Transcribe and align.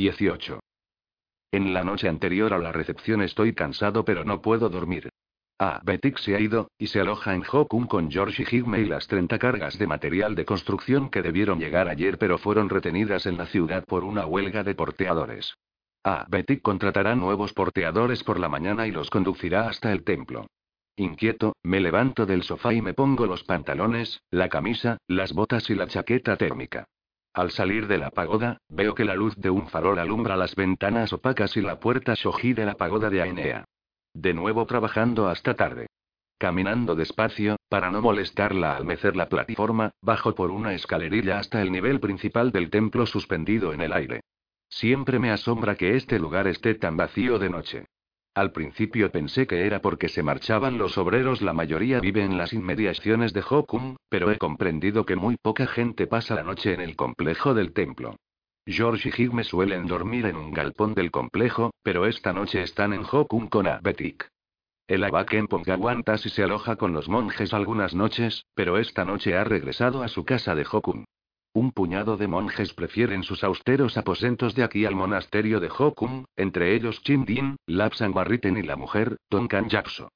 18. 0.00 0.60
En 1.52 1.74
la 1.74 1.84
noche 1.84 2.08
anterior 2.08 2.54
a 2.54 2.58
la 2.58 2.72
recepción 2.72 3.20
estoy 3.20 3.52
cansado 3.52 4.02
pero 4.02 4.24
no 4.24 4.40
puedo 4.40 4.70
dormir. 4.70 5.10
Ah, 5.58 5.78
Betik 5.84 6.16
se 6.16 6.34
ha 6.34 6.40
ido, 6.40 6.70
y 6.78 6.86
se 6.86 7.00
aloja 7.00 7.34
en 7.34 7.42
Hokun 7.42 7.86
con 7.86 8.10
George 8.10 8.42
y 8.42 8.46
Higme 8.46 8.80
y 8.80 8.86
las 8.86 9.06
30 9.08 9.38
cargas 9.38 9.78
de 9.78 9.86
material 9.86 10.34
de 10.34 10.46
construcción 10.46 11.10
que 11.10 11.20
debieron 11.20 11.58
llegar 11.58 11.86
ayer 11.90 12.16
pero 12.16 12.38
fueron 12.38 12.70
retenidas 12.70 13.26
en 13.26 13.36
la 13.36 13.44
ciudad 13.44 13.84
por 13.84 14.04
una 14.04 14.24
huelga 14.24 14.64
de 14.64 14.74
porteadores. 14.74 15.54
Ah, 16.02 16.24
Betik 16.30 16.62
contratará 16.62 17.14
nuevos 17.14 17.52
porteadores 17.52 18.24
por 18.24 18.40
la 18.40 18.48
mañana 18.48 18.86
y 18.86 18.92
los 18.92 19.10
conducirá 19.10 19.68
hasta 19.68 19.92
el 19.92 20.02
templo. 20.02 20.46
Inquieto, 20.96 21.56
me 21.62 21.78
levanto 21.78 22.24
del 22.24 22.42
sofá 22.42 22.72
y 22.72 22.80
me 22.80 22.94
pongo 22.94 23.26
los 23.26 23.44
pantalones, 23.44 24.22
la 24.30 24.48
camisa, 24.48 24.96
las 25.06 25.34
botas 25.34 25.68
y 25.68 25.74
la 25.74 25.88
chaqueta 25.88 26.38
térmica. 26.38 26.86
Al 27.32 27.52
salir 27.52 27.86
de 27.86 27.98
la 27.98 28.10
pagoda, 28.10 28.58
veo 28.68 28.94
que 28.94 29.04
la 29.04 29.14
luz 29.14 29.36
de 29.36 29.50
un 29.50 29.68
farol 29.68 29.98
alumbra 29.98 30.36
las 30.36 30.56
ventanas 30.56 31.12
opacas 31.12 31.56
y 31.56 31.60
la 31.60 31.78
puerta 31.78 32.14
shoji 32.14 32.54
de 32.54 32.66
la 32.66 32.74
pagoda 32.74 33.08
de 33.08 33.22
Ainea. 33.22 33.64
De 34.12 34.34
nuevo 34.34 34.66
trabajando 34.66 35.28
hasta 35.28 35.54
tarde. 35.54 35.86
Caminando 36.38 36.96
despacio, 36.96 37.56
para 37.68 37.90
no 37.90 38.00
molestarla 38.00 38.74
al 38.74 38.84
mecer 38.84 39.14
la 39.14 39.28
plataforma, 39.28 39.92
bajo 40.02 40.34
por 40.34 40.50
una 40.50 40.74
escalerilla 40.74 41.38
hasta 41.38 41.62
el 41.62 41.70
nivel 41.70 42.00
principal 42.00 42.50
del 42.50 42.70
templo 42.70 43.06
suspendido 43.06 43.72
en 43.72 43.82
el 43.82 43.92
aire. 43.92 44.22
Siempre 44.68 45.18
me 45.18 45.30
asombra 45.30 45.76
que 45.76 45.96
este 45.96 46.18
lugar 46.18 46.48
esté 46.48 46.74
tan 46.74 46.96
vacío 46.96 47.38
de 47.38 47.50
noche. 47.50 47.86
Al 48.40 48.52
principio 48.52 49.12
pensé 49.12 49.46
que 49.46 49.66
era 49.66 49.82
porque 49.82 50.08
se 50.08 50.22
marchaban 50.22 50.78
los 50.78 50.96
obreros, 50.96 51.42
la 51.42 51.52
mayoría 51.52 52.00
vive 52.00 52.24
en 52.24 52.38
las 52.38 52.54
inmediaciones 52.54 53.34
de 53.34 53.44
Hokun, 53.46 53.98
pero 54.08 54.30
he 54.30 54.38
comprendido 54.38 55.04
que 55.04 55.14
muy 55.14 55.36
poca 55.36 55.66
gente 55.66 56.06
pasa 56.06 56.36
la 56.36 56.42
noche 56.42 56.72
en 56.72 56.80
el 56.80 56.96
complejo 56.96 57.52
del 57.52 57.74
templo. 57.74 58.16
George 58.64 59.10
y 59.10 59.12
Higme 59.12 59.44
suelen 59.44 59.86
dormir 59.86 60.24
en 60.24 60.36
un 60.36 60.54
galpón 60.54 60.94
del 60.94 61.10
complejo, 61.10 61.74
pero 61.82 62.06
esta 62.06 62.32
noche 62.32 62.62
están 62.62 62.94
en 62.94 63.02
Hokun 63.02 63.48
con 63.48 63.66
Abetik. 63.66 64.26
El 64.88 65.04
Abaken 65.04 65.46
Pongawantas 65.46 66.24
y 66.24 66.30
se 66.30 66.42
aloja 66.42 66.76
con 66.76 66.94
los 66.94 67.10
monjes 67.10 67.52
algunas 67.52 67.94
noches, 67.94 68.46
pero 68.54 68.78
esta 68.78 69.04
noche 69.04 69.36
ha 69.36 69.44
regresado 69.44 70.02
a 70.02 70.08
su 70.08 70.24
casa 70.24 70.54
de 70.54 70.64
Hokun. 70.64 71.04
Un 71.52 71.72
puñado 71.72 72.16
de 72.16 72.28
monjes 72.28 72.72
prefieren 72.74 73.24
sus 73.24 73.42
austeros 73.42 73.96
aposentos 73.96 74.54
de 74.54 74.62
aquí 74.62 74.84
al 74.84 74.94
monasterio 74.94 75.58
de 75.58 75.68
Hokun, 75.68 76.26
entre 76.36 76.74
ellos 76.76 77.02
Din, 77.04 77.56
Lapsan 77.66 78.12
Barriten 78.12 78.56
y 78.56 78.62
la 78.62 78.76
mujer, 78.76 79.16
Tonkan 79.28 79.68
Yakso. 79.68 80.12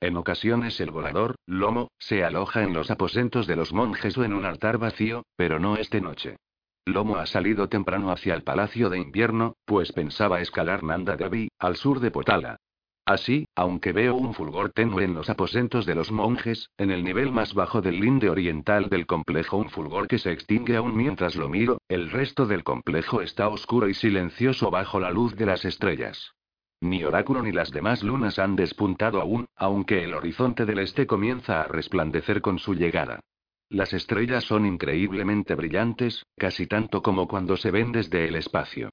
En 0.00 0.18
ocasiones 0.18 0.78
el 0.80 0.90
volador, 0.90 1.36
Lomo, 1.46 1.88
se 1.98 2.22
aloja 2.22 2.62
en 2.62 2.74
los 2.74 2.90
aposentos 2.90 3.46
de 3.46 3.56
los 3.56 3.72
monjes 3.72 4.18
o 4.18 4.24
en 4.24 4.34
un 4.34 4.44
altar 4.44 4.76
vacío, 4.76 5.22
pero 5.36 5.58
no 5.58 5.76
esta 5.76 5.98
noche. 6.00 6.36
Lomo 6.84 7.16
ha 7.16 7.24
salido 7.24 7.70
temprano 7.70 8.10
hacia 8.10 8.34
el 8.34 8.42
palacio 8.42 8.90
de 8.90 8.98
invierno, 8.98 9.56
pues 9.64 9.90
pensaba 9.92 10.42
escalar 10.42 10.82
Nanda 10.82 11.16
Devi, 11.16 11.48
al 11.58 11.76
sur 11.76 12.00
de 12.00 12.10
Potala. 12.10 12.58
Así, 13.06 13.46
aunque 13.54 13.92
veo 13.92 14.14
un 14.14 14.32
fulgor 14.32 14.70
tenue 14.70 15.04
en 15.04 15.12
los 15.12 15.28
aposentos 15.28 15.84
de 15.84 15.94
los 15.94 16.10
monjes, 16.10 16.70
en 16.78 16.90
el 16.90 17.04
nivel 17.04 17.32
más 17.32 17.52
bajo 17.52 17.82
del 17.82 18.00
linde 18.00 18.30
oriental 18.30 18.88
del 18.88 19.04
complejo 19.04 19.58
un 19.58 19.68
fulgor 19.68 20.08
que 20.08 20.18
se 20.18 20.32
extingue 20.32 20.76
aún 20.76 20.96
mientras 20.96 21.36
lo 21.36 21.50
miro, 21.50 21.78
el 21.88 22.10
resto 22.10 22.46
del 22.46 22.64
complejo 22.64 23.20
está 23.20 23.48
oscuro 23.48 23.88
y 23.90 23.94
silencioso 23.94 24.70
bajo 24.70 25.00
la 25.00 25.10
luz 25.10 25.36
de 25.36 25.44
las 25.44 25.66
estrellas. 25.66 26.32
Ni 26.80 27.04
Oráculo 27.04 27.42
ni 27.42 27.52
las 27.52 27.70
demás 27.70 28.02
lunas 28.02 28.38
han 28.38 28.56
despuntado 28.56 29.20
aún, 29.20 29.46
aunque 29.54 30.02
el 30.02 30.14
horizonte 30.14 30.64
del 30.64 30.78
este 30.78 31.06
comienza 31.06 31.60
a 31.60 31.68
resplandecer 31.68 32.40
con 32.40 32.58
su 32.58 32.74
llegada. 32.74 33.20
Las 33.68 33.92
estrellas 33.92 34.44
son 34.44 34.64
increíblemente 34.64 35.54
brillantes, 35.54 36.24
casi 36.36 36.66
tanto 36.66 37.02
como 37.02 37.28
cuando 37.28 37.56
se 37.56 37.70
ven 37.70 37.92
desde 37.92 38.28
el 38.28 38.36
espacio. 38.36 38.90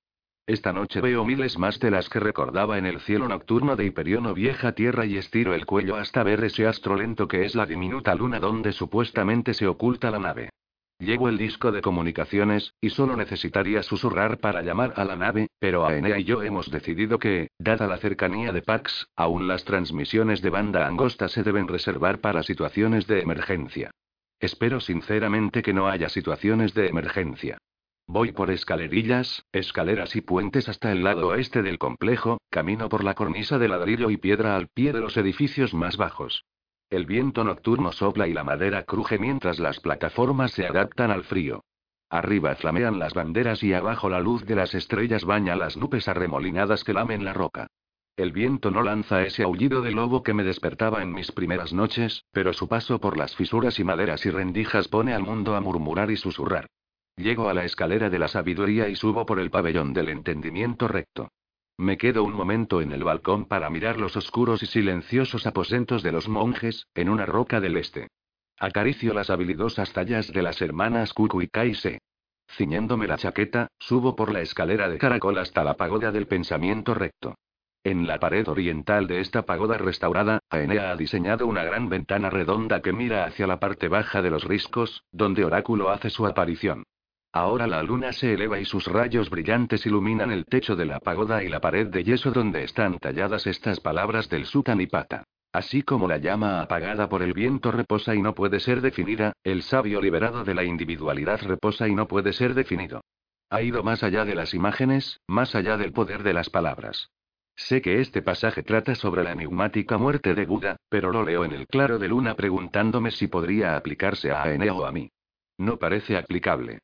Esta 0.52 0.74
noche 0.74 1.00
veo 1.00 1.24
miles 1.24 1.58
más 1.58 1.80
de 1.80 1.90
las 1.90 2.10
que 2.10 2.20
recordaba 2.20 2.78
en 2.78 2.86
el 2.86 3.00
cielo 3.00 3.26
nocturno 3.30 3.78
de 3.78 3.86
Hiperión 3.86 4.34
vieja 4.34 4.74
tierra 4.74 5.06
y 5.06 5.16
estiro 5.16 5.54
el 5.54 5.66
cuello 5.66 5.96
hasta 5.96 6.24
ver 6.24 6.44
ese 6.44 6.68
astro 6.68 6.98
lento 6.98 7.26
que 7.26 7.46
es 7.46 7.56
la 7.56 7.66
diminuta 7.66 8.14
luna 8.16 8.38
donde 8.38 8.74
supuestamente 8.74 9.54
se 9.54 9.66
oculta 9.66 10.12
la 10.12 10.20
nave. 10.20 10.50
Llevo 11.00 11.30
el 11.30 11.38
disco 11.38 11.72
de 11.72 11.82
comunicaciones, 11.82 12.74
y 12.82 12.90
solo 12.90 13.16
necesitaría 13.16 13.82
susurrar 13.82 14.40
para 14.40 14.62
llamar 14.62 14.92
a 14.98 15.06
la 15.06 15.16
nave, 15.16 15.48
pero 15.58 15.86
Aenea 15.86 16.20
y 16.20 16.26
yo 16.26 16.44
hemos 16.44 16.70
decidido 16.70 17.18
que, 17.18 17.48
dada 17.58 17.88
la 17.88 17.96
cercanía 17.96 18.52
de 18.52 18.62
Pax, 18.62 19.08
aún 19.16 19.48
las 19.48 19.64
transmisiones 19.64 20.42
de 20.42 20.50
banda 20.50 20.86
angosta 20.86 21.30
se 21.30 21.44
deben 21.44 21.70
reservar 21.70 22.20
para 22.20 22.44
situaciones 22.44 23.08
de 23.08 23.22
emergencia. 23.22 23.92
Espero 24.38 24.82
sinceramente 24.82 25.62
que 25.62 25.72
no 25.72 25.88
haya 25.88 26.10
situaciones 26.10 26.74
de 26.74 26.88
emergencia. 26.90 27.58
Voy 28.08 28.32
por 28.32 28.52
escalerillas, 28.52 29.46
escaleras 29.52 30.16
y 30.16 30.22
puentes 30.22 30.68
hasta 30.68 30.92
el 30.92 31.04
lado 31.04 31.30
oeste 31.30 31.62
del 31.62 31.78
complejo, 31.78 32.40
camino 32.50 32.90
por 32.90 33.04
la 33.04 33.14
cornisa 33.14 33.58
de 33.58 33.70
ladrillo 33.70 34.10
y 34.10 34.18
piedra 34.18 34.56
al 34.56 34.68
pie 34.68 34.92
de 34.92 35.00
los 35.00 35.16
edificios 35.18 35.74
más 35.74 35.98
bajos. 35.98 36.46
El 36.90 37.06
viento 37.06 37.46
nocturno 37.46 37.94
sopla 37.94 38.28
y 38.28 38.34
la 38.34 38.44
madera 38.44 38.84
cruje 38.84 39.18
mientras 39.18 39.60
las 39.60 39.80
plataformas 39.80 40.52
se 40.52 40.68
adaptan 40.68 41.10
al 41.10 41.24
frío. 41.24 41.64
Arriba 42.10 42.54
flamean 42.56 43.00
las 43.00 43.14
banderas 43.14 43.64
y 43.64 43.74
abajo 43.74 44.10
la 44.10 44.20
luz 44.20 44.46
de 44.46 44.56
las 44.56 44.76
estrellas 44.76 45.24
baña 45.24 45.56
las 45.56 45.78
nubes 45.78 46.10
arremolinadas 46.10 46.84
que 46.84 46.92
lamen 46.92 47.24
la 47.24 47.32
roca. 47.32 47.68
El 48.18 48.34
viento 48.34 48.72
no 48.72 48.84
lanza 48.84 49.24
ese 49.24 49.44
aullido 49.44 49.82
de 49.82 49.92
lobo 49.92 50.22
que 50.22 50.34
me 50.34 50.44
despertaba 50.44 51.02
en 51.02 51.14
mis 51.14 51.32
primeras 51.32 51.72
noches, 51.72 52.26
pero 52.34 52.52
su 52.52 52.68
paso 52.68 53.00
por 53.00 53.18
las 53.18 53.38
fisuras 53.38 53.80
y 53.80 53.86
maderas 53.86 54.26
y 54.26 54.30
rendijas 54.30 54.90
pone 54.90 55.14
al 55.14 55.24
mundo 55.24 55.56
a 55.56 55.62
murmurar 55.62 56.12
y 56.12 56.18
susurrar. 56.18 56.68
Llego 57.18 57.50
a 57.50 57.54
la 57.54 57.66
escalera 57.66 58.10
de 58.10 58.20
la 58.20 58.28
sabiduría 58.28 58.90
y 58.90 58.96
subo 58.96 59.26
por 59.26 59.40
el 59.40 59.52
pabellón 59.52 59.94
del 59.94 60.10
entendimiento 60.10 60.88
recto. 60.88 61.30
Me 61.78 61.98
quedo 61.98 62.24
un 62.24 62.34
momento 62.34 62.82
en 62.82 62.92
el 62.92 63.04
balcón 63.04 63.46
para 63.46 63.70
mirar 63.70 64.00
los 64.00 64.16
oscuros 64.16 64.62
y 64.64 64.68
silenciosos 64.68 65.48
aposentos 65.48 66.04
de 66.04 66.12
los 66.12 66.30
monjes, 66.30 66.88
en 66.96 67.10
una 67.10 67.26
roca 67.26 67.60
del 67.60 67.78
este. 67.78 68.08
Acaricio 68.58 69.14
las 69.14 69.30
habilidosas 69.30 69.92
tallas 69.92 70.32
de 70.32 70.42
las 70.44 70.62
hermanas 70.62 71.14
Kuku 71.14 71.42
y 71.42 71.48
Kaise. 71.48 72.00
Ciñéndome 72.48 73.08
la 73.08 73.18
chaqueta, 73.18 73.68
subo 73.80 74.16
por 74.16 74.32
la 74.32 74.42
escalera 74.42 74.90
de 74.90 74.98
caracol 74.98 75.38
hasta 75.40 75.64
la 75.64 75.76
pagoda 75.76 76.12
del 76.12 76.28
pensamiento 76.28 76.94
recto. 76.94 77.36
En 77.84 78.06
la 78.06 78.20
pared 78.20 78.48
oriental 78.48 79.08
de 79.08 79.22
esta 79.22 79.48
pagoda 79.48 79.78
restaurada, 79.80 80.40
Aenea 80.52 80.92
ha 80.92 80.96
diseñado 80.96 81.48
una 81.48 81.64
gran 81.64 81.90
ventana 81.90 82.30
redonda 82.30 82.84
que 82.84 82.94
mira 82.94 83.26
hacia 83.26 83.48
la 83.48 83.60
parte 83.60 83.88
baja 83.88 84.22
de 84.22 84.30
los 84.30 84.44
riscos, 84.44 85.04
donde 85.12 85.46
Oráculo 85.46 85.90
hace 85.90 86.12
su 86.12 86.28
aparición. 86.28 86.84
Ahora 87.34 87.66
la 87.66 87.82
luna 87.82 88.12
se 88.12 88.34
eleva 88.34 88.60
y 88.60 88.66
sus 88.66 88.88
rayos 88.88 89.30
brillantes 89.30 89.86
iluminan 89.86 90.32
el 90.32 90.46
techo 90.46 90.76
de 90.76 90.86
la 90.86 91.00
pagoda 91.00 91.44
y 91.44 91.48
la 91.48 91.62
pared 91.62 91.88
de 91.88 92.04
yeso 92.04 92.32
donde 92.32 92.64
están 92.64 93.00
talladas 93.00 93.48
estas 93.48 93.80
palabras 93.80 94.28
del 94.30 94.46
Sutanipata. 94.46 95.24
Así 95.54 95.82
como 95.82 96.08
la 96.08 96.18
llama 96.18 96.62
apagada 96.62 97.08
por 97.08 97.22
el 97.22 97.34
viento 97.34 97.72
reposa 97.72 98.16
y 98.16 98.22
no 98.22 98.36
puede 98.36 98.60
ser 98.60 98.82
definida, 98.82 99.34
el 99.44 99.64
sabio 99.64 100.02
liberado 100.02 100.44
de 100.44 100.54
la 100.54 100.64
individualidad 100.64 101.42
reposa 101.42 101.88
y 101.88 101.96
no 101.96 102.08
puede 102.08 102.34
ser 102.34 102.54
definido. 102.54 103.02
Ha 103.50 103.62
ido 103.62 103.84
más 103.84 104.04
allá 104.04 104.26
de 104.26 104.36
las 104.36 104.54
imágenes, 104.54 105.20
más 105.28 105.56
allá 105.56 105.78
del 105.78 105.94
poder 105.94 106.24
de 106.24 106.34
las 106.34 106.50
palabras. 106.50 107.10
Sé 107.56 107.82
que 107.82 108.00
este 108.00 108.22
pasaje 108.22 108.64
trata 108.64 108.96
sobre 108.96 109.24
la 109.24 109.34
enigmática 109.34 109.98
muerte 109.98 110.34
de 110.34 110.46
Buda, 110.46 110.78
pero 110.90 111.12
lo 111.12 111.24
leo 111.24 111.46
en 111.46 111.52
el 111.52 111.68
claro 111.68 112.00
de 112.00 112.08
luna 112.08 112.36
preguntándome 112.36 113.12
si 113.12 113.28
podría 113.28 113.76
aplicarse 113.76 114.32
a 114.32 114.44
Aeneo 114.44 114.78
o 114.78 114.86
a 114.86 114.92
mí. 114.92 115.12
No 115.58 115.78
parece 115.78 116.18
aplicable. 116.18 116.80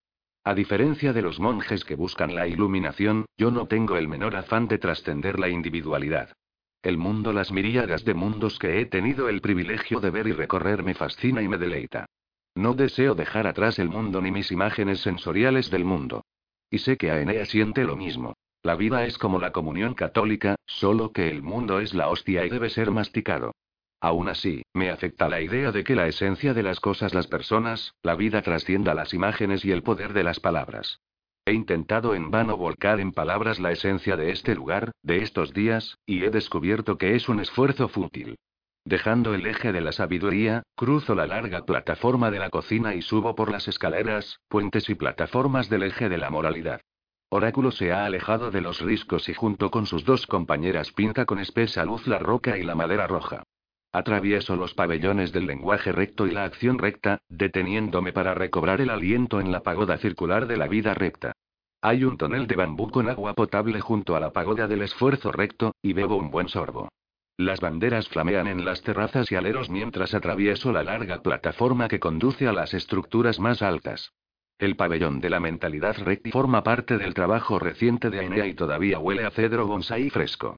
A 0.47 0.55
diferencia 0.55 1.11
de 1.11 1.21
los 1.21 1.41
monjes 1.41 1.83
que 1.83 1.95
buscan 1.95 2.33
la 2.33 2.47
iluminación, 2.47 3.25
yo 3.37 3.51
no 3.51 3.67
tengo 3.67 3.97
el 3.97 4.07
menor 4.07 4.33
afán 4.37 4.69
de 4.69 4.77
trascender 4.77 5.39
la 5.39 5.49
individualidad. 5.49 6.29
El 6.81 6.97
mundo, 6.97 7.33
las 7.33 7.51
miríadas 7.51 8.05
de 8.05 8.13
mundos 8.13 8.57
que 8.57 8.79
he 8.79 8.85
tenido 8.85 9.27
el 9.27 9.41
privilegio 9.41 9.99
de 9.99 10.09
ver 10.09 10.25
y 10.25 10.31
recorrer 10.31 10.83
me 10.83 10.93
fascina 10.93 11.41
y 11.41 11.49
me 11.49 11.57
deleita. 11.57 12.05
No 12.55 12.75
deseo 12.75 13.13
dejar 13.13 13.45
atrás 13.45 13.77
el 13.77 13.89
mundo 13.89 14.21
ni 14.21 14.31
mis 14.31 14.49
imágenes 14.53 15.01
sensoriales 15.01 15.69
del 15.69 15.83
mundo. 15.83 16.23
Y 16.71 16.77
sé 16.77 16.95
que 16.95 17.11
Aenea 17.11 17.45
siente 17.45 17.83
lo 17.83 17.97
mismo. 17.97 18.33
La 18.63 18.77
vida 18.77 19.03
es 19.03 19.17
como 19.17 19.39
la 19.39 19.51
comunión 19.51 19.95
católica, 19.95 20.55
solo 20.65 21.11
que 21.11 21.29
el 21.29 21.43
mundo 21.43 21.81
es 21.81 21.93
la 21.93 22.07
hostia 22.07 22.45
y 22.45 22.49
debe 22.49 22.69
ser 22.69 22.91
masticado. 22.91 23.51
Aún 23.99 24.29
así, 24.29 24.63
me 24.73 24.89
afecta 24.91 25.27
la 25.27 25.41
idea 25.41 25.71
de 25.71 25.83
que 25.83 25.95
la 25.95 26.07
esencia 26.07 26.53
de 26.53 26.63
las 26.63 26.79
cosas, 26.79 27.13
las 27.13 27.27
personas, 27.27 27.95
la 28.03 28.15
vida 28.15 28.41
trascienda 28.41 28.93
las 28.93 29.13
imágenes 29.13 29.65
y 29.65 29.71
el 29.71 29.81
poder 29.81 30.13
de 30.13 30.23
las 30.23 30.39
palabras. 30.39 30.99
He 31.45 31.53
intentado 31.53 32.13
en 32.13 32.29
vano 32.29 32.57
volcar 32.57 32.99
en 32.99 33.11
palabras 33.11 33.59
la 33.59 33.71
esencia 33.71 34.17
de 34.17 34.31
este 34.31 34.53
lugar, 34.53 34.91
de 35.01 35.23
estos 35.23 35.53
días, 35.53 35.97
y 36.05 36.25
he 36.25 36.29
descubierto 36.29 36.97
que 36.97 37.15
es 37.15 37.29
un 37.29 37.39
esfuerzo 37.39 37.87
fútil. 37.87 38.35
Dejando 38.83 39.33
el 39.33 39.45
eje 39.45 39.71
de 39.71 39.81
la 39.81 39.91
sabiduría, 39.91 40.63
cruzo 40.75 41.15
la 41.15 41.25
larga 41.25 41.65
plataforma 41.65 42.31
de 42.31 42.39
la 42.39 42.49
cocina 42.49 42.95
y 42.95 43.01
subo 43.01 43.35
por 43.35 43.51
las 43.51 43.67
escaleras, 43.67 44.39
puentes 44.47 44.89
y 44.89 44.95
plataformas 44.95 45.69
del 45.69 45.83
eje 45.83 46.07
de 46.07 46.17
la 46.17 46.29
moralidad. 46.29 46.81
Oráculo 47.29 47.71
se 47.71 47.91
ha 47.91 48.05
alejado 48.05 48.51
de 48.51 48.61
los 48.61 48.79
riscos 48.79 49.27
y 49.27 49.33
junto 49.33 49.71
con 49.71 49.85
sus 49.85 50.05
dos 50.05 50.27
compañeras 50.27 50.93
pinta 50.93 51.25
con 51.25 51.39
espesa 51.39 51.83
luz 51.83 52.07
la 52.07 52.19
roca 52.19 52.57
y 52.57 52.63
la 52.63 52.75
madera 52.75 53.07
roja. 53.07 53.43
Atravieso 53.97 54.55
los 54.55 54.75
pabellones 54.75 55.31
del 55.31 55.47
lenguaje 55.47 55.91
recto 55.91 56.27
y 56.27 56.31
la 56.31 56.43
acción 56.43 56.77
recta, 56.77 57.17
deteniéndome 57.29 58.13
para 58.13 58.35
recobrar 58.35 58.79
el 58.79 58.91
aliento 58.91 59.41
en 59.41 59.51
la 59.51 59.61
pagoda 59.61 59.97
circular 59.97 60.45
de 60.45 60.55
la 60.55 60.67
vida 60.67 60.93
recta. 60.93 61.31
Hay 61.81 62.03
un 62.03 62.15
tonel 62.15 62.45
de 62.45 62.55
bambú 62.55 62.91
con 62.91 63.09
agua 63.09 63.33
potable 63.33 63.81
junto 63.81 64.15
a 64.15 64.19
la 64.19 64.31
pagoda 64.31 64.67
del 64.67 64.83
esfuerzo 64.83 65.31
recto, 65.31 65.73
y 65.81 65.93
bebo 65.93 66.15
un 66.15 66.29
buen 66.29 66.47
sorbo. 66.47 66.89
Las 67.37 67.59
banderas 67.59 68.07
flamean 68.07 68.45
en 68.45 68.65
las 68.65 68.83
terrazas 68.83 69.31
y 69.31 69.35
aleros 69.35 69.71
mientras 69.71 70.13
atravieso 70.13 70.71
la 70.71 70.83
larga 70.83 71.23
plataforma 71.23 71.87
que 71.87 71.99
conduce 71.99 72.47
a 72.47 72.53
las 72.53 72.75
estructuras 72.75 73.39
más 73.39 73.63
altas. 73.63 74.11
El 74.59 74.75
pabellón 74.75 75.21
de 75.21 75.31
la 75.31 75.39
mentalidad 75.39 75.97
recti 75.97 76.29
forma 76.29 76.61
parte 76.61 76.99
del 76.99 77.15
trabajo 77.15 77.57
reciente 77.57 78.11
de 78.11 78.19
Ainea 78.19 78.45
y 78.45 78.53
todavía 78.53 78.99
huele 78.99 79.25
a 79.25 79.31
cedro 79.31 79.65
bonsai 79.65 80.11
fresco. 80.11 80.55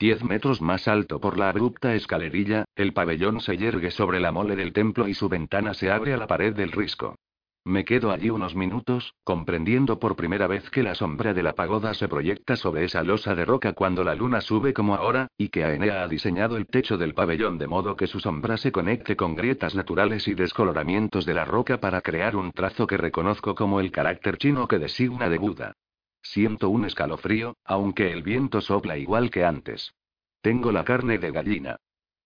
Diez 0.00 0.22
metros 0.22 0.62
más 0.62 0.86
alto 0.86 1.20
por 1.20 1.36
la 1.36 1.48
abrupta 1.48 1.96
escalerilla, 1.96 2.64
el 2.76 2.92
pabellón 2.92 3.40
se 3.40 3.56
yergue 3.56 3.90
sobre 3.90 4.20
la 4.20 4.30
mole 4.30 4.54
del 4.54 4.72
templo 4.72 5.08
y 5.08 5.14
su 5.14 5.28
ventana 5.28 5.74
se 5.74 5.90
abre 5.90 6.14
a 6.14 6.16
la 6.16 6.28
pared 6.28 6.54
del 6.54 6.70
risco. 6.70 7.16
Me 7.64 7.84
quedo 7.84 8.12
allí 8.12 8.30
unos 8.30 8.54
minutos, 8.54 9.12
comprendiendo 9.24 9.98
por 9.98 10.14
primera 10.14 10.46
vez 10.46 10.70
que 10.70 10.84
la 10.84 10.94
sombra 10.94 11.34
de 11.34 11.42
la 11.42 11.54
pagoda 11.54 11.94
se 11.94 12.06
proyecta 12.06 12.54
sobre 12.54 12.84
esa 12.84 13.02
losa 13.02 13.34
de 13.34 13.44
roca 13.44 13.72
cuando 13.72 14.04
la 14.04 14.14
luna 14.14 14.40
sube 14.40 14.72
como 14.72 14.94
ahora, 14.94 15.26
y 15.36 15.48
que 15.48 15.64
Aenea 15.64 16.04
ha 16.04 16.08
diseñado 16.08 16.56
el 16.56 16.66
techo 16.68 16.96
del 16.96 17.12
pabellón 17.12 17.58
de 17.58 17.66
modo 17.66 17.96
que 17.96 18.06
su 18.06 18.20
sombra 18.20 18.56
se 18.56 18.70
conecte 18.70 19.16
con 19.16 19.34
grietas 19.34 19.74
naturales 19.74 20.28
y 20.28 20.34
descoloramientos 20.34 21.26
de 21.26 21.34
la 21.34 21.44
roca 21.44 21.80
para 21.80 22.02
crear 22.02 22.36
un 22.36 22.52
trazo 22.52 22.86
que 22.86 22.96
reconozco 22.96 23.56
como 23.56 23.80
el 23.80 23.90
carácter 23.90 24.38
chino 24.38 24.68
que 24.68 24.78
designa 24.78 25.28
de 25.28 25.38
Buda. 25.38 25.74
Siento 26.22 26.68
un 26.68 26.84
escalofrío, 26.84 27.56
aunque 27.64 28.12
el 28.12 28.22
viento 28.22 28.60
sopla 28.60 28.98
igual 28.98 29.30
que 29.30 29.44
antes. 29.44 29.94
Tengo 30.40 30.72
la 30.72 30.84
carne 30.84 31.18
de 31.18 31.30
gallina. 31.30 31.76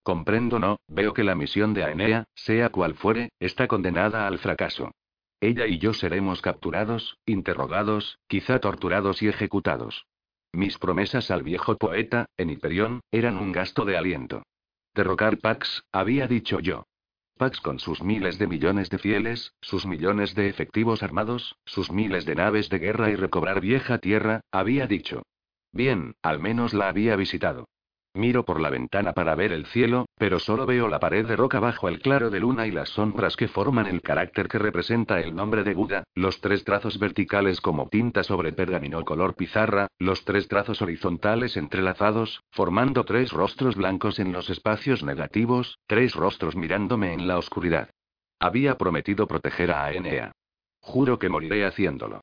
Comprendo 0.03 0.59
no, 0.59 0.79
veo 0.87 1.13
que 1.13 1.23
la 1.23 1.35
misión 1.35 1.73
de 1.73 1.83
Aenea, 1.83 2.25
sea 2.35 2.69
cual 2.69 2.95
fuere, 2.95 3.31
está 3.39 3.67
condenada 3.67 4.27
al 4.27 4.37
fracaso. 4.37 4.91
Ella 5.39 5.67
y 5.67 5.77
yo 5.77 5.93
seremos 5.93 6.41
capturados, 6.41 7.17
interrogados, 7.25 8.19
quizá 8.27 8.59
torturados 8.59 9.21
y 9.21 9.27
ejecutados. 9.27 10.05
Mis 10.53 10.77
promesas 10.77 11.31
al 11.31 11.43
viejo 11.43 11.77
poeta, 11.77 12.27
en 12.37 12.49
Hiperión, 12.49 13.01
eran 13.11 13.37
un 13.37 13.51
gasto 13.51 13.85
de 13.85 13.97
aliento. 13.97 14.43
Derrocar 14.93 15.39
Pax, 15.39 15.83
había 15.91 16.27
dicho 16.27 16.59
yo. 16.59 16.85
Pax 17.37 17.59
con 17.61 17.79
sus 17.79 18.03
miles 18.03 18.37
de 18.37 18.47
millones 18.47 18.89
de 18.89 18.99
fieles, 18.99 19.53
sus 19.61 19.85
millones 19.85 20.35
de 20.35 20.49
efectivos 20.49 21.01
armados, 21.01 21.57
sus 21.65 21.91
miles 21.91 22.25
de 22.25 22.35
naves 22.35 22.69
de 22.69 22.79
guerra 22.79 23.09
y 23.09 23.15
recobrar 23.15 23.59
vieja 23.59 23.97
tierra, 23.97 24.41
había 24.51 24.85
dicho. 24.85 25.23
Bien, 25.71 26.15
al 26.21 26.39
menos 26.39 26.73
la 26.73 26.89
había 26.89 27.15
visitado. 27.15 27.67
Miro 28.15 28.45
por 28.45 28.61
la 28.61 28.69
ventana 28.69 29.13
para 29.13 29.33
ver 29.33 29.51
el 29.51 29.65
cielo, 29.65 30.05
pero 30.19 30.37
solo 30.37 30.67
veo 30.67 30.87
la 30.87 30.99
pared 30.99 31.25
de 31.25 31.35
roca 31.35 31.59
bajo 31.59 31.87
el 31.87 31.99
claro 31.99 32.29
de 32.29 32.39
luna 32.39 32.67
y 32.67 32.71
las 32.71 32.89
sombras 32.89 33.35
que 33.35 33.47
forman 33.47 33.87
el 33.87 34.03
carácter 34.03 34.47
que 34.47 34.59
representa 34.59 35.19
el 35.19 35.35
nombre 35.35 35.63
de 35.63 35.73
Buda, 35.73 36.03
los 36.13 36.39
tres 36.39 36.63
trazos 36.63 36.99
verticales 36.99 37.59
como 37.59 37.89
tinta 37.89 38.23
sobre 38.23 38.53
pergamino 38.53 39.03
color 39.03 39.33
pizarra, 39.35 39.87
los 39.97 40.25
tres 40.25 40.47
trazos 40.47 40.83
horizontales 40.83 41.57
entrelazados, 41.57 42.43
formando 42.51 43.03
tres 43.03 43.31
rostros 43.31 43.75
blancos 43.75 44.19
en 44.19 44.31
los 44.31 44.47
espacios 44.51 45.03
negativos, 45.03 45.79
tres 45.87 46.13
rostros 46.13 46.55
mirándome 46.55 47.13
en 47.13 47.27
la 47.27 47.39
oscuridad. 47.39 47.89
Había 48.39 48.77
prometido 48.77 49.25
proteger 49.25 49.71
a 49.71 49.85
Aenea. 49.85 50.33
Juro 50.81 51.17
que 51.17 51.29
moriré 51.29 51.65
haciéndolo. 51.65 52.21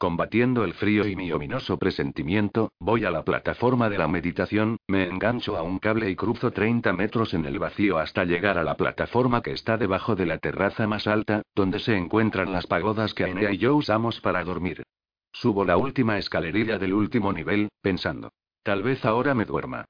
Combatiendo 0.00 0.64
el 0.64 0.72
frío 0.72 1.06
y 1.06 1.14
mi 1.14 1.30
ominoso 1.30 1.76
presentimiento, 1.76 2.72
voy 2.80 3.04
a 3.04 3.10
la 3.10 3.22
plataforma 3.22 3.90
de 3.90 3.98
la 3.98 4.08
meditación, 4.08 4.78
me 4.88 5.04
engancho 5.06 5.58
a 5.58 5.62
un 5.62 5.78
cable 5.78 6.08
y 6.08 6.16
cruzo 6.16 6.52
30 6.52 6.94
metros 6.94 7.34
en 7.34 7.44
el 7.44 7.58
vacío 7.58 7.98
hasta 7.98 8.24
llegar 8.24 8.56
a 8.56 8.64
la 8.64 8.78
plataforma 8.78 9.42
que 9.42 9.50
está 9.50 9.76
debajo 9.76 10.16
de 10.16 10.24
la 10.24 10.38
terraza 10.38 10.86
más 10.86 11.06
alta, 11.06 11.42
donde 11.54 11.80
se 11.80 11.98
encuentran 11.98 12.50
las 12.50 12.66
pagodas 12.66 13.12
que 13.12 13.24
Ainea 13.24 13.52
y 13.52 13.58
yo 13.58 13.76
usamos 13.76 14.22
para 14.22 14.42
dormir. 14.42 14.84
Subo 15.32 15.66
la 15.66 15.76
última 15.76 16.16
escalerilla 16.16 16.78
del 16.78 16.94
último 16.94 17.30
nivel, 17.34 17.68
pensando. 17.82 18.30
Tal 18.62 18.82
vez 18.82 19.04
ahora 19.04 19.34
me 19.34 19.44
duerma. 19.44 19.84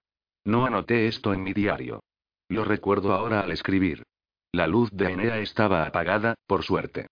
No 0.44 0.66
anoté 0.66 1.06
esto 1.06 1.32
en 1.32 1.44
mi 1.44 1.52
diario. 1.52 2.02
Lo 2.48 2.64
recuerdo 2.64 3.12
ahora 3.12 3.42
al 3.42 3.52
escribir. 3.52 4.02
La 4.50 4.66
luz 4.66 4.90
de 4.90 5.06
Ainea 5.06 5.38
estaba 5.38 5.84
apagada, 5.84 6.34
por 6.48 6.64
suerte. 6.64 7.06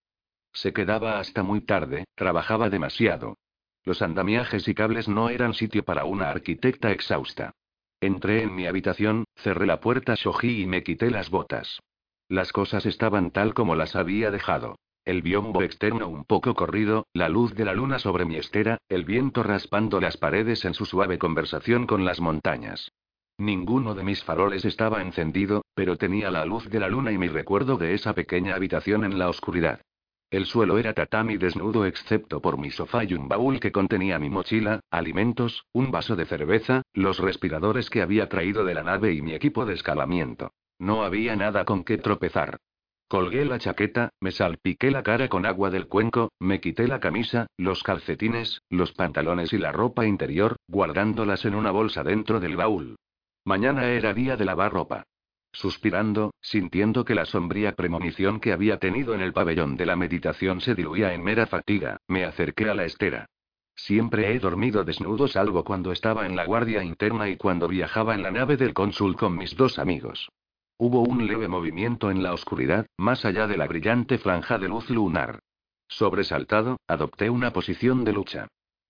Se 0.52 0.72
quedaba 0.72 1.18
hasta 1.18 1.42
muy 1.42 1.60
tarde, 1.60 2.04
trabajaba 2.14 2.70
demasiado. 2.70 3.36
Los 3.84 4.02
andamiajes 4.02 4.68
y 4.68 4.74
cables 4.74 5.08
no 5.08 5.30
eran 5.30 5.54
sitio 5.54 5.84
para 5.84 6.04
una 6.04 6.30
arquitecta 6.30 6.90
exhausta. 6.90 7.52
Entré 8.00 8.42
en 8.42 8.54
mi 8.54 8.66
habitación, 8.66 9.24
cerré 9.36 9.66
la 9.66 9.80
puerta 9.80 10.14
Shoji 10.14 10.62
y 10.62 10.66
me 10.66 10.82
quité 10.82 11.10
las 11.10 11.30
botas. 11.30 11.80
Las 12.28 12.52
cosas 12.52 12.86
estaban 12.86 13.30
tal 13.30 13.54
como 13.54 13.74
las 13.74 13.96
había 13.96 14.30
dejado. 14.30 14.78
El 15.04 15.22
biombo 15.22 15.62
externo 15.62 16.06
un 16.06 16.24
poco 16.24 16.54
corrido, 16.54 17.06
la 17.14 17.30
luz 17.30 17.54
de 17.54 17.64
la 17.64 17.72
luna 17.72 17.98
sobre 17.98 18.26
mi 18.26 18.36
estera, 18.36 18.76
el 18.90 19.04
viento 19.04 19.42
raspando 19.42 20.00
las 20.00 20.18
paredes 20.18 20.66
en 20.66 20.74
su 20.74 20.84
suave 20.84 21.18
conversación 21.18 21.86
con 21.86 22.04
las 22.04 22.20
montañas. 22.20 22.92
Ninguno 23.38 23.94
de 23.94 24.04
mis 24.04 24.22
faroles 24.22 24.66
estaba 24.66 25.00
encendido, 25.00 25.64
pero 25.74 25.96
tenía 25.96 26.30
la 26.30 26.44
luz 26.44 26.68
de 26.68 26.80
la 26.80 26.88
luna 26.88 27.10
y 27.10 27.18
mi 27.18 27.28
recuerdo 27.28 27.78
de 27.78 27.94
esa 27.94 28.12
pequeña 28.12 28.54
habitación 28.54 29.04
en 29.04 29.18
la 29.18 29.30
oscuridad. 29.30 29.80
El 30.30 30.44
suelo 30.44 30.76
era 30.76 30.92
tatami 30.92 31.38
desnudo 31.38 31.86
excepto 31.86 32.42
por 32.42 32.58
mi 32.58 32.70
sofá 32.70 33.02
y 33.04 33.14
un 33.14 33.28
baúl 33.28 33.60
que 33.60 33.72
contenía 33.72 34.18
mi 34.18 34.28
mochila, 34.28 34.80
alimentos, 34.90 35.64
un 35.72 35.90
vaso 35.90 36.16
de 36.16 36.26
cerveza, 36.26 36.82
los 36.92 37.18
respiradores 37.18 37.88
que 37.88 38.02
había 38.02 38.28
traído 38.28 38.64
de 38.66 38.74
la 38.74 38.82
nave 38.82 39.14
y 39.14 39.22
mi 39.22 39.32
equipo 39.32 39.64
de 39.64 39.72
escalamiento. 39.72 40.52
No 40.78 41.02
había 41.02 41.34
nada 41.34 41.64
con 41.64 41.82
que 41.82 41.96
tropezar. 41.96 42.58
Colgué 43.08 43.46
la 43.46 43.58
chaqueta, 43.58 44.10
me 44.20 44.30
salpiqué 44.30 44.90
la 44.90 45.02
cara 45.02 45.30
con 45.30 45.46
agua 45.46 45.70
del 45.70 45.86
cuenco, 45.86 46.30
me 46.38 46.60
quité 46.60 46.86
la 46.88 47.00
camisa, 47.00 47.46
los 47.56 47.82
calcetines, 47.82 48.60
los 48.68 48.92
pantalones 48.92 49.54
y 49.54 49.58
la 49.58 49.72
ropa 49.72 50.04
interior, 50.04 50.56
guardándolas 50.68 51.46
en 51.46 51.54
una 51.54 51.70
bolsa 51.70 52.04
dentro 52.04 52.38
del 52.38 52.56
baúl. 52.56 52.96
Mañana 53.46 53.88
era 53.88 54.12
día 54.12 54.36
de 54.36 54.44
lavar 54.44 54.74
ropa. 54.74 55.04
Suspirando, 55.58 56.34
sintiendo 56.40 57.04
que 57.04 57.16
la 57.16 57.24
sombría 57.24 57.72
premonición 57.74 58.38
que 58.38 58.52
había 58.52 58.78
tenido 58.78 59.12
en 59.12 59.20
el 59.20 59.32
pabellón 59.32 59.76
de 59.76 59.86
la 59.86 59.96
meditación 59.96 60.60
se 60.60 60.76
diluía 60.76 61.12
en 61.14 61.24
mera 61.24 61.48
fatiga, 61.48 61.96
me 62.06 62.24
acerqué 62.24 62.70
a 62.70 62.76
la 62.76 62.84
estera. 62.84 63.26
Siempre 63.74 64.32
he 64.32 64.38
dormido 64.38 64.84
desnudo 64.84 65.26
salvo 65.26 65.64
cuando 65.64 65.90
estaba 65.90 66.26
en 66.26 66.36
la 66.36 66.44
guardia 66.44 66.84
interna 66.84 67.28
y 67.28 67.36
cuando 67.36 67.66
viajaba 67.66 68.14
en 68.14 68.22
la 68.22 68.30
nave 68.30 68.56
del 68.56 68.72
cónsul 68.72 69.16
con 69.16 69.36
mis 69.36 69.56
dos 69.56 69.80
amigos. 69.80 70.30
Hubo 70.76 71.02
un 71.02 71.26
leve 71.26 71.48
movimiento 71.48 72.12
en 72.12 72.22
la 72.22 72.34
oscuridad, 72.34 72.86
más 72.96 73.24
allá 73.24 73.48
de 73.48 73.56
la 73.56 73.66
brillante 73.66 74.18
franja 74.18 74.58
de 74.58 74.68
luz 74.68 74.88
lunar. 74.90 75.40
Sobresaltado, 75.88 76.76
adopté 76.86 77.30
una 77.30 77.52
posición 77.52 78.04
de 78.04 78.12
lucha. 78.12 78.46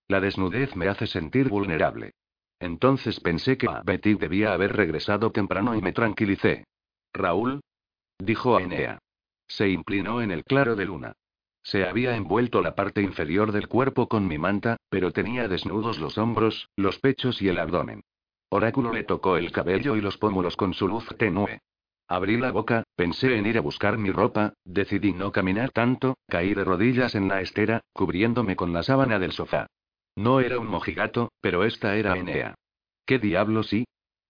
La 0.07 0.21
desnudez 0.21 0.75
me 0.75 0.87
hace 0.87 1.07
sentir 1.07 1.49
vulnerable. 1.49 2.11
Entonces 2.59 3.19
pensé 3.19 3.57
que 3.57 3.67
Betty 3.85 4.15
debía 4.15 4.53
haber 4.53 4.75
regresado 4.75 5.31
temprano 5.31 5.75
y 5.75 5.81
me 5.81 5.93
tranquilicé. 5.93 6.65
Raúl, 7.13 7.61
dijo 8.19 8.57
a 8.57 8.61
Enea. 8.61 8.99
Se 9.47 9.69
inclinó 9.69 10.21
en 10.21 10.31
el 10.31 10.43
claro 10.43 10.75
de 10.75 10.85
luna. 10.85 11.13
Se 11.63 11.85
había 11.85 12.15
envuelto 12.15 12.61
la 12.61 12.75
parte 12.75 13.01
inferior 13.01 13.51
del 13.51 13.67
cuerpo 13.67 14.07
con 14.07 14.27
mi 14.27 14.37
manta, 14.37 14.77
pero 14.89 15.11
tenía 15.11 15.47
desnudos 15.47 15.99
los 15.99 16.17
hombros, 16.17 16.69
los 16.75 16.99
pechos 16.99 17.41
y 17.41 17.47
el 17.47 17.59
abdomen. 17.59 18.03
Oráculo 18.49 18.93
le 18.93 19.03
tocó 19.03 19.37
el 19.37 19.51
cabello 19.51 19.95
y 19.95 20.01
los 20.01 20.17
pómulos 20.17 20.55
con 20.55 20.73
su 20.73 20.87
luz 20.87 21.07
tenue. 21.17 21.61
Abrí 22.07 22.37
la 22.37 22.51
boca, 22.51 22.83
pensé 22.95 23.37
en 23.37 23.45
ir 23.45 23.59
a 23.59 23.61
buscar 23.61 23.99
mi 23.99 24.09
ropa, 24.09 24.53
decidí 24.65 25.13
no 25.13 25.31
caminar 25.31 25.69
tanto, 25.69 26.17
caí 26.27 26.55
de 26.55 26.63
rodillas 26.63 27.13
en 27.13 27.27
la 27.27 27.41
estera, 27.41 27.81
cubriéndome 27.93 28.55
con 28.55 28.73
la 28.73 28.81
sábana 28.81 29.19
del 29.19 29.31
sofá. 29.31 29.67
No 30.19 30.41
era 30.41 30.59
un 30.59 30.67
mojigato, 30.67 31.31
pero 31.39 31.63
esta 31.63 31.95
era 31.95 32.17
Enea. 32.17 32.55
¿Qué 33.05 33.19
diablo 33.19 33.63
sí? 33.63 33.85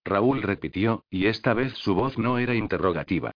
Raúl 0.06 0.44
repitió, 0.44 1.04
y 1.10 1.26
esta 1.26 1.56
vez 1.56 1.74
su 1.74 1.96
voz 1.96 2.20
no 2.20 2.38
era 2.38 2.54
interrogativa. 2.54 3.32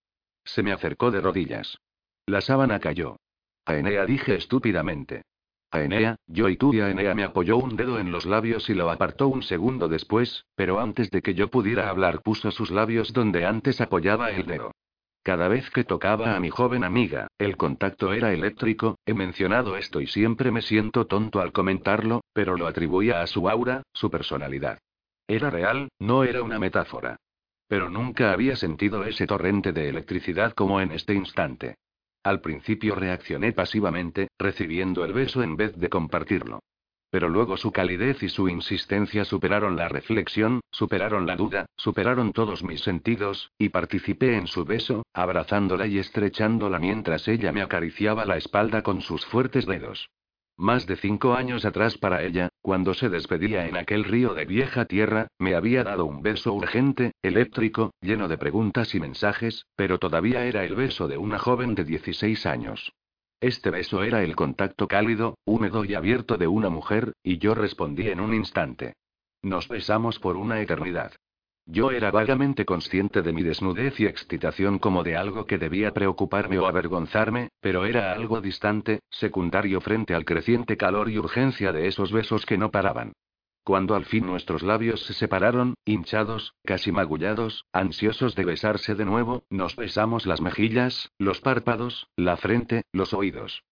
Se 0.46 0.62
me 0.62 0.72
acercó 0.72 1.10
de 1.10 1.20
rodillas. 1.20 1.80
La 2.28 2.42
sábana 2.42 2.80
cayó. 2.80 3.18
A 3.66 3.76
Enea 3.76 4.06
dije 4.06 4.36
estúpidamente. 4.36 5.24
A 5.72 5.82
Enea, 5.82 6.16
yo 6.28 6.48
y 6.48 6.56
tú 6.56 6.76
y 6.76 6.82
a 6.82 6.92
Enea 6.92 7.16
me 7.16 7.24
apoyó 7.24 7.58
un 7.58 7.76
dedo 7.76 7.98
en 7.98 8.12
los 8.12 8.28
labios 8.28 8.70
y 8.70 8.76
lo 8.76 8.92
apartó 8.92 9.30
un 9.30 9.42
segundo 9.42 9.88
después, 9.88 10.46
pero 10.54 10.80
antes 10.80 11.10
de 11.10 11.24
que 11.24 11.34
yo 11.34 11.50
pudiera 11.50 11.90
hablar 11.90 12.22
puso 12.22 12.52
sus 12.52 12.70
labios 12.70 13.14
donde 13.14 13.48
antes 13.48 13.82
apoyaba 13.82 14.30
el 14.30 14.46
dedo. 14.46 14.74
Cada 15.24 15.48
vez 15.48 15.70
que 15.70 15.86
tocaba 15.86 16.36
a 16.36 16.40
mi 16.42 16.50
joven 16.50 16.84
amiga, 16.84 17.28
el 17.38 17.56
contacto 17.56 18.12
era 18.12 18.34
eléctrico, 18.34 19.00
he 19.06 19.14
mencionado 19.14 19.78
esto 19.78 20.02
y 20.02 20.08
siempre 20.08 20.52
me 20.52 20.62
siento 20.62 21.08
tonto 21.08 21.40
al 21.40 21.54
comentarlo, 21.54 22.26
pero 22.34 22.58
lo 22.58 22.68
atribuía 22.68 23.22
a 23.22 23.28
su 23.28 23.48
aura, 23.48 23.84
su 23.94 24.12
personalidad. 24.12 24.80
Era 25.26 25.50
real, 25.50 25.88
no 25.98 26.26
era 26.26 26.44
una 26.44 26.60
metáfora. 26.60 27.16
Pero 27.70 27.90
nunca 27.90 28.34
había 28.34 28.58
sentido 28.58 29.06
ese 29.06 29.26
torrente 29.26 29.72
de 29.72 29.88
electricidad 29.88 30.52
como 30.52 30.82
en 30.82 30.92
este 30.92 31.14
instante. 31.14 31.76
Al 32.24 32.42
principio 32.42 32.94
reaccioné 32.94 33.54
pasivamente, 33.54 34.28
recibiendo 34.38 35.06
el 35.06 35.14
beso 35.14 35.42
en 35.42 35.56
vez 35.56 35.74
de 35.78 35.88
compartirlo. 35.88 36.60
Pero 37.14 37.30
luego 37.30 37.58
su 37.58 37.72
calidez 37.72 38.24
y 38.24 38.30
su 38.30 38.50
insistencia 38.50 39.24
superaron 39.24 39.76
la 39.76 39.88
reflexión, 39.88 40.62
superaron 40.72 41.28
la 41.28 41.36
duda, 41.36 41.68
superaron 41.78 42.34
todos 42.34 42.64
mis 42.64 42.82
sentidos, 42.82 43.52
y 43.60 43.70
participé 43.70 44.36
en 44.36 44.48
su 44.48 44.66
beso, 44.66 45.06
abrazándola 45.14 45.86
y 45.86 46.00
estrechándola 46.00 46.80
mientras 46.80 47.28
ella 47.28 47.52
me 47.52 47.62
acariciaba 47.62 48.26
la 48.26 48.38
espalda 48.38 48.82
con 48.82 49.02
sus 49.02 49.28
fuertes 49.28 49.68
dedos. 49.68 50.10
Más 50.58 50.88
de 50.88 50.96
cinco 50.96 51.36
años 51.36 51.66
atrás 51.66 52.00
para 52.00 52.24
ella, 52.24 52.50
cuando 52.64 52.96
se 52.96 53.10
despedía 53.10 53.68
en 53.68 53.78
aquel 53.78 54.06
río 54.06 54.34
de 54.34 54.46
vieja 54.46 54.86
tierra, 54.86 55.28
me 55.38 55.54
había 55.54 55.84
dado 55.84 56.06
un 56.06 56.24
beso 56.24 56.52
urgente, 56.52 57.12
eléctrico, 57.22 57.92
lleno 58.02 58.28
de 58.28 58.40
preguntas 58.40 58.96
y 58.96 59.00
mensajes, 59.00 59.68
pero 59.76 60.00
todavía 60.00 60.46
era 60.46 60.66
el 60.66 60.74
beso 60.74 61.08
de 61.08 61.20
una 61.20 61.38
joven 61.38 61.76
de 61.76 61.84
16 61.84 62.48
años. 62.48 62.92
Este 63.44 63.72
beso 63.72 64.04
era 64.04 64.24
el 64.24 64.38
contacto 64.38 64.88
cálido, 64.88 65.38
húmedo 65.44 65.84
y 65.84 65.96
abierto 65.96 66.38
de 66.38 66.48
una 66.48 66.70
mujer, 66.70 67.12
y 67.22 67.40
yo 67.40 67.54
respondí 67.54 68.08
en 68.08 68.22
un 68.22 68.34
instante. 68.34 68.94
Nos 69.42 69.68
besamos 69.68 70.18
por 70.18 70.38
una 70.38 70.62
eternidad. 70.62 71.12
Yo 71.66 71.92
era 71.92 72.10
vagamente 72.10 72.64
consciente 72.64 73.22
de 73.22 73.34
mi 73.34 73.44
desnudez 73.44 74.00
y 74.00 74.06
excitación 74.06 74.80
como 74.80 75.04
de 75.04 75.18
algo 75.18 75.46
que 75.46 75.58
debía 75.58 75.92
preocuparme 75.92 76.58
o 76.58 76.68
avergonzarme, 76.68 77.50
pero 77.60 77.84
era 77.84 78.14
algo 78.14 78.40
distante, 78.40 79.02
secundario 79.10 79.82
frente 79.82 80.16
al 80.16 80.24
creciente 80.24 80.78
calor 80.78 81.10
y 81.10 81.18
urgencia 81.18 81.74
de 81.74 81.90
esos 81.90 82.14
besos 82.14 82.46
que 82.46 82.58
no 82.58 82.72
paraban. 82.72 83.12
Cuando 83.64 83.96
al 83.96 84.04
fin 84.04 84.26
nuestros 84.26 84.62
labios 84.62 85.06
se 85.06 85.14
separaron, 85.14 85.76
hinchados, 85.86 86.54
casi 86.66 86.92
magullados, 86.92 87.66
ansiosos 87.72 88.36
de 88.36 88.44
besarse 88.44 88.94
de 88.94 89.06
nuevo, 89.06 89.46
nos 89.50 89.78
besamos 89.78 90.26
las 90.26 90.42
mejillas, 90.42 91.12
los 91.18 91.40
párpados, 91.40 92.10
la 92.18 92.36
frente, 92.36 92.84
los 92.92 93.14
oídos. 93.14 93.64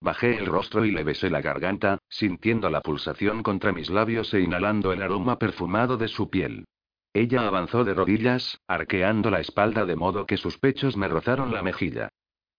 Bajé 0.00 0.38
el 0.38 0.46
rostro 0.46 0.86
y 0.86 0.92
le 0.92 1.04
besé 1.04 1.28
la 1.28 1.42
garganta, 1.42 1.98
sintiendo 2.08 2.70
la 2.70 2.80
pulsación 2.80 3.42
contra 3.42 3.72
mis 3.72 3.90
labios 3.90 4.32
e 4.32 4.40
inhalando 4.40 4.92
el 4.92 5.02
aroma 5.02 5.38
perfumado 5.38 5.98
de 5.98 6.08
su 6.08 6.30
piel. 6.30 6.64
Ella 7.12 7.46
avanzó 7.46 7.84
de 7.84 7.94
rodillas, 7.94 8.60
arqueando 8.66 9.30
la 9.30 9.40
espalda 9.40 9.84
de 9.84 9.94
modo 9.94 10.26
que 10.26 10.38
sus 10.38 10.58
pechos 10.58 10.96
me 10.96 11.08
rozaron 11.08 11.52
la 11.52 11.62
mejilla. 11.62 12.08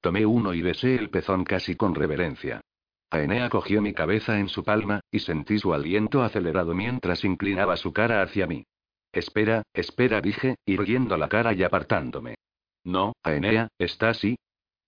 Tomé 0.02 0.26
uno 0.26 0.54
y 0.54 0.62
besé 0.62 0.96
el 0.96 1.10
pezón 1.10 1.44
casi 1.44 1.76
con 1.76 1.96
reverencia. 1.96 2.62
Aenea 3.10 3.50
cogió 3.50 3.82
mi 3.82 3.94
cabeza 3.94 4.40
en 4.40 4.50
su 4.50 4.64
palma, 4.64 5.02
y 5.12 5.20
sentí 5.20 5.60
su 5.60 5.74
aliento 5.74 6.24
acelerado 6.24 6.74
mientras 6.74 7.24
inclinaba 7.24 7.78
su 7.78 7.94
cara 7.94 8.22
hacia 8.22 8.48
mí. 8.48 8.66
Espera, 9.12 9.64
espera, 9.74 10.22
dije, 10.22 10.56
irguiendo 10.66 11.16
la 11.18 11.30
cara 11.30 11.54
y 11.54 11.64
apartándome. 11.64 12.36
No, 12.84 13.14
Aenea, 13.24 13.70
¿está 13.80 14.10
así? 14.10 14.38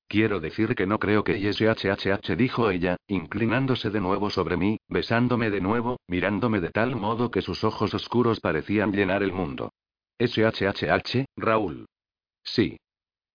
Quiero 0.08 0.40
decir 0.40 0.76
que 0.76 0.88
no 0.88 1.00
creo 1.00 1.24
que 1.24 1.38
YSHHH 1.38 2.36
dijo 2.38 2.70
ella, 2.70 2.96
inclinándose 3.08 3.90
de 3.90 4.00
nuevo 4.00 4.30
sobre 4.30 4.56
mí, 4.56 4.80
besándome 4.88 5.50
de 5.50 5.60
nuevo, 5.60 5.98
mirándome 6.08 6.62
de 6.62 6.70
tal 6.70 6.96
modo 6.96 7.30
que 7.30 7.42
sus 7.42 7.66
ojos 7.66 7.94
oscuros 7.94 8.40
parecían 8.40 8.94
llenar 8.94 9.22
el 9.22 9.34
mundo. 9.34 9.74
SHHH, 10.20 11.26
Raúl. 11.36 11.88
Sí. 12.44 12.78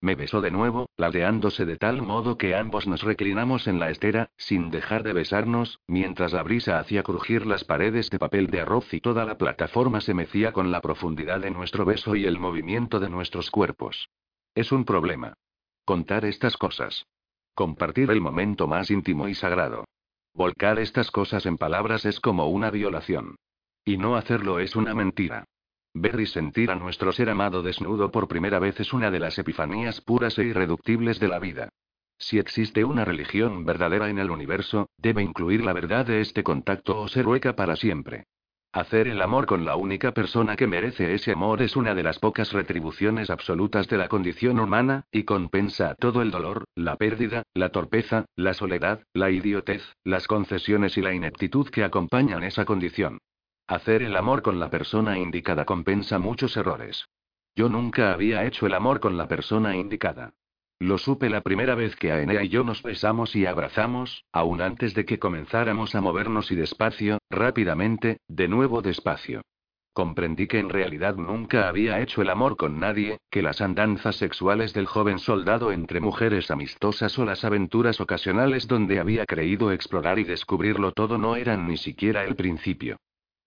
Me 0.03 0.15
besó 0.15 0.41
de 0.41 0.51
nuevo, 0.51 0.89
ladeándose 0.97 1.65
de 1.65 1.77
tal 1.77 2.01
modo 2.01 2.37
que 2.37 2.55
ambos 2.55 2.87
nos 2.87 3.03
reclinamos 3.03 3.67
en 3.67 3.79
la 3.79 3.89
estera, 3.89 4.31
sin 4.35 4.69
dejar 4.69 5.01
de 5.01 5.13
besarnos, 5.13 5.79
mientras 5.87 6.33
la 6.33 6.43
brisa 6.43 6.77
hacía 6.77 7.03
crujir 7.03 7.45
las 7.45 7.63
paredes 7.63 8.09
de 8.09 8.19
papel 8.19 8.47
de 8.47 8.59
arroz 8.59 8.93
y 8.93 8.99
toda 8.99 9.23
la 9.23 9.37
plataforma 9.37 10.01
se 10.01 10.13
mecía 10.13 10.51
con 10.51 10.71
la 10.71 10.81
profundidad 10.81 11.39
de 11.39 11.51
nuestro 11.51 11.85
beso 11.85 12.17
y 12.17 12.25
el 12.25 12.37
movimiento 12.37 12.99
de 12.99 13.09
nuestros 13.09 13.49
cuerpos. 13.49 14.09
Es 14.55 14.73
un 14.73 14.83
problema. 14.83 15.35
Contar 15.85 16.25
estas 16.25 16.57
cosas. 16.57 17.05
Compartir 17.55 18.11
el 18.11 18.19
momento 18.19 18.67
más 18.67 18.91
íntimo 18.91 19.29
y 19.29 19.35
sagrado. 19.35 19.85
Volcar 20.33 20.79
estas 20.79 21.11
cosas 21.11 21.45
en 21.45 21.57
palabras 21.57 22.03
es 22.03 22.19
como 22.19 22.49
una 22.49 22.71
violación. 22.71 23.37
Y 23.85 23.95
no 23.95 24.17
hacerlo 24.17 24.59
es 24.59 24.75
una 24.75 24.93
mentira. 24.93 25.45
Ver 25.95 26.19
y 26.19 26.25
sentir 26.25 26.71
a 26.71 26.75
nuestro 26.75 27.11
ser 27.11 27.29
amado 27.29 27.61
desnudo 27.61 28.11
por 28.11 28.27
primera 28.27 28.57
vez 28.57 28.79
es 28.79 28.93
una 28.93 29.11
de 29.11 29.19
las 29.19 29.37
epifanías 29.37 30.01
puras 30.01 30.39
e 30.39 30.43
irreductibles 30.43 31.19
de 31.19 31.27
la 31.27 31.37
vida. 31.37 31.69
Si 32.17 32.39
existe 32.39 32.83
una 32.83 33.05
religión 33.05 33.63
verdadera 33.63 34.09
en 34.09 34.17
el 34.17 34.31
universo, 34.31 34.89
debe 34.97 35.21
incluir 35.21 35.63
la 35.63 35.73
verdad 35.73 36.05
de 36.05 36.21
este 36.21 36.41
contacto 36.41 36.99
o 36.99 37.07
ser 37.07 37.27
hueca 37.27 37.55
para 37.55 37.75
siempre. 37.75 38.25
Hacer 38.71 39.07
el 39.07 39.21
amor 39.21 39.45
con 39.45 39.65
la 39.65 39.75
única 39.75 40.13
persona 40.13 40.55
que 40.55 40.65
merece 40.65 41.13
ese 41.13 41.33
amor 41.33 41.61
es 41.61 41.75
una 41.75 41.93
de 41.93 42.01
las 42.01 42.17
pocas 42.17 42.53
retribuciones 42.53 43.29
absolutas 43.29 43.87
de 43.87 43.97
la 43.97 44.07
condición 44.07 44.59
humana, 44.59 45.05
y 45.11 45.25
compensa 45.25 45.93
todo 45.93 46.23
el 46.23 46.31
dolor, 46.31 46.65
la 46.73 46.95
pérdida, 46.95 47.43
la 47.53 47.69
torpeza, 47.69 48.25
la 48.35 48.55
soledad, 48.55 49.03
la 49.13 49.29
idiotez, 49.29 49.83
las 50.03 50.27
concesiones 50.27 50.97
y 50.97 51.01
la 51.01 51.13
ineptitud 51.13 51.69
que 51.69 51.83
acompañan 51.83 52.43
esa 52.43 52.65
condición. 52.65 53.19
Hacer 53.73 54.03
el 54.03 54.15
amor 54.15 54.43
con 54.43 54.59
la 54.59 54.69
persona 54.69 55.17
indicada 55.17 55.65
compensa 55.65 56.19
muchos 56.19 56.55
errores. 56.57 57.07
Yo 57.55 57.69
nunca 57.69 58.13
había 58.13 58.45
hecho 58.45 58.67
el 58.67 58.75
amor 58.75 58.99
con 58.99 59.17
la 59.17 59.27
persona 59.27 59.75
indicada. 59.75 60.35
Lo 60.77 60.99
supe 60.99 61.27
la 61.27 61.41
primera 61.41 61.73
vez 61.73 61.95
que 61.95 62.11
Aenea 62.11 62.43
y 62.43 62.49
yo 62.49 62.63
nos 62.63 62.83
besamos 62.83 63.35
y 63.35 63.47
abrazamos, 63.47 64.25
aún 64.31 64.61
antes 64.61 64.93
de 64.93 65.05
que 65.05 65.17
comenzáramos 65.17 65.95
a 65.95 66.01
movernos 66.01 66.51
y 66.51 66.55
despacio, 66.55 67.17
rápidamente, 67.31 68.19
de 68.27 68.47
nuevo 68.47 68.83
despacio. 68.83 69.41
Comprendí 69.91 70.45
que 70.45 70.59
en 70.59 70.69
realidad 70.69 71.15
nunca 71.15 71.67
había 71.67 71.99
hecho 71.99 72.21
el 72.21 72.29
amor 72.29 72.57
con 72.57 72.79
nadie, 72.79 73.17
que 73.31 73.41
las 73.41 73.59
andanzas 73.59 74.17
sexuales 74.17 74.75
del 74.75 74.85
joven 74.85 75.17
soldado 75.17 75.71
entre 75.71 75.99
mujeres 75.99 76.51
amistosas 76.51 77.17
o 77.17 77.25
las 77.25 77.43
aventuras 77.43 77.99
ocasionales 77.99 78.67
donde 78.67 78.99
había 78.99 79.25
creído 79.25 79.71
explorar 79.71 80.19
y 80.19 80.25
descubrirlo 80.25 80.91
todo 80.91 81.17
no 81.17 81.35
eran 81.35 81.67
ni 81.67 81.77
siquiera 81.77 82.23
el 82.23 82.35
principio. 82.35 82.97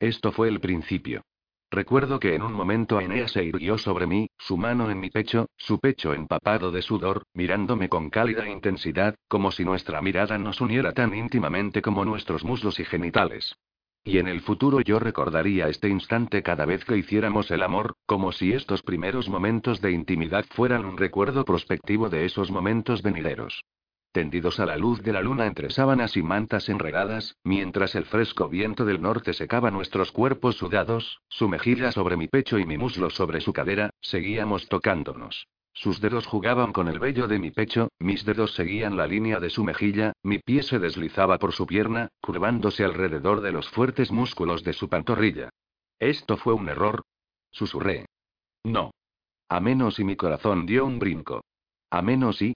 Esto 0.00 0.30
fue 0.30 0.48
el 0.48 0.60
principio. 0.60 1.22
Recuerdo 1.70 2.20
que 2.20 2.34
en 2.34 2.42
un 2.42 2.52
momento 2.52 2.98
Aenea 2.98 3.28
se 3.28 3.42
irguió 3.42 3.78
sobre 3.78 4.06
mí, 4.06 4.28
su 4.38 4.56
mano 4.56 4.90
en 4.90 5.00
mi 5.00 5.10
pecho, 5.10 5.46
su 5.56 5.80
pecho 5.80 6.12
empapado 6.12 6.70
de 6.70 6.82
sudor, 6.82 7.24
mirándome 7.32 7.88
con 7.88 8.10
cálida 8.10 8.46
intensidad, 8.48 9.16
como 9.26 9.50
si 9.50 9.64
nuestra 9.64 10.02
mirada 10.02 10.38
nos 10.38 10.60
uniera 10.60 10.92
tan 10.92 11.14
íntimamente 11.14 11.80
como 11.80 12.04
nuestros 12.04 12.44
muslos 12.44 12.78
y 12.78 12.84
genitales. 12.84 13.56
Y 14.04 14.18
en 14.18 14.28
el 14.28 14.42
futuro 14.42 14.80
yo 14.80 15.00
recordaría 15.00 15.68
este 15.68 15.88
instante 15.88 16.42
cada 16.42 16.66
vez 16.66 16.84
que 16.84 16.98
hiciéramos 16.98 17.50
el 17.50 17.62
amor, 17.62 17.94
como 18.04 18.32
si 18.32 18.52
estos 18.52 18.82
primeros 18.82 19.28
momentos 19.28 19.80
de 19.80 19.92
intimidad 19.92 20.44
fueran 20.50 20.84
un 20.84 20.98
recuerdo 20.98 21.44
prospectivo 21.44 22.10
de 22.10 22.26
esos 22.26 22.50
momentos 22.50 23.02
venideros 23.02 23.64
tendidos 24.16 24.60
a 24.60 24.64
la 24.64 24.78
luz 24.78 25.02
de 25.02 25.12
la 25.12 25.20
luna 25.20 25.44
entre 25.44 25.68
sábanas 25.68 26.16
y 26.16 26.22
mantas 26.22 26.70
enredadas, 26.70 27.36
mientras 27.44 27.94
el 27.94 28.06
fresco 28.06 28.48
viento 28.48 28.86
del 28.86 29.02
norte 29.02 29.34
secaba 29.34 29.70
nuestros 29.70 30.10
cuerpos 30.10 30.56
sudados, 30.56 31.20
su 31.28 31.50
mejilla 31.50 31.92
sobre 31.92 32.16
mi 32.16 32.26
pecho 32.26 32.58
y 32.58 32.64
mi 32.64 32.78
muslo 32.78 33.10
sobre 33.10 33.42
su 33.42 33.52
cadera, 33.52 33.90
seguíamos 34.00 34.70
tocándonos. 34.70 35.48
Sus 35.74 36.00
dedos 36.00 36.24
jugaban 36.24 36.72
con 36.72 36.88
el 36.88 36.98
vello 36.98 37.28
de 37.28 37.38
mi 37.38 37.50
pecho, 37.50 37.88
mis 37.98 38.24
dedos 38.24 38.54
seguían 38.54 38.96
la 38.96 39.06
línea 39.06 39.38
de 39.38 39.50
su 39.50 39.62
mejilla, 39.64 40.14
mi 40.22 40.38
pie 40.38 40.62
se 40.62 40.78
deslizaba 40.78 41.36
por 41.36 41.52
su 41.52 41.66
pierna, 41.66 42.08
curvándose 42.22 42.84
alrededor 42.84 43.42
de 43.42 43.52
los 43.52 43.68
fuertes 43.68 44.10
músculos 44.10 44.64
de 44.64 44.72
su 44.72 44.88
pantorrilla. 44.88 45.50
Esto 45.98 46.38
fue 46.38 46.54
un 46.54 46.70
error. 46.70 47.02
Susurré. 47.50 48.06
No. 48.64 48.92
A 49.50 49.60
menos 49.60 49.98
y 49.98 50.04
mi 50.04 50.16
corazón 50.16 50.64
dio 50.64 50.86
un 50.86 50.98
brinco. 50.98 51.42
A 51.90 52.00
menos 52.00 52.40
y, 52.40 52.54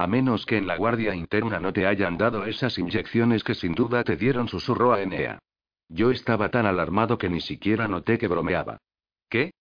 a 0.00 0.06
menos 0.06 0.46
que 0.46 0.56
en 0.56 0.66
la 0.66 0.78
guardia 0.78 1.14
interna 1.14 1.60
no 1.60 1.74
te 1.74 1.86
hayan 1.86 2.16
dado 2.16 2.46
esas 2.46 2.78
inyecciones 2.78 3.44
que 3.44 3.54
sin 3.54 3.74
duda 3.74 4.02
te 4.02 4.16
dieron, 4.16 4.48
susurró 4.48 4.94
a 4.94 5.02
Enea. 5.02 5.38
Yo 5.90 6.10
estaba 6.10 6.50
tan 6.50 6.64
alarmado 6.64 7.18
que 7.18 7.28
ni 7.28 7.42
siquiera 7.42 7.86
noté 7.86 8.16
que 8.16 8.26
bromeaba. 8.26 8.78
¿Qué? 9.28 9.52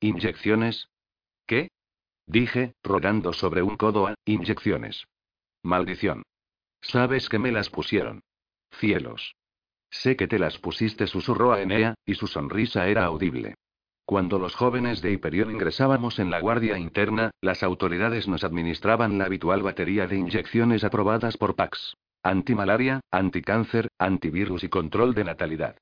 ¿Inyecciones? 0.00 0.88
¿Qué? 1.46 1.68
Dije, 2.26 2.72
rodando 2.82 3.34
sobre 3.34 3.60
un 3.60 3.76
codo 3.76 4.06
a, 4.06 4.14
inyecciones. 4.24 5.04
Maldición. 5.62 6.22
Sabes 6.80 7.28
que 7.28 7.38
me 7.38 7.52
las 7.52 7.68
pusieron. 7.68 8.22
Cielos. 8.70 9.34
Sé 9.90 10.16
que 10.16 10.26
te 10.26 10.38
las 10.38 10.56
pusiste, 10.56 11.06
susurró 11.06 11.52
a 11.52 11.60
Enea, 11.60 11.96
y 12.06 12.14
su 12.14 12.28
sonrisa 12.28 12.88
era 12.88 13.04
audible. 13.04 13.56
Cuando 14.12 14.38
los 14.38 14.54
jóvenes 14.54 15.00
de 15.00 15.10
Hyperion 15.10 15.52
ingresábamos 15.52 16.18
en 16.18 16.30
la 16.30 16.38
guardia 16.38 16.78
interna, 16.78 17.30
las 17.40 17.62
autoridades 17.62 18.28
nos 18.28 18.44
administraban 18.44 19.16
la 19.16 19.24
habitual 19.24 19.62
batería 19.62 20.06
de 20.06 20.18
inyecciones 20.18 20.84
aprobadas 20.84 21.38
por 21.38 21.54
Pax. 21.56 21.96
Antimalaria, 22.22 23.00
anticáncer, 23.10 23.88
antivirus 23.98 24.64
y 24.64 24.68
control 24.68 25.14
de 25.14 25.24
natalidad. 25.24 25.78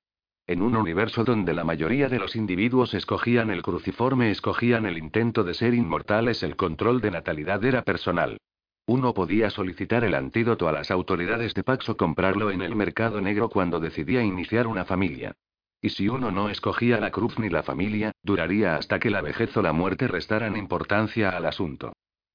En 0.46 0.62
un 0.62 0.76
universo 0.76 1.25
donde 1.25 1.54
la 1.54 1.64
mayoría 1.64 2.08
de 2.08 2.20
los 2.20 2.37
individuos 2.37 2.94
escogían 2.94 3.50
el 3.50 3.62
cruciforme, 3.62 4.30
escogían 4.30 4.87
el 4.87 4.96
intento 4.96 5.42
de 5.42 5.54
ser 5.54 5.75
inmortales, 5.75 6.44
el 6.44 6.54
control 6.54 7.00
de 7.00 7.10
natalidad 7.10 7.64
era 7.64 7.82
personal. 7.82 8.38
Uno 8.87 9.12
podía 9.12 9.50
solicitar 9.50 10.04
el 10.04 10.14
antídoto 10.14 10.68
a 10.68 10.72
las 10.72 10.92
autoridades 10.92 11.52
de 11.52 11.64
Pax 11.64 11.88
o 11.88 11.96
comprarlo 11.96 12.52
en 12.52 12.62
el 12.62 12.76
mercado 12.76 13.20
negro 13.20 13.49
cuando 13.49 13.80
decidía 13.80 14.22
iniciar 14.22 14.68
una 14.68 14.84
familia. 14.84 15.34
Y 15.82 15.90
si 15.90 16.08
uno 16.08 16.30
no 16.30 16.50
escogía 16.50 17.00
la 17.00 17.10
cruz 17.10 17.38
ni 17.38 17.49
la 17.49 17.62
familia, 17.62 18.12
duraría 18.22 18.76
hasta 18.76 18.99
que 18.99 19.10
la 19.10 19.22
vejez 19.22 19.56
o 19.56 19.62
la 19.62 19.72
muerte 19.72 20.08
restaran 20.08 20.56
importancia 20.56 21.30
al 21.30 21.46
asunto. 21.46 21.92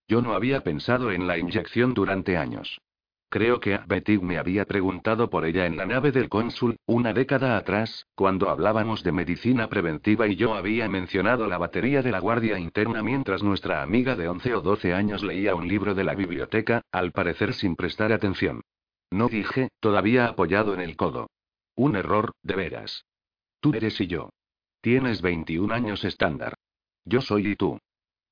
Yo 0.08 0.22
no 0.22 0.34
había 0.34 0.62
pensado 0.64 1.12
en 1.12 1.28
la 1.28 1.38
inyección 1.38 1.94
durante 1.94 2.38
años. 2.38 2.80
Creo 3.30 3.60
que 3.60 3.80
Betty 3.88 4.18
me 4.20 4.38
había 4.38 4.66
preguntado 4.66 5.30
por 5.30 5.46
ella 5.46 5.66
en 5.66 5.78
la 5.78 5.86
nave 5.86 6.12
del 6.12 6.30
cónsul, 6.30 6.78
una 6.86 7.12
década 7.12 7.58
atrás, 7.58 8.06
cuando 8.16 8.50
hablábamos 8.50 9.04
de 9.04 9.12
medicina 9.12 9.68
preventiva 9.68 10.28
y 10.28 10.36
yo 10.36 10.54
había 10.54 10.88
mencionado 10.88 11.48
la 11.48 11.58
batería 11.58 12.02
de 12.02 12.12
la 12.12 12.20
guardia 12.20 12.58
interna 12.60 13.04
mientras 13.04 13.44
nuestra 13.44 13.82
amiga 13.82 14.16
de 14.16 14.28
11 14.28 14.56
o 14.56 14.62
12 14.62 14.94
años 14.94 15.24
leía 15.24 15.56
un 15.56 15.68
libro 15.68 15.96
de 15.96 16.04
la 16.04 16.16
biblioteca, 16.16 16.82
al 16.92 17.12
parecer 17.12 17.54
sin 17.54 17.75
prestar 17.75 18.14
atención. 18.14 18.62
No 19.12 19.28
dije, 19.28 19.70
todavía 19.80 20.28
apoyado 20.28 20.74
en 20.74 20.82
el 20.82 20.96
codo. 20.96 21.28
Un 21.75 21.96
error, 21.96 22.32
de 22.42 22.56
veras. 22.56 23.06
Tú 23.60 23.74
eres 23.74 24.00
y 24.02 24.08
yo. 24.08 24.30
Tienes 24.82 25.22
21 25.22 25.74
años 25.74 26.04
estándar. 26.04 26.56
Yo 27.06 27.22
soy 27.22 27.48
y 27.48 27.56
tú. 27.56 27.80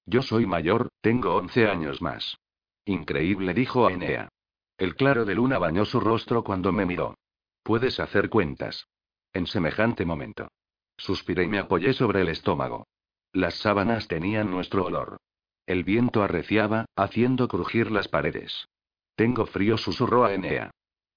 Yo 0.06 0.22
soy 0.22 0.46
mayor, 0.46 0.90
tengo 1.02 1.36
11 1.36 1.68
años 1.68 2.02
más. 2.02 2.38
Increíble, 2.86 3.54
dijo 3.54 3.88
Aenea. 3.88 4.30
El 4.78 4.96
claro 4.96 5.26
de 5.26 5.36
luna 5.36 5.58
bañó 5.58 5.86
su 5.86 6.00
rostro 6.00 6.44
cuando 6.44 6.72
me 6.72 6.86
miró. 6.86 7.16
Puedes 7.64 8.00
hacer 8.00 8.30
cuentas. 8.30 8.88
En 9.32 9.48
semejante 9.48 10.06
momento. 10.06 10.50
Suspiré 10.98 11.44
y 11.44 11.48
me 11.48 11.60
apoyé 11.60 11.94
sobre 11.94 12.22
el 12.22 12.30
estómago. 12.30 12.88
Las 13.32 13.56
sábanas 13.56 14.08
tenían 14.08 14.52
nuestro 14.52 14.86
olor. 14.86 15.18
El 15.66 15.84
viento 15.84 16.24
arreciaba, 16.24 16.86
haciendo 16.96 17.48
crujir 17.48 17.90
las 17.90 18.08
paredes. 18.08 18.68
Tengo 19.16 19.46
frío, 19.46 19.78
susurró 19.78 20.26
a 20.26 20.34
Enea. 20.34 20.72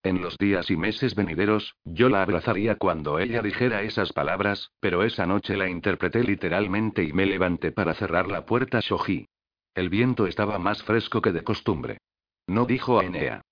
En 0.06 0.22
los 0.22 0.38
días 0.38 0.70
y 0.70 0.76
meses 0.76 1.16
venideros, 1.16 1.74
yo 1.84 2.08
la 2.08 2.22
abrazaría 2.22 2.76
cuando 2.76 3.18
ella 3.18 3.42
dijera 3.42 3.82
esas 3.82 4.12
palabras, 4.12 4.70
pero 4.78 5.02
esa 5.02 5.26
noche 5.26 5.56
la 5.56 5.68
interpreté 5.68 6.22
literalmente 6.22 7.02
y 7.02 7.12
me 7.12 7.26
levanté 7.26 7.72
para 7.72 7.92
cerrar 7.92 8.28
la 8.28 8.46
puerta 8.46 8.78
Shoji. 8.78 9.26
El 9.74 9.88
viento 9.88 10.28
estaba 10.28 10.60
más 10.60 10.84
fresco 10.84 11.20
que 11.20 11.32
de 11.32 11.42
costumbre. 11.42 11.98
No 12.46 12.66
dijo 12.66 13.00
a 13.00 13.04
Enea. 13.04 13.42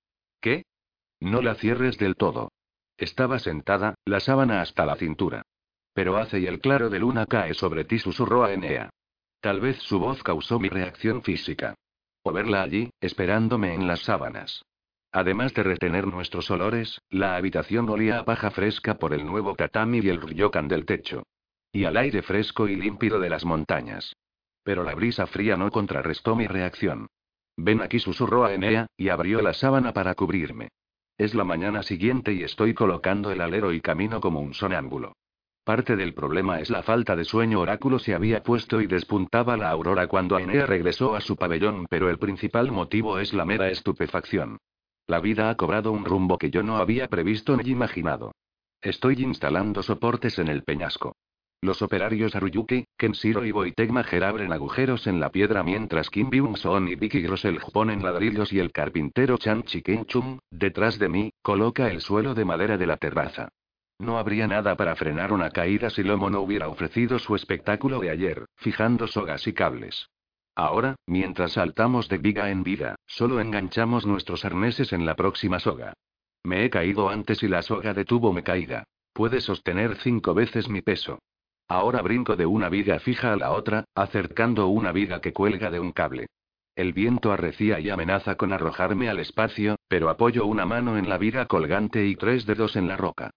¿Qué? 0.41 0.63
No 1.19 1.43
la 1.43 1.57
cierres 1.57 1.99
del 1.99 2.15
todo. 2.15 2.53
Estaba 2.97 3.41
sentada, 3.41 3.97
la 4.05 4.21
sábana 4.21 4.61
hasta 4.61 4.87
la 4.87 4.95
cintura. 4.95 5.43
Pero 5.93 6.19
hace 6.19 6.39
y 6.39 6.47
el 6.47 6.61
claro 6.61 6.89
de 6.89 7.01
luna 7.01 7.27
cae 7.27 7.55
sobre 7.55 7.85
ti, 7.85 7.99
susurró 7.99 8.45
a 8.45 8.53
Enea. 8.53 8.91
Tal 9.41 9.61
vez 9.61 9.79
su 9.79 9.99
voz 9.99 10.23
causó 10.23 10.61
mi 10.61 10.69
reacción 10.69 11.21
física. 11.25 11.75
O 12.23 12.31
verla 12.31 12.63
allí, 12.63 12.91
esperándome 13.01 13.75
en 13.75 13.89
las 13.89 14.03
sábanas. 14.03 14.63
Además 15.15 15.55
de 15.55 15.63
retener 15.63 16.09
nuestros 16.09 16.51
olores, 16.51 17.01
la 17.09 17.37
habitación 17.37 17.89
olía 17.89 18.19
a 18.19 18.25
paja 18.25 18.51
fresca 18.51 18.97
por 18.97 19.15
el 19.15 19.25
nuevo 19.25 19.55
tatami 19.55 20.01
y 20.03 20.09
el 20.09 20.21
ryokan 20.21 20.67
del 20.67 20.85
techo. 20.85 21.23
Y 21.71 21.85
al 21.85 21.97
aire 21.97 22.21
fresco 22.23 22.67
y 22.67 22.75
límpido 22.75 23.21
de 23.21 23.31
las 23.31 23.45
montañas. 23.45 24.17
Pero 24.65 24.83
la 24.83 24.93
brisa 24.97 25.29
fría 25.29 25.57
no 25.57 25.71
contrarrestó 25.71 26.35
mi 26.35 26.49
reacción. 26.49 27.07
Ven 27.57 27.81
aquí, 27.81 28.01
susurró 28.01 28.45
a 28.45 28.55
Enea, 28.55 28.89
y 28.97 29.09
abrió 29.09 29.41
la 29.41 29.53
sábana 29.53 29.93
para 29.93 30.17
cubrirme. 30.17 30.71
Es 31.17 31.33
la 31.37 31.45
mañana 31.45 31.85
siguiente 31.85 32.33
y 32.33 32.43
estoy 32.43 32.75
colocando 32.75 33.31
el 33.31 33.41
alero 33.41 33.73
y 33.73 33.81
camino 33.81 34.21
como 34.21 34.41
un 34.41 34.53
sonámbulo. 34.53 35.13
Parte 35.63 35.95
del 35.95 36.13
problema 36.13 36.59
es 36.59 36.71
la 36.71 36.83
falta 36.83 37.15
de 37.15 37.25
sueño. 37.25 37.61
Oráculo 37.61 38.01
se 38.01 38.17
había 38.17 38.43
puesto 38.43 38.81
y 38.81 38.89
despuntaba 38.89 39.57
la 39.57 39.71
aurora 39.71 40.09
cuando 40.09 40.35
Ainea 40.35 40.67
regresó 40.67 41.15
a 41.15 41.21
su 41.21 41.37
pabellón, 41.37 41.87
pero 41.89 42.11
el 42.11 42.19
principal 42.19 42.73
motivo 42.73 43.21
es 43.21 43.33
la 43.33 43.45
mera 43.45 43.69
estupefacción. 43.71 44.59
La 45.07 45.21
vida 45.21 45.51
ha 45.51 45.57
cobrado 45.57 45.93
un 45.93 46.05
rumbo 46.05 46.39
que 46.39 46.51
yo 46.51 46.63
no 46.63 46.77
había 46.77 47.09
previsto 47.09 47.57
ni 47.57 47.71
imaginado. 47.71 48.33
Estoy 48.81 49.23
instalando 49.23 49.83
soportes 49.83 50.39
en 50.39 50.49
el 50.49 50.63
peñasco. 50.63 51.15
Los 51.61 51.83
operarios 51.83 52.35
Aruyuki, 52.35 52.87
Kenshiro 52.99 53.45
y 53.45 53.51
Boitegmajer 53.51 54.25
abren 54.25 54.53
agujeros 54.53 55.07
en 55.07 55.21
la 55.21 55.31
piedra 55.31 55.63
mientras 55.63 56.11
Kim 56.11 56.31
Byung-son 56.31 56.89
y 56.89 56.95
Vicky 56.95 57.21
Grossel 57.23 57.59
ponen 57.73 58.03
ladrillos 58.03 58.53
y 58.53 58.59
el 58.59 58.73
carpintero 58.73 59.39
Chan 59.39 59.63
Chikenchum, 59.65 60.39
detrás 60.51 60.99
de 60.99 61.09
mí, 61.09 61.33
coloca 61.43 61.91
el 61.91 62.01
suelo 62.01 62.35
de 62.35 62.45
madera 62.45 62.77
de 62.77 62.87
la 62.87 62.97
terraza. 62.97 63.49
No 63.99 64.19
habría 64.19 64.47
nada 64.47 64.77
para 64.77 64.97
frenar 64.97 65.33
una 65.33 65.51
caída 65.51 65.89
si 65.89 66.03
Lomo 66.03 66.29
no 66.29 66.41
hubiera 66.41 66.69
ofrecido 66.69 67.19
su 67.19 67.35
espectáculo 67.35 68.01
de 68.01 68.11
ayer, 68.11 68.45
fijando 68.57 69.07
sogas 69.07 69.47
y 69.47 69.53
cables. 69.53 70.09
Ahora, 70.57 70.97
mientras 71.07 71.53
saltamos 71.53 72.09
de 72.09 72.19
viga 72.19 72.51
en 72.51 72.63
viga, 72.63 72.97
solo 73.07 73.41
enganchamos 73.41 74.07
nuestros 74.07 74.45
arneses 74.45 74.93
en 74.93 75.05
la 75.05 75.17
próxima 75.17 75.59
soga. 75.59 75.95
Me 76.45 76.65
he 76.65 76.71
caído 76.71 77.09
antes 77.09 77.43
y 77.43 77.49
la 77.49 77.63
soga 77.63 77.95
detuvo 77.95 78.33
mi 78.33 78.43
caída. 78.43 78.85
Puede 79.13 79.41
sostener 79.41 79.97
cinco 79.97 80.35
veces 80.35 80.69
mi 80.69 80.83
peso. 80.83 81.19
Ahora 81.69 82.03
brinco 82.03 82.37
de 82.37 82.47
una 82.47 82.69
viga 82.69 82.99
fija 83.01 83.33
a 83.33 83.37
la 83.37 83.53
otra, 83.53 83.85
acercando 83.95 84.69
una 84.69 84.93
viga 84.93 85.21
que 85.21 85.33
cuelga 85.33 85.71
de 85.71 85.81
un 85.81 85.93
cable. 85.93 86.27
El 86.77 86.93
viento 86.93 87.33
arrecia 87.33 87.81
y 87.81 87.91
amenaza 87.91 88.35
con 88.35 88.53
arrojarme 88.53 89.09
al 89.09 89.21
espacio, 89.21 89.77
pero 89.89 90.09
apoyo 90.09 90.45
una 90.45 90.67
mano 90.67 90.99
en 90.99 91.09
la 91.09 91.19
viga 91.19 91.47
colgante 91.47 92.05
y 92.07 92.17
tres 92.17 92.47
dedos 92.47 92.77
en 92.77 92.89
la 92.89 92.97
roca. 92.97 93.31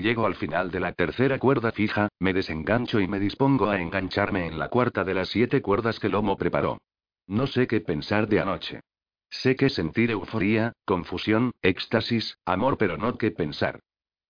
Llego 0.00 0.24
al 0.24 0.34
final 0.34 0.70
de 0.70 0.80
la 0.80 0.92
tercera 0.92 1.38
cuerda 1.38 1.72
fija, 1.72 2.08
me 2.18 2.32
desengancho 2.32 3.00
y 3.00 3.06
me 3.06 3.20
dispongo 3.20 3.68
a 3.68 3.78
engancharme 3.78 4.46
en 4.46 4.58
la 4.58 4.68
cuarta 4.68 5.04
de 5.04 5.12
las 5.12 5.28
siete 5.28 5.60
cuerdas 5.60 6.00
que 6.00 6.08
Lomo 6.08 6.38
preparó. 6.38 6.78
No 7.26 7.46
sé 7.46 7.66
qué 7.66 7.82
pensar 7.82 8.26
de 8.26 8.40
anoche. 8.40 8.80
Sé 9.28 9.56
que 9.56 9.68
sentir 9.68 10.10
euforía, 10.10 10.72
confusión, 10.86 11.52
éxtasis, 11.60 12.38
amor, 12.46 12.78
pero 12.78 12.96
no 12.96 13.18
qué 13.18 13.30
pensar. 13.30 13.80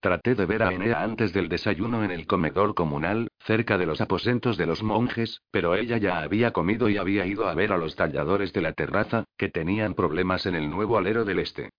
Traté 0.00 0.34
de 0.34 0.44
ver 0.44 0.64
a 0.64 0.72
Enea 0.72 1.04
antes 1.04 1.32
del 1.32 1.48
desayuno 1.48 2.02
en 2.02 2.10
el 2.10 2.26
comedor 2.26 2.74
comunal, 2.74 3.28
cerca 3.38 3.78
de 3.78 3.86
los 3.86 4.00
aposentos 4.00 4.56
de 4.56 4.66
los 4.66 4.82
monjes, 4.82 5.40
pero 5.52 5.76
ella 5.76 5.98
ya 5.98 6.18
había 6.18 6.50
comido 6.50 6.88
y 6.88 6.96
había 6.96 7.26
ido 7.26 7.48
a 7.48 7.54
ver 7.54 7.72
a 7.72 7.78
los 7.78 7.94
talladores 7.94 8.52
de 8.52 8.62
la 8.62 8.72
terraza, 8.72 9.22
que 9.36 9.50
tenían 9.50 9.94
problemas 9.94 10.46
en 10.46 10.56
el 10.56 10.68
nuevo 10.68 10.98
alero 10.98 11.24
del 11.24 11.38
este. 11.38 11.70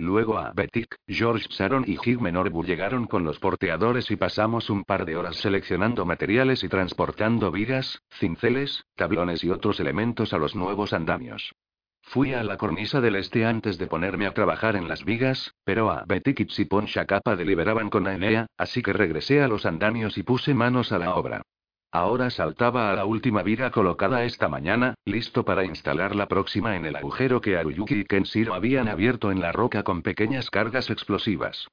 Luego 0.00 0.38
a 0.38 0.52
Betik, 0.54 0.96
George 1.06 1.46
Sharon 1.50 1.84
y 1.86 1.98
Hugh 1.98 2.22
Menorbu 2.22 2.64
llegaron 2.64 3.06
con 3.06 3.22
los 3.22 3.38
porteadores 3.38 4.10
y 4.10 4.16
pasamos 4.16 4.70
un 4.70 4.82
par 4.84 5.04
de 5.04 5.14
horas 5.14 5.36
seleccionando 5.36 6.06
materiales 6.06 6.64
y 6.64 6.70
transportando 6.70 7.52
vigas, 7.52 8.00
cinceles, 8.08 8.86
tablones 8.96 9.44
y 9.44 9.50
otros 9.50 9.78
elementos 9.78 10.32
a 10.32 10.38
los 10.38 10.56
nuevos 10.56 10.94
andamios. 10.94 11.52
Fui 12.00 12.32
a 12.32 12.42
la 12.42 12.56
cornisa 12.56 13.02
del 13.02 13.16
este 13.16 13.44
antes 13.44 13.76
de 13.76 13.88
ponerme 13.88 14.26
a 14.26 14.32
trabajar 14.32 14.74
en 14.74 14.88
las 14.88 15.04
vigas, 15.04 15.54
pero 15.64 15.90
a 15.90 16.06
Betik 16.06 16.40
y 16.40 16.46
Tsipon 16.46 16.86
Shakapa 16.86 17.36
deliberaban 17.36 17.90
con 17.90 18.06
Aenea, 18.06 18.46
así 18.56 18.80
que 18.80 18.94
regresé 18.94 19.42
a 19.42 19.48
los 19.48 19.66
andamios 19.66 20.16
y 20.16 20.22
puse 20.22 20.54
manos 20.54 20.92
a 20.92 20.98
la 20.98 21.14
obra. 21.14 21.42
Ahora 21.92 22.30
saltaba 22.30 22.92
a 22.92 22.94
la 22.94 23.04
última 23.04 23.42
viga 23.42 23.72
colocada 23.72 24.24
esta 24.24 24.48
mañana, 24.48 24.94
listo 25.04 25.44
para 25.44 25.64
instalar 25.64 26.14
la 26.14 26.28
próxima 26.28 26.76
en 26.76 26.86
el 26.86 26.94
agujero 26.94 27.40
que 27.40 27.56
Aruyuki 27.56 28.00
y 28.00 28.04
Kenshiro 28.04 28.54
habían 28.54 28.86
abierto 28.86 29.32
en 29.32 29.40
la 29.40 29.50
roca 29.50 29.82
con 29.82 30.02
pequeñas 30.02 30.50
cargas 30.50 30.88
explosivas. 30.88 31.66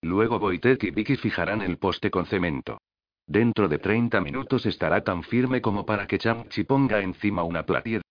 Luego 0.00 0.38
Boitek 0.38 0.84
y 0.84 0.90
Vicky 0.92 1.16
fijarán 1.16 1.60
el 1.60 1.78
poste 1.78 2.10
con 2.10 2.26
cemento. 2.26 2.78
Dentro 3.26 3.68
de 3.68 3.78
30 3.78 4.20
minutos 4.20 4.64
estará 4.66 5.02
tan 5.02 5.24
firme 5.24 5.60
como 5.60 5.84
para 5.84 6.06
que 6.06 6.18
Chamchi 6.18 6.62
ponga 6.62 7.00
encima 7.00 7.42
una 7.42 7.64
platia 7.64 8.03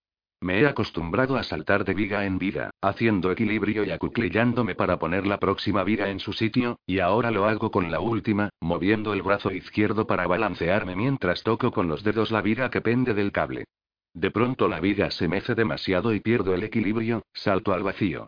me 0.44 0.60
he 0.60 0.66
acostumbrado 0.66 1.36
a 1.36 1.42
saltar 1.42 1.86
de 1.86 1.94
viga 1.94 2.26
en 2.26 2.36
viga, 2.36 2.68
haciendo 2.82 3.32
equilibrio 3.32 3.82
y 3.82 3.90
acuclillándome 3.90 4.74
para 4.74 4.98
poner 4.98 5.26
la 5.26 5.38
próxima 5.38 5.82
viga 5.84 6.10
en 6.10 6.20
su 6.20 6.34
sitio, 6.34 6.78
y 6.86 6.98
ahora 6.98 7.30
lo 7.30 7.46
hago 7.46 7.70
con 7.70 7.90
la 7.90 8.00
última, 8.00 8.50
moviendo 8.60 9.14
el 9.14 9.22
brazo 9.22 9.50
izquierdo 9.52 10.06
para 10.06 10.26
balancearme 10.26 10.96
mientras 10.96 11.42
toco 11.42 11.72
con 11.72 11.88
los 11.88 12.04
dedos 12.04 12.30
la 12.30 12.42
viga 12.42 12.68
que 12.68 12.82
pende 12.82 13.14
del 13.14 13.32
cable. 13.32 13.64
De 14.12 14.30
pronto 14.30 14.68
la 14.68 14.80
viga 14.80 15.10
se 15.10 15.28
mece 15.28 15.54
demasiado 15.54 16.12
y 16.12 16.20
pierdo 16.20 16.52
el 16.52 16.62
equilibrio, 16.62 17.22
salto 17.32 17.72
al 17.72 17.82
vacío. 17.82 18.26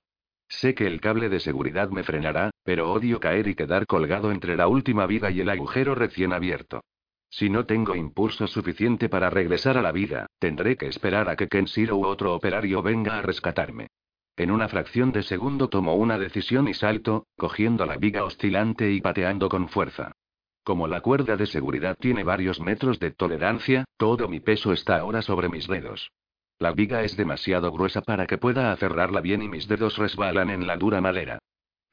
Sé 0.49 0.75
que 0.75 0.87
el 0.87 1.03
cable 1.03 1.29
de 1.29 1.41
seguridad 1.41 1.91
me 1.91 2.03
frenará, 2.03 2.51
pero 2.65 2.93
odio 2.93 3.21
caer 3.21 3.47
y 3.47 3.55
quedar 3.55 3.87
colgado 3.87 4.33
entre 4.33 4.57
la 4.57 4.69
última 4.69 5.07
viga 5.07 5.31
y 5.31 5.41
el 5.41 5.51
agujero 5.51 5.95
recién 5.95 6.33
abierto. 6.33 6.81
Si 7.31 7.51
no 7.51 7.67
tengo 7.67 7.95
impulso 7.95 8.47
suficiente 8.47 9.09
para 9.09 9.31
regresar 9.31 9.77
a 9.77 9.83
la 9.83 9.93
vida, 9.93 10.27
tendré 10.39 10.77
que 10.77 10.87
esperar 10.87 11.29
a 11.29 11.37
que 11.37 11.49
Kenshiro 11.49 11.97
u 11.97 12.07
otro 12.07 12.35
operario 12.35 12.83
venga 12.83 13.19
a 13.19 13.23
rescatarme. 13.23 13.89
En 14.37 14.51
una 14.51 14.69
fracción 14.69 15.13
de 15.13 15.23
segundo 15.23 15.69
tomo 15.69 15.95
una 15.95 16.19
decisión 16.19 16.69
y 16.69 16.75
salto, 16.75 17.27
cogiendo 17.37 17.87
la 17.87 17.97
viga 17.97 18.25
oscilante 18.25 18.93
y 18.93 19.01
pateando 19.01 19.49
con 19.49 19.69
fuerza. 19.69 20.13
Como 20.63 20.89
la 20.89 21.01
cuerda 21.01 21.37
de 21.37 21.47
seguridad 21.47 21.97
tiene 21.99 22.25
varios 22.25 22.61
metros 22.61 22.99
de 22.99 23.13
tolerancia, 23.13 23.85
todo 23.97 24.29
mi 24.29 24.41
peso 24.41 24.73
está 24.73 24.99
ahora 24.99 25.23
sobre 25.23 25.49
mis 25.49 25.67
dedos. 25.69 26.11
La 26.59 26.73
viga 26.73 27.03
es 27.03 27.17
demasiado 27.17 27.71
gruesa 27.71 28.03
para 28.03 28.27
que 28.27 28.39
pueda 28.39 28.73
aferrarla 28.73 29.21
bien 29.21 29.43
y 29.43 29.49
mis 29.49 29.69
dedos 29.69 29.97
resbalan 29.97 30.51
en 30.51 30.67
la 30.67 30.77
dura 30.77 31.01
madera. 31.01 31.39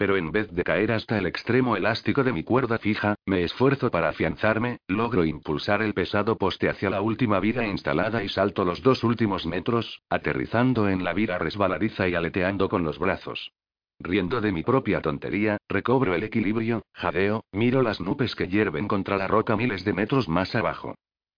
Pero 0.03 0.17
en 0.17 0.33
vez 0.33 0.51
de 0.51 0.65
caer 0.65 0.91
hasta 0.91 1.17
el 1.17 1.25
extremo 1.25 1.77
elástico 1.77 2.25
de 2.25 2.33
mi 2.33 2.43
cuerda 2.43 2.77
fija, 2.77 3.15
me 3.25 3.45
esfuerzo 3.45 3.89
para 3.89 4.09
afianzarme, 4.09 4.79
logro 4.89 5.23
impulsar 5.23 5.81
el 5.81 5.93
pesado 5.93 6.37
poste 6.37 6.67
hacia 6.67 6.89
la 6.89 7.01
última 7.01 7.39
viga 7.39 7.65
instalada 7.65 8.21
y 8.21 8.27
salto 8.27 8.65
los 8.65 8.83
dos 8.83 9.05
últimos 9.05 9.45
metros, 9.45 10.01
aterrizando 10.09 10.89
en 10.89 11.05
la 11.05 11.13
viga 11.13 11.37
resbaladiza 11.37 12.09
y 12.09 12.15
aleteando 12.15 12.67
con 12.67 12.83
los 12.83 12.99
brazos. 12.99 13.53
Riendo 13.97 14.41
de 14.41 14.51
mi 14.51 14.61
propia 14.63 14.99
tontería, 14.99 15.55
recobro 15.69 16.13
el 16.13 16.23
equilibrio, 16.23 16.81
jadeo, 16.91 17.45
miro 17.53 17.81
las 17.81 18.01
nubes 18.01 18.35
que 18.35 18.49
hierven 18.49 18.89
contra 18.89 19.15
la 19.15 19.29
roca 19.29 19.55
miles 19.55 19.85
de 19.85 19.93
metros 19.93 20.27
más 20.27 20.53
abajo. 20.53 20.95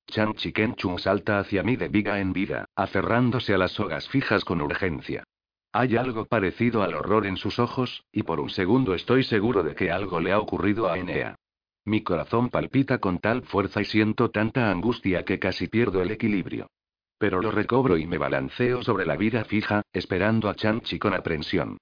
Chan 0.08 0.34
Chiken 0.34 0.74
Chung 0.74 0.98
salta 0.98 1.38
hacia 1.38 1.62
mí 1.62 1.76
de 1.76 1.88
viga 1.88 2.20
en 2.20 2.34
viga, 2.34 2.66
aferrándose 2.76 3.54
a 3.54 3.60
las 3.60 3.74
sogas 3.74 4.10
fijas 4.10 4.44
con 4.44 4.60
urgencia. 4.60 5.24
Hay 5.78 5.98
algo 5.98 6.24
parecido 6.24 6.84
al 6.84 6.94
horror 6.94 7.26
en 7.26 7.36
sus 7.36 7.60
ojos, 7.60 8.06
y 8.10 8.24
por 8.24 8.40
un 8.40 8.50
segundo 8.50 8.96
estoy 8.96 9.26
seguro 9.26 9.62
de 9.62 9.76
que 9.76 9.92
algo 9.92 10.22
le 10.22 10.32
ha 10.32 10.40
ocurrido 10.40 10.90
a 10.90 10.98
Enea. 10.98 11.36
Mi 11.84 12.02
corazón 12.02 12.48
palpita 12.48 13.00
con 13.00 13.20
tal 13.20 13.42
fuerza 13.42 13.82
y 13.82 13.84
siento 13.84 14.32
tanta 14.32 14.72
angustia 14.72 15.26
que 15.26 15.38
casi 15.38 15.68
pierdo 15.68 16.02
el 16.02 16.12
equilibrio. 16.12 16.68
Pero 17.18 17.42
lo 17.42 17.52
recobro 17.52 17.98
y 17.98 18.08
me 18.08 18.18
balanceo 18.18 18.84
sobre 18.84 19.06
la 19.06 19.18
vida 19.18 19.44
fija, 19.44 19.82
esperando 19.92 20.48
a 20.48 20.56
Chanchi 20.56 20.98
con 20.98 21.14
aprensión. 21.14 21.78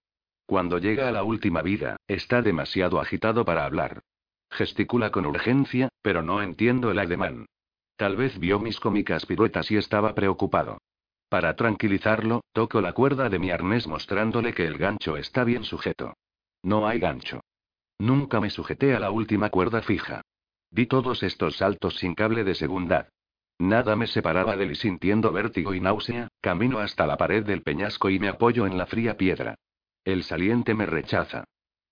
Cuando 0.48 0.80
llega 0.80 1.08
a 1.08 1.12
la 1.12 1.24
última 1.24 1.62
vida, 1.62 1.98
está 2.08 2.42
demasiado 2.42 3.00
agitado 3.00 3.46
para 3.46 3.64
hablar. 3.64 4.02
Gesticula 4.50 5.12
con 5.12 5.28
urgencia, 5.28 5.90
pero 6.02 6.24
no 6.24 6.42
entiendo 6.42 6.90
el 6.90 6.98
ademán. 6.98 7.46
Tal 7.96 8.16
vez 8.16 8.40
vio 8.40 8.58
mis 8.58 8.80
cómicas 8.80 9.28
piruetas 9.28 9.70
y 9.70 9.78
estaba 9.78 10.16
preocupado. 10.16 10.80
Para 11.34 11.56
tranquilizarlo, 11.56 12.44
toco 12.54 12.80
la 12.80 12.94
cuerda 12.94 13.28
de 13.28 13.40
mi 13.40 13.50
arnés 13.50 13.88
mostrándole 13.88 14.54
que 14.54 14.68
el 14.68 14.78
gancho 14.78 15.18
está 15.18 15.44
bien 15.44 15.64
sujeto. 15.64 16.14
No 16.62 16.88
hay 16.88 17.00
gancho. 17.00 17.42
Nunca 17.98 18.40
me 18.40 18.52
sujeté 18.52 18.96
a 18.96 19.00
la 19.00 19.10
última 19.10 19.50
cuerda 19.50 19.82
fija. 19.82 20.22
Di 20.70 20.86
todos 20.86 21.24
estos 21.24 21.58
saltos 21.58 21.96
sin 21.96 22.14
cable 22.14 22.44
de 22.44 22.54
segundad. 22.54 23.08
Nada 23.58 23.96
me 23.96 24.06
separaba 24.06 24.56
de 24.56 24.66
él 24.66 24.72
y 24.74 24.76
sintiendo 24.76 25.32
vértigo 25.32 25.74
y 25.74 25.82
náusea, 25.82 26.28
camino 26.40 26.78
hasta 26.78 27.08
la 27.08 27.18
pared 27.18 27.44
del 27.44 27.64
peñasco 27.64 28.12
y 28.12 28.20
me 28.20 28.28
apoyo 28.28 28.68
en 28.68 28.78
la 28.78 28.86
fría 28.86 29.18
piedra. 29.18 29.56
El 30.06 30.24
saliente 30.24 30.76
me 30.76 30.86
rechaza. 30.86 31.46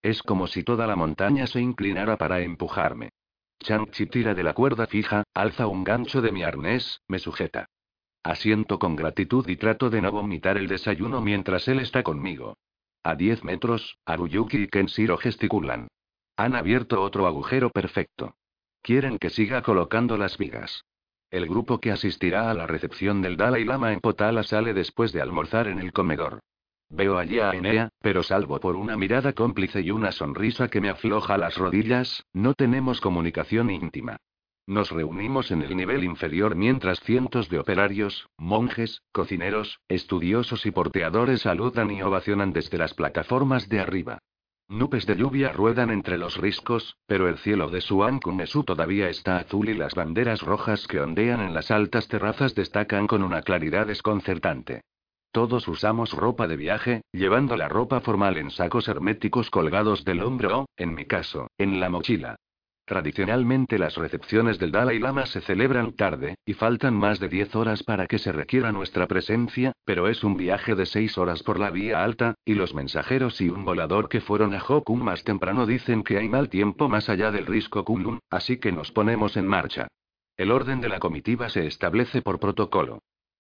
Es 0.04 0.22
como 0.22 0.46
si 0.46 0.62
toda 0.62 0.86
la 0.86 0.96
montaña 0.96 1.48
se 1.48 1.60
inclinara 1.60 2.16
para 2.16 2.42
empujarme. 2.42 3.10
Chang-Chi 3.58 4.06
tira 4.06 4.36
de 4.36 4.44
la 4.44 4.54
cuerda 4.54 4.86
fija, 4.86 5.24
alza 5.34 5.66
un 5.66 5.84
gancho 5.84 6.22
de 6.22 6.32
mi 6.32 6.44
arnés, 6.44 7.02
me 7.08 7.18
sujeta. 7.18 7.66
Asiento 8.24 8.78
con 8.78 8.96
gratitud 8.96 9.48
y 9.50 9.56
trato 9.56 9.90
de 9.90 10.02
no 10.02 10.12
vomitar 10.12 10.58
el 10.58 10.68
desayuno 10.68 11.22
mientras 11.22 11.68
él 11.68 11.80
está 11.80 12.04
conmigo. 12.04 12.58
A 13.04 13.16
10 13.16 13.44
metros, 13.44 13.98
Aruyuki 14.06 14.64
y 14.64 14.68
Kenshiro 14.68 15.18
gesticulan. 15.18 15.88
Han 16.38 16.56
abierto 16.56 17.02
otro 17.02 17.26
agujero 17.26 17.72
perfecto. 17.72 18.36
Quieren 18.84 19.18
que 19.18 19.32
siga 19.32 19.64
colocando 19.64 20.18
las 20.18 20.38
vigas. 20.38 20.84
El 21.32 21.48
grupo 21.48 21.80
que 21.80 21.92
asistirá 21.92 22.52
a 22.52 22.54
la 22.54 22.68
recepción 22.68 23.22
del 23.22 23.38
Dalai 23.38 23.64
Lama 23.64 23.92
en 23.94 24.02
Potala 24.02 24.44
sale 24.44 24.74
después 24.74 25.14
de 25.14 25.22
almorzar 25.22 25.68
en 25.68 25.80
el 25.80 25.92
comedor. 25.92 26.42
Veo 26.90 27.18
allí 27.18 27.40
a 27.40 27.52
Enea, 27.52 27.90
pero 28.02 28.22
salvo 28.22 28.60
por 28.60 28.76
una 28.76 28.98
mirada 28.98 29.34
cómplice 29.34 29.82
y 29.82 29.92
una 29.92 30.12
sonrisa 30.12 30.68
que 30.68 30.82
me 30.82 30.90
afloja 30.90 31.38
las 31.38 31.58
rodillas, 31.58 32.26
no 32.34 32.54
tenemos 32.54 33.00
comunicación 33.00 33.72
íntima. 33.72 34.18
Nos 34.72 34.90
reunimos 34.90 35.52
en 35.52 35.64
el 35.64 35.76
nivel 35.76 36.06
inferior 36.06 36.56
mientras 36.56 37.02
cientos 37.02 37.50
de 37.50 37.60
operarios, 37.60 38.30
monjes, 38.38 39.02
cocineros, 39.12 39.82
estudiosos 39.90 40.66
y 40.66 40.72
porteadores 40.72 41.42
saludan 41.42 41.92
y 41.92 42.02
ovacionan 42.02 42.54
desde 42.54 42.78
las 42.78 42.94
plataformas 42.94 43.68
de 43.68 43.82
arriba. 43.82 44.20
Nubes 44.70 45.06
de 45.06 45.18
lluvia 45.18 45.52
ruedan 45.52 45.90
entre 45.90 46.18
los 46.18 46.38
riscos, 46.38 46.96
pero 47.06 47.28
el 47.28 47.38
cielo 47.40 47.70
de 47.70 47.82
Suankunesu 47.82 48.64
todavía 48.64 49.10
está 49.10 49.40
azul 49.40 49.68
y 49.68 49.74
las 49.74 49.94
banderas 49.94 50.42
rojas 50.42 50.88
que 50.88 51.02
ondean 51.02 51.42
en 51.42 51.54
las 51.54 51.70
altas 51.70 52.08
terrazas 52.08 52.56
destacan 52.56 53.08
con 53.08 53.24
una 53.24 53.42
claridad 53.42 53.88
desconcertante. 53.88 54.84
Todos 55.34 55.68
usamos 55.68 56.14
ropa 56.14 56.48
de 56.48 56.56
viaje, 56.56 57.02
llevando 57.12 57.58
la 57.58 57.68
ropa 57.68 58.00
formal 58.00 58.38
en 58.38 58.50
sacos 58.52 58.88
herméticos 58.88 59.50
colgados 59.50 60.06
del 60.06 60.24
hombro 60.24 60.60
o, 60.60 60.66
en 60.78 60.94
mi 60.94 61.04
caso, 61.04 61.48
en 61.58 61.82
la 61.82 61.90
mochila. 61.90 62.38
Tradicionalmente 62.86 63.78
las 63.78 63.96
recepciones 63.96 64.60
del 64.60 64.72
Dalai 64.72 65.00
Lama 65.00 65.26
se 65.26 65.42
celebran 65.42 65.94
tarde, 65.94 66.36
y 66.46 66.54
faltan 66.54 66.96
más 66.96 67.20
de 67.20 67.30
10 67.30 67.56
horas 67.56 67.84
para 67.84 68.08
que 68.08 68.18
se 68.18 68.32
requiera 68.32 68.72
nuestra 68.72 69.08
presencia, 69.08 69.72
pero 69.86 70.08
es 70.08 70.24
un 70.24 70.36
viaje 70.36 70.76
de 70.76 70.86
6 70.86 71.18
horas 71.18 71.44
por 71.44 71.60
la 71.60 71.70
vía 71.70 72.04
alta, 72.04 72.36
y 72.44 72.56
los 72.56 72.74
mensajeros 72.74 73.40
y 73.40 73.50
un 73.50 73.64
volador 73.64 74.10
que 74.10 74.20
fueron 74.20 74.54
a 74.54 74.62
Hokun 74.62 75.04
más 75.04 75.24
temprano 75.24 75.66
dicen 75.66 76.04
que 76.04 76.18
hay 76.18 76.28
mal 76.28 76.50
tiempo 76.50 76.90
más 76.90 77.08
allá 77.08 77.32
del 77.32 77.46
risco 77.46 77.86
Kunlun, 77.86 78.20
así 78.30 78.58
que 78.58 78.72
nos 78.72 78.92
ponemos 78.92 79.38
en 79.38 79.48
marcha. 79.48 79.88
El 80.36 80.52
orden 80.52 80.82
de 80.82 80.90
la 80.90 81.00
comitiva 81.00 81.50
se 81.50 81.68
establece 81.68 82.22
por 82.22 82.40
protocolo. 82.40 83.00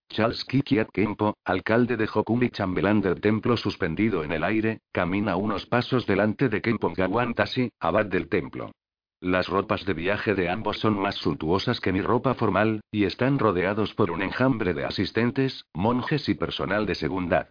Charles 0.09 0.43
Kikiat 0.45 0.91
Kempo, 0.91 1.37
alcalde 1.45 1.95
de 1.97 2.07
Hokun 2.13 2.43
y 2.43 2.49
chambelán 2.49 3.01
del 3.01 3.21
templo 3.21 3.55
suspendido 3.55 4.23
en 4.23 4.33
el 4.33 4.43
aire, 4.43 4.81
camina 4.91 5.37
unos 5.37 5.65
pasos 5.65 6.05
delante 6.05 6.49
de 6.49 6.61
Kempo 6.61 6.91
Gawantasi, 6.93 7.71
abad 7.79 8.05
del 8.05 8.27
templo. 8.27 8.71
Las 9.21 9.47
ropas 9.47 9.85
de 9.85 9.93
viaje 9.93 10.33
de 10.33 10.49
ambos 10.49 10.79
son 10.79 10.99
más 10.99 11.13
suntuosas 11.13 11.79
que 11.79 11.93
mi 11.93 12.01
ropa 12.01 12.33
formal, 12.33 12.81
y 12.91 13.03
están 13.03 13.37
rodeados 13.37 13.93
por 13.93 14.09
un 14.09 14.23
enjambre 14.23 14.73
de 14.73 14.83
asistentes, 14.83 15.65
monjes 15.75 16.27
y 16.27 16.33
personal 16.33 16.87
de 16.87 16.95
segundad. 16.95 17.49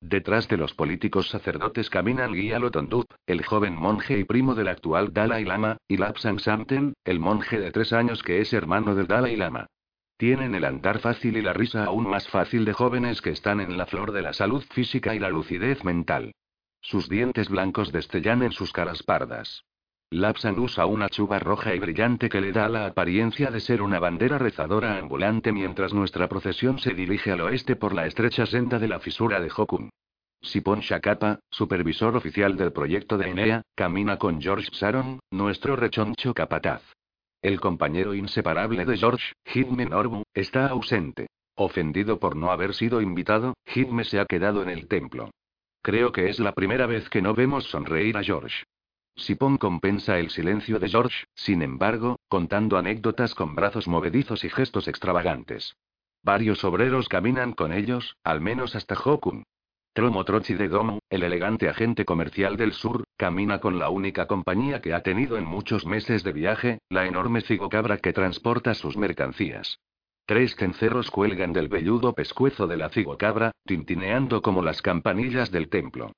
Detrás 0.00 0.48
de 0.48 0.56
los 0.56 0.74
políticos 0.74 1.28
sacerdotes 1.28 1.90
caminan 1.90 2.32
Gyalo 2.32 2.72
Tondup, 2.72 3.06
el 3.24 3.44
joven 3.44 3.76
monje 3.76 4.18
y 4.18 4.24
primo 4.24 4.56
del 4.56 4.66
actual 4.66 5.12
Dalai 5.12 5.44
Lama, 5.44 5.76
y 5.86 5.96
Lapsang 5.96 6.40
Samten, 6.40 6.94
el 7.04 7.20
monje 7.20 7.60
de 7.60 7.70
tres 7.70 7.92
años 7.92 8.24
que 8.24 8.40
es 8.40 8.52
hermano 8.52 8.96
del 8.96 9.06
Dalai 9.06 9.36
Lama. 9.36 9.68
Tienen 10.16 10.56
el 10.56 10.64
andar 10.64 10.98
fácil 10.98 11.36
y 11.36 11.42
la 11.42 11.52
risa 11.52 11.84
aún 11.84 12.10
más 12.10 12.26
fácil 12.28 12.64
de 12.64 12.72
jóvenes 12.72 13.22
que 13.22 13.30
están 13.30 13.60
en 13.60 13.78
la 13.78 13.86
flor 13.86 14.10
de 14.10 14.22
la 14.22 14.32
salud 14.32 14.64
física 14.72 15.14
y 15.14 15.20
la 15.20 15.30
lucidez 15.30 15.84
mental. 15.84 16.32
Sus 16.80 17.08
dientes 17.08 17.48
blancos 17.48 17.92
destellan 17.92 18.42
en 18.42 18.50
sus 18.50 18.72
caras 18.72 19.04
pardas. 19.04 19.64
Lapsan 20.12 20.58
usa 20.58 20.84
una 20.84 21.08
chuba 21.08 21.38
roja 21.38 21.74
y 21.74 21.78
brillante 21.78 22.28
que 22.28 22.42
le 22.42 22.52
da 22.52 22.68
la 22.68 22.84
apariencia 22.84 23.50
de 23.50 23.60
ser 23.60 23.80
una 23.80 23.98
bandera 23.98 24.36
rezadora 24.36 24.98
ambulante 24.98 25.52
mientras 25.52 25.94
nuestra 25.94 26.28
procesión 26.28 26.78
se 26.78 26.92
dirige 26.92 27.32
al 27.32 27.40
oeste 27.40 27.76
por 27.76 27.94
la 27.94 28.04
estrecha 28.04 28.44
senda 28.44 28.78
de 28.78 28.88
la 28.88 29.00
fisura 29.00 29.40
de 29.40 29.50
Hokun. 29.56 29.88
Sipon 30.42 30.80
Shakapa, 30.80 31.40
supervisor 31.50 32.14
oficial 32.14 32.58
del 32.58 32.72
proyecto 32.72 33.16
de 33.16 33.30
Enea, 33.30 33.62
camina 33.74 34.18
con 34.18 34.38
George 34.42 34.68
Sharon, 34.70 35.18
nuestro 35.30 35.76
rechoncho 35.76 36.34
capataz. 36.34 36.82
El 37.40 37.58
compañero 37.58 38.12
inseparable 38.12 38.84
de 38.84 38.98
George, 38.98 39.32
Hidme 39.54 39.86
Norbu, 39.86 40.24
está 40.34 40.66
ausente. 40.66 41.28
Ofendido 41.54 42.18
por 42.18 42.36
no 42.36 42.50
haber 42.50 42.74
sido 42.74 43.00
invitado, 43.00 43.54
Hidme 43.74 44.04
se 44.04 44.20
ha 44.20 44.26
quedado 44.26 44.62
en 44.62 44.68
el 44.68 44.88
templo. 44.88 45.30
Creo 45.80 46.12
que 46.12 46.28
es 46.28 46.38
la 46.38 46.52
primera 46.52 46.84
vez 46.84 47.08
que 47.08 47.22
no 47.22 47.32
vemos 47.32 47.64
sonreír 47.64 48.18
a 48.18 48.22
George. 48.22 48.64
Sipon 49.16 49.58
compensa 49.58 50.18
el 50.18 50.30
silencio 50.30 50.78
de 50.78 50.88
George, 50.88 51.26
sin 51.34 51.62
embargo, 51.62 52.18
contando 52.28 52.76
anécdotas 52.76 53.34
con 53.34 53.54
brazos 53.54 53.86
movedizos 53.86 54.44
y 54.44 54.50
gestos 54.50 54.88
extravagantes. 54.88 55.76
Varios 56.22 56.64
obreros 56.64 57.08
caminan 57.08 57.52
con 57.52 57.72
ellos, 57.72 58.16
al 58.24 58.40
menos 58.40 58.74
hasta 58.74 58.94
Hokun. 58.94 59.44
Tromo 59.92 60.24
Trochi 60.24 60.54
de 60.54 60.68
Domo, 60.68 61.00
el 61.10 61.22
elegante 61.22 61.68
agente 61.68 62.06
comercial 62.06 62.56
del 62.56 62.72
sur, 62.72 63.04
camina 63.18 63.60
con 63.60 63.78
la 63.78 63.90
única 63.90 64.26
compañía 64.26 64.80
que 64.80 64.94
ha 64.94 65.02
tenido 65.02 65.36
en 65.36 65.44
muchos 65.44 65.84
meses 65.84 66.24
de 66.24 66.32
viaje, 66.32 66.78
la 66.88 67.06
enorme 67.06 67.42
cigocabra 67.42 67.98
que 67.98 68.14
transporta 68.14 68.72
sus 68.72 68.96
mercancías. 68.96 69.78
Tres 70.24 70.56
cencerros 70.56 71.10
cuelgan 71.10 71.52
del 71.52 71.68
velludo 71.68 72.14
pescuezo 72.14 72.66
de 72.66 72.78
la 72.78 72.88
cigocabra, 72.88 73.50
tintineando 73.66 74.40
como 74.40 74.62
las 74.62 74.80
campanillas 74.80 75.50
del 75.50 75.68
templo. 75.68 76.12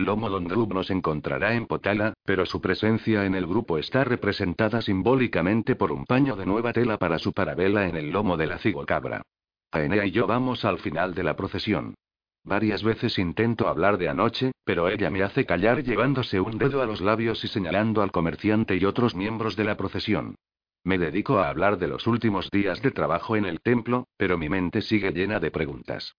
Lomo 0.00 0.30
Dondrub 0.30 0.72
nos 0.72 0.90
encontrará 0.90 1.54
en 1.54 1.66
Potala, 1.66 2.14
pero 2.24 2.46
su 2.46 2.60
presencia 2.60 3.24
en 3.24 3.34
el 3.34 3.48
grupo 3.48 3.78
está 3.78 4.04
representada 4.04 4.80
simbólicamente 4.80 5.74
por 5.74 5.90
un 5.90 6.06
paño 6.06 6.36
de 6.36 6.46
nueva 6.46 6.72
tela 6.72 6.98
para 6.98 7.18
su 7.18 7.32
parabela 7.32 7.88
en 7.88 7.96
el 7.96 8.10
lomo 8.10 8.36
de 8.36 8.46
la 8.46 8.58
cigocabra. 8.58 9.22
Aenea 9.72 10.06
y 10.06 10.12
yo 10.12 10.28
vamos 10.28 10.64
al 10.64 10.78
final 10.78 11.16
de 11.16 11.24
la 11.24 11.34
procesión. 11.34 11.94
Varias 12.44 12.84
veces 12.84 13.18
intento 13.18 13.66
hablar 13.66 13.98
de 13.98 14.08
anoche, 14.08 14.52
pero 14.64 14.88
ella 14.88 15.10
me 15.10 15.24
hace 15.24 15.44
callar 15.44 15.82
llevándose 15.82 16.40
un 16.40 16.58
dedo 16.58 16.80
a 16.80 16.86
los 16.86 17.00
labios 17.00 17.42
y 17.42 17.48
señalando 17.48 18.00
al 18.00 18.12
comerciante 18.12 18.76
y 18.76 18.84
otros 18.84 19.16
miembros 19.16 19.56
de 19.56 19.64
la 19.64 19.76
procesión. 19.76 20.36
Me 20.84 20.96
dedico 20.98 21.40
a 21.40 21.48
hablar 21.48 21.76
de 21.76 21.88
los 21.88 22.06
últimos 22.06 22.50
días 22.52 22.80
de 22.82 22.92
trabajo 22.92 23.34
en 23.34 23.46
el 23.46 23.60
templo, 23.60 24.06
pero 24.16 24.38
mi 24.38 24.48
mente 24.48 24.80
sigue 24.80 25.10
llena 25.10 25.40
de 25.40 25.50
preguntas. 25.50 26.14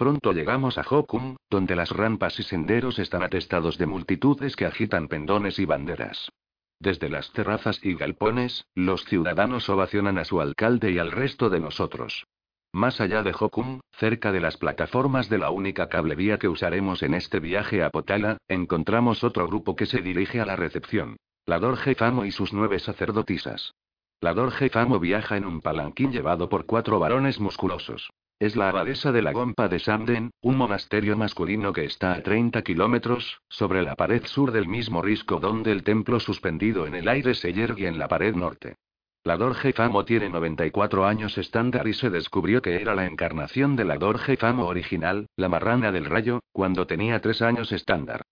Pronto 0.00 0.32
llegamos 0.32 0.78
a 0.78 0.80
Hokun, 0.88 1.36
donde 1.50 1.76
las 1.76 1.90
rampas 1.90 2.40
y 2.40 2.42
senderos 2.42 2.98
están 2.98 3.22
atestados 3.22 3.76
de 3.76 3.84
multitudes 3.84 4.56
que 4.56 4.64
agitan 4.64 5.08
pendones 5.08 5.58
y 5.58 5.66
banderas. 5.66 6.32
Desde 6.78 7.10
las 7.10 7.30
terrazas 7.32 7.84
y 7.84 7.92
galpones, 7.96 8.64
los 8.74 9.04
ciudadanos 9.04 9.68
ovacionan 9.68 10.16
a 10.16 10.24
su 10.24 10.40
alcalde 10.40 10.90
y 10.90 10.98
al 10.98 11.12
resto 11.12 11.50
de 11.50 11.60
nosotros. 11.60 12.24
Más 12.72 12.98
allá 13.02 13.22
de 13.22 13.34
Hokun, 13.38 13.82
cerca 13.92 14.32
de 14.32 14.40
las 14.40 14.56
plataformas 14.56 15.28
de 15.28 15.36
la 15.36 15.50
única 15.50 15.90
cablevía 15.90 16.38
que 16.38 16.48
usaremos 16.48 17.02
en 17.02 17.12
este 17.12 17.38
viaje 17.38 17.82
a 17.82 17.90
Potala, 17.90 18.38
encontramos 18.48 19.22
otro 19.22 19.46
grupo 19.48 19.76
que 19.76 19.84
se 19.84 20.00
dirige 20.00 20.40
a 20.40 20.46
la 20.46 20.56
recepción. 20.56 21.18
La 21.44 21.58
Dorje 21.58 21.94
Famo 21.94 22.24
y 22.24 22.30
sus 22.30 22.54
nueve 22.54 22.78
sacerdotisas. 22.78 23.74
La 24.22 24.32
Dorje 24.32 24.70
Famo 24.70 24.98
viaja 24.98 25.36
en 25.36 25.44
un 25.44 25.60
palanquín 25.60 26.10
llevado 26.10 26.48
por 26.48 26.64
cuatro 26.64 26.98
varones 26.98 27.38
musculosos. 27.38 28.08
Es 28.40 28.56
la 28.56 28.70
abadesa 28.70 29.12
de 29.12 29.20
la 29.20 29.32
Gompa 29.32 29.68
de 29.68 29.78
Samden, 29.78 30.30
un 30.40 30.56
monasterio 30.56 31.14
masculino 31.14 31.74
que 31.74 31.84
está 31.84 32.14
a 32.14 32.22
30 32.22 32.62
kilómetros, 32.62 33.42
sobre 33.50 33.82
la 33.82 33.96
pared 33.96 34.24
sur 34.24 34.50
del 34.50 34.66
mismo 34.66 35.02
risco 35.02 35.40
donde 35.40 35.72
el 35.72 35.82
templo 35.82 36.18
suspendido 36.20 36.86
en 36.86 36.94
el 36.94 37.06
aire 37.06 37.34
se 37.34 37.52
yergue 37.52 37.86
en 37.86 37.98
la 37.98 38.08
pared 38.08 38.34
norte. 38.34 38.76
La 39.24 39.36
Dorje 39.36 39.74
Famo 39.74 40.06
tiene 40.06 40.30
94 40.30 41.04
años 41.04 41.36
estándar 41.36 41.86
y 41.86 41.92
se 41.92 42.08
descubrió 42.08 42.62
que 42.62 42.80
era 42.80 42.94
la 42.94 43.04
encarnación 43.04 43.76
de 43.76 43.84
la 43.84 43.98
Dorje 43.98 44.38
Famo 44.38 44.64
original, 44.64 45.26
la 45.36 45.50
marrana 45.50 45.92
del 45.92 46.06
rayo, 46.06 46.40
cuando 46.50 46.86
tenía 46.86 47.20
3 47.20 47.42
años 47.42 47.72
estándar. 47.72 48.22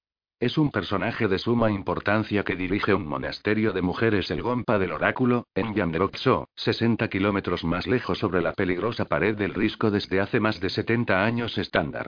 Es 0.41 0.57
un 0.57 0.71
personaje 0.71 1.27
de 1.27 1.41
suma 1.41 1.69
importancia 1.69 2.45
que 2.45 2.55
dirige 2.55 2.95
un 2.95 3.09
monasterio 3.09 3.73
de 3.73 3.83
mujeres 3.83 4.31
el 4.31 4.41
Gompa 4.41 4.79
del 4.79 4.93
Oráculo, 4.93 5.49
en 5.53 5.75
Yanderoxo, 5.75 6.47
60 6.55 7.09
kilómetros 7.09 7.65
más 7.65 7.89
lejos 7.89 8.19
sobre 8.19 8.41
la 8.41 8.53
peligrosa 8.53 9.07
pared 9.07 9.37
del 9.37 9.53
risco 9.53 9.91
desde 9.91 10.21
hace 10.21 10.39
más 10.39 10.61
de 10.61 10.71
70 10.71 11.25
años 11.25 11.59
estándar. 11.59 12.07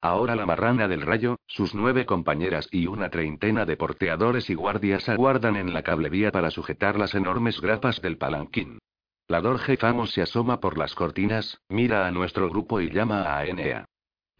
Ahora 0.00 0.36
la 0.36 0.46
marrana 0.46 0.86
del 0.86 1.00
rayo, 1.00 1.40
sus 1.48 1.74
nueve 1.74 2.06
compañeras 2.06 2.68
y 2.70 2.86
una 2.86 3.10
treintena 3.10 3.66
de 3.66 3.76
porteadores 3.76 4.48
y 4.48 4.54
guardias 4.54 5.08
aguardan 5.08 5.56
en 5.56 5.74
la 5.74 5.82
cablevía 5.82 6.30
para 6.30 6.52
sujetar 6.52 6.96
las 6.96 7.16
enormes 7.16 7.60
grapas 7.60 8.00
del 8.00 8.16
palanquín. 8.16 8.78
La 9.26 9.40
Dorje 9.40 9.76
Famos 9.76 10.12
se 10.12 10.22
asoma 10.22 10.60
por 10.60 10.78
las 10.78 10.94
cortinas, 10.94 11.60
mira 11.68 12.06
a 12.06 12.12
nuestro 12.12 12.48
grupo 12.48 12.80
y 12.80 12.90
llama 12.90 13.22
a 13.22 13.38
Aenea. 13.38 13.86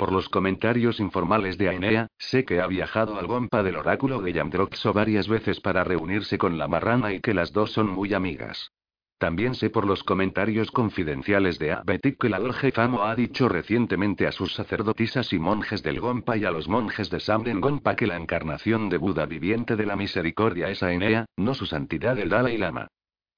Por 0.02 0.10
los 0.10 0.28
comentarios 0.28 0.98
informales 0.98 1.58
de 1.58 1.68
Aenea, 1.68 2.08
sé 2.18 2.44
que 2.44 2.60
ha 2.60 2.66
viajado 2.66 3.20
al 3.20 3.28
Gompa 3.28 3.62
del 3.62 3.76
oráculo 3.76 4.20
de 4.20 4.32
Yamdroxo 4.32 4.92
varias 4.92 5.28
veces 5.28 5.60
para 5.60 5.84
reunirse 5.84 6.38
con 6.38 6.58
la 6.58 6.66
marrana 6.66 7.12
y 7.12 7.20
que 7.20 7.32
las 7.32 7.52
dos 7.52 7.70
son 7.70 7.88
muy 7.88 8.12
amigas. 8.12 8.72
También 9.18 9.54
sé 9.54 9.70
por 9.70 9.86
los 9.86 10.02
comentarios 10.02 10.72
confidenciales 10.72 11.60
de 11.60 11.70
Abetik 11.70 12.20
que 12.20 12.28
la 12.28 12.40
Dorje 12.40 12.72
Famo 12.72 13.04
ha 13.04 13.14
dicho 13.14 13.48
recientemente 13.48 14.26
a 14.26 14.32
sus 14.32 14.52
sacerdotisas 14.54 15.32
y 15.32 15.38
monjes 15.38 15.84
del 15.84 16.00
Gompa 16.00 16.36
y 16.36 16.46
a 16.46 16.50
los 16.50 16.66
monjes 16.66 17.08
de 17.08 17.20
Samden 17.20 17.60
Gompa 17.60 17.94
que 17.94 18.08
la 18.08 18.16
encarnación 18.16 18.88
de 18.88 18.96
Buda 18.96 19.26
viviente 19.26 19.76
de 19.76 19.86
la 19.86 19.94
misericordia 19.94 20.68
es 20.68 20.82
Aenea, 20.82 21.26
no 21.36 21.54
su 21.54 21.64
santidad 21.64 22.18
el 22.18 22.30
Dalai 22.30 22.58
Lama. 22.58 22.88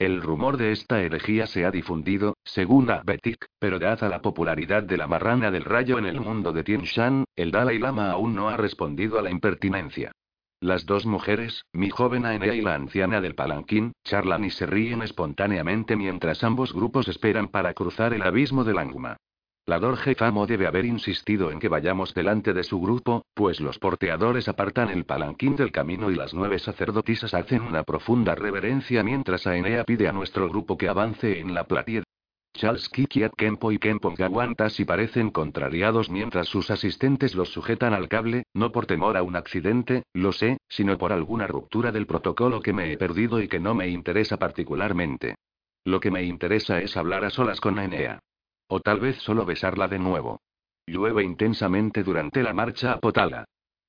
El 0.04 0.20
rumor 0.20 0.58
de 0.58 0.70
esta 0.70 1.00
herejía 1.00 1.46
se 1.46 1.64
ha 1.64 1.70
difundido, 1.70 2.36
según 2.44 2.90
Abetik, 2.90 3.46
pero 3.58 3.78
dada 3.78 4.06
la 4.10 4.20
popularidad 4.20 4.82
de 4.82 4.98
la 4.98 5.06
marrana 5.06 5.50
del 5.50 5.64
rayo 5.64 5.96
en 5.96 6.04
el 6.04 6.20
mundo 6.20 6.52
de 6.52 6.62
Tien 6.62 6.82
Shan, 6.82 7.24
el 7.36 7.50
Dalai 7.50 7.78
Lama 7.78 8.10
aún 8.10 8.34
no 8.34 8.50
ha 8.50 8.58
respondido 8.58 9.18
a 9.18 9.22
la 9.22 9.30
impertinencia. 9.30 10.12
Las 10.60 10.84
dos 10.84 11.06
mujeres, 11.06 11.64
mi 11.72 11.88
joven 11.88 12.26
Aenea 12.26 12.54
y 12.54 12.60
la 12.60 12.74
anciana 12.74 13.22
del 13.22 13.34
palanquín, 13.34 13.94
charlan 14.04 14.44
y 14.44 14.50
se 14.50 14.66
ríen 14.66 15.00
espontáneamente 15.00 15.96
mientras 15.96 16.44
ambos 16.44 16.74
grupos 16.74 17.08
esperan 17.08 17.48
para 17.48 17.72
cruzar 17.72 18.12
el 18.12 18.20
abismo 18.20 18.62
del 18.62 18.76
Anguma. 18.76 19.16
La 19.66 19.78
Dorje 19.78 20.14
Famo 20.14 20.46
debe 20.46 20.66
haber 20.66 20.84
insistido 20.84 21.50
en 21.50 21.58
que 21.58 21.70
vayamos 21.70 22.12
delante 22.12 22.52
de 22.52 22.64
su 22.64 22.82
grupo, 22.82 23.24
pues 23.32 23.60
los 23.60 23.78
porteadores 23.78 24.46
apartan 24.46 24.90
el 24.90 25.06
palanquín 25.06 25.56
del 25.56 25.72
camino 25.72 26.10
y 26.10 26.16
las 26.16 26.34
nueve 26.34 26.58
sacerdotisas 26.58 27.32
hacen 27.32 27.62
una 27.62 27.82
profunda 27.82 28.34
reverencia 28.34 29.02
mientras 29.02 29.46
Aenea 29.46 29.84
pide 29.84 30.06
a 30.06 30.12
nuestro 30.12 30.50
grupo 30.50 30.76
que 30.76 30.90
avance 30.90 31.40
en 31.40 31.54
la 31.54 31.64
platiedad. 31.64 32.04
Charles 32.52 32.90
Kikiat 32.90 33.34
Kempo 33.34 33.72
y 33.72 33.78
Kempo 33.78 34.12
y 34.12 34.84
parecen 34.84 35.30
contrariados 35.30 36.10
mientras 36.10 36.46
sus 36.46 36.70
asistentes 36.70 37.34
los 37.34 37.48
sujetan 37.48 37.94
al 37.94 38.08
cable, 38.08 38.44
no 38.52 38.70
por 38.70 38.84
temor 38.84 39.16
a 39.16 39.22
un 39.22 39.34
accidente, 39.34 40.02
lo 40.12 40.32
sé, 40.32 40.58
sino 40.68 40.98
por 40.98 41.10
alguna 41.10 41.46
ruptura 41.46 41.90
del 41.90 42.06
protocolo 42.06 42.60
que 42.60 42.74
me 42.74 42.92
he 42.92 42.98
perdido 42.98 43.40
y 43.40 43.48
que 43.48 43.60
no 43.60 43.74
me 43.74 43.88
interesa 43.88 44.36
particularmente. 44.36 45.36
Lo 45.84 46.00
que 46.00 46.10
me 46.10 46.22
interesa 46.22 46.80
es 46.80 46.98
hablar 46.98 47.24
a 47.24 47.30
solas 47.30 47.62
con 47.62 47.78
Aenea. 47.78 48.20
O 48.68 48.80
tal 48.80 49.00
vez 49.00 49.16
solo 49.18 49.44
besarla 49.44 49.88
de 49.88 49.98
nuevo. 49.98 50.40
Llueve 50.86 51.22
intensamente 51.22 52.02
durante 52.02 52.42
la 52.42 52.52
marcha 52.52 52.92
a 52.92 53.00
Potala. 53.00 53.44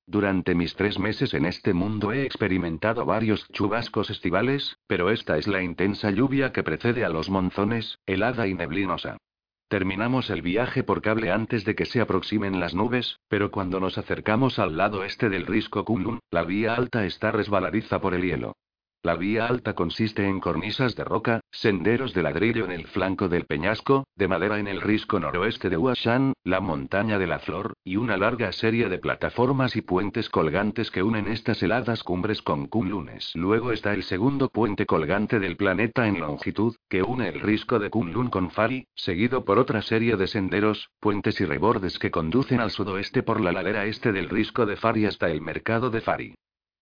Durante 0.06 0.54
mis 0.54 0.74
tres 0.76 0.98
meses 0.98 1.34
en 1.34 1.46
este 1.46 1.74
mundo 1.74 2.12
he 2.12 2.24
experimentado 2.24 3.04
varios 3.04 3.48
chubascos 3.48 4.08
estivales, 4.10 4.76
pero 4.86 5.10
esta 5.10 5.36
es 5.36 5.48
la 5.48 5.62
intensa 5.62 6.10
lluvia 6.10 6.52
que 6.52 6.62
precede 6.62 7.04
a 7.04 7.08
los 7.08 7.28
monzones, 7.28 7.98
helada 8.06 8.46
y 8.46 8.54
neblinosa. 8.54 9.16
Terminamos 9.68 10.30
el 10.30 10.42
viaje 10.42 10.84
por 10.84 11.02
cable 11.02 11.32
antes 11.32 11.64
de 11.64 11.74
que 11.74 11.86
se 11.86 12.00
aproximen 12.00 12.60
las 12.60 12.72
nubes, 12.72 13.18
pero 13.28 13.50
cuando 13.50 13.80
nos 13.80 13.98
acercamos 13.98 14.60
al 14.60 14.76
lado 14.76 15.02
este 15.02 15.28
del 15.28 15.44
risco 15.44 15.84
Kunlun, 15.84 16.20
la 16.30 16.44
vía 16.44 16.74
alta 16.74 17.04
está 17.04 17.32
resbaladiza 17.32 18.00
por 18.00 18.14
el 18.14 18.22
hielo. 18.22 18.54
La 19.02 19.14
vía 19.14 19.46
alta 19.46 19.74
consiste 19.74 20.26
en 20.26 20.40
cornisas 20.40 20.96
de 20.96 21.04
roca, 21.04 21.40
senderos 21.52 22.12
de 22.12 22.24
ladrillo 22.24 22.64
en 22.64 22.72
el 22.72 22.88
flanco 22.88 23.28
del 23.28 23.44
peñasco, 23.44 24.08
de 24.16 24.26
madera 24.26 24.58
en 24.58 24.66
el 24.66 24.80
risco 24.80 25.20
noroeste 25.20 25.70
de 25.70 25.76
Huashan, 25.76 26.32
la 26.42 26.58
montaña 26.58 27.16
de 27.16 27.28
la 27.28 27.38
flor, 27.38 27.74
y 27.84 27.96
una 27.96 28.16
larga 28.16 28.50
serie 28.50 28.88
de 28.88 28.98
plataformas 28.98 29.76
y 29.76 29.82
puentes 29.82 30.28
colgantes 30.28 30.90
que 30.90 31.04
unen 31.04 31.28
estas 31.28 31.62
heladas 31.62 32.02
cumbres 32.02 32.42
con 32.42 32.66
Kunlunes. 32.66 33.30
Luego 33.36 33.70
está 33.70 33.94
el 33.94 34.02
segundo 34.02 34.48
puente 34.48 34.86
colgante 34.86 35.38
del 35.38 35.56
planeta 35.56 36.08
en 36.08 36.18
longitud, 36.18 36.74
que 36.88 37.04
une 37.04 37.28
el 37.28 37.40
risco 37.40 37.78
de 37.78 37.90
Kunlun 37.90 38.28
con 38.28 38.50
Fari, 38.50 38.88
seguido 38.96 39.44
por 39.44 39.60
otra 39.60 39.82
serie 39.82 40.16
de 40.16 40.26
senderos, 40.26 40.90
puentes 40.98 41.40
y 41.40 41.44
rebordes 41.44 42.00
que 42.00 42.10
conducen 42.10 42.58
al 42.58 42.72
sudoeste 42.72 43.22
por 43.22 43.40
la 43.40 43.52
ladera 43.52 43.84
este 43.84 44.10
del 44.10 44.28
risco 44.28 44.66
de 44.66 44.76
Fari 44.76 45.06
hasta 45.06 45.30
el 45.30 45.42
mercado 45.42 45.90
de 45.90 46.00
Fari. 46.00 46.34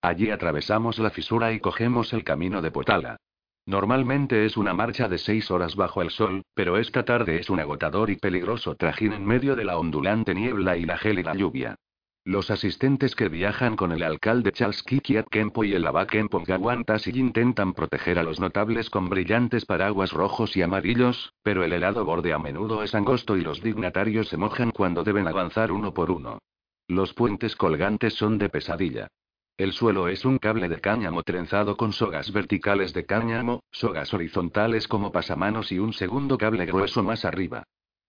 Allí 0.04 0.30
atravesamos 0.30 0.98
la 0.98 1.08
fisura 1.08 1.54
y 1.54 1.60
cogemos 1.60 2.12
el 2.12 2.24
camino 2.24 2.60
de 2.60 2.70
Potala. 2.70 3.16
Normalmente 3.64 4.44
es 4.44 4.58
una 4.58 4.74
marcha 4.74 5.08
de 5.08 5.16
seis 5.16 5.50
horas 5.50 5.76
bajo 5.76 6.02
el 6.02 6.10
sol, 6.10 6.42
pero 6.52 6.76
esta 6.76 7.06
tarde 7.06 7.40
es 7.40 7.48
un 7.48 7.58
agotador 7.58 8.10
y 8.10 8.16
peligroso 8.16 8.74
trajín 8.74 9.14
en 9.14 9.24
medio 9.24 9.56
de 9.56 9.64
la 9.64 9.78
ondulante 9.78 10.34
niebla 10.34 10.76
y 10.76 10.84
la 10.84 10.98
gélida 10.98 11.34
lluvia. 11.34 11.76
Los 12.22 12.50
asistentes 12.50 13.16
que 13.16 13.30
viajan 13.30 13.76
con 13.76 13.92
el 13.92 14.02
alcalde 14.02 14.52
Charles 14.52 14.82
Kikiat 14.82 15.26
Kempo 15.30 15.64
y 15.64 15.72
el 15.72 15.86
Abba 15.86 16.06
Kempo 16.06 16.42
y 16.46 17.18
intentan 17.18 17.72
proteger 17.72 18.18
a 18.18 18.24
los 18.24 18.38
notables 18.38 18.90
con 18.90 19.08
brillantes 19.08 19.64
paraguas 19.64 20.12
rojos 20.12 20.54
y 20.54 20.60
amarillos, 20.60 21.32
pero 21.42 21.64
el 21.64 21.72
helado 21.72 22.04
borde 22.04 22.34
a 22.34 22.38
menudo 22.38 22.82
es 22.82 22.94
angosto 22.94 23.38
y 23.38 23.40
los 23.40 23.62
dignatarios 23.62 24.28
se 24.28 24.36
mojan 24.36 24.70
cuando 24.70 25.02
deben 25.02 25.28
avanzar 25.28 25.72
uno 25.72 25.94
por 25.94 26.10
uno. 26.10 26.40
Los 26.88 27.14
puentes 27.14 27.56
colgantes 27.56 28.12
son 28.12 28.36
de 28.36 28.50
pesadilla. 28.50 29.08
El 29.56 29.72
suelo 29.72 30.08
es 30.08 30.24
un 30.24 30.38
cable 30.38 30.68
de 30.68 30.80
cáñamo 30.80 31.22
trenzado 31.22 31.76
con 31.76 31.92
sogas 31.92 32.32
verticales 32.32 32.92
de 32.92 33.06
cáñamo, 33.06 33.62
sogas 33.70 34.12
horizontales 34.12 34.88
como 34.88 35.12
pasamanos 35.12 35.70
y 35.70 35.78
un 35.78 35.92
segundo 35.92 36.36
cable 36.38 36.66
grueso 36.66 37.04
más 37.04 37.24
arriba. 37.24 37.62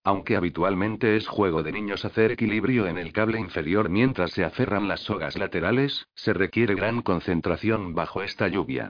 Aunque 0.03 0.38
habitualmente 0.38 1.15
es 1.15 1.27
juego 1.27 1.62
de 1.62 1.71
niños 1.71 2.03
hacer 2.03 2.31
equilibrio 2.31 2.88
en 2.88 2.97
el 2.97 3.13
cable 3.13 3.39
inferior 3.39 3.89
mientras 3.89 4.31
se 4.31 4.43
aferran 4.43 4.88
las 4.88 5.01
sogas 5.01 5.38
laterales, 5.38 6.08
se 6.15 6.34
requiere 6.34 6.73
gran 6.73 7.03
concentración 7.03 7.93
bajo 7.93 8.23
esta 8.23 8.47
lluvia. 8.47 8.89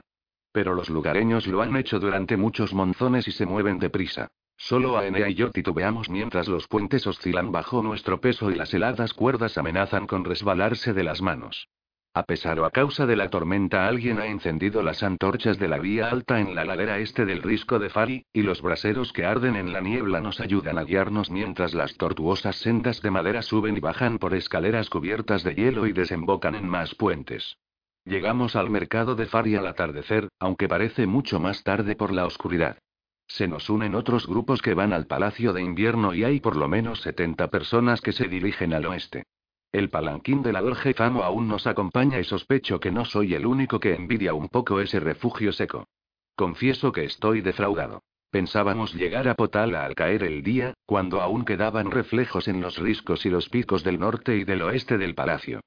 Pero 0.50 0.72
los 0.72 0.88
lugareños 0.88 1.46
lo 1.46 1.60
han 1.60 1.76
hecho 1.76 2.00
durante 2.00 2.38
muchos 2.38 2.72
monzones 2.72 3.28
y 3.28 3.32
se 3.32 3.44
mueven 3.44 3.78
deprisa. 3.78 4.28
Solo 4.56 4.96
Aenea 4.96 5.28
y 5.28 5.34
yo 5.34 5.50
titubeamos 5.50 6.08
mientras 6.08 6.48
los 6.48 6.68
puentes 6.68 7.06
oscilan 7.06 7.52
bajo 7.52 7.82
nuestro 7.82 8.18
peso 8.18 8.50
y 8.50 8.54
las 8.54 8.72
heladas 8.72 9.12
cuerdas 9.12 9.58
amenazan 9.58 10.06
con 10.06 10.24
resbalarse 10.24 10.94
de 10.94 11.04
las 11.04 11.20
manos. 11.20 11.68
A 12.16 12.22
pesar 12.22 12.58
o 12.60 12.64
a 12.64 12.70
causa 12.70 13.04
de 13.04 13.14
la 13.14 13.28
tormenta 13.28 13.86
alguien 13.86 14.18
ha 14.18 14.24
encendido 14.24 14.82
las 14.82 15.02
antorchas 15.02 15.58
de 15.58 15.68
la 15.68 15.78
vía 15.78 16.08
alta 16.08 16.40
en 16.40 16.54
la 16.54 16.64
ladera 16.64 16.98
este 16.98 17.26
del 17.26 17.42
risco 17.42 17.78
de 17.78 17.90
Fari, 17.90 18.24
y 18.32 18.40
los 18.40 18.62
braseros 18.62 19.12
que 19.12 19.26
arden 19.26 19.54
en 19.54 19.74
la 19.74 19.82
niebla 19.82 20.22
nos 20.22 20.40
ayudan 20.40 20.78
a 20.78 20.84
guiarnos 20.84 21.30
mientras 21.30 21.74
las 21.74 21.94
tortuosas 21.98 22.56
sendas 22.56 23.02
de 23.02 23.10
madera 23.10 23.42
suben 23.42 23.76
y 23.76 23.80
bajan 23.80 24.16
por 24.16 24.32
escaleras 24.32 24.88
cubiertas 24.88 25.44
de 25.44 25.56
hielo 25.56 25.86
y 25.86 25.92
desembocan 25.92 26.54
en 26.54 26.66
más 26.66 26.94
puentes. 26.94 27.58
Llegamos 28.06 28.56
al 28.56 28.70
mercado 28.70 29.14
de 29.14 29.26
Fari 29.26 29.56
al 29.56 29.66
atardecer, 29.66 30.30
aunque 30.38 30.68
parece 30.68 31.06
mucho 31.06 31.38
más 31.38 31.62
tarde 31.64 31.96
por 31.96 32.14
la 32.14 32.24
oscuridad. 32.24 32.78
Se 33.26 33.46
nos 33.46 33.68
unen 33.68 33.94
otros 33.94 34.26
grupos 34.26 34.62
que 34.62 34.72
van 34.72 34.94
al 34.94 35.06
Palacio 35.06 35.52
de 35.52 35.60
Invierno 35.60 36.14
y 36.14 36.24
hay 36.24 36.40
por 36.40 36.56
lo 36.56 36.66
menos 36.66 37.02
70 37.02 37.48
personas 37.48 38.00
que 38.00 38.12
se 38.12 38.26
dirigen 38.26 38.72
al 38.72 38.86
oeste. 38.86 39.24
El 39.72 39.90
palanquín 39.90 40.42
de 40.42 40.52
la 40.52 40.62
Dorje 40.62 40.94
Famo 40.94 41.22
aún 41.22 41.48
nos 41.48 41.66
acompaña 41.66 42.18
y 42.18 42.24
sospecho 42.24 42.80
que 42.80 42.90
no 42.90 43.04
soy 43.04 43.34
el 43.34 43.46
único 43.46 43.80
que 43.80 43.94
envidia 43.94 44.32
un 44.32 44.48
poco 44.48 44.80
ese 44.80 45.00
refugio 45.00 45.52
seco. 45.52 45.86
Confieso 46.34 46.92
que 46.92 47.04
estoy 47.04 47.40
defraudado. 47.40 48.02
Pensábamos 48.30 48.94
llegar 48.94 49.28
a 49.28 49.34
Potala 49.34 49.84
al 49.84 49.94
caer 49.94 50.22
el 50.22 50.42
día, 50.42 50.74
cuando 50.84 51.20
aún 51.20 51.44
quedaban 51.44 51.90
reflejos 51.90 52.48
en 52.48 52.60
los 52.60 52.78
riscos 52.78 53.24
y 53.24 53.30
los 53.30 53.48
picos 53.48 53.84
del 53.84 53.98
norte 53.98 54.36
y 54.36 54.44
del 54.44 54.62
oeste 54.62 54.98
del 54.98 55.14
palacio. 55.14 55.60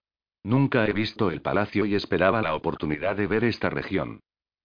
Nunca 0.43 0.85
he 0.85 0.93
visto 0.93 1.31
el 1.31 1.41
palacio 1.41 1.85
y 1.85 1.95
esperaba 1.95 2.41
la 2.41 2.55
oportunidad 2.55 3.15
de 3.15 3.27
ver 3.27 3.43
esta 3.43 3.69
región. 3.69 4.19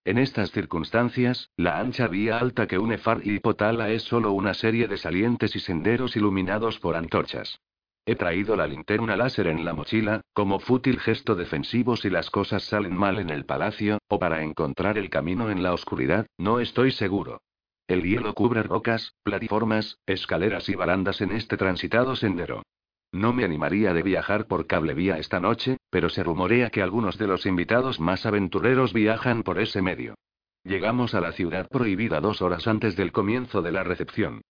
En 0.04 0.18
estas 0.18 0.50
circunstancias, 0.50 1.50
la 1.56 1.78
ancha 1.78 2.06
vía 2.08 2.38
alta 2.38 2.66
que 2.66 2.78
une 2.78 2.98
Far 2.98 3.20
y 3.24 3.38
Potala 3.40 3.88
es 3.90 4.02
solo 4.02 4.32
una 4.32 4.52
serie 4.52 4.86
de 4.86 4.98
salientes 4.98 5.56
y 5.56 5.60
senderos 5.60 6.14
iluminados 6.14 6.78
por 6.78 6.96
antorchas. 6.96 7.58
He 8.06 8.16
traído 8.16 8.54
la 8.54 8.66
linterna 8.66 9.16
láser 9.16 9.46
en 9.46 9.64
la 9.64 9.72
mochila, 9.72 10.20
como 10.34 10.58
fútil 10.58 11.00
gesto 11.00 11.34
defensivo 11.34 11.96
si 11.96 12.10
las 12.10 12.28
cosas 12.28 12.62
salen 12.64 12.94
mal 12.94 13.18
en 13.18 13.30
el 13.30 13.46
palacio, 13.46 13.98
o 14.08 14.18
para 14.18 14.42
encontrar 14.42 14.98
el 14.98 15.08
camino 15.08 15.50
en 15.50 15.62
la 15.62 15.72
oscuridad, 15.72 16.26
no 16.36 16.60
estoy 16.60 16.92
seguro. 16.92 17.40
El 17.86 18.02
hielo 18.02 18.34
cubre 18.34 18.62
rocas, 18.62 19.14
plataformas, 19.22 19.98
escaleras 20.04 20.68
y 20.68 20.74
barandas 20.74 21.22
en 21.22 21.32
este 21.32 21.56
transitado 21.56 22.14
sendero. 22.14 22.62
No 23.10 23.32
me 23.32 23.44
animaría 23.44 23.94
de 23.94 24.02
viajar 24.02 24.46
por 24.46 24.66
cablevía 24.66 25.18
esta 25.18 25.40
noche, 25.40 25.78
pero 25.88 26.10
se 26.10 26.22
rumorea 26.22 26.68
que 26.68 26.82
algunos 26.82 27.16
de 27.16 27.26
los 27.26 27.46
invitados 27.46 28.00
más 28.00 28.26
aventureros 28.26 28.92
viajan 28.92 29.42
por 29.42 29.58
ese 29.58 29.80
medio. 29.80 30.14
Llegamos 30.62 31.14
a 31.14 31.20
la 31.20 31.32
ciudad 31.32 31.68
prohibida 31.68 32.20
dos 32.20 32.42
horas 32.42 32.66
antes 32.66 32.96
del 32.96 33.12
comienzo 33.12 33.62
de 33.62 33.72
la 33.72 33.84
recepción. 33.84 34.42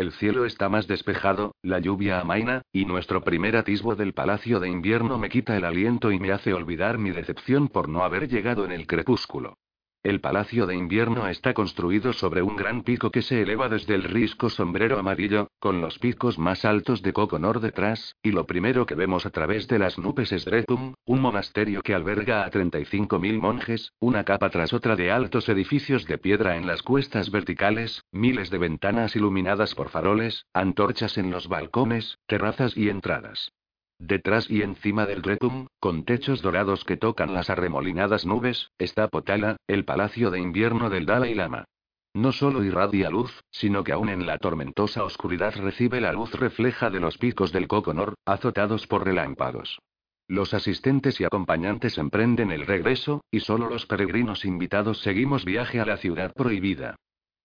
El 0.00 0.12
cielo 0.12 0.46
está 0.46 0.70
más 0.70 0.86
despejado, 0.86 1.56
la 1.60 1.78
lluvia 1.78 2.20
amaina, 2.20 2.62
y 2.72 2.86
nuestro 2.86 3.20
primer 3.20 3.54
atisbo 3.54 3.96
del 3.96 4.14
palacio 4.14 4.58
de 4.58 4.66
invierno 4.66 5.18
me 5.18 5.28
quita 5.28 5.58
el 5.58 5.64
aliento 5.66 6.10
y 6.10 6.18
me 6.18 6.32
hace 6.32 6.54
olvidar 6.54 6.96
mi 6.96 7.10
decepción 7.10 7.68
por 7.68 7.90
no 7.90 8.02
haber 8.02 8.26
llegado 8.26 8.64
en 8.64 8.72
el 8.72 8.86
crepúsculo. 8.86 9.58
El 10.02 10.22
Palacio 10.22 10.66
de 10.66 10.74
Invierno 10.74 11.28
está 11.28 11.52
construido 11.52 12.14
sobre 12.14 12.40
un 12.40 12.56
gran 12.56 12.84
pico 12.84 13.10
que 13.10 13.20
se 13.20 13.42
eleva 13.42 13.68
desde 13.68 13.94
el 13.94 14.04
risco 14.04 14.48
sombrero 14.48 14.98
amarillo, 14.98 15.48
con 15.58 15.82
los 15.82 15.98
picos 15.98 16.38
más 16.38 16.64
altos 16.64 17.02
de 17.02 17.12
Coconor 17.12 17.60
detrás, 17.60 18.16
y 18.22 18.30
lo 18.32 18.46
primero 18.46 18.86
que 18.86 18.94
vemos 18.94 19.26
a 19.26 19.30
través 19.30 19.68
de 19.68 19.78
las 19.78 19.98
nubes 19.98 20.32
es 20.32 20.46
Dretum, 20.46 20.94
un 21.04 21.20
monasterio 21.20 21.82
que 21.82 21.92
alberga 21.92 22.46
a 22.46 22.50
35.000 22.50 23.40
monjes, 23.42 23.92
una 24.00 24.24
capa 24.24 24.48
tras 24.48 24.72
otra 24.72 24.96
de 24.96 25.10
altos 25.10 25.50
edificios 25.50 26.06
de 26.06 26.16
piedra 26.16 26.56
en 26.56 26.66
las 26.66 26.82
cuestas 26.82 27.30
verticales, 27.30 28.02
miles 28.10 28.48
de 28.48 28.56
ventanas 28.56 29.14
iluminadas 29.16 29.74
por 29.74 29.90
faroles, 29.90 30.46
antorchas 30.54 31.18
en 31.18 31.30
los 31.30 31.46
balcones, 31.46 32.16
terrazas 32.26 32.74
y 32.74 32.88
entradas. 32.88 33.52
Detrás 34.00 34.50
y 34.50 34.62
encima 34.62 35.04
del 35.04 35.20
Dretum, 35.20 35.66
con 35.78 36.06
techos 36.06 36.40
dorados 36.40 36.84
que 36.84 36.96
tocan 36.96 37.34
las 37.34 37.50
arremolinadas 37.50 38.24
nubes, 38.24 38.70
está 38.78 39.08
Potala, 39.08 39.56
el 39.66 39.84
palacio 39.84 40.30
de 40.30 40.40
invierno 40.40 40.88
del 40.88 41.04
Dalai 41.04 41.34
Lama. 41.34 41.66
No 42.14 42.32
solo 42.32 42.64
irradia 42.64 43.10
luz, 43.10 43.42
sino 43.50 43.84
que 43.84 43.92
aún 43.92 44.08
en 44.08 44.26
la 44.26 44.38
tormentosa 44.38 45.04
oscuridad 45.04 45.54
recibe 45.54 46.00
la 46.00 46.14
luz 46.14 46.32
refleja 46.32 46.88
de 46.88 46.98
los 46.98 47.18
picos 47.18 47.52
del 47.52 47.68
Coconor, 47.68 48.14
azotados 48.24 48.86
por 48.86 49.04
relámpagos. 49.04 49.78
Los 50.26 50.54
asistentes 50.54 51.20
y 51.20 51.24
acompañantes 51.24 51.98
emprenden 51.98 52.52
el 52.52 52.66
regreso, 52.66 53.22
y 53.30 53.40
solo 53.40 53.68
los 53.68 53.84
peregrinos 53.84 54.46
invitados 54.46 55.02
seguimos 55.02 55.44
viaje 55.44 55.78
a 55.78 55.84
la 55.84 55.98
ciudad 55.98 56.32
prohibida. 56.32 56.96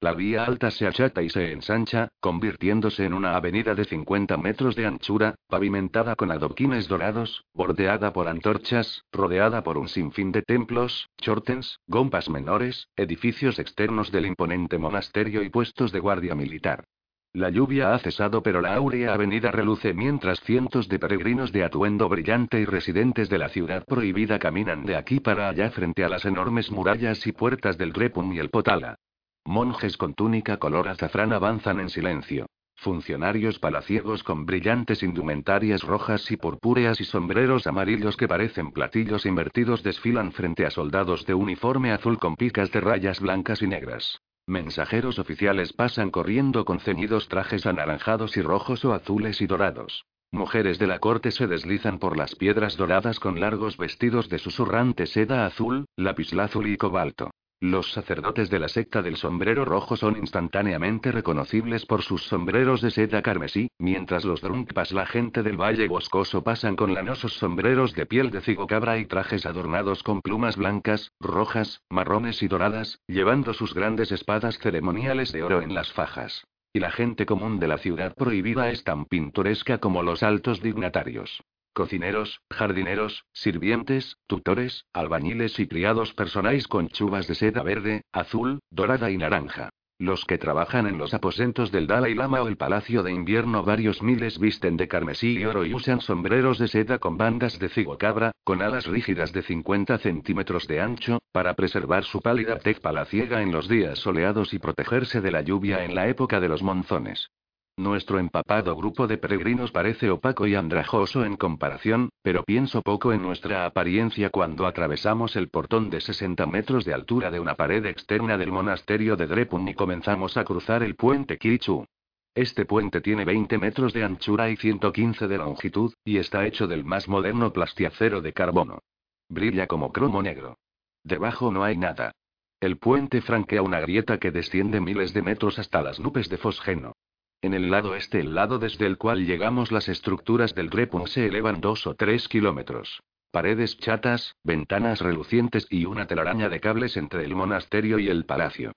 La 0.02 0.14
vía 0.14 0.44
alta 0.44 0.72
se 0.72 0.86
achata 0.86 1.24
y 1.24 1.30
se 1.30 1.52
ensancha, 1.52 2.10
convirtiéndose 2.20 3.06
en 3.06 3.14
una 3.14 3.36
avenida 3.36 3.74
de 3.76 3.86
50 3.86 4.38
metros 4.38 4.76
de 4.76 4.86
anchura, 4.86 5.36
pavimentada 5.48 6.16
con 6.16 6.32
adoquines 6.32 6.88
dorados, 6.88 7.46
bordeada 7.54 8.12
por 8.12 8.28
antorchas, 8.28 9.04
rodeada 9.12 9.64
por 9.64 9.78
un 9.78 9.88
sinfín 9.88 10.32
de 10.32 10.42
templos, 10.42 11.10
chortens, 11.18 11.80
gompas 11.88 12.30
menores, 12.30 12.90
edificios 12.96 13.58
externos 13.58 14.12
del 14.12 14.26
imponente 14.26 14.78
monasterio 14.78 15.42
y 15.44 15.50
puestos 15.50 15.92
de 15.92 16.00
guardia 16.00 16.36
militar. 16.36 16.84
La 17.32 17.50
lluvia 17.50 17.94
ha 17.94 18.00
cesado 18.00 18.44
pero 18.44 18.62
la 18.62 18.76
áurea 18.76 19.14
avenida 19.14 19.52
reluce 19.52 19.94
mientras 19.94 20.40
cientos 20.42 20.88
de 20.88 21.00
peregrinos 21.00 21.52
de 21.52 21.64
atuendo 21.64 22.08
brillante 22.08 22.60
y 22.60 22.66
residentes 22.66 23.28
de 23.30 23.38
la 23.38 23.50
ciudad 23.50 23.84
prohibida 23.86 24.40
caminan 24.40 24.86
de 24.86 24.96
aquí 24.96 25.20
para 25.20 25.50
allá 25.50 25.70
frente 25.72 26.04
a 26.04 26.10
las 26.10 26.26
enormes 26.26 26.72
murallas 26.72 27.26
y 27.28 27.32
puertas 27.32 27.78
del 27.78 27.92
Grepum 27.92 28.32
y 28.34 28.40
el 28.40 28.50
Potala. 28.50 29.00
Monjes 29.48 29.96
con 29.96 30.16
túnica 30.16 30.58
color 30.58 30.88
azafrán 30.88 31.32
avanzan 31.32 31.80
en 31.80 31.90
silencio. 31.90 32.48
Funcionarios 32.76 33.60
palaciegos 33.60 34.24
con 34.24 34.48
brillantes 34.48 35.04
indumentarias 35.04 35.84
rojas 35.84 36.32
y 36.32 36.36
purpúreas 36.36 37.00
y 37.00 37.06
sombreros 37.06 37.68
amarillos 37.68 38.18
que 38.18 38.28
parecen 38.28 38.72
platillos 38.72 39.26
invertidos 39.28 39.84
desfilan 39.84 40.32
frente 40.32 40.66
a 40.66 40.72
soldados 40.72 41.28
de 41.28 41.36
uniforme 41.36 41.92
azul 41.92 42.18
con 42.18 42.36
picas 42.36 42.72
de 42.72 42.82
rayas 42.82 43.20
blancas 43.20 43.62
y 43.62 43.68
negras. 43.68 44.20
Mensajeros 44.48 45.20
oficiales 45.20 45.74
pasan 45.74 46.10
corriendo 46.10 46.66
con 46.66 46.80
ceñidos 46.80 47.30
trajes 47.30 47.68
anaranjados 47.68 48.38
y 48.38 48.42
rojos 48.42 48.84
o 48.84 48.94
azules 48.94 49.42
y 49.42 49.48
dorados. 49.48 50.06
Mujeres 50.32 50.80
de 50.80 50.88
la 50.88 50.98
corte 50.98 51.30
se 51.30 51.46
deslizan 51.46 52.00
por 52.00 52.18
las 52.18 52.34
piedras 52.34 52.78
doradas 52.78 53.20
con 53.20 53.40
largos 53.40 53.78
vestidos 53.78 54.28
de 54.28 54.40
susurrante 54.40 55.06
seda 55.06 55.46
azul, 55.46 55.86
lapislázuli 55.98 56.74
y 56.74 56.78
cobalto. 56.78 57.30
Los 57.62 57.94
sacerdotes 57.94 58.50
de 58.50 58.60
la 58.60 58.68
secta 58.68 59.02
del 59.02 59.16
sombrero 59.16 59.64
rojo 59.64 59.96
son 59.96 60.18
instantáneamente 60.18 61.14
reconocibles 61.14 61.86
por 61.86 62.02
sus 62.02 62.24
sombreros 62.24 62.82
de 62.82 62.92
seda 62.92 63.22
carmesí, 63.22 63.70
mientras 63.80 64.26
los 64.26 64.42
drunkpas, 64.42 64.92
la 64.92 65.06
gente 65.06 65.42
del 65.42 65.56
valle 65.56 65.88
boscoso, 65.88 66.44
pasan 66.44 66.76
con 66.76 66.94
lanosos 66.94 67.34
sombreros 67.38 67.94
de 67.94 68.06
piel 68.06 68.30
de 68.30 68.42
cigocabra 68.42 68.98
y 68.98 69.06
trajes 69.06 69.46
adornados 69.46 70.04
con 70.04 70.22
plumas 70.22 70.58
blancas, 70.58 71.14
rojas, 71.22 71.82
marrones 71.90 72.44
y 72.44 72.50
doradas, 72.50 73.00
llevando 73.08 73.54
sus 73.54 73.74
grandes 73.74 74.12
espadas 74.12 74.60
ceremoniales 74.60 75.32
de 75.32 75.44
oro 75.44 75.62
en 75.62 75.74
las 75.74 75.94
fajas. 75.94 76.46
Y 76.74 76.80
la 76.80 76.92
gente 76.92 77.26
común 77.26 77.60
de 77.60 77.70
la 77.70 77.78
ciudad 77.78 78.14
prohibida 78.16 78.70
es 78.70 78.84
tan 78.84 79.06
pintoresca 79.06 79.78
como 79.78 80.04
los 80.04 80.24
altos 80.24 80.62
dignatarios. 80.62 81.42
Cocineros, 81.76 82.40
jardineros, 82.50 83.26
sirvientes, 83.34 84.16
tutores, 84.28 84.86
albañiles 84.94 85.60
y 85.60 85.68
criados 85.68 86.14
personáis 86.14 86.70
con 86.70 86.88
chubas 86.88 87.28
de 87.28 87.36
seda 87.36 87.64
verde, 87.64 88.04
azul, 88.14 88.62
dorada 88.72 89.12
y 89.12 89.18
naranja. 89.18 89.72
Los 90.00 90.24
que 90.24 90.38
trabajan 90.38 90.88
en 90.88 90.98
los 90.98 91.14
aposentos 91.14 91.74
del 91.74 91.86
Dalai 91.86 92.16
Lama 92.16 92.42
o 92.42 92.48
el 92.48 92.56
Palacio 92.56 93.04
de 93.04 93.12
Invierno 93.12 93.62
varios 93.64 94.02
miles 94.02 94.40
visten 94.40 94.78
de 94.78 94.88
carmesí 94.88 95.38
y 95.38 95.44
oro 95.44 95.66
y 95.66 95.74
usan 95.74 96.00
sombreros 96.00 96.60
de 96.60 96.70
seda 96.70 96.98
con 96.98 97.18
bandas 97.18 97.60
de 97.60 97.68
cigocabra, 97.68 98.32
con 98.46 98.62
alas 98.62 98.86
rígidas 98.86 99.34
de 99.34 99.42
50 99.42 99.98
centímetros 99.98 100.68
de 100.68 100.80
ancho, 100.80 101.20
para 101.34 101.56
preservar 101.56 102.06
su 102.06 102.22
pálida 102.22 102.58
tez 102.60 102.80
palaciega 102.80 103.42
en 103.42 103.52
los 103.52 103.68
días 103.68 104.00
soleados 104.00 104.54
y 104.54 104.60
protegerse 104.60 105.20
de 105.20 105.32
la 105.32 105.42
lluvia 105.42 105.84
en 105.84 105.94
la 105.94 106.08
época 106.08 106.40
de 106.40 106.48
los 106.48 106.64
monzones. 106.64 107.32
Nuestro 107.78 108.20
empapado 108.20 108.74
grupo 108.78 109.06
de 109.06 109.18
peregrinos 109.18 109.72
parece 109.72 110.10
opaco 110.10 110.48
y 110.48 110.56
andrajoso 110.56 111.26
en 111.26 111.36
comparación, 111.36 112.10
pero 112.22 112.46
pienso 112.46 112.82
poco 112.82 113.12
en 113.12 113.22
nuestra 113.22 113.66
apariencia 113.66 114.30
cuando 114.30 114.66
atravesamos 114.66 115.36
el 115.36 115.50
portón 115.50 115.90
de 115.90 116.00
60 116.00 116.46
metros 116.46 116.86
de 116.86 116.94
altura 116.94 117.32
de 117.32 117.42
una 117.42 117.56
pared 117.56 117.86
externa 117.86 118.38
del 118.38 118.54
monasterio 118.54 119.18
de 119.18 119.28
Drepun 119.28 119.68
y 119.68 119.74
comenzamos 119.74 120.38
a 120.38 120.46
cruzar 120.46 120.84
el 120.84 120.96
puente 120.96 121.38
Kirichu. 121.38 121.86
Este 122.34 122.64
puente 122.64 123.02
tiene 123.02 123.26
20 123.26 123.58
metros 123.58 123.92
de 123.92 124.06
anchura 124.06 124.50
y 124.50 124.56
115 124.56 125.28
de 125.28 125.38
longitud, 125.38 125.94
y 126.06 126.18
está 126.18 126.46
hecho 126.46 126.68
del 126.68 126.86
más 126.86 127.10
moderno 127.10 127.52
plastiacero 127.52 128.22
de 128.22 128.32
carbono. 128.32 128.80
Brilla 129.28 129.68
como 129.68 129.92
cromo 129.92 130.22
negro. 130.22 130.60
Debajo 131.04 131.52
no 131.52 131.66
hay 131.66 131.76
nada. 131.76 132.14
El 132.62 132.78
puente 132.78 133.22
franquea 133.22 133.62
una 133.62 133.82
grieta 133.82 134.18
que 134.18 134.32
desciende 134.32 134.80
miles 134.80 135.14
de 135.14 135.22
metros 135.22 135.60
hasta 135.60 135.82
las 135.82 136.00
nubes 136.00 136.30
de 136.30 136.38
fosgeno. 136.38 136.94
En 137.42 137.54
el 137.54 137.70
lado 137.70 137.96
este, 137.96 138.20
el 138.20 138.34
lado 138.36 138.60
desde 138.60 138.86
el 138.86 138.98
cual 138.98 139.26
llegamos, 139.26 139.72
las 139.72 139.88
estructuras 139.88 140.56
del 140.56 140.70
Grepun 140.70 141.08
se 141.08 141.28
elevan 141.28 141.62
dos 141.62 141.86
o 141.88 141.96
tres 141.96 142.28
kilómetros. 142.28 143.02
Paredes 143.32 143.78
chatas, 143.78 144.36
ventanas 144.44 145.02
relucientes 145.02 145.68
y 145.70 145.86
una 145.86 146.08
telaraña 146.08 146.50
de 146.50 146.60
cables 146.60 146.96
entre 146.98 147.26
el 147.26 147.36
monasterio 147.36 148.00
y 148.00 148.08
el 148.08 148.26
palacio. 148.26 148.72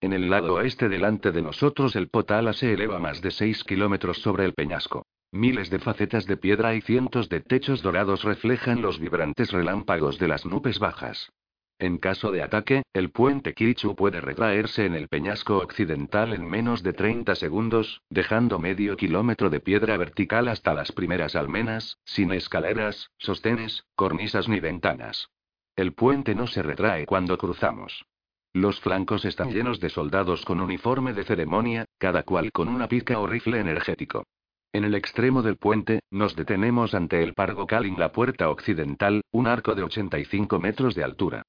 En 0.00 0.12
el 0.12 0.30
lado 0.30 0.54
oeste 0.54 0.88
delante 0.88 1.32
de 1.32 1.42
nosotros 1.42 1.96
el 1.96 2.08
Potala 2.08 2.52
se 2.52 2.72
eleva 2.72 2.98
más 2.98 3.22
de 3.22 3.30
seis 3.30 3.64
kilómetros 3.64 4.18
sobre 4.18 4.44
el 4.44 4.54
peñasco. 4.54 5.04
Miles 5.32 5.68
de 5.68 5.80
facetas 5.80 6.26
de 6.26 6.36
piedra 6.36 6.74
y 6.76 6.80
cientos 6.80 7.28
de 7.28 7.40
techos 7.40 7.82
dorados 7.82 8.22
reflejan 8.22 8.82
los 8.82 9.00
vibrantes 9.00 9.50
relámpagos 9.50 10.18
de 10.18 10.28
las 10.28 10.46
nubes 10.46 10.78
bajas. 10.78 11.30
En 11.78 11.98
caso 11.98 12.30
de 12.30 12.42
ataque, 12.42 12.82
el 12.92 13.10
puente 13.10 13.52
Kirichu 13.52 13.96
puede 13.96 14.20
retraerse 14.20 14.86
en 14.86 14.94
el 14.94 15.08
peñasco 15.08 15.58
occidental 15.58 16.32
en 16.32 16.48
menos 16.48 16.82
de 16.82 16.92
30 16.92 17.34
segundos, 17.34 18.00
dejando 18.08 18.60
medio 18.60 18.96
kilómetro 18.96 19.50
de 19.50 19.60
piedra 19.60 19.96
vertical 19.96 20.48
hasta 20.48 20.72
las 20.72 20.92
primeras 20.92 21.34
almenas, 21.34 21.98
sin 22.04 22.32
escaleras, 22.32 23.10
sostenes, 23.18 23.84
cornisas 23.96 24.48
ni 24.48 24.60
ventanas. 24.60 25.30
El 25.74 25.92
puente 25.92 26.36
no 26.36 26.46
se 26.46 26.62
retrae 26.62 27.06
cuando 27.06 27.36
cruzamos. 27.36 28.04
Los 28.52 28.80
flancos 28.80 29.24
están 29.24 29.50
llenos 29.50 29.80
de 29.80 29.90
soldados 29.90 30.44
con 30.44 30.60
uniforme 30.60 31.12
de 31.12 31.24
ceremonia, 31.24 31.86
cada 31.98 32.22
cual 32.22 32.52
con 32.52 32.68
una 32.68 32.86
pica 32.86 33.18
o 33.18 33.26
rifle 33.26 33.58
energético. 33.58 34.24
En 34.72 34.84
el 34.84 34.94
extremo 34.94 35.42
del 35.42 35.56
puente, 35.56 36.00
nos 36.10 36.36
detenemos 36.36 36.94
ante 36.94 37.22
el 37.24 37.34
Pargo 37.34 37.66
Kalin, 37.66 37.98
la 37.98 38.12
puerta 38.12 38.48
occidental, 38.48 39.22
un 39.32 39.48
arco 39.48 39.74
de 39.74 39.82
85 39.82 40.60
metros 40.60 40.94
de 40.94 41.02
altura. 41.02 41.42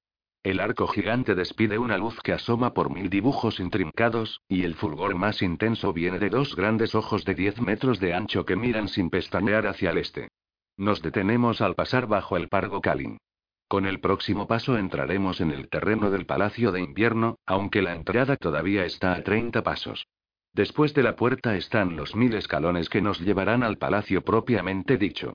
El 0.46 0.60
arco 0.60 0.86
gigante 0.86 1.34
despide 1.34 1.76
una 1.76 1.98
luz 1.98 2.20
que 2.22 2.32
asoma 2.32 2.72
por 2.72 2.88
mil 2.88 3.10
dibujos 3.10 3.58
intrincados, 3.58 4.42
y 4.48 4.62
el 4.62 4.76
fulgor 4.76 5.16
más 5.16 5.42
intenso 5.42 5.92
viene 5.92 6.20
de 6.20 6.30
dos 6.30 6.54
grandes 6.54 6.94
ojos 6.94 7.24
de 7.24 7.34
10 7.34 7.62
metros 7.62 7.98
de 7.98 8.14
ancho 8.14 8.46
que 8.46 8.54
miran 8.54 8.86
sin 8.86 9.10
pestañear 9.10 9.66
hacia 9.66 9.90
el 9.90 9.98
este. 9.98 10.28
Nos 10.76 11.02
detenemos 11.02 11.60
al 11.60 11.74
pasar 11.74 12.06
bajo 12.06 12.36
el 12.36 12.46
Pargo 12.46 12.80
Kalin. 12.80 13.18
Con 13.66 13.86
el 13.86 13.98
próximo 13.98 14.46
paso 14.46 14.78
entraremos 14.78 15.40
en 15.40 15.50
el 15.50 15.68
terreno 15.68 16.12
del 16.12 16.26
Palacio 16.26 16.70
de 16.70 16.80
Invierno, 16.80 17.40
aunque 17.44 17.82
la 17.82 17.96
entrada 17.96 18.36
todavía 18.36 18.84
está 18.84 19.14
a 19.14 19.24
30 19.24 19.64
pasos. 19.64 20.06
Después 20.52 20.94
de 20.94 21.02
la 21.02 21.16
puerta 21.16 21.56
están 21.56 21.96
los 21.96 22.14
mil 22.14 22.32
escalones 22.34 22.88
que 22.88 23.02
nos 23.02 23.18
llevarán 23.18 23.64
al 23.64 23.78
palacio 23.78 24.22
propiamente 24.22 24.96
dicho. 24.96 25.32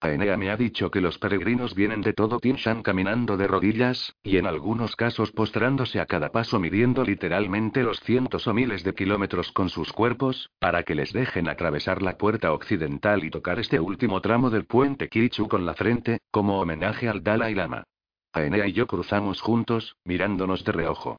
Aenea 0.00 0.36
me 0.36 0.50
ha 0.50 0.56
dicho 0.56 0.90
que 0.90 1.00
los 1.00 1.18
peregrinos 1.18 1.74
vienen 1.74 2.02
de 2.02 2.12
todo 2.12 2.38
Tinshan 2.38 2.82
caminando 2.82 3.36
de 3.36 3.46
rodillas, 3.46 4.14
y 4.22 4.36
en 4.36 4.46
algunos 4.46 4.96
casos 4.96 5.32
postrándose 5.32 5.98
a 5.98 6.06
cada 6.06 6.30
paso 6.30 6.60
midiendo 6.60 7.04
literalmente 7.04 7.82
los 7.82 8.00
cientos 8.00 8.46
o 8.46 8.52
miles 8.52 8.84
de 8.84 8.94
kilómetros 8.94 9.50
con 9.52 9.70
sus 9.70 9.92
cuerpos, 9.92 10.50
para 10.58 10.82
que 10.82 10.94
les 10.94 11.12
dejen 11.12 11.48
atravesar 11.48 12.02
la 12.02 12.18
puerta 12.18 12.52
occidental 12.52 13.24
y 13.24 13.30
tocar 13.30 13.58
este 13.58 13.80
último 13.80 14.20
tramo 14.20 14.50
del 14.50 14.66
puente 14.66 15.08
Kirichu 15.08 15.48
con 15.48 15.64
la 15.64 15.74
frente, 15.74 16.18
como 16.30 16.60
homenaje 16.60 17.08
al 17.08 17.22
Dalai 17.22 17.54
Lama. 17.54 17.84
Aenea 18.32 18.66
y 18.66 18.72
yo 18.72 18.86
cruzamos 18.86 19.40
juntos, 19.40 19.96
mirándonos 20.04 20.64
de 20.64 20.72
reojo. 20.72 21.16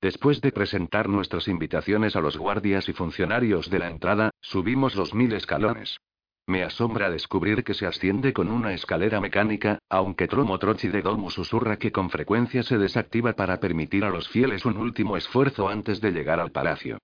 Después 0.00 0.40
de 0.42 0.52
presentar 0.52 1.08
nuestras 1.08 1.48
invitaciones 1.48 2.16
a 2.16 2.20
los 2.20 2.36
guardias 2.36 2.88
y 2.88 2.92
funcionarios 2.92 3.70
de 3.70 3.78
la 3.78 3.88
entrada, 3.88 4.30
subimos 4.40 4.94
los 4.94 5.14
mil 5.14 5.32
escalones. 5.32 5.96
Me 6.48 6.62
asombra 6.62 7.10
descubrir 7.10 7.64
que 7.64 7.74
se 7.74 7.86
asciende 7.86 8.32
con 8.32 8.48
una 8.48 8.72
escalera 8.72 9.20
mecánica, 9.20 9.80
aunque 9.90 10.28
Tromo 10.28 10.60
Trochi 10.60 10.86
de 10.86 11.02
Domu 11.02 11.28
susurra 11.28 11.76
que 11.76 11.90
con 11.90 12.08
frecuencia 12.08 12.62
se 12.62 12.78
desactiva 12.78 13.32
para 13.32 13.58
permitir 13.58 14.04
a 14.04 14.10
los 14.10 14.28
fieles 14.28 14.64
un 14.64 14.76
último 14.76 15.16
esfuerzo 15.16 15.68
antes 15.68 16.00
de 16.00 16.12
llegar 16.12 16.38
al 16.38 16.52
palacio. 16.52 16.98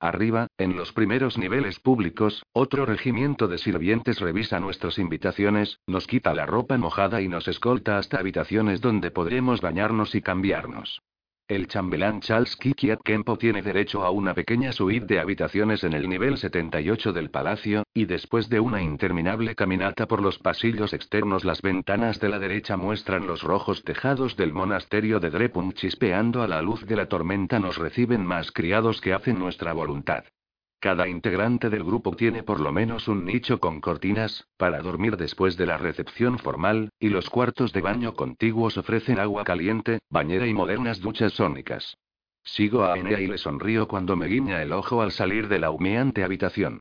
Arriba, 0.00 0.48
en 0.58 0.76
los 0.76 0.92
primeros 0.92 1.38
niveles 1.38 1.78
públicos, 1.78 2.42
otro 2.52 2.86
regimiento 2.86 3.46
de 3.46 3.58
sirvientes 3.58 4.18
revisa 4.18 4.58
nuestras 4.58 4.98
invitaciones, 4.98 5.78
nos 5.86 6.08
quita 6.08 6.34
la 6.34 6.46
ropa 6.46 6.76
mojada 6.76 7.22
y 7.22 7.28
nos 7.28 7.46
escolta 7.46 7.98
hasta 7.98 8.18
habitaciones 8.18 8.80
donde 8.80 9.12
podremos 9.12 9.60
bañarnos 9.60 10.16
y 10.16 10.22
cambiarnos. 10.22 11.00
El 11.48 11.66
chambelán 11.66 12.20
Charles 12.20 12.56
Kikiat 12.56 13.00
Kempo 13.02 13.38
tiene 13.38 13.62
derecho 13.62 14.04
a 14.04 14.10
una 14.10 14.34
pequeña 14.34 14.70
suite 14.70 15.06
de 15.06 15.18
habitaciones 15.18 15.82
en 15.82 15.94
el 15.94 16.06
nivel 16.06 16.36
78 16.36 17.14
del 17.14 17.30
palacio, 17.30 17.84
y 17.94 18.04
después 18.04 18.50
de 18.50 18.60
una 18.60 18.82
interminable 18.82 19.54
caminata 19.54 20.06
por 20.06 20.20
los 20.20 20.38
pasillos 20.38 20.92
externos 20.92 21.46
las 21.46 21.62
ventanas 21.62 22.20
de 22.20 22.28
la 22.28 22.38
derecha 22.38 22.76
muestran 22.76 23.26
los 23.26 23.42
rojos 23.42 23.82
tejados 23.82 24.36
del 24.36 24.52
monasterio 24.52 25.20
de 25.20 25.30
Drepun 25.30 25.72
chispeando 25.72 26.42
a 26.42 26.48
la 26.48 26.60
luz 26.60 26.84
de 26.84 26.96
la 26.96 27.06
tormenta 27.06 27.58
nos 27.58 27.78
reciben 27.78 28.26
más 28.26 28.52
criados 28.52 29.00
que 29.00 29.14
hacen 29.14 29.38
nuestra 29.38 29.72
voluntad. 29.72 30.24
Cada 30.80 31.08
integrante 31.08 31.70
del 31.70 31.82
grupo 31.82 32.14
tiene 32.14 32.44
por 32.44 32.60
lo 32.60 32.70
menos 32.70 33.08
un 33.08 33.24
nicho 33.24 33.58
con 33.58 33.80
cortinas, 33.80 34.46
para 34.56 34.80
dormir 34.80 35.16
después 35.16 35.56
de 35.56 35.66
la 35.66 35.76
recepción 35.76 36.38
formal, 36.38 36.90
y 37.00 37.08
los 37.08 37.28
cuartos 37.30 37.72
de 37.72 37.80
baño 37.80 38.14
contiguos 38.14 38.78
ofrecen 38.78 39.18
agua 39.18 39.42
caliente, 39.42 39.98
bañera 40.08 40.46
y 40.46 40.54
modernas 40.54 41.00
duchas 41.00 41.32
sónicas. 41.32 41.96
Sigo 42.44 42.84
a 42.84 42.96
Enea 42.96 43.20
y 43.20 43.26
le 43.26 43.38
sonrío 43.38 43.88
cuando 43.88 44.14
me 44.14 44.26
guiña 44.26 44.62
el 44.62 44.72
ojo 44.72 45.02
al 45.02 45.10
salir 45.10 45.48
de 45.48 45.58
la 45.58 45.72
humeante 45.72 46.22
habitación. 46.22 46.78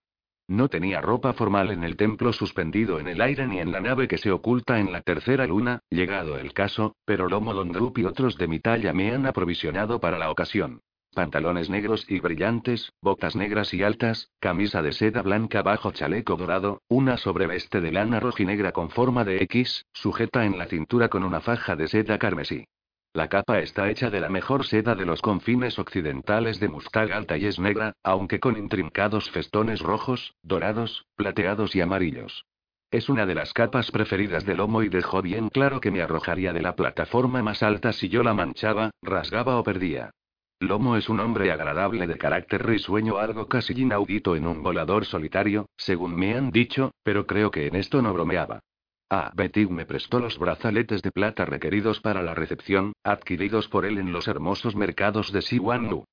No 0.48 0.70
tenía 0.70 1.02
ropa 1.02 1.34
formal 1.34 1.72
en 1.72 1.84
el 1.84 1.98
templo 1.98 2.34
suspendido 2.34 3.00
en 3.00 3.08
el 3.08 3.20
aire 3.20 3.48
ni 3.48 3.60
en 3.60 3.72
la 3.72 3.82
nave 3.82 4.08
que 4.08 4.20
se 4.20 4.32
oculta 4.32 4.80
en 4.80 4.92
la 4.92 5.02
tercera 5.02 5.48
luna, 5.48 5.80
llegado 5.90 6.38
el 6.38 6.54
caso, 6.54 6.96
pero 7.04 7.28
Lomo 7.28 7.52
Londrup 7.52 7.98
y 7.98 8.06
otros 8.06 8.38
de 8.38 8.48
mi 8.48 8.60
talla 8.60 8.94
me 8.94 9.12
han 9.12 9.26
aprovisionado 9.26 10.00
para 10.00 10.20
la 10.20 10.30
ocasión 10.30 10.82
pantalones 11.18 11.68
negros 11.68 12.06
y 12.08 12.20
brillantes, 12.20 12.94
botas 13.02 13.36
negras 13.36 13.74
y 13.74 13.82
altas, 13.82 14.30
camisa 14.40 14.84
de 14.84 14.92
seda 14.92 15.24
blanca 15.24 15.64
bajo 15.64 15.92
chaleco 15.92 16.36
dorado, 16.36 16.84
una 16.88 17.18
sobreveste 17.18 17.82
de 17.82 17.92
lana 17.92 18.20
rojinegra 18.20 18.72
con 18.72 18.92
forma 18.92 19.26
de 19.26 19.42
X, 19.42 19.88
sujeta 19.94 20.46
en 20.46 20.60
la 20.60 20.68
cintura 20.68 21.10
con 21.10 21.24
una 21.24 21.42
faja 21.42 21.76
de 21.76 21.88
seda 21.88 22.20
carmesí. 22.20 22.66
La 23.14 23.30
capa 23.30 23.58
está 23.62 23.90
hecha 23.90 24.12
de 24.12 24.20
la 24.20 24.30
mejor 24.30 24.68
seda 24.68 24.94
de 24.94 25.08
los 25.08 25.24
confines 25.24 25.80
occidentales 25.80 26.60
de 26.60 26.68
Mustag 26.68 27.12
Alta 27.12 27.36
y 27.36 27.48
es 27.48 27.58
negra, 27.58 27.94
aunque 28.04 28.40
con 28.40 28.56
intrincados 28.56 29.32
festones 29.32 29.80
rojos, 29.80 30.36
dorados, 30.44 31.08
plateados 31.16 31.76
y 31.76 31.82
amarillos. 31.82 32.46
Es 32.92 33.10
una 33.10 33.26
de 33.26 33.34
las 33.34 33.54
capas 33.54 33.90
preferidas 33.90 34.46
del 34.46 34.58
lomo 34.58 34.84
y 34.84 34.90
dejó 34.90 35.24
bien 35.24 35.50
claro 35.50 35.82
que 35.82 35.90
me 35.90 36.04
arrojaría 36.04 36.54
de 36.54 36.62
la 36.62 36.76
plataforma 36.76 37.42
más 37.42 37.64
alta 37.64 37.92
si 37.92 38.08
yo 38.08 38.22
la 38.22 38.36
manchaba, 38.36 38.92
rasgaba 39.02 39.58
o 39.58 39.64
perdía. 39.64 40.12
Lomo 40.60 40.98
es 40.98 41.08
un 41.08 41.20
hombre 41.20 41.52
agradable 41.52 42.08
de 42.08 42.18
carácter 42.18 42.66
risueño, 42.66 43.20
algo 43.20 43.48
casi 43.48 43.80
inaudito 43.80 44.36
en 44.36 44.48
un 44.48 44.64
volador 44.64 45.06
solitario, 45.06 45.68
según 45.78 46.16
me 46.16 46.36
han 46.36 46.50
dicho, 46.50 46.94
pero 47.04 47.28
creo 47.28 47.52
que 47.52 47.68
en 47.68 47.76
esto 47.76 48.02
no 48.02 48.12
bromeaba. 48.12 48.62
Ah, 49.08 49.32
Betty 49.36 49.68
me 49.68 49.86
prestó 49.86 50.20
los 50.20 50.40
brazaletes 50.40 51.04
de 51.04 51.12
plata 51.12 51.46
requeridos 51.46 52.00
para 52.00 52.24
la 52.24 52.34
recepción, 52.34 52.94
adquiridos 53.04 53.68
por 53.68 53.86
él 53.86 54.00
en 54.00 54.12
los 54.12 54.28
hermosos 54.28 54.76
mercados 54.76 55.32
de 55.32 55.44
Siwan 55.44 56.04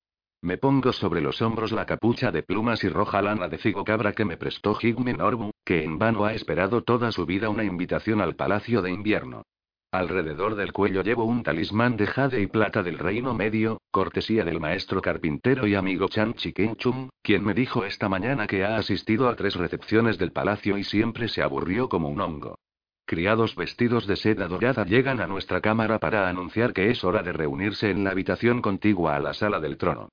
Me 0.43 0.59
pongo 0.59 0.93
sobre 0.93 1.21
los 1.21 1.41
hombros 1.41 1.71
la 1.71 1.87
capucha 1.87 2.31
de 2.31 2.43
plumas 2.43 2.83
y 2.83 2.89
roja 2.89 3.23
lana 3.23 3.47
de 3.47 3.57
figo 3.57 3.83
cabra 3.83 4.13
que 4.13 4.25
me 4.25 4.37
prestó 4.37 4.77
Higme 4.79 5.13
Norbu, 5.13 5.49
que 5.65 5.83
en 5.83 5.97
vano 5.97 6.23
ha 6.23 6.35
esperado 6.35 6.83
toda 6.83 7.11
su 7.11 7.25
vida 7.25 7.49
una 7.49 7.63
invitación 7.63 8.21
al 8.21 8.35
palacio 8.35 8.83
de 8.83 8.91
invierno. 8.91 9.41
Alrededor 9.91 10.55
del 10.55 10.73
cuello 10.73 11.03
llevo 11.03 11.23
un 11.23 11.43
talismán 11.43 11.95
de 11.95 12.05
jade 12.05 12.41
y 12.41 12.47
plata 12.47 12.83
del 12.83 12.97
Reino 12.97 13.33
Medio, 13.33 13.81
cortesía 13.91 14.43
del 14.43 14.59
maestro 14.59 15.01
carpintero 15.01 15.67
y 15.67 15.75
amigo 15.75 16.09
Chan 16.09 16.33
Chikenchum, 16.33 17.09
quien 17.21 17.45
me 17.45 17.53
dijo 17.53 17.85
esta 17.85 18.09
mañana 18.09 18.45
que 18.45 18.65
ha 18.65 18.75
asistido 18.75 19.29
a 19.29 19.35
tres 19.35 19.55
recepciones 19.55 20.17
del 20.17 20.33
palacio 20.33 20.77
y 20.77 20.83
siempre 20.83 21.29
se 21.29 21.41
aburrió 21.41 21.87
como 21.87 22.09
un 22.09 22.19
hongo. 22.19 22.59
Criados 23.05 23.55
vestidos 23.55 24.07
de 24.07 24.15
seda 24.15 24.47
dorada 24.47 24.83
llegan 24.83 25.21
a 25.21 25.27
nuestra 25.27 25.61
cámara 25.61 25.99
para 25.99 26.27
anunciar 26.27 26.73
que 26.73 26.89
es 26.89 27.03
hora 27.03 27.21
de 27.23 27.31
reunirse 27.31 27.89
en 27.89 28.03
la 28.03 28.09
habitación 28.09 28.61
contigua 28.61 29.15
a 29.15 29.19
la 29.19 29.33
sala 29.33 29.59
del 29.59 29.77
trono. 29.77 30.09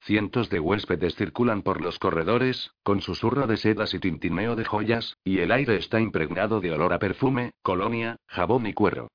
Cientos 0.00 0.48
de 0.48 0.60
huéspedes 0.60 1.16
circulan 1.16 1.62
por 1.62 1.80
los 1.80 1.98
corredores, 1.98 2.70
con 2.84 3.00
susurro 3.00 3.48
de 3.48 3.56
sedas 3.56 3.92
y 3.92 3.98
tintineo 3.98 4.54
de 4.54 4.64
joyas, 4.64 5.16
y 5.24 5.40
el 5.40 5.50
aire 5.50 5.76
está 5.76 6.00
impregnado 6.00 6.60
de 6.60 6.70
olor 6.70 6.92
a 6.92 7.00
perfume, 7.00 7.50
colonia, 7.62 8.16
jabón 8.28 8.66
y 8.66 8.72
cuero. 8.72 9.08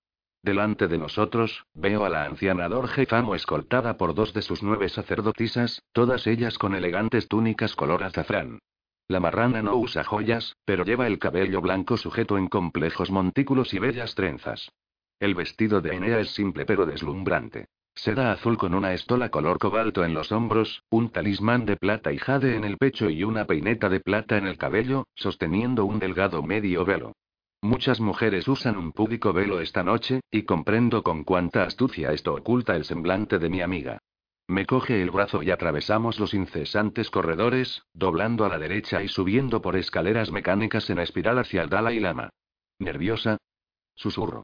Delante 0.44 0.88
de 0.88 0.98
nosotros, 0.98 1.66
veo 1.76 2.04
a 2.04 2.10
la 2.10 2.26
anciana 2.26 2.68
Dorje 2.68 3.06
Famo 3.06 3.36
escoltada 3.36 3.98
por 3.98 4.16
dos 4.16 4.34
de 4.34 4.42
sus 4.42 4.64
nueve 4.64 4.90
sacerdotisas, 4.90 5.84
todas 5.92 6.26
ellas 6.26 6.58
con 6.58 6.74
elegantes 6.74 7.28
túnicas 7.28 7.76
color 7.76 8.04
azafrán. 8.04 8.60
La 9.08 9.20
marrana 9.20 9.62
no 9.62 9.76
usa 9.76 10.04
joyas, 10.04 10.56
pero 10.66 10.84
lleva 10.84 11.06
el 11.06 11.20
cabello 11.20 11.62
blanco 11.62 11.96
sujeto 11.96 12.40
en 12.40 12.48
complejos 12.48 13.12
montículos 13.12 13.74
y 13.76 13.80
bellas 13.80 14.16
trenzas. 14.16 14.72
El 15.20 15.36
vestido 15.36 15.80
de 15.82 15.96
Enea 15.96 16.20
es 16.20 16.32
simple 16.32 16.66
pero 16.66 16.88
deslumbrante. 16.88 17.68
Seda 17.94 18.32
azul 18.32 18.58
con 18.58 18.74
una 18.74 18.94
estola 18.94 19.30
color 19.30 19.60
cobalto 19.60 20.04
en 20.04 20.16
los 20.16 20.32
hombros, 20.32 20.82
un 20.90 21.10
talismán 21.10 21.66
de 21.66 21.78
plata 21.78 22.12
y 22.14 22.18
jade 22.18 22.56
en 22.56 22.64
el 22.64 22.78
pecho 22.78 23.12
y 23.12 23.24
una 23.24 23.46
peineta 23.46 23.90
de 23.90 24.00
plata 24.00 24.38
en 24.38 24.48
el 24.48 24.58
cabello, 24.58 25.06
sosteniendo 25.14 25.86
un 25.86 26.00
delgado 26.00 26.42
medio 26.42 26.84
velo. 26.84 27.14
Muchas 27.64 28.00
mujeres 28.00 28.48
usan 28.48 28.76
un 28.76 28.92
púdico 28.92 29.34
velo 29.34 29.62
esta 29.62 29.84
noche, 29.84 30.22
y 30.32 30.44
comprendo 30.44 31.04
con 31.04 31.24
cuánta 31.24 31.64
astucia 31.64 32.12
esto 32.12 32.34
oculta 32.34 32.76
el 32.76 32.86
semblante 32.86 33.38
de 33.38 33.50
mi 33.50 33.62
amiga. 33.62 34.00
Me 34.48 34.66
coge 34.66 35.02
el 35.02 35.12
brazo 35.12 35.44
y 35.44 35.52
atravesamos 35.52 36.20
los 36.20 36.34
incesantes 36.34 37.12
corredores, 37.12 37.84
doblando 37.94 38.46
a 38.46 38.50
la 38.50 38.58
derecha 38.58 39.04
y 39.04 39.08
subiendo 39.08 39.62
por 39.62 39.76
escaleras 39.76 40.32
mecánicas 40.32 40.90
en 40.90 41.00
espiral 41.00 41.38
hacia 41.38 41.62
el 41.62 41.70
Dalai 41.70 42.00
Lama. 42.00 42.30
¿Nerviosa? 42.80 43.38
Susurro. 43.96 44.44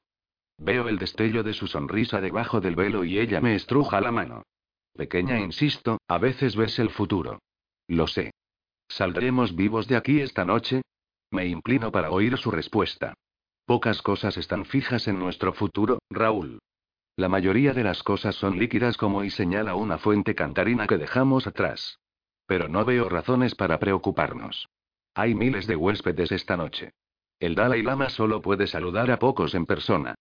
Veo 0.56 0.88
el 0.88 0.98
destello 0.98 1.42
de 1.42 1.54
su 1.54 1.66
sonrisa 1.66 2.20
debajo 2.20 2.60
del 2.60 2.76
velo 2.76 3.04
y 3.04 3.18
ella 3.18 3.40
me 3.40 3.56
estruja 3.56 4.00
la 4.00 4.12
mano. 4.12 4.44
Pequeña, 4.94 5.40
insisto, 5.40 5.98
a 6.06 6.18
veces 6.18 6.54
ves 6.54 6.78
el 6.78 6.90
futuro. 6.90 7.40
Lo 7.88 8.06
sé. 8.06 8.32
¿Saldremos 8.88 9.56
vivos 9.56 9.88
de 9.88 9.96
aquí 9.96 10.20
esta 10.20 10.44
noche? 10.44 10.82
Me 11.30 11.46
inclino 11.46 11.92
para 11.92 12.10
oír 12.10 12.36
su 12.38 12.50
respuesta. 12.50 13.14
Pocas 13.66 14.00
cosas 14.00 14.36
están 14.36 14.64
fijas 14.64 15.08
en 15.08 15.18
nuestro 15.18 15.52
futuro, 15.52 15.98
Raúl. 16.10 16.58
La 17.16 17.28
mayoría 17.28 17.74
de 17.74 17.84
las 17.84 18.02
cosas 18.02 18.36
son 18.36 18.58
líquidas 18.58 18.96
como 18.96 19.24
y 19.24 19.30
señala 19.30 19.74
una 19.74 19.98
fuente 19.98 20.34
cantarina 20.34 20.86
que 20.86 20.98
dejamos 20.98 21.46
atrás. 21.46 21.98
Pero 22.46 22.68
no 22.68 22.84
veo 22.84 23.08
razones 23.08 23.54
para 23.54 23.78
preocuparnos. 23.78 24.68
Hay 25.14 25.34
miles 25.34 25.66
de 25.66 25.76
huéspedes 25.76 26.32
esta 26.32 26.56
noche. 26.56 26.92
El 27.40 27.54
Dalai 27.54 27.82
Lama 27.82 28.08
solo 28.08 28.40
puede 28.40 28.66
saludar 28.66 29.10
a 29.10 29.18
pocos 29.18 29.54
en 29.54 29.66
persona. 29.66 30.14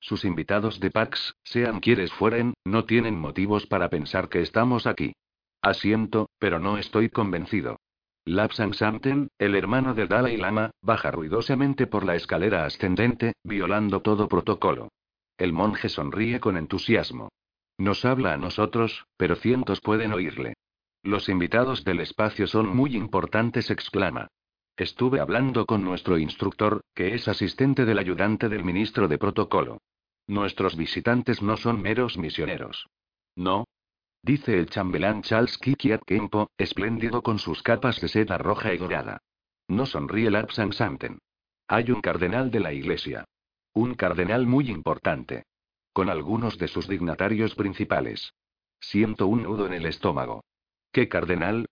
Sus 0.00 0.24
invitados 0.24 0.80
de 0.80 0.90
Pax, 0.90 1.34
sean 1.44 1.80
quienes 1.80 2.12
fueren, 2.12 2.54
no 2.64 2.84
tienen 2.84 3.18
motivos 3.18 3.66
para 3.66 3.88
pensar 3.88 4.28
que 4.28 4.40
estamos 4.40 4.86
aquí. 4.86 5.14
Asiento, 5.60 6.28
pero 6.38 6.58
no 6.58 6.78
estoy 6.78 7.08
convencido. 7.08 7.78
Lapsang 8.26 8.72
Samten, 8.72 9.28
el 9.38 9.54
hermano 9.54 9.92
del 9.92 10.08
Dalai 10.08 10.38
Lama, 10.38 10.70
baja 10.80 11.10
ruidosamente 11.10 11.86
por 11.86 12.06
la 12.06 12.14
escalera 12.14 12.64
ascendente, 12.64 13.34
violando 13.44 14.00
todo 14.00 14.28
protocolo. 14.28 14.88
El 15.36 15.52
monje 15.52 15.90
sonríe 15.90 16.40
con 16.40 16.56
entusiasmo. 16.56 17.28
Nos 17.76 18.06
habla 18.06 18.32
a 18.32 18.38
nosotros, 18.38 19.04
pero 19.18 19.36
cientos 19.36 19.82
pueden 19.82 20.14
oírle. 20.14 20.54
Los 21.02 21.28
invitados 21.28 21.84
del 21.84 22.00
espacio 22.00 22.46
son 22.46 22.74
muy 22.74 22.96
importantes, 22.96 23.70
exclama. 23.70 24.28
Estuve 24.74 25.20
hablando 25.20 25.66
con 25.66 25.84
nuestro 25.84 26.16
instructor, 26.16 26.80
que 26.94 27.14
es 27.14 27.28
asistente 27.28 27.84
del 27.84 27.98
ayudante 27.98 28.48
del 28.48 28.64
ministro 28.64 29.06
de 29.06 29.18
protocolo. 29.18 29.82
Nuestros 30.26 30.76
visitantes 30.76 31.42
no 31.42 31.58
son 31.58 31.82
meros 31.82 32.16
misioneros. 32.16 32.86
No, 33.36 33.63
dice 34.24 34.58
el 34.58 34.70
chambelán 34.70 35.22
Charles 35.22 35.58
Kikiat 35.58 36.02
Kempo, 36.04 36.50
espléndido 36.56 37.22
con 37.22 37.38
sus 37.38 37.62
capas 37.62 38.00
de 38.00 38.08
seda 38.08 38.38
roja 38.38 38.72
y 38.72 38.78
dorada. 38.78 39.18
No 39.68 39.84
sonríe 39.86 40.30
Lapsan 40.30 40.72
Santen. 40.72 41.18
Hay 41.68 41.90
un 41.90 42.00
cardenal 42.00 42.50
de 42.50 42.60
la 42.60 42.72
iglesia. 42.72 43.26
Un 43.74 43.94
cardenal 43.94 44.46
muy 44.46 44.70
importante. 44.70 45.44
Con 45.92 46.08
algunos 46.08 46.58
de 46.58 46.68
sus 46.68 46.88
dignatarios 46.88 47.54
principales. 47.54 48.32
Siento 48.80 49.26
un 49.26 49.42
nudo 49.42 49.66
en 49.66 49.74
el 49.74 49.86
estómago. 49.86 50.42
¿Qué 50.90 51.08
cardenal? 51.08 51.66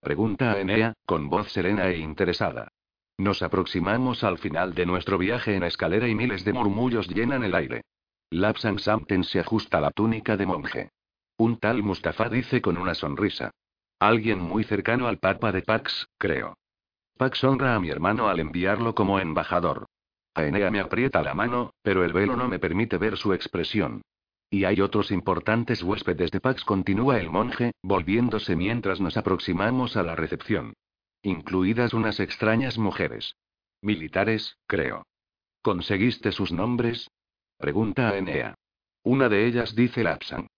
Pregunta 0.00 0.52
a 0.52 0.60
Enea, 0.60 0.94
con 1.04 1.28
voz 1.28 1.52
serena 1.52 1.88
e 1.88 1.98
interesada. 1.98 2.68
Nos 3.18 3.42
aproximamos 3.42 4.24
al 4.24 4.38
final 4.38 4.74
de 4.74 4.86
nuestro 4.86 5.18
viaje 5.18 5.54
en 5.54 5.62
escalera 5.62 6.08
y 6.08 6.14
miles 6.14 6.44
de 6.44 6.54
murmullos 6.54 7.08
llenan 7.08 7.44
el 7.44 7.54
aire. 7.54 7.82
Lapsan 8.30 8.78
Samten 8.78 9.24
se 9.24 9.40
ajusta 9.40 9.80
la 9.80 9.90
túnica 9.90 10.38
de 10.38 10.46
monje. 10.46 10.90
Un 11.40 11.56
tal 11.56 11.82
Mustafa 11.82 12.28
dice 12.28 12.60
con 12.60 12.76
una 12.76 12.94
sonrisa. 12.94 13.50
Alguien 13.98 14.40
muy 14.40 14.62
cercano 14.62 15.08
al 15.08 15.16
Papa 15.16 15.52
de 15.52 15.62
Pax, 15.62 16.06
creo. 16.18 16.58
Pax 17.16 17.42
honra 17.44 17.74
a 17.74 17.80
mi 17.80 17.88
hermano 17.88 18.28
al 18.28 18.40
enviarlo 18.40 18.94
como 18.94 19.18
embajador. 19.18 19.86
Aenea 20.34 20.70
me 20.70 20.80
aprieta 20.80 21.22
la 21.22 21.32
mano, 21.32 21.72
pero 21.80 22.04
el 22.04 22.12
velo 22.12 22.36
no 22.36 22.46
me 22.46 22.58
permite 22.58 22.98
ver 22.98 23.16
su 23.16 23.32
expresión. 23.32 24.02
Y 24.50 24.64
hay 24.64 24.82
otros 24.82 25.10
importantes 25.10 25.82
huéspedes 25.82 26.30
de 26.30 26.40
Pax, 26.40 26.62
continúa 26.62 27.18
el 27.18 27.30
monje, 27.30 27.72
volviéndose 27.82 28.54
mientras 28.54 29.00
nos 29.00 29.16
aproximamos 29.16 29.96
a 29.96 30.02
la 30.02 30.16
recepción. 30.16 30.74
Incluidas 31.22 31.94
unas 31.94 32.20
extrañas 32.20 32.76
mujeres. 32.76 33.34
Militares, 33.80 34.58
creo. 34.66 35.06
¿Conseguiste 35.62 36.32
sus 36.32 36.52
nombres? 36.52 37.08
Pregunta 37.56 38.10
a 38.10 38.18
Enea. 38.18 38.56
Una 39.02 39.30
de 39.30 39.46
ellas 39.46 39.74
dice 39.74 40.04
Lapsan. 40.04 40.49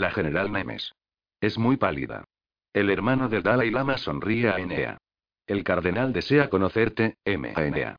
La 0.00 0.10
general 0.10 0.50
Nemes. 0.50 0.94
Es 1.42 1.58
muy 1.58 1.76
pálida. 1.76 2.24
El 2.72 2.88
hermano 2.88 3.28
del 3.28 3.42
Dalai 3.42 3.70
Lama 3.70 3.98
sonríe 3.98 4.48
a 4.48 4.56
Enea. 4.56 4.96
El 5.46 5.62
cardenal 5.62 6.14
desea 6.14 6.48
conocerte, 6.48 7.18
M. 7.22 7.52
A 7.54 7.64
Enea. 7.66 7.96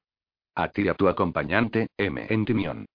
A 0.55 0.69
ti 0.69 0.81
y 0.81 0.87
a 0.87 0.95
tu 0.95 1.07
acompañante, 1.07 1.89
M. 1.97 2.25
Entimión. 2.27 2.87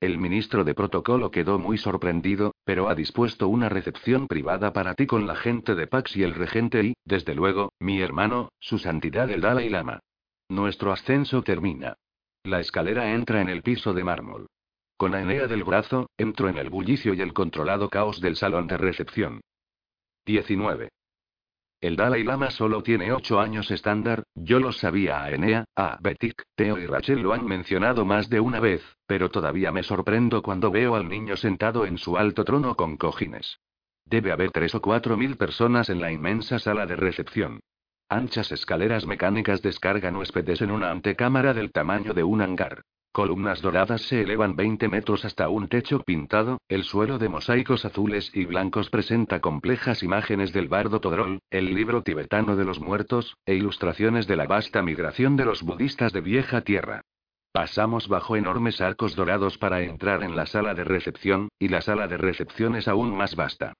El 0.00 0.18
ministro 0.18 0.64
de 0.64 0.74
protocolo 0.74 1.30
quedó 1.30 1.60
muy 1.60 1.78
sorprendido, 1.78 2.52
pero 2.64 2.88
ha 2.88 2.96
dispuesto 2.96 3.46
una 3.46 3.68
recepción 3.68 4.26
privada 4.26 4.72
para 4.72 4.96
ti 4.96 5.06
con 5.06 5.28
la 5.28 5.36
gente 5.36 5.76
de 5.76 5.86
Pax 5.86 6.16
y 6.16 6.24
el 6.24 6.34
regente 6.34 6.82
y, 6.82 6.94
desde 7.04 7.36
luego, 7.36 7.70
mi 7.78 8.00
hermano, 8.00 8.48
su 8.58 8.78
santidad 8.80 9.30
el 9.30 9.40
Dalai 9.40 9.68
Lama. 9.68 10.00
Nuestro 10.48 10.90
ascenso 10.90 11.42
termina. 11.42 11.94
La 12.42 12.58
escalera 12.58 13.12
entra 13.12 13.40
en 13.40 13.50
el 13.50 13.62
piso 13.62 13.94
de 13.94 14.02
mármol. 14.02 14.48
Con 14.98 15.14
Aenea 15.14 15.46
del 15.46 15.62
brazo, 15.62 16.10
entro 16.18 16.48
en 16.48 16.58
el 16.58 16.70
bullicio 16.70 17.14
y 17.14 17.20
el 17.20 17.32
controlado 17.32 17.88
caos 17.88 18.20
del 18.20 18.34
salón 18.34 18.66
de 18.66 18.76
recepción. 18.76 19.40
19. 20.26 20.88
El 21.80 21.94
Dalai 21.94 22.24
Lama 22.24 22.50
solo 22.50 22.82
tiene 22.82 23.12
ocho 23.12 23.38
años 23.38 23.70
estándar, 23.70 24.24
yo 24.34 24.58
lo 24.58 24.72
sabía 24.72 25.22
a 25.22 25.30
Enea, 25.30 25.66
a 25.76 25.98
Betik, 26.00 26.42
Theo 26.56 26.78
y 26.78 26.86
Rachel 26.86 27.20
lo 27.20 27.32
han 27.32 27.46
mencionado 27.46 28.04
más 28.04 28.28
de 28.28 28.40
una 28.40 28.58
vez, 28.58 28.82
pero 29.06 29.30
todavía 29.30 29.70
me 29.70 29.84
sorprendo 29.84 30.42
cuando 30.42 30.72
veo 30.72 30.96
al 30.96 31.08
niño 31.08 31.36
sentado 31.36 31.86
en 31.86 31.96
su 31.96 32.16
alto 32.16 32.44
trono 32.44 32.74
con 32.74 32.96
cojines. 32.96 33.60
Debe 34.04 34.32
haber 34.32 34.50
tres 34.50 34.74
o 34.74 34.82
cuatro 34.82 35.16
mil 35.16 35.36
personas 35.36 35.90
en 35.90 36.00
la 36.00 36.10
inmensa 36.10 36.58
sala 36.58 36.86
de 36.86 36.96
recepción. 36.96 37.60
Anchas 38.08 38.50
escaleras 38.50 39.06
mecánicas 39.06 39.62
descargan 39.62 40.16
huéspedes 40.16 40.60
en 40.60 40.72
una 40.72 40.90
antecámara 40.90 41.54
del 41.54 41.70
tamaño 41.70 42.14
de 42.14 42.24
un 42.24 42.42
hangar. 42.42 42.82
Columnas 43.18 43.60
doradas 43.62 44.02
se 44.02 44.22
elevan 44.22 44.54
20 44.54 44.86
metros 44.86 45.24
hasta 45.24 45.48
un 45.48 45.66
techo 45.66 46.04
pintado, 46.04 46.60
el 46.68 46.84
suelo 46.84 47.18
de 47.18 47.28
mosaicos 47.28 47.84
azules 47.84 48.30
y 48.32 48.44
blancos 48.44 48.90
presenta 48.90 49.40
complejas 49.40 50.04
imágenes 50.04 50.52
del 50.52 50.68
bardo 50.68 51.00
Todrol, 51.00 51.40
el 51.50 51.74
libro 51.74 52.04
tibetano 52.04 52.54
de 52.54 52.64
los 52.64 52.78
muertos, 52.78 53.36
e 53.44 53.56
ilustraciones 53.56 54.28
de 54.28 54.36
la 54.36 54.46
vasta 54.46 54.82
migración 54.82 55.34
de 55.34 55.46
los 55.46 55.64
budistas 55.64 56.12
de 56.12 56.20
vieja 56.20 56.60
tierra. 56.60 57.00
Pasamos 57.50 58.06
bajo 58.06 58.36
enormes 58.36 58.80
arcos 58.80 59.16
dorados 59.16 59.58
para 59.58 59.82
entrar 59.82 60.22
en 60.22 60.36
la 60.36 60.46
sala 60.46 60.74
de 60.74 60.84
recepción, 60.84 61.48
y 61.58 61.70
la 61.70 61.80
sala 61.80 62.06
de 62.06 62.18
recepción 62.18 62.76
es 62.76 62.86
aún 62.86 63.16
más 63.16 63.34
vasta. 63.34 63.72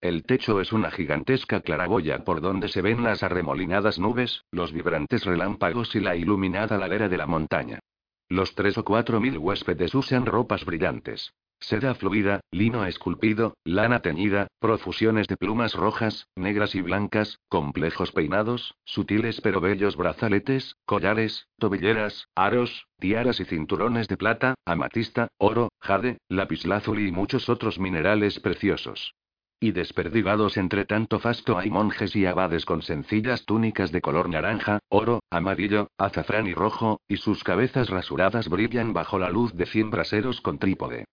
El 0.00 0.22
techo 0.22 0.58
es 0.62 0.72
una 0.72 0.90
gigantesca 0.90 1.60
claraboya 1.60 2.24
por 2.24 2.40
donde 2.40 2.68
se 2.68 2.80
ven 2.80 3.04
las 3.04 3.22
arremolinadas 3.22 3.98
nubes, 3.98 4.44
los 4.50 4.72
vibrantes 4.72 5.26
relámpagos 5.26 5.94
y 5.94 6.00
la 6.00 6.16
iluminada 6.16 6.78
ladera 6.78 7.10
de 7.10 7.18
la 7.18 7.26
montaña. 7.26 7.80
Los 8.28 8.56
tres 8.56 8.76
o 8.76 8.84
cuatro 8.84 9.20
mil 9.20 9.38
huéspedes 9.38 9.94
usan 9.94 10.26
ropas 10.26 10.64
brillantes. 10.64 11.32
Seda 11.60 11.94
fluida, 11.94 12.40
lino 12.50 12.84
esculpido, 12.84 13.56
lana 13.64 14.00
teñida, 14.00 14.48
profusiones 14.58 15.28
de 15.28 15.36
plumas 15.36 15.74
rojas, 15.74 16.26
negras 16.34 16.74
y 16.74 16.82
blancas, 16.82 17.38
complejos 17.48 18.10
peinados, 18.10 18.74
sutiles 18.84 19.40
pero 19.40 19.60
bellos 19.60 19.96
brazaletes, 19.96 20.74
collares, 20.84 21.46
tobilleras, 21.58 22.28
aros, 22.34 22.86
tiaras 22.98 23.38
y 23.40 23.44
cinturones 23.44 24.08
de 24.08 24.16
plata, 24.16 24.54
amatista, 24.66 25.28
oro, 25.38 25.70
jade, 25.80 26.18
lapislázuli 26.28 27.08
y 27.08 27.12
muchos 27.12 27.48
otros 27.48 27.78
minerales 27.78 28.40
preciosos. 28.40 29.14
Y 29.58 29.72
desperdigados 29.72 30.58
entre 30.58 30.84
tanto 30.84 31.18
fasto 31.18 31.56
hay 31.56 31.70
monjes 31.70 32.14
y 32.14 32.26
abades 32.26 32.66
con 32.66 32.82
sencillas 32.82 33.46
túnicas 33.46 33.90
de 33.90 34.02
color 34.02 34.28
naranja, 34.28 34.80
oro, 34.90 35.22
amarillo, 35.30 35.88
azafrán 35.96 36.46
y 36.46 36.52
rojo, 36.52 37.00
y 37.08 37.16
sus 37.16 37.42
cabezas 37.42 37.88
rasuradas 37.88 38.50
brillan 38.50 38.92
bajo 38.92 39.18
la 39.18 39.30
luz 39.30 39.54
de 39.54 39.64
cien 39.64 39.90
braseros 39.90 40.42
con 40.42 40.58
trípode. 40.58 41.06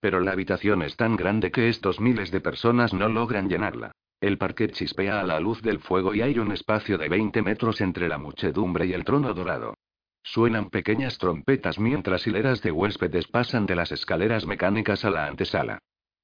Pero 0.00 0.20
la 0.20 0.32
habitación 0.32 0.80
es 0.80 0.96
tan 0.96 1.14
grande 1.14 1.50
que 1.50 1.68
estos 1.68 2.00
miles 2.00 2.30
de 2.30 2.40
personas 2.40 2.94
no 2.94 3.06
logran 3.10 3.50
llenarla. 3.50 3.92
El 4.18 4.38
parquet 4.38 4.72
chispea 4.72 5.20
a 5.20 5.24
la 5.24 5.38
luz 5.38 5.60
del 5.60 5.78
fuego 5.78 6.14
y 6.14 6.22
hay 6.22 6.38
un 6.38 6.52
espacio 6.52 6.96
de 6.96 7.08
20 7.10 7.42
metros 7.42 7.82
entre 7.82 8.08
la 8.08 8.16
muchedumbre 8.16 8.86
y 8.86 8.94
el 8.94 9.04
trono 9.04 9.34
dorado. 9.34 9.74
Suenan 10.22 10.70
pequeñas 10.70 11.18
trompetas 11.18 11.78
mientras 11.78 12.26
hileras 12.26 12.62
de 12.62 12.70
huéspedes 12.70 13.28
pasan 13.28 13.66
de 13.66 13.76
las 13.76 13.92
escaleras 13.92 14.46
mecánicas 14.46 15.04
a 15.04 15.10
la 15.10 15.26
antesala. 15.26 15.80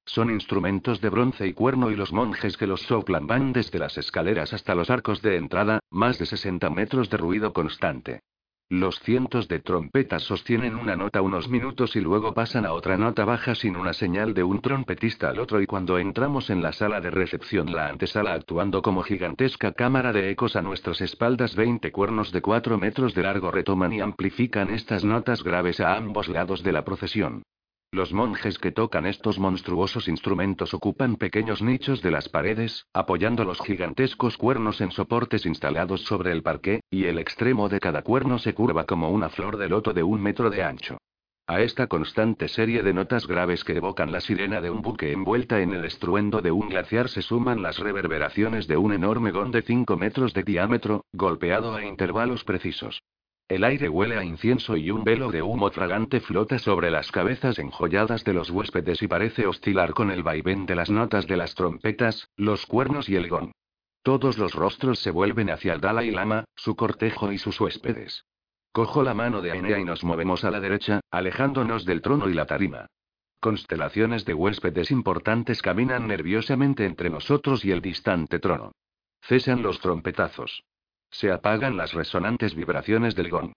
Son 0.07 0.31
instrumentos 0.31 1.01
de 1.01 1.09
bronce 1.09 1.45
y 1.45 1.53
cuerno 1.53 1.91
y 1.91 1.95
los 1.97 2.13
monjes 2.13 2.55
que 2.55 2.65
los 2.65 2.81
soplan 2.83 3.27
van 3.27 3.51
desde 3.51 3.77
las 3.77 3.97
escaleras 3.97 4.53
hasta 4.53 4.73
los 4.73 4.89
arcos 4.89 5.21
de 5.21 5.35
entrada, 5.35 5.81
más 5.91 6.17
de 6.17 6.25
60 6.25 6.69
metros 6.69 7.09
de 7.09 7.17
ruido 7.17 7.51
constante. 7.51 8.21
Los 8.69 9.01
cientos 9.01 9.49
de 9.49 9.59
trompetas 9.59 10.23
sostienen 10.23 10.75
una 10.75 10.95
nota 10.95 11.21
unos 11.21 11.49
minutos 11.49 11.97
y 11.97 11.99
luego 11.99 12.33
pasan 12.33 12.65
a 12.65 12.71
otra 12.71 12.97
nota 12.97 13.25
baja 13.25 13.53
sin 13.53 13.75
una 13.75 13.91
señal 13.91 14.33
de 14.33 14.43
un 14.43 14.61
trompetista 14.61 15.29
al 15.29 15.39
otro 15.39 15.61
y 15.61 15.67
cuando 15.67 15.97
entramos 15.99 16.49
en 16.49 16.61
la 16.61 16.71
sala 16.71 17.01
de 17.01 17.11
recepción 17.11 17.73
la 17.73 17.89
antesala 17.89 18.33
actuando 18.33 18.81
como 18.81 19.03
gigantesca 19.03 19.73
cámara 19.73 20.13
de 20.13 20.29
ecos 20.31 20.55
a 20.55 20.61
nuestras 20.61 21.01
espaldas 21.01 21.53
20 21.53 21.91
cuernos 21.91 22.31
de 22.31 22.41
4 22.41 22.77
metros 22.77 23.13
de 23.13 23.23
largo 23.23 23.51
retoman 23.51 23.91
y 23.91 23.99
amplifican 23.99 24.69
estas 24.69 25.03
notas 25.03 25.43
graves 25.43 25.81
a 25.81 25.97
ambos 25.97 26.29
lados 26.29 26.63
de 26.63 26.71
la 26.71 26.85
procesión. 26.85 27.43
Los 27.91 28.11
monjes 28.11 28.59
que 28.59 28.73
tocan 28.73 29.05
estos 29.05 29.39
monstruosos 29.39 30.09
instrumentos 30.09 30.73
ocupan 30.73 31.15
pequeños 31.15 31.61
nichos 31.61 32.01
de 32.01 32.11
las 32.11 32.27
paredes, 32.27 32.85
apoyando 32.93 33.45
los 33.45 33.61
gigantescos 33.61 34.35
cuernos 34.35 34.81
en 34.81 34.91
soportes 34.91 35.45
instalados 35.45 36.01
sobre 36.03 36.33
el 36.33 36.43
parqué, 36.43 36.81
y 36.89 37.05
el 37.05 37.17
extremo 37.17 37.69
de 37.69 37.79
cada 37.79 38.01
cuerno 38.01 38.39
se 38.39 38.53
curva 38.53 38.85
como 38.85 39.09
una 39.09 39.29
flor 39.29 39.55
de 39.55 39.69
loto 39.69 39.93
de 39.93 40.03
un 40.03 40.21
metro 40.21 40.49
de 40.49 40.63
ancho. 40.63 40.97
A 41.47 41.61
esta 41.61 41.87
constante 41.87 42.49
serie 42.49 42.83
de 42.83 42.93
notas 42.93 43.25
graves 43.25 43.63
que 43.63 43.77
evocan 43.77 44.11
la 44.11 44.19
sirena 44.19 44.59
de 44.59 44.69
un 44.69 44.81
buque 44.81 45.13
envuelta 45.13 45.61
en 45.61 45.71
el 45.71 45.85
estruendo 45.85 46.41
de 46.41 46.51
un 46.51 46.67
glaciar 46.67 47.07
se 47.07 47.21
suman 47.21 47.61
las 47.61 47.79
reverberaciones 47.79 48.67
de 48.67 48.75
un 48.75 48.91
enorme 48.91 49.31
gón 49.31 49.51
de 49.51 49.61
5 49.61 49.95
metros 49.95 50.33
de 50.33 50.43
diámetro, 50.43 51.05
golpeado 51.13 51.73
a 51.73 51.85
intervalos 51.85 52.43
precisos. 52.43 53.01
El 53.47 53.63
aire 53.63 53.87
huele 53.87 54.17
a 54.17 54.25
incienso 54.25 54.75
y 54.75 54.91
un 54.91 55.05
velo 55.05 55.31
de 55.31 55.41
humo 55.41 55.69
fragante 55.71 56.19
flota 56.19 56.59
sobre 56.59 56.91
las 56.91 57.13
cabezas 57.13 57.59
enjolladas 57.59 58.25
de 58.25 58.33
los 58.33 58.49
huéspedes 58.49 59.01
y 59.01 59.07
parece 59.07 59.47
oscilar 59.47 59.93
con 59.93 60.11
el 60.11 60.21
vaivén 60.21 60.65
de 60.65 60.75
las 60.75 60.89
notas 60.89 61.27
de 61.27 61.37
las 61.37 61.55
trompetas, 61.55 62.29
los 62.35 62.65
cuernos 62.65 63.07
y 63.07 63.15
el 63.15 63.29
gong. 63.29 63.51
Todos 64.03 64.37
los 64.37 64.53
rostros 64.53 64.99
se 64.99 65.11
vuelven 65.11 65.49
hacia 65.49 65.73
el 65.73 65.79
Dalai 65.79 66.11
Lama, 66.11 66.43
su 66.55 66.75
cortejo 66.75 67.31
y 67.31 67.37
sus 67.37 67.59
huéspedes. 67.61 68.25
Cojo 68.73 69.01
la 69.01 69.13
mano 69.13 69.41
de 69.41 69.51
Ainea 69.51 69.79
y 69.79 69.85
nos 69.85 70.03
movemos 70.03 70.43
a 70.43 70.51
la 70.51 70.59
derecha, 70.59 70.99
alejándonos 71.09 71.85
del 71.85 72.01
trono 72.01 72.29
y 72.29 72.33
la 72.33 72.45
tarima. 72.45 72.87
Constelaciones 73.39 74.25
de 74.25 74.33
huéspedes 74.33 74.91
importantes 74.91 75.61
caminan 75.61 76.07
nerviosamente 76.07 76.85
entre 76.85 77.09
nosotros 77.09 77.63
y 77.63 77.71
el 77.71 77.81
distante 77.81 78.39
trono. 78.39 78.73
Cesan 79.21 79.61
los 79.61 79.79
trompetazos. 79.79 80.63
Se 81.17 81.31
apagan 81.31 81.77
las 81.77 81.93
resonantes 81.93 82.53
vibraciones 82.53 83.15
del 83.15 83.31
gong. 83.31 83.51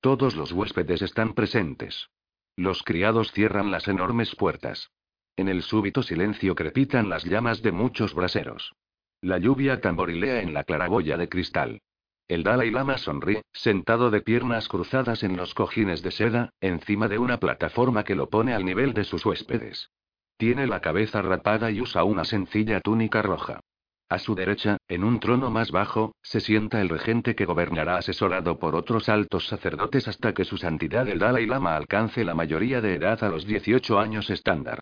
Todos 0.00 0.34
los 0.34 0.50
huéspedes 0.50 1.00
están 1.00 1.32
presentes. 1.34 2.08
Los 2.56 2.82
criados 2.82 3.30
cierran 3.30 3.70
las 3.70 3.86
enormes 3.86 4.34
puertas. 4.34 4.90
En 5.36 5.46
el 5.46 5.62
súbito 5.62 6.02
silencio 6.02 6.56
crepitan 6.56 7.08
las 7.08 7.22
llamas 7.22 7.62
de 7.62 7.70
muchos 7.70 8.14
braseros. 8.14 8.72
La 9.20 9.38
lluvia 9.38 9.80
tamborilea 9.80 10.42
en 10.42 10.54
la 10.54 10.64
claraboya 10.64 11.16
de 11.16 11.28
cristal. 11.28 11.82
El 12.26 12.42
Dalai 12.42 12.72
Lama 12.72 12.98
sonríe, 12.98 13.42
sentado 13.52 14.10
de 14.10 14.20
piernas 14.20 14.66
cruzadas 14.66 15.22
en 15.22 15.36
los 15.36 15.54
cojines 15.54 16.02
de 16.02 16.10
seda, 16.10 16.50
encima 16.60 17.06
de 17.06 17.18
una 17.18 17.38
plataforma 17.38 18.02
que 18.02 18.16
lo 18.16 18.28
pone 18.28 18.54
al 18.54 18.64
nivel 18.64 18.92
de 18.92 19.04
sus 19.04 19.24
huéspedes. 19.24 19.92
Tiene 20.36 20.66
la 20.66 20.80
cabeza 20.80 21.22
rapada 21.22 21.70
y 21.70 21.80
usa 21.80 22.02
una 22.02 22.24
sencilla 22.24 22.80
túnica 22.80 23.22
roja. 23.22 23.60
A 24.08 24.18
su 24.18 24.34
derecha, 24.34 24.76
en 24.86 25.02
un 25.02 25.18
trono 25.18 25.50
más 25.50 25.70
bajo, 25.70 26.14
se 26.22 26.40
sienta 26.40 26.80
el 26.80 26.90
regente 26.90 27.34
que 27.34 27.46
gobernará 27.46 27.96
asesorado 27.96 28.58
por 28.58 28.74
otros 28.74 29.08
altos 29.08 29.46
sacerdotes 29.48 30.08
hasta 30.08 30.34
que 30.34 30.44
su 30.44 30.58
santidad 30.58 31.08
el 31.08 31.18
Dalai 31.18 31.46
Lama 31.46 31.74
alcance 31.74 32.24
la 32.24 32.34
mayoría 32.34 32.80
de 32.80 32.94
edad 32.94 33.24
a 33.24 33.28
los 33.28 33.46
18 33.46 33.98
años 33.98 34.28
estándar. 34.30 34.80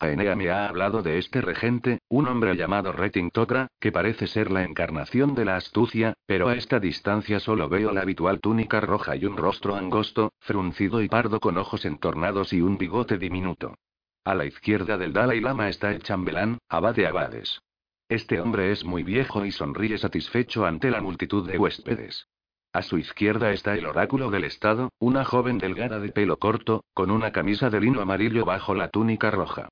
Aenea 0.00 0.34
me 0.34 0.50
ha 0.50 0.68
hablado 0.68 1.02
de 1.02 1.18
este 1.18 1.40
regente, 1.40 2.00
un 2.08 2.26
hombre 2.26 2.56
llamado 2.56 2.92
Retin 2.92 3.30
Tokra, 3.30 3.68
que 3.78 3.92
parece 3.92 4.26
ser 4.26 4.50
la 4.50 4.64
encarnación 4.64 5.34
de 5.36 5.44
la 5.44 5.56
astucia, 5.56 6.14
pero 6.26 6.48
a 6.48 6.56
esta 6.56 6.80
distancia 6.80 7.38
solo 7.38 7.68
veo 7.68 7.92
la 7.92 8.02
habitual 8.02 8.40
túnica 8.40 8.80
roja 8.80 9.14
y 9.14 9.24
un 9.24 9.36
rostro 9.36 9.76
angosto, 9.76 10.32
fruncido 10.40 11.00
y 11.00 11.08
pardo 11.08 11.38
con 11.38 11.58
ojos 11.58 11.84
entornados 11.84 12.52
y 12.52 12.60
un 12.60 12.76
bigote 12.76 13.18
diminuto. 13.18 13.76
A 14.24 14.34
la 14.34 14.46
izquierda 14.46 14.98
del 14.98 15.12
Dalai 15.12 15.40
Lama 15.40 15.68
está 15.68 15.92
el 15.92 16.02
chambelán, 16.02 16.58
abade 16.68 17.06
abades. 17.06 17.60
Este 18.08 18.38
hombre 18.40 18.70
es 18.70 18.84
muy 18.84 19.02
viejo 19.02 19.46
y 19.46 19.50
sonríe 19.50 19.96
satisfecho 19.96 20.66
ante 20.66 20.90
la 20.90 21.00
multitud 21.00 21.48
de 21.48 21.56
huéspedes. 21.56 22.28
A 22.74 22.82
su 22.82 22.98
izquierda 22.98 23.52
está 23.52 23.74
el 23.74 23.86
oráculo 23.86 24.30
del 24.30 24.44
Estado, 24.44 24.90
una 24.98 25.24
joven 25.24 25.58
delgada 25.58 26.00
de 26.00 26.10
pelo 26.10 26.38
corto, 26.38 26.84
con 26.92 27.10
una 27.10 27.32
camisa 27.32 27.70
de 27.70 27.80
lino 27.80 28.02
amarillo 28.02 28.44
bajo 28.44 28.74
la 28.74 28.88
túnica 28.88 29.30
roja. 29.30 29.68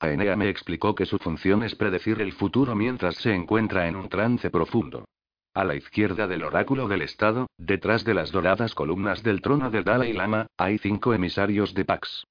Aenea 0.00 0.36
me 0.36 0.48
explicó 0.48 0.94
que 0.94 1.06
su 1.06 1.18
función 1.18 1.62
es 1.62 1.74
predecir 1.74 2.20
el 2.20 2.32
futuro 2.32 2.74
mientras 2.74 3.16
se 3.16 3.34
encuentra 3.34 3.86
en 3.88 3.96
un 3.96 4.08
trance 4.08 4.50
profundo. 4.50 5.04
A 5.54 5.64
la 5.64 5.74
izquierda 5.74 6.26
del 6.26 6.42
oráculo 6.42 6.88
del 6.88 7.02
Estado, 7.02 7.46
detrás 7.56 8.04
de 8.04 8.14
las 8.14 8.32
doradas 8.32 8.74
columnas 8.74 9.22
del 9.22 9.40
trono 9.40 9.70
del 9.70 9.84
Dalai 9.84 10.12
Lama, 10.12 10.48
hay 10.58 10.78
cinco 10.78 11.14
emisarios 11.14 11.72
de 11.72 11.84
Pax. 11.84 12.26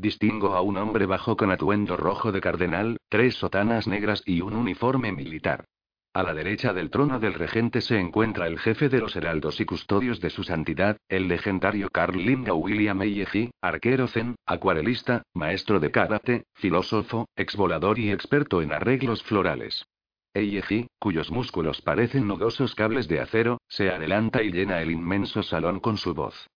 Distingo 0.00 0.54
a 0.54 0.62
un 0.62 0.78
hombre 0.78 1.04
bajo 1.04 1.36
con 1.36 1.50
atuendo 1.50 1.94
rojo 1.94 2.32
de 2.32 2.40
cardenal, 2.40 2.96
tres 3.10 3.34
sotanas 3.34 3.86
negras 3.86 4.22
y 4.24 4.40
un 4.40 4.54
uniforme 4.54 5.12
militar. 5.12 5.66
A 6.14 6.22
la 6.22 6.32
derecha 6.32 6.72
del 6.72 6.88
trono 6.88 7.20
del 7.20 7.34
regente 7.34 7.82
se 7.82 7.98
encuentra 8.00 8.46
el 8.46 8.58
jefe 8.58 8.88
de 8.88 8.98
los 8.98 9.14
heraldos 9.14 9.60
y 9.60 9.66
custodios 9.66 10.18
de 10.22 10.30
su 10.30 10.42
santidad, 10.42 10.96
el 11.10 11.28
legendario 11.28 11.90
Carl 11.90 12.16
Linga 12.16 12.54
William 12.54 13.02
Eyeji, 13.02 13.50
arquero 13.60 14.08
zen, 14.08 14.36
acuarelista, 14.46 15.22
maestro 15.34 15.80
de 15.80 15.90
karate, 15.90 16.44
filósofo, 16.54 17.28
exvolador 17.36 17.98
y 17.98 18.10
experto 18.10 18.62
en 18.62 18.72
arreglos 18.72 19.22
florales. 19.22 19.84
Eyeji, 20.32 20.86
cuyos 20.98 21.30
músculos 21.30 21.82
parecen 21.82 22.26
nudosos 22.26 22.74
cables 22.74 23.06
de 23.06 23.20
acero, 23.20 23.60
se 23.68 23.90
adelanta 23.90 24.42
y 24.42 24.50
llena 24.50 24.80
el 24.80 24.92
inmenso 24.92 25.42
salón 25.42 25.78
con 25.78 25.98
su 25.98 26.14
voz. 26.14 26.48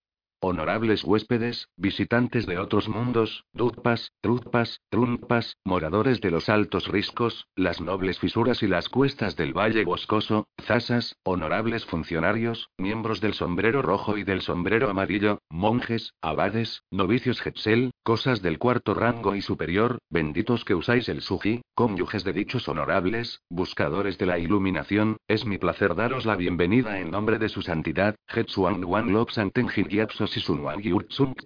Honorables 0.47 1.03
huéspedes, 1.03 1.69
visitantes 1.75 2.45
de 2.45 2.59
otros 2.59 2.87
mundos, 2.87 3.45
dutpas, 3.51 4.11
trutpas, 4.21 4.79
trumpas, 4.91 5.57
moradores 5.63 6.21
de 6.21 6.29
los 6.29 6.49
altos 6.49 6.87
riscos, 6.87 7.47
las 7.55 7.81
nobles 7.81 8.19
fisuras 8.19 8.61
y 8.61 8.67
las 8.67 8.87
cuestas 8.87 9.35
del 9.35 9.57
valle 9.57 9.83
boscoso, 9.85 10.47
zasas, 10.61 11.15
honorables 11.23 11.87
funcionarios, 11.87 12.69
miembros 12.77 13.21
del 13.21 13.33
sombrero 13.33 13.81
rojo 13.81 14.19
y 14.19 14.23
del 14.23 14.41
sombrero 14.41 14.87
amarillo, 14.87 15.39
monjes, 15.49 16.13
abades, 16.21 16.83
novicios 16.91 17.43
Hetzel, 17.43 17.89
cosas 18.03 18.43
del 18.43 18.59
cuarto 18.59 18.93
rango 18.93 19.33
y 19.35 19.41
superior, 19.41 19.97
benditos 20.11 20.63
que 20.63 20.75
usáis 20.75 21.09
el 21.09 21.21
suji, 21.21 21.63
cónyuges 21.73 22.23
de 22.23 22.33
dichos 22.33 22.67
honorables, 22.69 23.41
buscadores 23.49 24.19
de 24.19 24.27
la 24.27 24.37
iluminación, 24.37 25.17
es 25.27 25.43
mi 25.43 25.57
placer 25.57 25.95
daros 25.95 26.27
la 26.27 26.35
bienvenida 26.35 26.99
en 26.99 27.09
nombre 27.09 27.39
de 27.39 27.49
su 27.49 27.63
santidad, 27.63 28.13
Hetsuan 28.27 28.85
Wan 28.85 29.11
Lok 29.11 29.31
Santen 29.31 29.69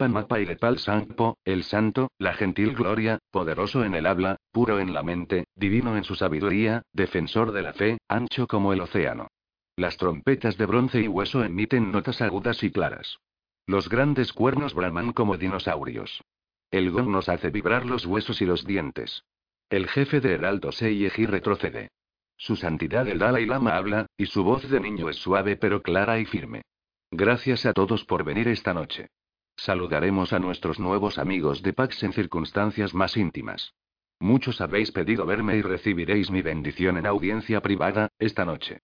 Mapa 0.09 0.37
Sangpo, 0.77 1.37
el 1.45 1.63
santo, 1.63 2.11
la 2.17 2.33
gentil 2.33 2.73
gloria, 2.73 3.19
poderoso 3.31 3.83
en 3.83 3.93
el 3.93 4.05
habla, 4.05 4.37
puro 4.51 4.79
en 4.79 4.93
la 4.93 5.03
mente, 5.03 5.45
divino 5.55 5.95
en 5.97 6.03
su 6.03 6.15
sabiduría, 6.15 6.81
defensor 6.93 7.51
de 7.51 7.61
la 7.61 7.73
fe, 7.73 7.97
ancho 8.07 8.47
como 8.47 8.73
el 8.73 8.81
océano. 8.81 9.27
Las 9.75 9.97
trompetas 9.97 10.57
de 10.57 10.65
bronce 10.65 11.01
y 11.01 11.07
hueso 11.07 11.43
emiten 11.43 11.91
notas 11.91 12.21
agudas 12.21 12.63
y 12.63 12.71
claras. 12.71 13.19
Los 13.65 13.87
grandes 13.87 14.33
cuernos 14.33 14.73
braman 14.73 15.13
como 15.13 15.37
dinosaurios. 15.37 16.21
El 16.71 16.91
gong 16.91 17.09
nos 17.09 17.29
hace 17.29 17.49
vibrar 17.49 17.85
los 17.85 18.05
huesos 18.05 18.41
y 18.41 18.45
los 18.45 18.65
dientes. 18.65 19.23
El 19.69 19.87
jefe 19.87 20.19
de 20.19 20.33
Heraldo 20.33 20.71
Seiyeji 20.71 21.25
retrocede. 21.27 21.89
Su 22.37 22.55
santidad 22.55 23.07
el 23.07 23.19
Dalai 23.19 23.45
Lama 23.45 23.75
habla, 23.75 24.07
y 24.17 24.25
su 24.25 24.43
voz 24.43 24.67
de 24.69 24.79
niño 24.79 25.09
es 25.09 25.17
suave 25.17 25.55
pero 25.57 25.81
clara 25.81 26.19
y 26.19 26.25
firme. 26.25 26.63
Gracias 27.11 27.65
a 27.65 27.73
todos 27.73 28.05
por 28.05 28.23
venir 28.23 28.47
esta 28.47 28.73
noche. 28.73 29.09
Saludaremos 29.57 30.31
a 30.31 30.37
nuestros 30.37 30.79
nuevos 30.79 31.17
amigos 31.17 31.63
de 31.63 31.73
Pax 31.73 32.03
en 32.03 32.13
circunstancias 32.13 32.93
más 32.93 33.17
íntimas. 33.17 33.73
Muchos 34.19 34.61
habéis 34.61 34.91
pedido 34.91 35.25
verme 35.25 35.57
y 35.57 35.63
recibiréis 35.63 36.29
mi 36.29 36.43
bendición 36.43 36.97
en 36.97 37.07
audiencia 37.07 37.61
privada, 37.61 38.09
esta 38.19 38.45
noche. 38.45 38.81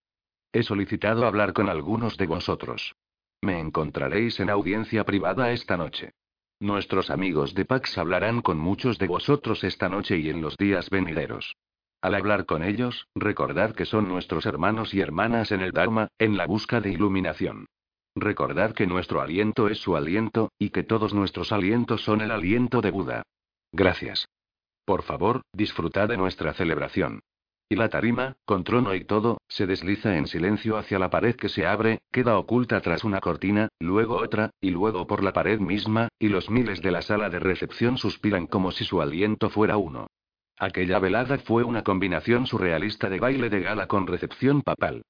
He 0.52 0.64
solicitado 0.64 1.28
hablar 1.28 1.54
con 1.54 1.70
algunos 1.70 2.18
de 2.18 2.26
vosotros. 2.26 2.96
Me 3.42 3.60
encontraréis 3.60 4.40
en 4.40 4.50
audiencia 4.50 5.04
privada 5.04 5.52
esta 5.52 5.78
noche. 5.78 6.14
Nuestros 6.60 7.12
amigos 7.12 7.54
de 7.54 7.66
Pax 7.66 7.98
hablarán 8.00 8.42
con 8.42 8.58
muchos 8.58 8.98
de 8.98 9.08
vosotros 9.08 9.64
esta 9.64 9.88
noche 9.88 10.18
y 10.18 10.30
en 10.30 10.42
los 10.42 10.58
días 10.58 10.90
venideros. 10.90 11.56
Al 12.02 12.16
hablar 12.16 12.46
con 12.46 12.64
ellos, 12.64 13.08
recordad 13.14 13.76
que 13.76 13.86
son 13.86 14.08
nuestros 14.08 14.48
hermanos 14.48 14.96
y 14.96 15.02
hermanas 15.02 15.52
en 15.52 15.62
el 15.62 15.74
Dharma, 15.74 16.08
en 16.18 16.38
la 16.38 16.48
busca 16.48 16.82
de 16.82 16.92
iluminación. 16.92 17.68
Recordad 18.16 18.74
que 18.74 18.88
nuestro 18.88 19.22
aliento 19.22 19.68
es 19.68 19.80
su 19.80 19.98
aliento, 19.98 20.52
y 20.58 20.70
que 20.70 20.84
todos 20.84 21.14
nuestros 21.14 21.52
alientos 21.52 22.02
son 22.02 22.22
el 22.22 22.32
aliento 22.32 22.82
de 22.82 22.90
Buda. 22.90 23.24
Gracias. 23.74 24.30
Por 24.86 25.04
favor, 25.04 25.42
disfrutad 25.52 26.08
de 26.08 26.16
nuestra 26.16 26.54
celebración. 26.54 27.20
Y 27.68 27.76
la 27.76 27.90
tarima, 27.90 28.38
con 28.46 28.64
trono 28.64 28.94
y 28.96 29.04
todo, 29.04 29.40
se 29.50 29.66
desliza 29.66 30.18
en 30.18 30.28
silencio 30.28 30.78
hacia 30.78 31.00
la 31.00 31.10
pared 31.10 31.36
que 31.36 31.50
se 31.50 31.66
abre, 31.66 32.00
queda 32.12 32.38
oculta 32.38 32.80
tras 32.80 33.04
una 33.04 33.20
cortina, 33.20 33.68
luego 33.80 34.16
otra, 34.18 34.52
y 34.62 34.70
luego 34.70 35.08
por 35.08 35.24
la 35.24 35.34
pared 35.34 35.60
misma, 35.60 36.08
y 36.18 36.30
los 36.30 36.50
miles 36.50 36.82
de 36.82 36.92
la 36.92 37.02
sala 37.02 37.30
de 37.30 37.40
recepción 37.40 37.98
suspiran 37.98 38.48
como 38.48 38.72
si 38.72 38.86
su 38.86 39.02
aliento 39.02 39.50
fuera 39.50 39.78
uno. 39.78 40.08
Aquella 40.58 41.00
velada 41.00 41.38
fue 41.40 41.64
una 41.64 41.84
combinación 41.84 42.46
surrealista 42.46 43.10
de 43.10 43.20
baile 43.20 43.50
de 43.50 43.60
gala 43.60 43.88
con 43.88 44.08
recepción 44.08 44.62
papal. 44.62 45.02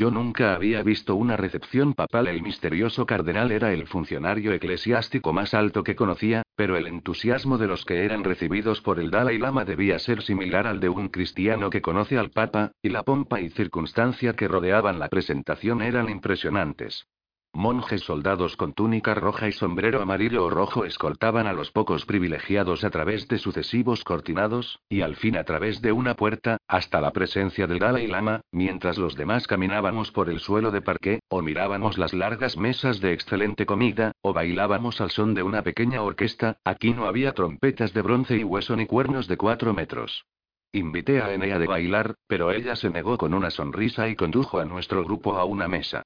Yo 0.00 0.10
nunca 0.10 0.54
había 0.54 0.82
visto 0.82 1.14
una 1.14 1.36
recepción 1.36 1.92
papal. 1.92 2.26
El 2.26 2.40
misterioso 2.40 3.04
cardenal 3.04 3.52
era 3.52 3.74
el 3.74 3.86
funcionario 3.86 4.54
eclesiástico 4.54 5.34
más 5.34 5.52
alto 5.52 5.84
que 5.84 5.94
conocía, 5.94 6.42
pero 6.56 6.78
el 6.78 6.86
entusiasmo 6.86 7.58
de 7.58 7.66
los 7.66 7.84
que 7.84 8.02
eran 8.06 8.24
recibidos 8.24 8.80
por 8.80 8.98
el 8.98 9.10
Dalai 9.10 9.36
Lama 9.36 9.66
debía 9.66 9.98
ser 9.98 10.22
similar 10.22 10.66
al 10.66 10.80
de 10.80 10.88
un 10.88 11.08
cristiano 11.10 11.68
que 11.68 11.82
conoce 11.82 12.16
al 12.16 12.30
Papa, 12.30 12.72
y 12.80 12.88
la 12.88 13.02
pompa 13.02 13.42
y 13.42 13.50
circunstancia 13.50 14.32
que 14.32 14.48
rodeaban 14.48 14.98
la 14.98 15.10
presentación 15.10 15.82
eran 15.82 16.08
impresionantes. 16.08 17.06
Monjes 17.52 18.02
soldados 18.02 18.56
con 18.56 18.72
túnica 18.74 19.12
roja 19.12 19.48
y 19.48 19.52
sombrero 19.52 20.00
amarillo 20.00 20.44
o 20.44 20.50
rojo 20.50 20.84
escoltaban 20.84 21.48
a 21.48 21.52
los 21.52 21.72
pocos 21.72 22.06
privilegiados 22.06 22.84
a 22.84 22.90
través 22.90 23.26
de 23.26 23.38
sucesivos 23.38 24.04
cortinados, 24.04 24.78
y 24.88 25.02
al 25.02 25.16
fin 25.16 25.36
a 25.36 25.42
través 25.42 25.82
de 25.82 25.90
una 25.90 26.14
puerta, 26.14 26.58
hasta 26.68 27.00
la 27.00 27.10
presencia 27.10 27.66
del 27.66 27.80
Dalai 27.80 28.06
Lama, 28.06 28.40
mientras 28.52 28.98
los 28.98 29.16
demás 29.16 29.48
caminábamos 29.48 30.12
por 30.12 30.30
el 30.30 30.38
suelo 30.38 30.70
de 30.70 30.80
parqué, 30.80 31.20
o 31.28 31.42
mirábamos 31.42 31.98
las 31.98 32.14
largas 32.14 32.56
mesas 32.56 33.00
de 33.00 33.12
excelente 33.12 33.66
comida, 33.66 34.12
o 34.22 34.32
bailábamos 34.32 35.00
al 35.00 35.10
son 35.10 35.34
de 35.34 35.42
una 35.42 35.62
pequeña 35.62 36.02
orquesta, 36.02 36.56
aquí 36.64 36.94
no 36.94 37.06
había 37.06 37.32
trompetas 37.32 37.92
de 37.92 38.02
bronce 38.02 38.36
y 38.36 38.44
hueso 38.44 38.76
ni 38.76 38.86
cuernos 38.86 39.26
de 39.26 39.36
cuatro 39.36 39.74
metros. 39.74 40.24
Invité 40.72 41.20
a 41.20 41.34
Enea 41.34 41.58
de 41.58 41.66
bailar, 41.66 42.14
pero 42.28 42.52
ella 42.52 42.76
se 42.76 42.90
negó 42.90 43.18
con 43.18 43.34
una 43.34 43.50
sonrisa 43.50 44.08
y 44.08 44.14
condujo 44.14 44.60
a 44.60 44.64
nuestro 44.64 45.02
grupo 45.02 45.36
a 45.36 45.44
una 45.44 45.66
mesa. 45.66 46.04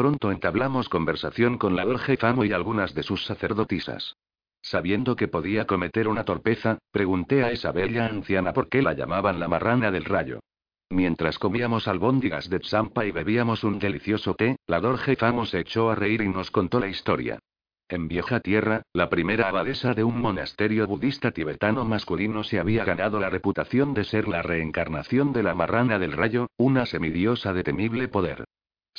Pronto 0.00 0.32
entablamos 0.32 0.88
conversación 0.88 1.58
con 1.58 1.76
la 1.76 1.84
Dorje 1.84 2.16
Famo 2.16 2.46
y 2.46 2.54
algunas 2.54 2.94
de 2.94 3.02
sus 3.02 3.26
sacerdotisas. 3.26 4.16
Sabiendo 4.62 5.14
que 5.14 5.28
podía 5.28 5.66
cometer 5.66 6.08
una 6.08 6.24
torpeza, 6.24 6.78
pregunté 6.90 7.44
a 7.44 7.50
esa 7.50 7.70
bella 7.70 8.06
anciana 8.06 8.54
por 8.54 8.70
qué 8.70 8.80
la 8.80 8.94
llamaban 8.94 9.38
la 9.38 9.46
marrana 9.46 9.90
del 9.90 10.06
rayo. 10.06 10.40
Mientras 10.88 11.38
comíamos 11.38 11.86
albóndigas 11.86 12.48
de 12.48 12.60
champa 12.60 13.04
y 13.04 13.10
bebíamos 13.10 13.62
un 13.62 13.78
delicioso 13.78 14.34
té, 14.34 14.56
la 14.66 14.80
Dorje 14.80 15.16
Famo 15.16 15.44
se 15.44 15.60
echó 15.60 15.90
a 15.90 15.96
reír 15.96 16.22
y 16.22 16.30
nos 16.30 16.50
contó 16.50 16.80
la 16.80 16.88
historia. 16.88 17.38
En 17.86 18.08
vieja 18.08 18.40
tierra, 18.40 18.80
la 18.94 19.10
primera 19.10 19.50
abadesa 19.50 19.92
de 19.92 20.02
un 20.02 20.18
monasterio 20.18 20.86
budista 20.86 21.30
tibetano 21.30 21.84
masculino 21.84 22.42
se 22.42 22.58
había 22.58 22.86
ganado 22.86 23.20
la 23.20 23.28
reputación 23.28 23.92
de 23.92 24.04
ser 24.04 24.28
la 24.28 24.40
reencarnación 24.40 25.34
de 25.34 25.42
la 25.42 25.54
marrana 25.54 25.98
del 25.98 26.12
rayo, 26.12 26.46
una 26.56 26.86
semidiosa 26.86 27.52
de 27.52 27.64
temible 27.64 28.08
poder. 28.08 28.46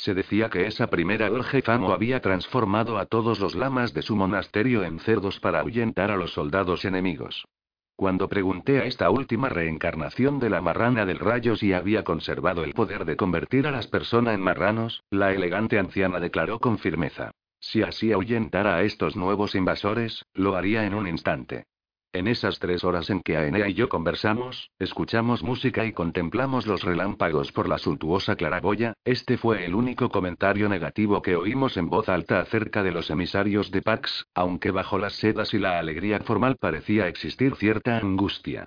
Se 0.02 0.14
decía 0.14 0.50
que 0.50 0.66
esa 0.66 0.88
primera 0.88 1.30
Orge 1.30 1.62
Famo 1.62 1.92
había 1.92 2.18
transformado 2.18 2.98
a 2.98 3.06
todos 3.06 3.38
los 3.38 3.54
lamas 3.54 3.94
de 3.94 4.02
su 4.02 4.16
monasterio 4.16 4.82
en 4.82 4.98
cerdos 4.98 5.38
para 5.38 5.60
ahuyentar 5.60 6.10
a 6.10 6.16
los 6.16 6.32
soldados 6.32 6.84
enemigos. 6.84 7.46
Cuando 7.94 8.28
pregunté 8.28 8.80
a 8.80 8.84
esta 8.86 9.10
última 9.10 9.48
reencarnación 9.48 10.40
de 10.40 10.50
la 10.50 10.60
marrana 10.60 11.06
del 11.06 11.20
rayo 11.20 11.54
si 11.54 11.72
había 11.72 12.02
conservado 12.02 12.64
el 12.64 12.74
poder 12.74 13.04
de 13.04 13.14
convertir 13.14 13.68
a 13.68 13.70
las 13.70 13.86
personas 13.86 14.34
en 14.34 14.40
marranos, 14.40 15.04
la 15.08 15.32
elegante 15.32 15.78
anciana 15.78 16.18
declaró 16.18 16.58
con 16.58 16.78
firmeza. 16.78 17.30
Si 17.60 17.82
así 17.82 18.10
ahuyentara 18.10 18.74
a 18.74 18.82
estos 18.82 19.14
nuevos 19.14 19.54
invasores, 19.54 20.24
lo 20.34 20.56
haría 20.56 20.84
en 20.84 20.94
un 20.94 21.06
instante. 21.06 21.66
En 22.14 22.28
esas 22.28 22.58
tres 22.58 22.84
horas 22.84 23.08
en 23.08 23.22
que 23.22 23.38
Aenea 23.38 23.70
y 23.70 23.72
yo 23.72 23.88
conversamos, 23.88 24.70
escuchamos 24.78 25.42
música 25.42 25.86
y 25.86 25.92
contemplamos 25.92 26.66
los 26.66 26.82
relámpagos 26.82 27.52
por 27.52 27.70
la 27.70 27.78
suntuosa 27.78 28.36
claraboya, 28.36 28.92
este 29.02 29.38
fue 29.38 29.64
el 29.64 29.74
único 29.74 30.10
comentario 30.10 30.68
negativo 30.68 31.22
que 31.22 31.36
oímos 31.36 31.78
en 31.78 31.88
voz 31.88 32.10
alta 32.10 32.40
acerca 32.40 32.82
de 32.82 32.92
los 32.92 33.08
emisarios 33.08 33.70
de 33.70 33.80
Pax, 33.80 34.26
aunque 34.34 34.70
bajo 34.70 34.98
las 34.98 35.14
sedas 35.14 35.54
y 35.54 35.58
la 35.58 35.78
alegría 35.78 36.20
formal 36.20 36.56
parecía 36.60 37.08
existir 37.08 37.56
cierta 37.56 37.96
angustia. 37.96 38.66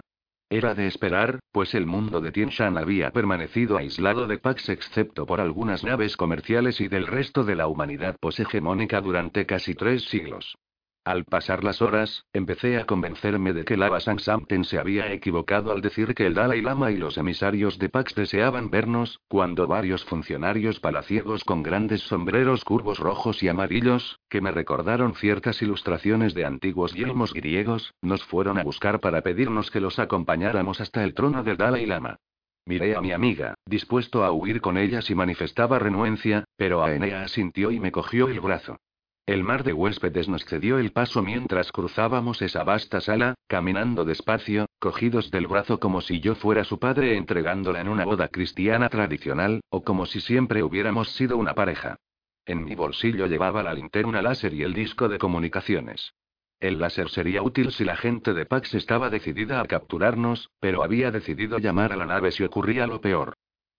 Era 0.50 0.74
de 0.74 0.88
esperar, 0.88 1.38
pues 1.52 1.76
el 1.76 1.86
mundo 1.86 2.22
de 2.22 2.32
Tienshan 2.32 2.80
había 2.80 3.12
permanecido 3.12 3.78
aislado 3.78 4.26
de 4.26 4.40
Pax 4.40 4.70
excepto 4.70 5.28
por 5.28 5.40
algunas 5.40 5.84
naves 5.84 6.18
comerciales 6.18 6.82
y 6.82 6.88
del 6.88 7.06
resto 7.06 7.44
de 7.44 7.54
la 7.54 7.68
humanidad 7.68 8.16
poshegemónica 8.20 9.02
durante 9.02 9.46
casi 9.46 9.76
tres 9.76 10.04
siglos. 10.06 10.56
Al 11.06 11.24
pasar 11.24 11.64
las 11.64 11.84
horas, 11.84 12.26
empecé 12.34 12.78
a 12.80 12.86
convencerme 12.86 13.54
de 13.54 13.64
que 13.64 13.78
Lava 13.78 14.00
Samten 14.00 14.64
se 14.64 14.80
había 14.80 15.14
equivocado 15.14 15.72
al 15.72 15.82
decir 15.82 16.16
que 16.16 16.26
el 16.26 16.34
Dalai 16.34 16.62
Lama 16.64 16.90
y 16.90 16.98
los 16.98 17.20
emisarios 17.20 17.78
de 17.78 17.90
Pax 17.90 18.16
deseaban 18.16 18.72
vernos, 18.72 19.22
cuando 19.28 19.68
varios 19.68 20.04
funcionarios 20.04 20.80
palaciegos 20.80 21.44
con 21.44 21.62
grandes 21.62 22.02
sombreros 22.02 22.66
curvos 22.66 22.98
rojos 22.98 23.44
y 23.44 23.50
amarillos, 23.50 24.20
que 24.30 24.42
me 24.42 24.50
recordaron 24.50 25.14
ciertas 25.14 25.62
ilustraciones 25.62 26.34
de 26.34 26.46
antiguos 26.46 26.96
yelmos 26.96 27.36
griegos, 27.36 27.94
nos 28.02 28.24
fueron 28.24 28.58
a 28.58 28.64
buscar 28.64 29.00
para 29.00 29.22
pedirnos 29.22 29.70
que 29.70 29.82
los 29.82 30.00
acompañáramos 30.00 30.82
hasta 30.82 31.04
el 31.04 31.14
trono 31.14 31.44
del 31.44 31.58
Dalai 31.58 31.86
Lama. 31.86 32.18
Miré 32.66 32.96
a 32.96 33.02
mi 33.02 33.12
amiga, 33.12 33.54
dispuesto 33.68 34.24
a 34.24 34.32
huir 34.32 34.60
con 34.60 34.76
ella 34.76 35.04
si 35.04 35.14
manifestaba 35.14 35.78
renuencia, 35.78 36.46
pero 36.58 36.84
Aenea 36.84 37.22
asintió 37.22 37.70
y 37.70 37.80
me 37.80 37.92
cogió 37.92 38.28
el 38.28 38.40
brazo. 38.40 38.78
El 39.26 39.44
mar 39.44 39.64
de 39.64 39.74
huéspedes 39.74 40.30
nos 40.30 40.46
cedió 40.46 40.78
el 40.78 40.92
paso 40.92 41.24
mientras 41.24 41.72
cruzábamos 41.72 42.44
esa 42.44 42.64
vasta 42.64 43.02
sala, 43.02 43.34
caminando 43.48 44.06
despacio, 44.06 44.68
cogidos 44.78 45.32
del 45.32 45.48
brazo 45.48 45.80
como 45.80 46.02
si 46.02 46.20
yo 46.20 46.36
fuera 46.36 46.64
su 46.64 46.78
padre 46.78 47.18
entregándola 47.18 47.82
en 47.82 47.90
una 47.90 48.06
boda 48.06 48.28
cristiana 48.28 48.88
tradicional, 48.88 49.62
o 49.70 49.84
como 49.84 50.06
si 50.06 50.22
siempre 50.22 50.62
hubiéramos 50.62 51.10
sido 51.14 51.38
una 51.38 51.56
pareja. 51.56 51.96
En 52.46 52.64
mi 52.64 52.76
bolsillo 52.76 53.26
llevaba 53.26 53.64
la 53.64 53.74
linterna 53.74 54.22
láser 54.22 54.54
y 54.54 54.62
el 54.62 54.76
disco 54.76 55.10
de 55.10 55.18
comunicaciones. 55.18 56.14
El 56.60 56.80
láser 56.80 57.10
sería 57.10 57.42
útil 57.42 57.72
si 57.72 57.84
la 57.84 57.96
gente 57.96 58.36
de 58.36 58.46
Pax 58.46 58.76
estaba 58.76 59.10
decidida 59.10 59.60
a 59.60 59.66
capturarnos, 59.66 60.52
pero 60.60 60.84
había 60.84 61.10
decidido 61.10 61.58
llamar 61.58 61.92
a 61.92 61.96
la 61.96 62.06
nave 62.06 62.32
si 62.32 62.44
ocurría 62.44 62.86
lo 62.86 63.02
peor. 63.02 63.34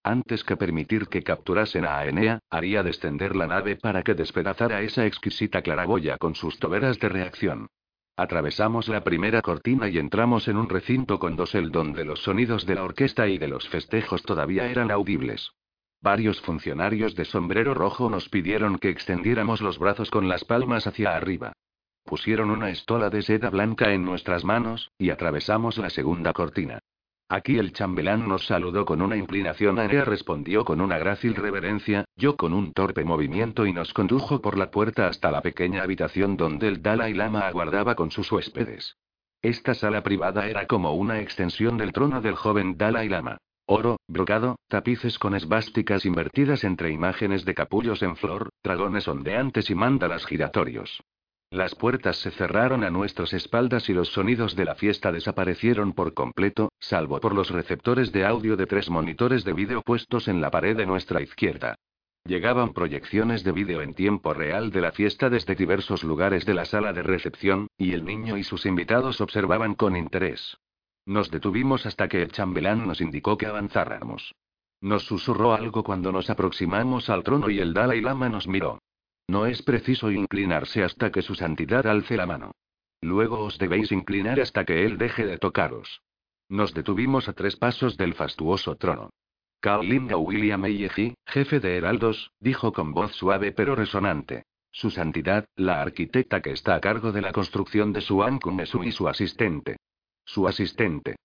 Antes 0.07 0.45
que 0.45 0.57
permitir 0.57 1.09
que 1.09 1.25
capturasen 1.25 1.85
a 1.85 1.99
Aenea, 1.99 2.39
haría 2.49 2.85
descender 2.85 3.35
la 3.35 3.49
nave 3.49 3.75
para 3.75 4.05
que 4.05 4.15
despedazara 4.15 4.81
esa 4.83 5.05
exquisita 5.05 5.63
claraboya 5.63 6.17
con 6.17 6.37
sus 6.37 6.61
toberas 6.61 7.01
de 7.01 7.09
reacción. 7.09 7.67
Atravesamos 8.17 8.87
la 8.87 9.03
primera 9.03 9.43
cortina 9.43 9.89
y 9.89 9.99
entramos 9.99 10.47
en 10.47 10.59
un 10.59 10.69
recinto 10.69 11.19
con 11.19 11.35
dosel 11.35 11.73
donde 11.73 12.05
los 12.05 12.23
sonidos 12.23 12.67
de 12.67 12.77
la 12.77 12.85
orquesta 12.85 13.27
y 13.27 13.37
de 13.39 13.49
los 13.49 13.69
festejos 13.69 14.23
todavía 14.23 14.69
eran 14.69 14.93
audibles. 14.93 15.51
Varios 16.01 16.41
funcionarios 16.41 17.17
de 17.17 17.25
sombrero 17.25 17.75
rojo 17.75 18.09
nos 18.09 18.29
pidieron 18.29 18.79
que 18.79 18.91
extendiéramos 18.91 19.61
los 19.61 19.81
brazos 19.81 20.13
con 20.13 20.29
las 20.29 20.45
palmas 20.45 20.87
hacia 20.87 21.17
arriba. 21.17 21.53
Pusieron 22.05 22.51
una 22.51 22.71
estola 22.71 23.11
de 23.11 23.23
seda 23.23 23.51
blanca 23.51 23.93
en 23.93 24.05
nuestras 24.05 24.45
manos, 24.45 24.93
y 24.99 25.11
atravesamos 25.11 25.79
la 25.79 25.91
segunda 25.91 26.33
cortina. 26.33 26.79
Aquí 27.29 27.59
el 27.59 27.73
chambelán 27.73 28.29
nos 28.29 28.47
saludó 28.47 28.85
con 28.85 29.03
una 29.03 29.17
inclinación. 29.17 29.81
Anea 29.81 30.05
respondió 30.05 30.65
con 30.65 30.81
una 30.81 30.97
grácil 30.99 31.35
reverencia, 31.35 32.05
yo 32.15 32.37
con 32.37 32.53
un 32.53 32.73
torpe 32.73 33.05
movimiento 33.05 33.67
y 33.67 33.73
nos 33.73 33.93
condujo 33.93 34.41
por 34.41 34.57
la 34.57 34.71
puerta 34.71 35.09
hasta 35.09 35.33
la 35.33 35.43
pequeña 35.43 35.83
habitación 35.83 36.37
donde 36.37 36.69
el 36.69 36.83
Dalai 36.83 37.15
Lama 37.15 37.41
aguardaba 37.41 37.97
con 37.97 38.13
sus 38.13 38.31
huéspedes. 38.31 38.97
Esta 39.43 39.75
sala 39.75 40.05
privada 40.05 40.49
era 40.49 40.67
como 40.67 40.95
una 40.95 41.21
extensión 41.21 41.77
del 41.79 41.93
trono 41.93 42.21
del 42.21 42.37
joven 42.37 42.77
Dalai 42.77 43.09
Lama. 43.09 43.39
Oro, 43.67 43.97
brocado, 44.07 44.61
tapices 44.69 45.19
con 45.19 45.35
esvásticas 45.35 46.07
invertidas 46.07 46.63
entre 46.63 46.93
imágenes 46.93 47.45
de 47.45 47.55
capullos 47.55 48.03
en 48.03 48.15
flor, 48.17 48.51
dragones 48.63 49.09
ondeantes 49.09 49.69
y 49.69 49.75
mándalas 49.75 50.25
giratorios. 50.27 51.03
Las 51.51 51.77
puertas 51.77 52.17
se 52.17 52.33
cerraron 52.33 52.83
a 52.83 52.91
nuestras 52.91 53.33
espaldas 53.33 53.89
y 53.89 53.95
los 53.95 54.09
sonidos 54.09 54.57
de 54.57 54.65
la 54.65 54.75
fiesta 54.75 55.13
desaparecieron 55.13 55.93
por 55.93 56.13
completo, 56.13 56.73
salvo 56.81 57.21
por 57.21 57.35
los 57.35 57.51
receptores 57.51 58.11
de 58.11 58.27
audio 58.27 58.57
de 58.57 58.67
tres 58.67 58.91
monitores 58.91 59.45
de 59.45 59.53
vídeo 59.53 59.83
puestos 59.83 60.27
en 60.27 60.41
la 60.41 60.51
pared 60.51 60.77
de 60.77 60.87
nuestra 60.87 61.23
izquierda. 61.23 61.77
Llegaban 62.25 62.73
proyecciones 62.73 63.45
de 63.45 63.53
vídeo 63.53 63.81
en 63.81 63.95
tiempo 63.95 64.35
real 64.35 64.73
de 64.73 64.81
la 64.81 64.91
fiesta 64.91 65.31
desde 65.31 65.55
diversos 65.55 66.03
lugares 66.03 66.45
de 66.45 66.55
la 66.55 66.65
sala 66.65 66.93
de 66.93 67.05
recepción, 67.05 67.69
y 67.79 67.93
el 67.93 68.05
niño 68.05 68.37
y 68.37 68.43
sus 68.43 68.67
invitados 68.67 69.21
observaban 69.21 69.77
con 69.77 69.95
interés. 69.95 70.59
Nos 71.05 71.31
detuvimos 71.31 71.87
hasta 71.87 72.09
que 72.09 72.23
el 72.23 72.33
chambelán 72.33 72.89
nos 72.89 73.01
indicó 73.01 73.39
que 73.39 73.47
avanzáramos. 73.47 74.35
Nos 74.81 75.05
susurró 75.05 75.55
algo 75.55 75.85
cuando 75.85 76.11
nos 76.11 76.29
aproximamos 76.29 77.09
al 77.09 77.23
trono 77.23 77.49
y 77.49 77.61
el 77.61 77.73
Dalai 77.73 78.01
Lama 78.01 78.29
nos 78.29 78.49
miró. 78.49 78.81
No 79.29 79.47
es 79.47 79.63
preciso 79.63 80.11
inclinarse 80.11 80.85
hasta 80.85 81.11
que 81.11 81.23
su 81.23 81.35
santidad 81.35 81.87
alce 81.87 82.17
la 82.17 82.27
mano. 82.27 82.53
Luego 83.01 83.41
os 83.41 83.59
debéis 83.59 83.93
inclinar 83.93 84.41
hasta 84.41 84.65
que 84.65 84.85
él 84.85 84.99
deje 84.99 85.27
de 85.27 85.39
tocaros. 85.39 86.03
Nos 86.49 86.75
detuvimos 86.75 87.29
a 87.29 87.33
tres 87.33 87.57
pasos 87.57 87.97
del 87.97 88.15
fastuoso 88.15 88.77
trono. 88.77 89.11
Linga 89.83 90.17
William 90.17 90.65
Eyeji, 90.65 91.15
jefe 91.27 91.59
de 91.59 91.77
heraldos, 91.77 92.31
dijo 92.39 92.73
con 92.73 92.93
voz 92.93 93.13
suave 93.13 93.51
pero 93.51 93.75
resonante. 93.75 94.45
Su 94.71 94.91
santidad, 94.91 95.47
la 95.57 95.81
arquitecta 95.83 96.41
que 96.41 96.53
está 96.53 96.77
a 96.77 96.81
cargo 96.81 97.11
de 97.11 97.23
la 97.23 97.33
construcción 97.33 97.93
de 97.93 98.01
su 98.01 98.23
Ankunesu 98.23 98.85
y 98.85 98.93
su 98.93 99.09
asistente. 99.09 99.79
Su 100.25 100.47
asistente. 100.47 101.17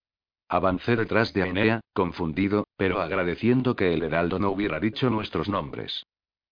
Avancé 0.47 0.95
detrás 0.95 1.33
de 1.33 1.43
Ainea, 1.43 1.81
confundido, 1.93 2.65
pero 2.77 2.99
agradeciendo 2.99 3.75
que 3.75 3.93
el 3.93 4.03
heraldo 4.03 4.39
no 4.39 4.49
hubiera 4.49 4.79
dicho 4.79 5.09
nuestros 5.09 5.47
nombres. 5.47 6.03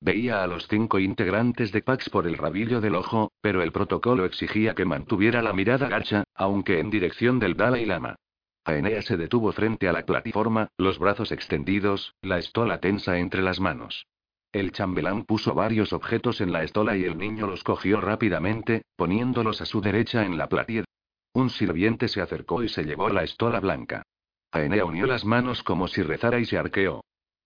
Veía 0.01 0.43
a 0.43 0.47
los 0.47 0.67
cinco 0.67 0.97
integrantes 0.99 1.71
de 1.73 1.81
Pax 1.81 2.09
por 2.09 2.25
el 2.25 2.37
rabillo 2.37 2.79
del 2.79 2.95
ojo, 2.95 3.31
pero 3.41 3.61
el 3.61 3.73
protocolo 3.73 4.23
exigía 4.25 4.73
que 4.73 4.85
mantuviera 4.85 5.41
la 5.41 5.51
mirada 5.51 5.89
gacha, 5.89 6.23
aunque 6.35 6.79
en 6.79 6.89
dirección 6.89 7.39
del 7.39 7.57
Dalai 7.57 7.85
Lama. 7.85 8.15
Aenea 8.63 9.01
se 9.01 9.17
detuvo 9.17 9.51
frente 9.51 9.89
a 9.89 9.93
la 9.93 10.05
plataforma, 10.05 10.69
los 10.77 10.99
brazos 10.99 11.31
extendidos, 11.31 12.15
la 12.21 12.37
estola 12.37 12.79
tensa 12.79 13.17
entre 13.17 13.41
las 13.41 13.59
manos. 13.59 14.05
El 14.51 14.71
chambelán 14.71 15.25
puso 15.25 15.53
varios 15.53 15.91
objetos 15.91 16.39
en 16.39 16.51
la 16.51 16.63
estola 16.63 16.95
y 16.95 17.03
el 17.03 17.17
niño 17.17 17.45
los 17.45 17.63
cogió 17.63 17.99
rápidamente, 17.99 18.83
poniéndolos 18.95 19.61
a 19.61 19.65
su 19.65 19.81
derecha 19.81 20.25
en 20.25 20.37
la 20.37 20.47
platier. 20.47 20.85
Un 21.33 21.49
sirviente 21.49 22.07
se 22.07 22.21
acercó 22.21 22.63
y 22.63 22.69
se 22.69 22.83
llevó 22.83 23.09
la 23.09 23.23
estola 23.23 23.59
blanca. 23.59 24.03
Aenea 24.51 24.85
unió 24.85 25.05
las 25.05 25.25
manos 25.25 25.61
como 25.61 25.87
si 25.87 26.01
rezara 26.01 26.39
y 26.39 26.45
se 26.45 26.57
arqueó. 26.57 27.01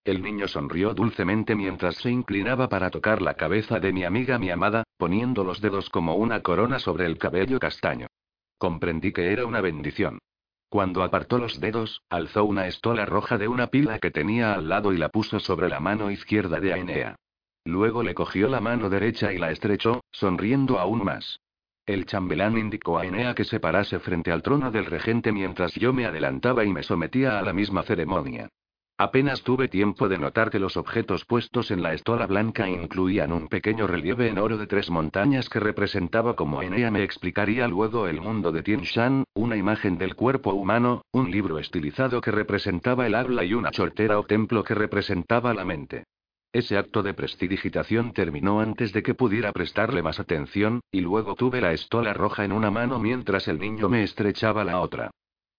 El 0.06 0.22
niño 0.22 0.50
sonrió 0.50 0.94
dulcemente 0.94 1.56
mientras 1.56 1.96
se 1.96 2.12
inclinaba 2.12 2.68
para 2.68 2.90
tocar 2.90 3.22
la 3.22 3.36
cabeza 3.36 3.80
de 3.80 3.94
mi 3.94 4.04
amiga 4.04 4.38
mi 4.38 4.50
amada, 4.50 4.84
poniendo 4.98 5.46
los 5.46 5.62
dedos 5.62 5.90
como 5.90 6.16
una 6.16 6.42
corona 6.42 6.80
sobre 6.80 7.06
el 7.06 7.18
cabello 7.18 7.58
castaño. 7.58 8.08
Comprendí 8.58 9.14
que 9.14 9.32
era 9.32 9.46
una 9.46 9.62
bendición. 9.62 10.20
Cuando 10.68 11.04
apartó 11.04 11.38
los 11.38 11.62
dedos, 11.62 12.02
alzó 12.10 12.44
una 12.44 12.68
estola 12.68 13.06
roja 13.06 13.38
de 13.38 13.48
una 13.48 13.68
pila 13.68 14.00
que 14.00 14.12
tenía 14.12 14.56
al 14.56 14.68
lado 14.68 14.92
y 14.92 14.98
la 14.98 15.08
puso 15.08 15.40
sobre 15.40 15.70
la 15.70 15.80
mano 15.80 16.12
izquierda 16.12 16.60
de 16.60 16.74
Ainea. 16.74 17.16
Luego 17.64 18.04
le 18.04 18.14
cogió 18.14 18.50
la 18.50 18.60
mano 18.60 18.90
derecha 18.90 19.32
y 19.32 19.38
la 19.38 19.52
estrechó, 19.52 20.02
sonriendo 20.12 20.80
aún 20.80 21.04
más. 21.06 21.40
El 21.86 22.06
chambelán 22.06 22.58
indicó 22.58 22.98
a 22.98 23.04
Ainea 23.04 23.36
que 23.36 23.46
se 23.46 23.62
parase 23.62 24.00
frente 24.00 24.32
al 24.34 24.42
trono 24.42 24.70
del 24.70 24.86
regente 24.86 25.32
mientras 25.32 25.74
yo 25.76 25.94
me 25.94 26.06
adelantaba 26.06 26.66
y 26.66 26.74
me 26.74 26.84
sometía 26.84 27.40
a 27.40 27.42
la 27.42 27.54
misma 27.54 27.84
ceremonia. 27.84 28.50
Apenas 28.98 29.42
tuve 29.42 29.70
tiempo 29.70 30.08
de 30.08 30.20
notar 30.20 30.52
que 30.52 30.60
los 30.60 30.78
objetos 30.78 31.26
puestos 31.26 31.72
en 31.72 31.82
la 31.82 31.94
estola 31.94 32.28
blanca 32.28 32.70
incluían 32.70 33.34
un 33.34 33.48
pequeño 33.48 33.88
relieve 33.88 34.28
en 34.28 34.38
oro 34.38 34.58
de 34.58 34.68
tres 34.68 34.92
montañas 34.92 35.50
que 35.50 35.60
representaba 35.60 36.36
como 36.36 36.62
Enea 36.62 36.92
me 36.92 37.04
explicaría 37.04 37.68
luego 37.68 38.08
el 38.08 38.22
mundo 38.22 38.52
de 38.52 38.62
Tien 38.62 38.82
Shan, 38.82 39.24
una 39.34 39.58
imagen 39.58 39.98
del 39.98 40.16
cuerpo 40.16 40.54
humano, 40.54 41.02
un 41.12 41.32
libro 41.32 41.58
estilizado 41.58 42.22
que 42.22 42.30
representaba 42.30 43.08
el 43.08 43.16
habla 43.16 43.44
y 43.44 43.56
una 43.56 43.72
chortera 43.72 44.20
o 44.20 44.26
templo 44.26 44.64
que 44.64 44.76
representaba 44.76 45.56
la 45.56 45.66
mente. 45.66 46.04
Ese 46.52 46.78
acto 46.78 47.02
de 47.02 47.16
prestidigitación 47.16 48.14
terminó 48.14 48.62
antes 48.62 48.94
de 48.94 49.02
que 49.02 49.16
pudiera 49.16 49.52
prestarle 49.54 50.04
más 50.04 50.20
atención, 50.20 50.82
y 50.92 51.02
luego 51.02 51.34
tuve 51.34 51.62
la 51.62 51.74
estola 51.74 52.14
roja 52.14 52.46
en 52.46 52.52
una 52.52 52.70
mano 52.70 53.00
mientras 53.00 53.48
el 53.48 53.58
niño 53.58 53.90
me 53.90 54.04
estrechaba 54.04 54.64
la 54.64 54.80
otra. 54.80 55.10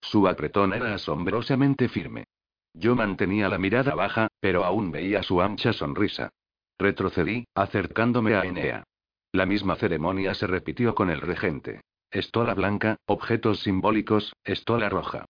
Su 0.01 0.29
apretón 0.29 0.73
era 0.73 0.95
asombrosamente 0.95 1.89
firme. 1.89 2.27
Yo 2.75 2.97
mantenía 2.97 3.49
la 3.49 3.59
mirada 3.59 3.95
baja, 3.95 4.29
pero 4.41 4.65
aún 4.65 4.91
veía 4.91 5.23
su 5.23 5.41
ancha 5.41 5.73
sonrisa. 5.73 6.31
Retrocedí, 6.79 7.47
acercándome 7.55 8.35
a 8.35 8.43
Enea. 8.43 8.85
La 9.33 9.47
misma 9.47 9.77
ceremonia 9.77 10.35
se 10.35 10.47
repitió 10.47 10.95
con 10.95 11.09
el 11.09 11.21
regente. 11.21 11.81
Estola 12.11 12.55
blanca, 12.55 12.97
objetos 13.07 13.61
simbólicos, 13.61 14.33
estola 14.45 14.89
roja. 14.89 15.25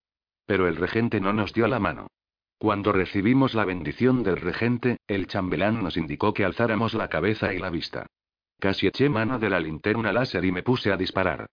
Pero 0.47 0.69
el 0.69 0.77
regente 0.77 1.21
no 1.21 1.33
nos 1.33 1.53
dio 1.53 1.69
la 1.69 1.79
mano. 1.79 2.09
Cuando 2.59 2.93
recibimos 2.93 3.55
la 3.55 3.65
bendición 3.65 4.23
del 4.23 4.37
regente, 4.37 4.99
el 5.07 5.27
chambelán 5.27 5.83
nos 5.83 5.97
indicó 5.97 6.33
que 6.33 6.45
alzáramos 6.45 6.95
la 6.95 7.09
cabeza 7.09 7.53
y 7.53 7.59
la 7.59 7.71
vista. 7.71 8.07
Casi 8.59 8.87
eché 8.87 9.09
mano 9.09 9.39
de 9.39 9.51
la 9.51 9.61
linterna 9.61 10.13
láser 10.13 10.45
y 10.45 10.53
me 10.53 10.63
puse 10.63 10.93
a 10.93 10.97
disparar. 10.97 11.47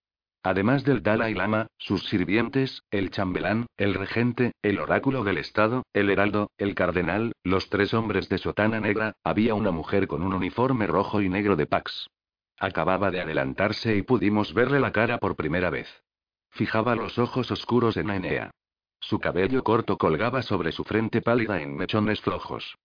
Además 0.43 0.83
del 0.83 1.03
Dalai 1.03 1.35
Lama, 1.35 1.67
sus 1.77 2.07
sirvientes, 2.07 2.81
el 2.89 3.11
chambelán, 3.11 3.67
el 3.77 3.93
regente, 3.93 4.53
el 4.63 4.79
oráculo 4.79 5.23
del 5.23 5.37
Estado, 5.37 5.83
el 5.93 6.09
heraldo, 6.09 6.49
el 6.57 6.73
cardenal, 6.73 7.33
los 7.43 7.69
tres 7.69 7.93
hombres 7.93 8.27
de 8.27 8.39
sotana 8.39 8.79
negra, 8.79 9.13
había 9.23 9.53
una 9.53 9.69
mujer 9.69 10.07
con 10.07 10.23
un 10.23 10.33
uniforme 10.33 10.87
rojo 10.87 11.21
y 11.21 11.29
negro 11.29 11.55
de 11.55 11.67
Pax. 11.67 12.07
Acababa 12.57 13.11
de 13.11 13.21
adelantarse 13.21 13.95
y 13.95 14.01
pudimos 14.01 14.53
verle 14.55 14.79
la 14.79 14.91
cara 14.91 15.19
por 15.19 15.35
primera 15.35 15.69
vez. 15.69 15.87
Fijaba 16.49 16.95
los 16.95 17.19
ojos 17.19 17.51
oscuros 17.51 17.95
en 17.97 18.09
Aenea. 18.09 18.51
Su 18.99 19.19
cabello 19.19 19.63
corto 19.63 19.97
colgaba 19.97 20.41
sobre 20.41 20.71
su 20.71 20.83
frente 20.83 21.21
pálida 21.21 21.61
en 21.61 21.75
mechones 21.75 22.19
flojos. 22.21 22.77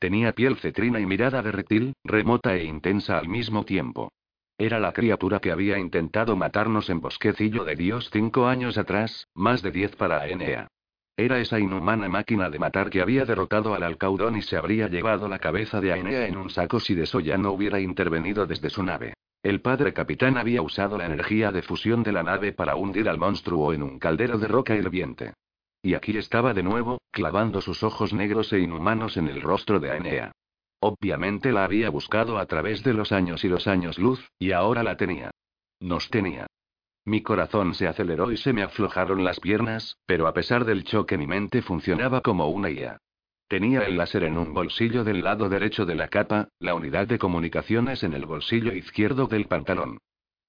Tenía 0.00 0.32
piel 0.32 0.56
cetrina 0.56 0.98
y 1.00 1.06
mirada 1.06 1.42
de 1.42 1.52
reptil, 1.52 1.94
remota 2.04 2.56
e 2.56 2.64
intensa 2.64 3.18
al 3.18 3.28
mismo 3.28 3.64
tiempo. 3.64 4.10
Era 4.56 4.78
la 4.78 4.92
criatura 4.92 5.40
que 5.40 5.50
había 5.50 5.78
intentado 5.78 6.36
matarnos 6.36 6.88
en 6.88 7.00
Bosquecillo 7.00 7.64
de 7.64 7.74
Dios 7.74 8.08
cinco 8.12 8.46
años 8.46 8.78
atrás, 8.78 9.26
más 9.34 9.62
de 9.62 9.72
diez 9.72 9.96
para 9.96 10.28
Enea. 10.28 10.68
Era 11.16 11.38
esa 11.38 11.58
inhumana 11.58 12.08
máquina 12.08 12.50
de 12.50 12.58
matar 12.58 12.90
que 12.90 13.00
había 13.00 13.24
derrotado 13.24 13.74
al 13.74 13.82
alcaudón 13.82 14.36
y 14.36 14.42
se 14.42 14.56
habría 14.56 14.88
llevado 14.88 15.28
la 15.28 15.38
cabeza 15.38 15.80
de 15.80 15.92
Aenea 15.92 16.26
en 16.26 16.36
un 16.36 16.50
saco 16.50 16.80
si 16.80 16.94
de 16.94 17.06
Soya 17.06 17.36
no 17.36 17.52
hubiera 17.52 17.80
intervenido 17.80 18.46
desde 18.46 18.70
su 18.70 18.82
nave. 18.82 19.14
El 19.42 19.60
padre 19.60 19.92
capitán 19.92 20.38
había 20.38 20.62
usado 20.62 20.98
la 20.98 21.06
energía 21.06 21.52
de 21.52 21.62
fusión 21.62 22.02
de 22.02 22.12
la 22.12 22.22
nave 22.22 22.52
para 22.52 22.76
hundir 22.76 23.08
al 23.08 23.18
monstruo 23.18 23.72
en 23.72 23.82
un 23.82 23.98
caldero 23.98 24.38
de 24.38 24.48
roca 24.48 24.74
hirviente. 24.74 25.34
Y 25.82 25.94
aquí 25.94 26.16
estaba 26.16 26.54
de 26.54 26.62
nuevo, 26.62 27.00
clavando 27.10 27.60
sus 27.60 27.82
ojos 27.82 28.12
negros 28.12 28.52
e 28.52 28.60
inhumanos 28.60 29.16
en 29.16 29.28
el 29.28 29.42
rostro 29.42 29.78
de 29.80 29.90
Aenea. 29.90 30.32
Obviamente 30.86 31.50
la 31.50 31.64
había 31.64 31.88
buscado 31.88 32.36
a 32.36 32.44
través 32.44 32.84
de 32.84 32.92
los 32.92 33.10
años 33.10 33.42
y 33.42 33.48
los 33.48 33.66
años 33.66 33.98
luz, 33.98 34.30
y 34.38 34.52
ahora 34.52 34.82
la 34.82 34.98
tenía. 34.98 35.30
Nos 35.80 36.10
tenía. 36.10 36.46
Mi 37.06 37.22
corazón 37.22 37.72
se 37.72 37.88
aceleró 37.88 38.30
y 38.30 38.36
se 38.36 38.52
me 38.52 38.62
aflojaron 38.62 39.24
las 39.24 39.40
piernas, 39.40 39.96
pero 40.04 40.26
a 40.26 40.34
pesar 40.34 40.66
del 40.66 40.84
choque 40.84 41.16
mi 41.16 41.26
mente 41.26 41.62
funcionaba 41.62 42.20
como 42.20 42.48
una 42.48 42.68
IA. 42.68 42.98
Tenía 43.48 43.80
el 43.84 43.96
láser 43.96 44.24
en 44.24 44.36
un 44.36 44.52
bolsillo 44.52 45.04
del 45.04 45.24
lado 45.24 45.48
derecho 45.48 45.86
de 45.86 45.94
la 45.94 46.08
capa, 46.08 46.48
la 46.58 46.74
unidad 46.74 47.06
de 47.06 47.18
comunicaciones 47.18 48.02
en 48.02 48.12
el 48.12 48.26
bolsillo 48.26 48.74
izquierdo 48.74 49.26
del 49.26 49.46
pantalón. 49.46 49.96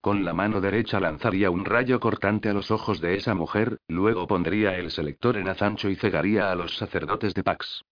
Con 0.01 0.25
la 0.25 0.33
mano 0.33 0.59
derecha 0.59 0.99
lanzaría 0.99 1.49
un 1.49 1.63
rayo 1.63 2.01
cortante 2.01 2.49
a 2.49 2.53
los 2.53 2.71
ojos 2.71 2.99
de 2.99 3.15
esa 3.15 3.35
mujer, 3.35 3.77
luego 3.87 4.27
pondría 4.27 4.75
el 4.75 4.91
selector 4.91 5.37
en 5.37 5.47
azancho 5.47 5.89
y 5.89 5.95
cegaría 5.95 6.51
a 6.51 6.55
los 6.55 6.75
sacerdotes 6.75 7.33
de 7.33 7.43
Pax. 7.43 7.85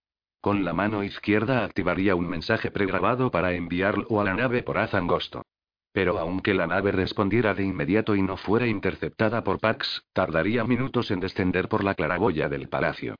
Con 0.43 0.65
la 0.65 0.73
mano 0.73 1.05
izquierda 1.05 1.63
activaría 1.63 2.15
un 2.15 2.27
mensaje 2.27 2.69
pregrabado 2.69 3.31
para 3.31 3.53
enviarlo 3.53 4.19
a 4.19 4.25
la 4.25 4.33
nave 4.33 4.61
por 4.61 4.77
haz 4.77 4.93
angosto. 4.93 5.45
Pero 5.93 6.19
aunque 6.19 6.53
la 6.53 6.67
nave 6.67 6.91
respondiera 6.91 7.53
de 7.53 7.63
inmediato 7.63 8.13
y 8.13 8.21
no 8.21 8.35
fuera 8.35 8.67
interceptada 8.67 9.45
por 9.45 9.61
Pax, 9.61 10.03
tardaría 10.11 10.65
minutos 10.65 11.11
en 11.11 11.21
descender 11.21 11.69
por 11.69 11.85
la 11.85 11.95
claraboya 11.95 12.49
del 12.49 12.67
palacio. 12.67 13.15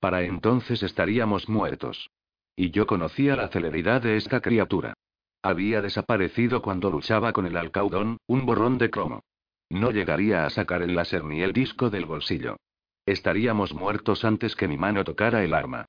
Para 0.00 0.24
entonces 0.24 0.82
estaríamos 0.82 1.48
muertos. 1.48 2.10
Y 2.54 2.72
yo 2.72 2.86
conocía 2.86 3.36
la 3.36 3.48
celeridad 3.48 4.02
de 4.02 4.18
esta 4.18 4.42
criatura. 4.42 4.92
Había 5.42 5.80
desaparecido 5.80 6.60
cuando 6.60 6.90
luchaba 6.90 7.32
con 7.32 7.46
el 7.46 7.56
alcaudón, 7.56 8.18
un 8.26 8.44
borrón 8.44 8.76
de 8.76 8.90
cromo. 8.90 9.22
No 9.70 9.92
llegaría 9.92 10.44
a 10.44 10.50
sacar 10.50 10.82
el 10.82 10.94
láser 10.94 11.24
ni 11.24 11.40
el 11.40 11.54
disco 11.54 11.88
del 11.88 12.04
bolsillo. 12.04 12.58
Estaríamos 13.06 13.72
muertos 13.72 14.26
antes 14.26 14.54
que 14.54 14.68
mi 14.68 14.76
mano 14.76 15.04
tocara 15.04 15.42
el 15.42 15.54
arma. 15.54 15.86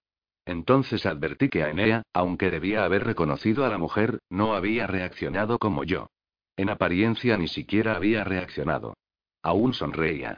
Entonces 0.48 1.06
advertí 1.06 1.50
que 1.50 1.62
Aenea, 1.62 2.04
aunque 2.14 2.50
debía 2.50 2.86
haber 2.86 3.04
reconocido 3.04 3.66
a 3.66 3.70
la 3.70 3.78
mujer, 3.78 4.20
no 4.30 4.56
había 4.56 4.88
reaccionado 4.88 5.60
como 5.60 5.84
yo. 5.84 6.08
En 6.56 6.70
apariencia 6.70 7.36
ni 7.38 7.50
siquiera 7.50 7.98
había 7.98 8.24
reaccionado. 8.24 8.96
Aún 9.44 9.74
sonreía. 9.74 10.38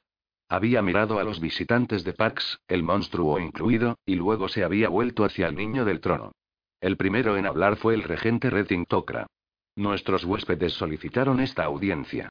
Había 0.50 0.82
mirado 0.82 1.20
a 1.20 1.24
los 1.24 1.40
visitantes 1.40 2.04
de 2.04 2.14
Pax, 2.14 2.60
el 2.68 2.82
monstruo 2.82 3.40
incluido, 3.40 4.00
y 4.04 4.16
luego 4.16 4.50
se 4.50 4.64
había 4.64 4.90
vuelto 4.90 5.24
hacia 5.24 5.48
el 5.48 5.56
niño 5.56 5.86
del 5.86 6.02
trono. 6.02 6.32
El 6.82 6.98
primero 6.98 7.38
en 7.38 7.46
hablar 7.46 7.76
fue 7.76 7.94
el 7.94 8.02
regente 8.02 8.50
Retin 8.50 8.86
Tokra. 8.86 9.28
Nuestros 9.76 10.26
huéspedes 10.26 10.74
solicitaron 10.74 11.40
esta 11.40 11.66
audiencia. 11.66 12.30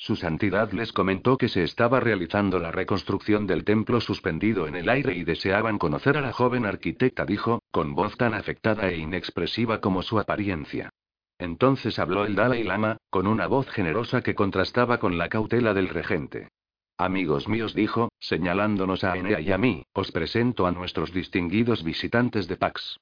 Su 0.00 0.14
santidad 0.14 0.70
les 0.70 0.92
comentó 0.92 1.36
que 1.36 1.48
se 1.48 1.64
estaba 1.64 1.98
realizando 1.98 2.60
la 2.60 2.70
reconstrucción 2.70 3.48
del 3.48 3.64
templo 3.64 4.00
suspendido 4.00 4.68
en 4.68 4.76
el 4.76 4.88
aire 4.88 5.14
y 5.14 5.24
deseaban 5.24 5.76
conocer 5.76 6.16
a 6.16 6.20
la 6.20 6.32
joven 6.32 6.66
arquitecta, 6.66 7.26
dijo, 7.26 7.62
con 7.72 7.96
voz 7.96 8.16
tan 8.16 8.32
afectada 8.32 8.88
e 8.88 8.96
inexpresiva 8.96 9.80
como 9.80 10.02
su 10.02 10.20
apariencia. 10.20 10.90
Entonces 11.36 11.98
habló 11.98 12.24
el 12.24 12.36
Dalai 12.36 12.62
Lama, 12.62 12.98
con 13.10 13.26
una 13.26 13.48
voz 13.48 13.68
generosa 13.70 14.22
que 14.22 14.36
contrastaba 14.36 14.98
con 14.98 15.18
la 15.18 15.28
cautela 15.28 15.74
del 15.74 15.88
regente. 15.88 16.48
Amigos 16.96 17.48
míos, 17.48 17.74
dijo, 17.74 18.12
señalándonos 18.20 19.02
a 19.02 19.16
Enea 19.16 19.40
y 19.40 19.50
a 19.50 19.58
mí, 19.58 19.82
os 19.94 20.12
presento 20.12 20.68
a 20.68 20.70
nuestros 20.70 21.12
distinguidos 21.12 21.82
visitantes 21.82 22.46
de 22.46 22.56
Pax 22.56 22.98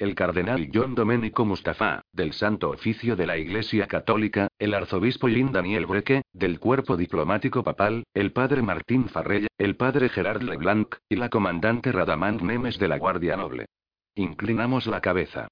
el 0.00 0.14
cardenal 0.14 0.70
John 0.72 0.94
Domenico 0.94 1.44
Mustafa, 1.44 2.00
del 2.10 2.32
Santo 2.32 2.70
Oficio 2.70 3.16
de 3.16 3.26
la 3.26 3.36
Iglesia 3.36 3.86
Católica, 3.86 4.48
el 4.58 4.72
arzobispo 4.72 5.28
Jean 5.28 5.52
Daniel 5.52 5.84
Breque, 5.84 6.22
del 6.32 6.58
Cuerpo 6.58 6.96
Diplomático 6.96 7.62
Papal, 7.62 8.04
el 8.14 8.32
padre 8.32 8.62
Martín 8.62 9.10
Farrell, 9.10 9.48
el 9.58 9.76
padre 9.76 10.08
Gerard 10.08 10.42
Leblanc, 10.42 10.96
y 11.06 11.16
la 11.16 11.28
comandante 11.28 11.92
Radamant 11.92 12.40
Nemes 12.40 12.78
de 12.78 12.88
la 12.88 12.96
Guardia 12.96 13.36
Noble. 13.36 13.66
Inclinamos 14.14 14.86
la 14.86 15.02
cabeza. 15.02 15.48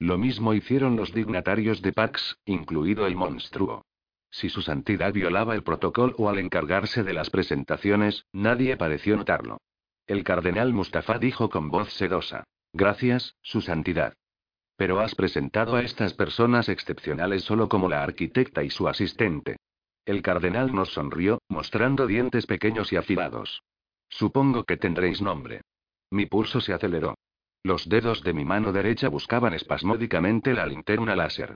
Lo 0.00 0.18
mismo 0.18 0.52
hicieron 0.52 0.96
los 0.96 1.14
dignatarios 1.14 1.80
de 1.80 1.92
Pax, 1.92 2.38
incluido 2.44 3.06
el 3.06 3.14
monstruo. 3.14 3.84
Si 4.32 4.48
su 4.48 4.62
santidad 4.62 5.12
violaba 5.12 5.54
el 5.54 5.62
protocolo 5.62 6.28
al 6.28 6.40
encargarse 6.40 7.04
de 7.04 7.12
las 7.12 7.30
presentaciones, 7.30 8.26
nadie 8.32 8.76
pareció 8.76 9.16
notarlo. 9.16 9.58
El 10.08 10.24
cardenal 10.24 10.72
Mustafa 10.72 11.20
dijo 11.20 11.48
con 11.50 11.70
voz 11.70 11.92
sedosa. 11.92 12.42
Gracias, 12.72 13.36
Su 13.42 13.60
Santidad. 13.60 14.14
Pero 14.76 15.00
has 15.00 15.14
presentado 15.14 15.76
a 15.76 15.82
estas 15.82 16.14
personas 16.14 16.68
excepcionales 16.68 17.44
solo 17.44 17.68
como 17.68 17.88
la 17.88 18.02
arquitecta 18.02 18.64
y 18.64 18.70
su 18.70 18.88
asistente. 18.88 19.56
El 20.04 20.22
cardenal 20.22 20.74
nos 20.74 20.92
sonrió, 20.92 21.38
mostrando 21.48 22.06
dientes 22.06 22.46
pequeños 22.46 22.92
y 22.92 22.96
afilados. 22.96 23.62
Supongo 24.08 24.64
que 24.64 24.76
tendréis 24.76 25.20
nombre. 25.20 25.60
Mi 26.10 26.26
pulso 26.26 26.60
se 26.60 26.72
aceleró. 26.72 27.14
Los 27.62 27.88
dedos 27.88 28.22
de 28.22 28.32
mi 28.32 28.44
mano 28.44 28.72
derecha 28.72 29.08
buscaban 29.08 29.54
espasmódicamente 29.54 30.52
la 30.52 30.66
linterna 30.66 31.14
láser. 31.14 31.54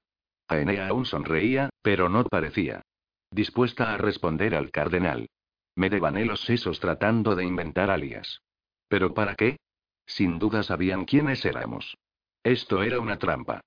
Aenea 0.48 0.88
aún 0.88 1.04
sonreía, 1.04 1.70
pero 1.82 2.08
no 2.08 2.24
parecía 2.24 2.82
dispuesta 3.30 3.92
a 3.92 3.98
responder 3.98 4.54
al 4.54 4.70
cardenal. 4.70 5.28
Me 5.74 5.90
devané 5.90 6.24
los 6.24 6.40
sesos 6.42 6.80
tratando 6.80 7.34
de 7.34 7.44
inventar 7.44 7.90
alias. 7.90 8.40
¿Pero 8.88 9.12
para 9.14 9.34
qué? 9.34 9.58
Sin 10.06 10.38
duda 10.38 10.62
sabían 10.62 11.04
quiénes 11.04 11.44
éramos. 11.44 11.96
Esto 12.42 12.82
era 12.82 13.00
una 13.00 13.18
trampa. 13.18 13.60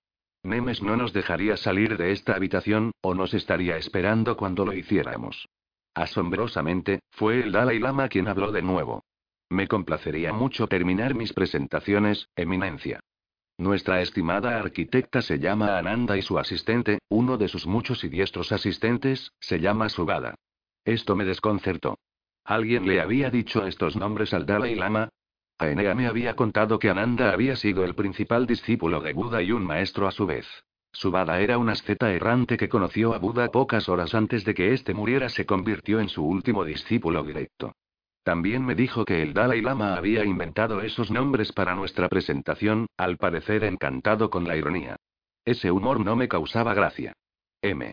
Nemes 0.44 0.82
no 0.82 0.96
nos 0.96 1.12
dejaría 1.12 1.58
salir 1.58 1.98
de 1.98 2.12
esta 2.14 2.34
habitación, 2.34 2.92
o 3.02 3.14
nos 3.14 3.34
estaría 3.34 3.76
esperando 3.78 4.38
cuando 4.38 4.66
lo 4.66 4.74
hiciéramos. 4.74 5.48
Asombrosamente, 5.94 7.02
fue 7.10 7.42
el 7.42 7.52
Dalai 7.52 7.80
Lama 7.80 8.08
quien 8.08 8.30
habló 8.30 8.52
de 8.52 8.62
nuevo. 8.62 9.04
Me 9.50 9.68
complacería 9.68 10.32
mucho 10.32 10.68
terminar 10.68 11.14
mis 11.14 11.34
presentaciones, 11.34 12.30
Eminencia. 12.36 13.02
Nuestra 13.58 14.02
estimada 14.02 14.58
arquitecta 14.58 15.22
se 15.22 15.40
llama 15.40 15.78
Ananda 15.78 16.18
y 16.18 16.22
su 16.22 16.40
asistente, 16.40 17.00
uno 17.10 17.38
de 17.38 17.50
sus 17.50 17.68
muchos 17.68 18.06
y 18.06 18.08
diestros 18.08 18.54
asistentes, 18.54 19.34
se 19.42 19.60
llama 19.60 19.90
Subada. 19.90 20.36
Esto 20.86 21.18
me 21.18 21.26
desconcertó. 21.26 21.98
¿Alguien 22.46 22.88
le 22.88 23.02
había 23.02 23.30
dicho 23.30 23.68
estos 23.68 23.98
nombres 23.98 24.34
al 24.34 24.46
Dalai 24.46 24.76
Lama? 24.76 25.10
Aenea 25.60 25.94
me 25.94 26.08
había 26.08 26.38
contado 26.38 26.80
que 26.80 26.90
Ananda 26.90 27.34
había 27.34 27.58
sido 27.58 27.84
el 27.84 27.94
principal 27.94 28.48
discípulo 28.48 29.02
de 29.02 29.12
Buda 29.12 29.42
y 29.42 29.52
un 29.52 29.66
maestro 29.66 30.08
a 30.08 30.12
su 30.12 30.26
vez. 30.26 30.48
Subada 30.94 31.42
era 31.42 31.58
un 31.58 31.70
asceta 31.70 32.14
errante 32.14 32.56
que 32.56 32.70
conoció 32.70 33.14
a 33.14 33.20
Buda 33.20 33.50
pocas 33.50 33.90
horas 33.90 34.16
antes 34.16 34.46
de 34.46 34.54
que 34.54 34.74
éste 34.74 34.94
muriera, 34.94 35.28
se 35.28 35.46
convirtió 35.46 36.00
en 36.00 36.08
su 36.08 36.26
último 36.26 36.64
discípulo 36.64 37.24
directo. 37.24 37.74
También 38.24 38.66
me 38.66 38.74
dijo 38.74 39.04
que 39.04 39.22
el 39.22 39.34
Dalai 39.34 39.62
Lama 39.62 39.96
había 39.96 40.24
inventado 40.24 40.82
esos 40.82 41.12
nombres 41.12 41.52
para 41.52 41.76
nuestra 41.76 42.08
presentación, 42.08 42.88
al 42.96 43.18
parecer 43.18 43.66
encantado 43.66 44.30
con 44.30 44.48
la 44.48 44.56
ironía. 44.56 44.96
Ese 45.44 45.72
humor 45.72 46.00
no 46.00 46.16
me 46.16 46.30
causaba 46.30 46.74
gracia. 46.74 47.14
M. 47.62 47.92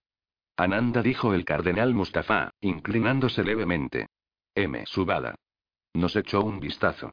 Ananda 0.57 1.03
dijo 1.03 1.35
el 1.35 1.45
cardenal 1.45 1.95
Mustafa, 1.95 2.51
inclinándose 2.61 3.43
levemente. 3.43 4.07
M. 4.55 4.85
Subada. 4.87 5.35
Nos 5.95 6.15
echó 6.15 6.43
un 6.43 6.61
vistazo. 6.61 7.13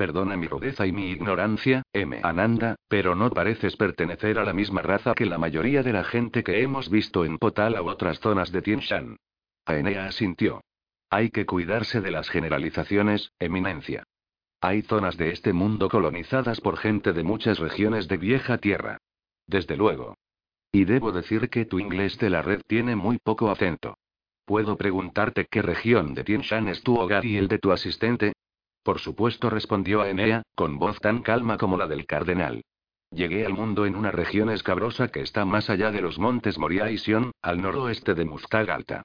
Perdona 0.00 0.34
mi 0.34 0.46
rudeza 0.46 0.86
y 0.86 0.92
mi 0.92 1.10
ignorancia, 1.10 1.82
M. 1.92 2.20
Ananda, 2.22 2.76
pero 2.88 3.14
no 3.14 3.28
pareces 3.28 3.76
pertenecer 3.76 4.38
a 4.38 4.44
la 4.44 4.54
misma 4.54 4.80
raza 4.80 5.12
que 5.12 5.26
la 5.26 5.36
mayoría 5.36 5.82
de 5.82 5.92
la 5.92 6.04
gente 6.04 6.42
que 6.42 6.62
hemos 6.62 6.88
visto 6.88 7.26
en 7.26 7.36
Potala 7.36 7.82
u 7.82 7.90
otras 7.90 8.18
zonas 8.18 8.50
de 8.50 8.62
Tien 8.62 8.80
Shan. 8.80 9.18
Aenea 9.66 10.06
asintió. 10.06 10.62
Hay 11.10 11.28
que 11.28 11.44
cuidarse 11.44 12.00
de 12.00 12.12
las 12.12 12.30
generalizaciones, 12.30 13.34
eminencia. 13.38 14.04
Hay 14.62 14.80
zonas 14.80 15.18
de 15.18 15.32
este 15.32 15.52
mundo 15.52 15.90
colonizadas 15.90 16.62
por 16.62 16.78
gente 16.78 17.12
de 17.12 17.22
muchas 17.22 17.58
regiones 17.58 18.08
de 18.08 18.16
vieja 18.16 18.56
tierra. 18.56 18.96
Desde 19.46 19.76
luego. 19.76 20.14
Y 20.72 20.86
debo 20.86 21.12
decir 21.12 21.50
que 21.50 21.66
tu 21.66 21.78
inglés 21.78 22.16
de 22.16 22.30
la 22.30 22.40
red 22.40 22.62
tiene 22.66 22.96
muy 22.96 23.18
poco 23.18 23.50
acento. 23.50 23.98
¿Puedo 24.46 24.78
preguntarte 24.78 25.44
qué 25.44 25.60
región 25.60 26.14
de 26.14 26.24
Tien 26.24 26.40
Shan 26.40 26.68
es 26.68 26.82
tu 26.82 26.96
hogar 26.96 27.26
y 27.26 27.36
el 27.36 27.48
de 27.48 27.58
tu 27.58 27.70
asistente? 27.70 28.32
Por 28.82 28.98
supuesto, 28.98 29.50
respondió 29.50 30.02
Aenea, 30.02 30.42
con 30.54 30.78
voz 30.78 30.98
tan 31.00 31.22
calma 31.22 31.58
como 31.58 31.76
la 31.76 31.86
del 31.86 32.06
cardenal. 32.06 32.62
Llegué 33.12 33.44
al 33.44 33.54
mundo 33.54 33.86
en 33.86 33.96
una 33.96 34.10
región 34.10 34.50
escabrosa 34.50 35.08
que 35.08 35.20
está 35.20 35.44
más 35.44 35.68
allá 35.68 35.90
de 35.90 36.00
los 36.00 36.18
montes 36.18 36.58
Moria 36.58 36.90
y 36.90 36.98
Sion, 36.98 37.32
al 37.42 37.60
noroeste 37.60 38.14
de 38.14 38.24
Mustagalta. 38.24 39.02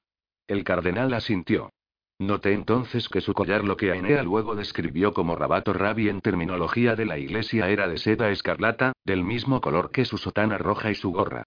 El 0.47 0.63
cardenal 0.63 1.13
asintió. 1.13 1.71
Noté 2.19 2.53
entonces 2.53 3.09
que 3.09 3.19
su 3.19 3.33
collar, 3.33 3.65
lo 3.65 3.75
que 3.75 3.91
Aenea 3.91 4.23
luego 4.23 4.55
describió 4.55 5.13
como 5.13 5.35
rabato 5.35 5.73
rabi 5.73 6.07
en 6.07 6.21
terminología 6.21 6.95
de 6.95 7.05
la 7.05 7.17
iglesia, 7.17 7.69
era 7.69 7.89
de 7.89 7.97
seda 7.97 8.29
escarlata, 8.29 8.93
del 9.03 9.23
mismo 9.23 9.59
color 9.59 9.91
que 9.91 10.05
su 10.05 10.17
sotana 10.17 10.57
roja 10.57 10.91
y 10.91 10.95
su 10.95 11.11
gorra. 11.11 11.43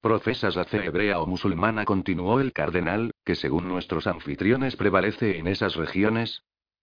¿Profesas 0.00 0.54
la 0.54 0.64
fe 0.64 0.84
hebrea 0.84 1.20
o 1.20 1.26
musulmana? 1.26 1.84
continuó 1.84 2.40
el 2.40 2.52
cardenal, 2.52 3.12
que 3.24 3.34
según 3.34 3.66
nuestros 3.68 4.06
anfitriones 4.06 4.76
prevalece 4.76 5.38
en 5.38 5.48
esas 5.48 5.74
regiones. 5.76 6.42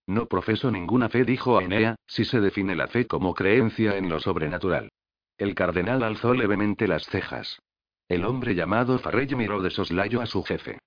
No 0.09 0.25
profeso 0.25 0.71
ninguna 0.71 1.07
fe, 1.07 1.23
dijo 1.23 1.59
Aenea, 1.59 1.95
si 2.07 2.25
se 2.25 2.39
define 2.39 2.75
la 2.75 2.87
fe 2.87 3.05
como 3.05 3.35
creencia 3.35 3.95
en 3.95 4.09
lo 4.09 4.19
sobrenatural. 4.19 4.89
El 5.37 5.53
cardenal 5.53 6.01
alzó 6.01 6.33
levemente 6.33 6.87
las 6.87 7.05
cejas. 7.05 7.59
El 8.07 8.25
hombre 8.25 8.55
llamado 8.55 8.97
Farrell 8.97 9.35
miró 9.35 9.61
de 9.61 9.69
soslayo 9.69 10.19
a 10.19 10.25
su 10.25 10.41
jefe. 10.41 10.79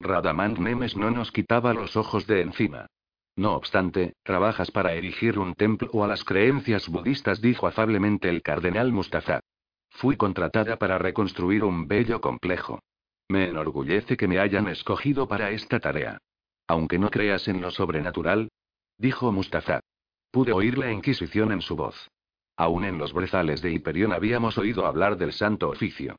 Radamant 0.00 0.56
Nemes 0.56 0.96
no 0.96 1.10
nos 1.10 1.30
quitaba 1.30 1.74
los 1.74 1.94
ojos 1.94 2.26
de 2.26 2.40
encima. 2.40 2.86
No 3.36 3.52
obstante, 3.52 4.14
trabajas 4.22 4.70
para 4.70 4.94
erigir 4.94 5.38
un 5.38 5.52
templo 5.52 5.90
o 5.92 6.02
a 6.02 6.08
las 6.08 6.24
creencias 6.24 6.88
budistas, 6.88 7.42
dijo 7.42 7.66
afablemente 7.66 8.30
el 8.30 8.40
cardenal 8.40 8.92
Mustafa. 8.92 9.40
Fui 9.90 10.16
contratada 10.16 10.78
para 10.78 10.96
reconstruir 10.96 11.64
un 11.64 11.86
bello 11.86 12.22
complejo. 12.22 12.80
Me 13.28 13.46
enorgullece 13.50 14.16
que 14.16 14.26
me 14.26 14.38
hayan 14.38 14.68
escogido 14.68 15.28
para 15.28 15.50
esta 15.50 15.80
tarea. 15.80 16.16
Aunque 16.66 16.98
no 16.98 17.10
creas 17.10 17.46
en 17.46 17.60
lo 17.60 17.70
sobrenatural, 17.70 18.48
dijo 19.00 19.32
Mustafa. 19.32 19.80
Pude 20.30 20.52
oír 20.52 20.76
la 20.76 20.92
inquisición 20.92 21.52
en 21.52 21.62
su 21.62 21.74
voz. 21.74 22.10
Aún 22.56 22.84
en 22.84 22.98
los 22.98 23.14
brezales 23.14 23.62
de 23.62 23.72
Hiperión 23.72 24.12
habíamos 24.12 24.58
oído 24.58 24.86
hablar 24.86 25.16
del 25.16 25.32
santo 25.32 25.70
oficio. 25.70 26.16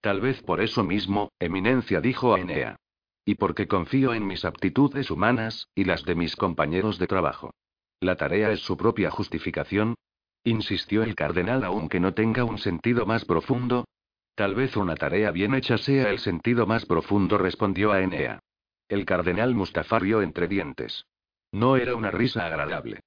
Tal 0.00 0.20
vez 0.20 0.42
por 0.42 0.60
eso 0.60 0.82
mismo, 0.82 1.30
Eminencia 1.38 2.00
dijo 2.00 2.34
a 2.34 2.40
Enea. 2.40 2.76
Y 3.24 3.36
porque 3.36 3.68
confío 3.68 4.12
en 4.12 4.26
mis 4.26 4.44
aptitudes 4.44 5.10
humanas, 5.10 5.68
y 5.74 5.84
las 5.84 6.04
de 6.04 6.16
mis 6.16 6.34
compañeros 6.34 6.98
de 6.98 7.06
trabajo. 7.06 7.54
La 8.00 8.16
tarea 8.16 8.50
es 8.50 8.60
su 8.60 8.76
propia 8.76 9.10
justificación, 9.10 9.94
insistió 10.42 11.04
el 11.04 11.14
cardenal 11.14 11.64
aunque 11.64 12.00
no 12.00 12.12
tenga 12.12 12.44
un 12.44 12.58
sentido 12.58 13.06
más 13.06 13.24
profundo. 13.24 13.86
Tal 14.34 14.56
vez 14.56 14.76
una 14.76 14.96
tarea 14.96 15.30
bien 15.30 15.54
hecha 15.54 15.78
sea 15.78 16.10
el 16.10 16.18
sentido 16.18 16.66
más 16.66 16.84
profundo, 16.84 17.38
respondió 17.38 17.92
a 17.92 18.02
Enea. 18.02 18.40
El 18.88 19.06
cardenal 19.06 19.54
Mustafa 19.54 20.00
rió 20.00 20.20
entre 20.20 20.48
dientes. 20.48 21.06
No 21.54 21.76
era 21.76 21.94
una 21.94 22.10
risa 22.10 22.46
agradable. 22.46 22.98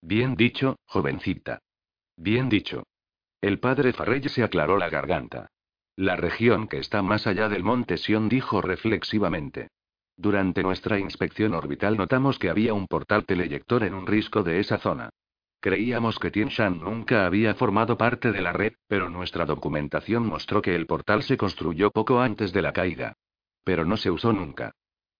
Bien 0.00 0.36
dicho, 0.36 0.76
jovencita. 0.86 1.58
Bien 2.16 2.48
dicho. 2.48 2.84
El 3.40 3.58
padre 3.58 3.92
Farrell 3.92 4.28
se 4.28 4.44
aclaró 4.44 4.78
la 4.78 4.88
garganta. 4.88 5.48
La 5.96 6.14
región 6.14 6.68
que 6.68 6.78
está 6.78 7.02
más 7.02 7.26
allá 7.26 7.48
del 7.48 7.64
monte 7.64 7.96
Sion 7.96 8.28
dijo 8.28 8.62
reflexivamente. 8.62 9.70
Durante 10.16 10.62
nuestra 10.62 11.00
inspección 11.00 11.52
orbital 11.52 11.96
notamos 11.96 12.38
que 12.38 12.48
había 12.48 12.74
un 12.74 12.86
portal 12.86 13.24
teleyector 13.24 13.82
en 13.82 13.94
un 13.94 14.06
risco 14.06 14.44
de 14.44 14.60
esa 14.60 14.78
zona. 14.78 15.10
Creíamos 15.58 16.20
que 16.20 16.30
Tianshan 16.30 16.78
nunca 16.78 17.26
había 17.26 17.56
formado 17.56 17.98
parte 17.98 18.30
de 18.30 18.40
la 18.40 18.52
red, 18.52 18.74
pero 18.86 19.10
nuestra 19.10 19.46
documentación 19.46 20.24
mostró 20.24 20.62
que 20.62 20.76
el 20.76 20.86
portal 20.86 21.24
se 21.24 21.36
construyó 21.36 21.90
poco 21.90 22.20
antes 22.20 22.52
de 22.52 22.62
la 22.62 22.72
caída. 22.72 23.14
Pero 23.64 23.84
no 23.84 23.96
se 23.96 24.12
usó 24.12 24.32
nunca. 24.32 24.76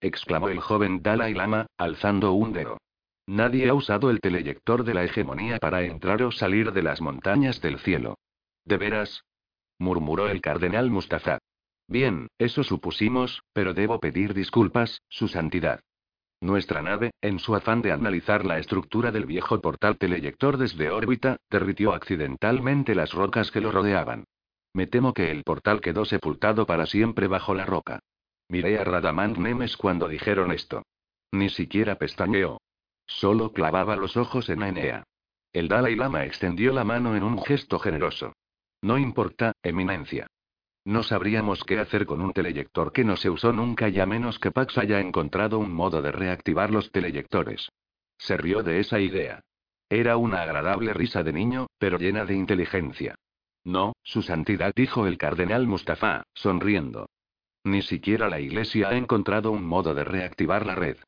Exclamó 0.07 0.49
el 0.49 0.61
joven 0.61 1.03
Dalai 1.03 1.35
Lama, 1.35 1.67
alzando 1.77 2.33
un 2.33 2.53
dedo. 2.53 2.79
Nadie 3.27 3.69
ha 3.69 3.75
usado 3.75 4.11
el 4.11 4.21
teleyector 4.21 4.85
de 4.85 4.95
la 4.95 5.05
hegemonía 5.05 5.59
para 5.59 5.83
entrar 5.83 6.23
o 6.23 6.31
salir 6.31 6.73
de 6.73 6.83
las 6.83 7.01
montañas 7.01 7.61
del 7.61 7.79
cielo. 7.81 8.19
¿De 8.65 8.77
veras? 8.77 9.25
murmuró 9.79 10.29
el 10.29 10.41
cardenal 10.41 10.91
Mustafa. 10.91 11.39
Bien, 11.89 12.29
eso 12.39 12.63
supusimos, 12.65 13.43
pero 13.53 13.75
debo 13.75 14.01
pedir 14.01 14.35
disculpas, 14.35 15.03
Su 15.09 15.29
Santidad. 15.29 15.81
Nuestra 16.41 16.83
nave, 16.83 17.13
en 17.23 17.39
su 17.39 17.55
afán 17.55 17.81
de 17.83 17.93
analizar 17.93 18.45
la 18.45 18.59
estructura 18.59 19.11
del 19.11 19.25
viejo 19.25 19.61
portal 19.61 19.97
teleyector 19.97 20.59
desde 20.59 20.91
órbita, 20.91 21.39
derritió 21.51 21.95
accidentalmente 21.95 22.95
las 22.95 23.13
rocas 23.13 23.51
que 23.51 23.61
lo 23.61 23.73
rodeaban. 23.73 24.25
Me 24.75 24.87
temo 24.87 25.15
que 25.15 25.31
el 25.31 25.43
portal 25.45 25.81
quedó 25.81 26.05
sepultado 26.05 26.67
para 26.67 26.85
siempre 26.87 27.27
bajo 27.29 27.55
la 27.55 27.65
roca. 27.65 28.01
Miré 28.49 28.79
a 28.79 28.85
Radamant 28.85 29.37
Nemes 29.37 29.77
cuando 29.77 30.09
dijeron 30.09 30.53
esto. 30.53 30.83
Ni 31.33 31.49
siquiera 31.49 31.97
pestañeó. 31.97 32.61
Solo 33.07 33.53
clavaba 33.53 33.97
los 33.97 34.17
ojos 34.17 34.49
en 34.49 34.63
Aenea. 34.63 35.05
El 35.53 35.69
Dalai 35.69 35.97
Lama 35.97 36.25
extendió 36.25 36.73
la 36.73 36.85
mano 36.85 37.17
en 37.17 37.23
un 37.23 37.43
gesto 37.43 37.79
generoso. 37.79 38.33
No 38.83 38.99
importa, 38.99 39.53
eminencia. 39.63 40.27
No 40.85 41.03
sabríamos 41.03 41.65
qué 41.65 41.81
hacer 41.81 42.07
con 42.07 42.21
un 42.21 42.33
teleyector 42.33 42.93
que 42.93 43.05
no 43.05 43.17
se 43.17 43.31
usó 43.31 43.53
nunca 43.53 43.89
y 43.89 43.99
a 43.99 44.07
menos 44.07 44.39
que 44.39 44.53
Pax 44.53 44.79
haya 44.79 45.01
encontrado 45.01 45.59
un 45.59 45.73
modo 45.73 46.01
de 46.01 46.13
reactivar 46.13 46.71
los 46.71 46.93
teleyectores. 46.93 47.71
Se 48.19 48.37
rió 48.37 48.63
de 48.63 48.79
esa 48.79 49.01
idea. 49.01 49.41
Era 49.89 50.17
una 50.17 50.43
agradable 50.43 50.95
risa 50.95 51.23
de 51.23 51.33
niño, 51.33 51.67
pero 51.79 51.99
llena 51.99 52.25
de 52.25 52.35
inteligencia. 52.35 53.17
No, 53.65 53.95
su 54.03 54.23
santidad, 54.23 54.73
dijo 54.77 55.09
el 55.09 55.19
cardenal 55.19 55.67
Mustafa, 55.67 56.23
sonriendo. 56.35 57.06
Ni 57.67 57.83
siquiera 57.83 58.29
la 58.29 58.39
iglesia 58.39 58.91
ha 58.91 58.97
encontrado 58.97 59.51
un 59.51 59.65
modo 59.65 59.93
de 59.93 60.05
reactivar 60.05 60.65
la 60.65 60.77
red. 60.77 60.99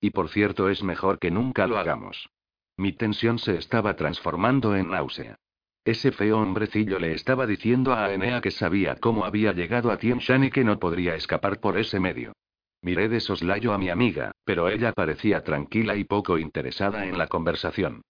Y 0.00 0.10
por 0.10 0.28
cierto 0.28 0.68
es 0.68 0.80
mejor 0.84 1.18
que 1.18 1.32
nunca 1.32 1.66
lo 1.66 1.76
hagamos. 1.76 2.28
Mi 2.76 2.92
tensión 2.92 3.40
se 3.40 3.56
estaba 3.56 3.96
transformando 3.96 4.76
en 4.76 4.90
náusea. 4.90 5.34
Ese 5.84 6.12
feo 6.12 6.38
hombrecillo 6.38 7.00
le 7.00 7.14
estaba 7.14 7.48
diciendo 7.48 7.92
a 7.92 8.04
Aenea 8.04 8.40
que 8.40 8.52
sabía 8.52 8.94
cómo 8.94 9.24
había 9.24 9.52
llegado 9.54 9.90
a 9.90 9.96
Tien 9.96 10.20
y 10.44 10.50
que 10.50 10.62
no 10.62 10.78
podría 10.78 11.16
escapar 11.16 11.58
por 11.58 11.76
ese 11.76 11.98
medio. 11.98 12.32
Miré 12.80 13.08
de 13.08 13.18
soslayo 13.18 13.72
a 13.72 13.78
mi 13.78 13.88
amiga, 13.88 14.30
pero 14.44 14.68
ella 14.68 14.92
parecía 14.92 15.42
tranquila 15.42 15.96
y 15.96 16.04
poco 16.04 16.38
interesada 16.38 17.06
en 17.06 17.18
la 17.18 17.26
conversación. 17.26 18.02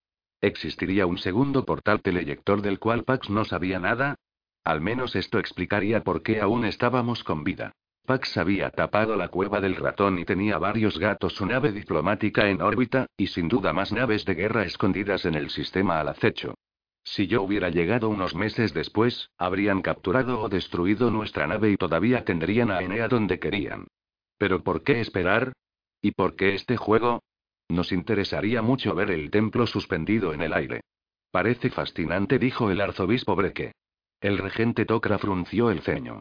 ¿Existiría 0.42 1.06
un 1.06 1.16
segundo 1.16 1.64
portal 1.64 2.02
teleyector 2.02 2.60
del 2.60 2.78
cual 2.78 3.04
Pax 3.04 3.30
no 3.30 3.46
sabía 3.46 3.78
nada? 3.78 4.16
Al 4.62 4.82
menos 4.82 5.16
esto 5.16 5.38
explicaría 5.38 6.04
por 6.04 6.22
qué 6.22 6.42
aún 6.42 6.66
estábamos 6.66 7.24
con 7.24 7.44
vida. 7.44 7.72
Pax 8.06 8.36
había 8.36 8.68
tapado 8.68 9.16
la 9.16 9.28
cueva 9.28 9.60
del 9.60 9.76
ratón 9.76 10.18
y 10.18 10.26
tenía 10.26 10.58
varios 10.58 10.98
gatos, 10.98 11.34
su 11.34 11.46
nave 11.46 11.72
diplomática 11.72 12.50
en 12.50 12.60
órbita, 12.60 13.06
y 13.16 13.28
sin 13.28 13.48
duda 13.48 13.72
más 13.72 13.92
naves 13.92 14.26
de 14.26 14.34
guerra 14.34 14.64
escondidas 14.64 15.24
en 15.24 15.34
el 15.34 15.48
sistema 15.48 16.00
al 16.00 16.08
acecho. 16.08 16.54
Si 17.02 17.26
yo 17.26 17.42
hubiera 17.42 17.70
llegado 17.70 18.10
unos 18.10 18.34
meses 18.34 18.74
después, 18.74 19.30
habrían 19.38 19.80
capturado 19.80 20.40
o 20.40 20.48
destruido 20.50 21.10
nuestra 21.10 21.46
nave 21.46 21.70
y 21.70 21.76
todavía 21.76 22.24
tendrían 22.24 22.70
a 22.70 22.80
Enea 22.82 23.08
donde 23.08 23.38
querían. 23.38 23.86
Pero 24.36 24.62
¿por 24.62 24.82
qué 24.82 25.00
esperar? 25.00 25.52
¿Y 26.02 26.10
por 26.10 26.36
qué 26.36 26.54
este 26.54 26.76
juego? 26.76 27.22
Nos 27.70 27.90
interesaría 27.90 28.60
mucho 28.60 28.94
ver 28.94 29.10
el 29.10 29.30
templo 29.30 29.66
suspendido 29.66 30.34
en 30.34 30.42
el 30.42 30.52
aire. 30.52 30.80
Parece 31.30 31.70
fascinante, 31.70 32.38
dijo 32.38 32.70
el 32.70 32.82
arzobispo 32.82 33.34
Breque. 33.34 33.72
El 34.20 34.36
regente 34.38 34.84
Tokra 34.84 35.18
frunció 35.18 35.70
el 35.70 35.80
ceño. 35.80 36.20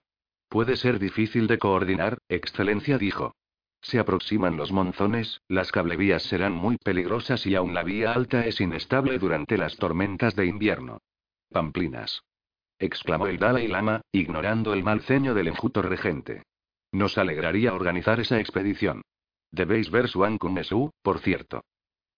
Puede 0.54 0.78
ser 0.78 1.00
difícil 1.00 1.48
de 1.48 1.58
coordinar, 1.58 2.20
excelencia, 2.30 3.00
dijo. 3.00 3.34
Se 3.82 3.98
aproximan 3.98 4.56
los 4.56 4.72
monzones, 4.72 5.42
las 5.48 5.72
cablevías 5.72 6.22
serán 6.22 6.54
muy 6.54 6.78
peligrosas 6.78 7.48
y 7.48 7.56
aún 7.56 7.74
la 7.74 7.82
vía 7.82 8.14
alta 8.14 8.46
es 8.46 8.62
inestable 8.62 9.18
durante 9.18 9.58
las 9.58 9.78
tormentas 9.78 10.36
de 10.36 10.46
invierno. 10.46 11.00
Pamplinas. 11.50 12.22
exclamó 12.78 13.26
el 13.26 13.40
Dalai 13.40 13.68
Lama, 13.68 14.02
ignorando 14.12 14.76
el 14.76 14.84
mal 14.84 15.02
ceño 15.02 15.34
del 15.34 15.48
enjuto 15.48 15.82
regente. 15.82 16.44
Nos 16.92 17.18
alegraría 17.18 17.74
organizar 17.74 18.20
esa 18.20 18.40
expedición. 18.40 19.02
Debéis 19.50 19.90
ver 19.90 20.08
Suan 20.08 20.38
Kunesu, 20.38 20.92
por 21.02 21.18
cierto. 21.18 21.64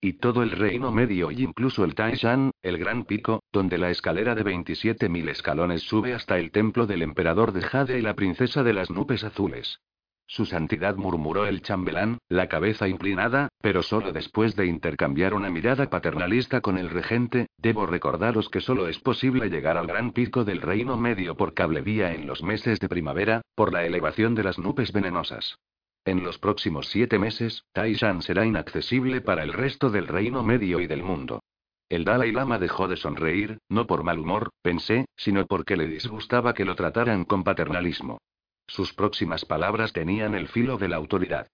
Y 0.02 0.14
todo 0.14 0.43
el 0.43 0.52
reino 0.52 0.91
medio 0.91 1.32
y 1.32 1.43
incluso 1.43 1.84
el 1.84 1.96
Taishan, 1.96 2.52
el 2.62 2.78
gran 2.78 3.06
pico, 3.06 3.41
donde 3.52 3.78
la 3.78 3.89
escalera 3.89 4.36
de 4.36 4.43
27.000 4.43 5.30
escalones 5.30 5.82
sube 5.84 6.14
hasta 6.14 6.38
el 6.38 6.52
templo 6.52 6.86
del 6.86 7.02
emperador 7.02 7.54
de 7.54 7.62
Jade 7.62 7.98
y 7.98 8.02
la 8.02 8.14
princesa 8.16 8.64
de 8.64 8.74
las 8.74 8.89
nubes 8.91 9.24
azules. 9.24 9.80
Su 10.28 10.46
santidad 10.46 10.96
murmuró 10.96 11.46
el 11.46 11.62
chambelán, 11.62 12.18
la 12.30 12.48
cabeza 12.48 12.88
inclinada, 12.88 13.50
pero 13.62 13.84
solo 13.84 14.12
después 14.12 14.56
de 14.56 14.66
intercambiar 14.66 15.36
una 15.36 15.52
mirada 15.52 15.89
paternalista 15.89 16.62
con 16.62 16.80
el 16.80 16.89
regente, 16.89 17.48
debo 17.58 17.86
recordaros 17.86 18.50
que 18.50 18.60
solo 18.60 18.88
es 18.88 18.98
posible 18.98 19.50
llegar 19.50 19.78
al 19.78 19.86
gran 19.86 20.14
pico 20.14 20.43
del 20.43 20.62
reino 20.62 20.98
medio 20.98 21.36
por 21.36 21.54
cablevía 21.54 22.14
en 22.14 22.26
los 22.26 22.41
meses 22.41 22.80
de 22.80 22.89
primavera, 22.89 23.41
por 23.54 23.72
la 23.72 23.86
elevación 23.86 24.34
de 24.34 24.43
las 24.43 24.58
nubes 24.58 24.91
venenosas. 24.91 25.60
En 26.06 26.24
los 26.24 26.38
próximos 26.38 26.88
siete 26.89 27.18
meses, 27.18 27.66
Taishan 27.74 28.22
será 28.22 28.45
inaccesible 28.45 29.22
para 29.22 29.41
el 29.41 29.51
resto 29.51 29.89
del 29.89 30.08
reino 30.08 30.43
medio 30.43 30.80
y 30.80 30.86
del 30.86 31.01
mundo. 31.01 31.41
El 31.89 32.06
Dalai 32.06 32.32
Lama 32.32 32.60
dejó 32.60 32.88
de 32.88 32.95
sonreír, 32.95 33.58
no 33.70 33.88
por 33.88 34.03
mal 34.03 34.20
humor, 34.20 34.51
pensé, 34.62 35.06
sino 35.18 35.47
porque 35.47 35.76
le 35.76 35.88
disgustaba 35.88 36.53
que 36.53 36.64
lo 36.64 36.76
trataran 36.76 37.26
con 37.26 37.43
paternalismo. 37.43 38.20
Sus 38.68 38.93
próximas 38.93 39.45
palabras 39.45 39.93
tenían 39.93 40.36
el 40.36 40.47
filo 40.47 40.78
de 40.78 40.89
la 40.89 40.97
autoridad. 40.97 41.47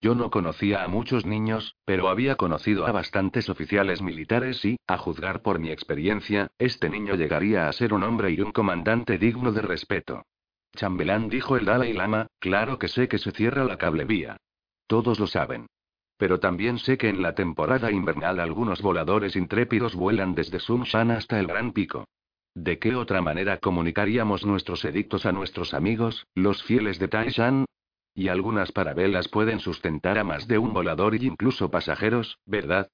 Yo 0.00 0.14
no 0.14 0.30
conocía 0.30 0.84
a 0.84 0.88
muchos 0.88 1.26
niños, 1.26 1.74
pero 1.84 2.08
había 2.08 2.36
conocido 2.36 2.86
a 2.86 2.92
bastantes 2.92 3.50
oficiales 3.50 4.00
militares 4.00 4.64
y, 4.64 4.78
a 4.86 4.96
juzgar 4.96 5.42
por 5.42 5.58
mi 5.58 5.70
experiencia, 5.70 6.48
este 6.58 6.88
niño 6.88 7.14
llegaría 7.14 7.68
a 7.68 7.72
ser 7.72 7.92
un 7.92 8.04
hombre 8.04 8.30
y 8.30 8.40
un 8.40 8.52
comandante 8.52 9.18
digno 9.18 9.52
de 9.52 9.60
respeto. 9.62 10.24
Chambelán 10.76 11.28
dijo 11.28 11.56
el 11.56 11.64
Dalai 11.64 11.92
Lama, 11.92 12.26
claro 12.38 12.78
que 12.78 12.88
sé 12.88 13.08
que 13.08 13.18
se 13.18 13.32
cierra 13.32 13.64
la 13.64 13.78
cablevía. 13.78 14.36
Todos 14.86 15.18
lo 15.18 15.26
saben. 15.26 15.66
Pero 16.16 16.40
también 16.40 16.78
sé 16.78 16.98
que 16.98 17.08
en 17.08 17.22
la 17.22 17.34
temporada 17.34 17.92
invernal 17.92 18.40
algunos 18.40 18.82
voladores 18.82 19.36
intrépidos 19.36 19.94
vuelan 19.94 20.34
desde 20.34 20.58
Sun 20.58 20.82
Shan 20.82 21.10
hasta 21.10 21.38
el 21.38 21.46
Gran 21.46 21.72
Pico. 21.72 22.06
¿De 22.54 22.78
qué 22.78 22.96
otra 22.96 23.22
manera 23.22 23.58
comunicaríamos 23.58 24.44
nuestros 24.44 24.84
edictos 24.84 25.26
a 25.26 25.32
nuestros 25.32 25.74
amigos, 25.74 26.26
los 26.34 26.62
fieles 26.64 26.98
de 26.98 27.08
Taishan? 27.08 27.64
Y 28.14 28.28
algunas 28.28 28.72
parabelas 28.72 29.28
pueden 29.28 29.60
sustentar 29.60 30.18
a 30.18 30.24
más 30.24 30.48
de 30.48 30.58
un 30.58 30.72
volador 30.72 31.14
y 31.14 31.24
incluso 31.24 31.70
pasajeros, 31.70 32.38
¿verdad? 32.46 32.88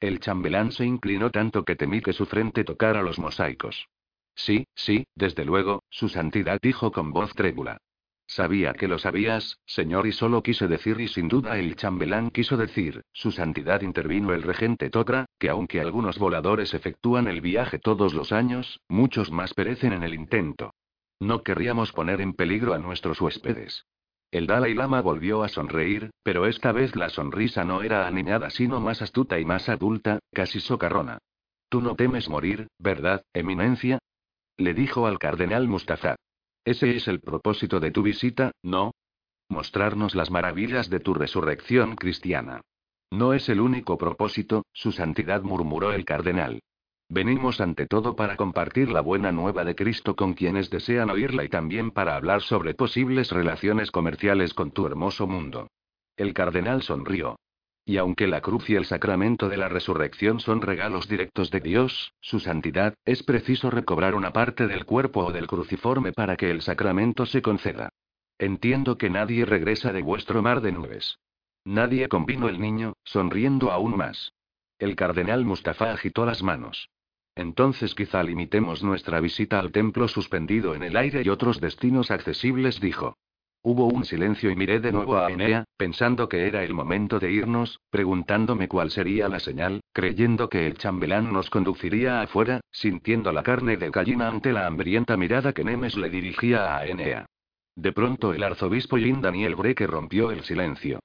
El 0.00 0.18
chambelán 0.18 0.72
se 0.72 0.86
inclinó 0.86 1.30
tanto 1.30 1.64
que 1.64 1.76
temí 1.76 2.00
que 2.00 2.14
su 2.14 2.24
frente 2.24 2.64
tocara 2.64 3.02
los 3.02 3.18
mosaicos. 3.18 3.86
Sí, 4.34 4.66
sí, 4.74 5.06
desde 5.14 5.44
luego, 5.44 5.82
su 5.90 6.08
santidad 6.08 6.58
dijo 6.60 6.92
con 6.92 7.12
voz 7.12 7.34
trébula. 7.34 7.78
Sabía 8.26 8.72
que 8.72 8.88
lo 8.88 8.98
sabías, 8.98 9.58
señor, 9.66 10.06
y 10.06 10.12
solo 10.12 10.42
quise 10.42 10.66
decir, 10.66 11.00
y 11.00 11.08
sin 11.08 11.28
duda 11.28 11.58
el 11.58 11.76
chambelán 11.76 12.30
quiso 12.30 12.56
decir, 12.56 13.02
su 13.12 13.30
santidad 13.30 13.82
intervino 13.82 14.32
el 14.32 14.42
regente 14.42 14.88
Tokra, 14.88 15.26
que 15.38 15.50
aunque 15.50 15.80
algunos 15.80 16.18
voladores 16.18 16.72
efectúan 16.72 17.26
el 17.26 17.40
viaje 17.40 17.78
todos 17.78 18.14
los 18.14 18.32
años, 18.32 18.80
muchos 18.88 19.30
más 19.30 19.52
perecen 19.52 19.92
en 19.92 20.02
el 20.02 20.14
intento. 20.14 20.72
No 21.20 21.42
querríamos 21.42 21.92
poner 21.92 22.20
en 22.20 22.32
peligro 22.32 22.72
a 22.74 22.78
nuestros 22.78 23.20
huéspedes. 23.20 23.84
El 24.30 24.46
Dalai 24.46 24.72
Lama 24.72 25.02
volvió 25.02 25.42
a 25.42 25.48
sonreír, 25.48 26.10
pero 26.22 26.46
esta 26.46 26.72
vez 26.72 26.96
la 26.96 27.10
sonrisa 27.10 27.64
no 27.64 27.82
era 27.82 28.06
aniñada 28.06 28.48
sino 28.48 28.80
más 28.80 29.02
astuta 29.02 29.38
y 29.38 29.44
más 29.44 29.68
adulta, 29.68 30.20
casi 30.32 30.58
socarrona. 30.58 31.18
Tú 31.68 31.82
no 31.82 31.96
temes 31.96 32.30
morir, 32.30 32.68
¿verdad, 32.78 33.22
Eminencia? 33.34 33.98
Le 34.62 34.74
dijo 34.74 35.08
al 35.08 35.18
cardenal 35.18 35.66
Mustafa. 35.66 36.14
Ese 36.64 36.94
es 36.94 37.08
el 37.08 37.18
propósito 37.18 37.80
de 37.80 37.90
tu 37.90 38.04
visita, 38.04 38.52
¿no? 38.62 38.92
Mostrarnos 39.48 40.14
las 40.14 40.30
maravillas 40.30 40.88
de 40.88 41.00
tu 41.00 41.14
resurrección 41.14 41.96
cristiana. 41.96 42.60
No 43.10 43.34
es 43.34 43.48
el 43.48 43.60
único 43.60 43.98
propósito, 43.98 44.62
su 44.72 44.92
santidad 44.92 45.42
murmuró 45.42 45.92
el 45.92 46.04
cardenal. 46.04 46.60
Venimos 47.08 47.60
ante 47.60 47.88
todo 47.88 48.14
para 48.14 48.36
compartir 48.36 48.88
la 48.88 49.00
buena 49.00 49.32
nueva 49.32 49.64
de 49.64 49.74
Cristo 49.74 50.14
con 50.14 50.34
quienes 50.34 50.70
desean 50.70 51.10
oírla 51.10 51.42
y 51.42 51.48
también 51.48 51.90
para 51.90 52.14
hablar 52.14 52.40
sobre 52.40 52.74
posibles 52.74 53.32
relaciones 53.32 53.90
comerciales 53.90 54.54
con 54.54 54.70
tu 54.70 54.86
hermoso 54.86 55.26
mundo. 55.26 55.72
El 56.16 56.34
cardenal 56.34 56.82
sonrió. 56.82 57.34
Y 57.84 57.96
aunque 57.96 58.28
la 58.28 58.40
cruz 58.40 58.70
y 58.70 58.76
el 58.76 58.84
sacramento 58.84 59.48
de 59.48 59.56
la 59.56 59.68
resurrección 59.68 60.38
son 60.38 60.60
regalos 60.62 61.08
directos 61.08 61.50
de 61.50 61.60
Dios, 61.60 62.14
su 62.20 62.38
santidad, 62.38 62.94
es 63.04 63.22
preciso 63.24 63.70
recobrar 63.70 64.14
una 64.14 64.32
parte 64.32 64.68
del 64.68 64.84
cuerpo 64.84 65.24
o 65.26 65.32
del 65.32 65.48
cruciforme 65.48 66.12
para 66.12 66.36
que 66.36 66.50
el 66.50 66.62
sacramento 66.62 67.26
se 67.26 67.42
conceda. 67.42 67.88
Entiendo 68.38 68.98
que 68.98 69.10
nadie 69.10 69.44
regresa 69.44 69.92
de 69.92 70.02
vuestro 70.02 70.42
mar 70.42 70.60
de 70.60 70.72
nubes. 70.72 71.18
Nadie 71.64 72.08
convino 72.08 72.48
el 72.48 72.60
niño, 72.60 72.94
sonriendo 73.04 73.70
aún 73.70 73.96
más. 73.96 74.32
El 74.78 74.96
cardenal 74.96 75.44
Mustafa 75.44 75.92
agitó 75.92 76.24
las 76.24 76.42
manos. 76.42 76.88
Entonces 77.34 77.94
quizá 77.94 78.22
limitemos 78.22 78.82
nuestra 78.82 79.20
visita 79.20 79.58
al 79.58 79.72
templo 79.72 80.06
suspendido 80.08 80.74
en 80.74 80.82
el 80.82 80.96
aire 80.96 81.22
y 81.24 81.28
otros 81.28 81.60
destinos 81.60 82.10
accesibles, 82.10 82.80
dijo. 82.80 83.16
Hubo 83.64 83.86
un 83.86 84.04
silencio 84.04 84.50
y 84.50 84.56
miré 84.56 84.80
de 84.80 84.90
nuevo 84.90 85.16
a 85.18 85.30
Enea, 85.30 85.64
pensando 85.76 86.28
que 86.28 86.48
era 86.48 86.64
el 86.64 86.74
momento 86.74 87.20
de 87.20 87.30
irnos, 87.30 87.78
preguntándome 87.90 88.66
cuál 88.66 88.90
sería 88.90 89.28
la 89.28 89.38
señal, 89.38 89.82
creyendo 89.92 90.48
que 90.48 90.66
el 90.66 90.76
chambelán 90.78 91.32
nos 91.32 91.48
conduciría 91.48 92.22
afuera, 92.22 92.60
sintiendo 92.72 93.30
la 93.30 93.44
carne 93.44 93.76
de 93.76 93.90
gallina 93.90 94.26
ante 94.26 94.52
la 94.52 94.66
hambrienta 94.66 95.16
mirada 95.16 95.52
que 95.52 95.62
Nemes 95.62 95.96
le 95.96 96.10
dirigía 96.10 96.76
a 96.76 96.86
Enea. 96.86 97.26
De 97.76 97.92
pronto 97.92 98.34
el 98.34 98.42
arzobispo 98.42 98.98
Jean 98.98 99.20
Daniel 99.20 99.54
Breque 99.54 99.86
rompió 99.86 100.32
el 100.32 100.42
silencio. 100.42 100.98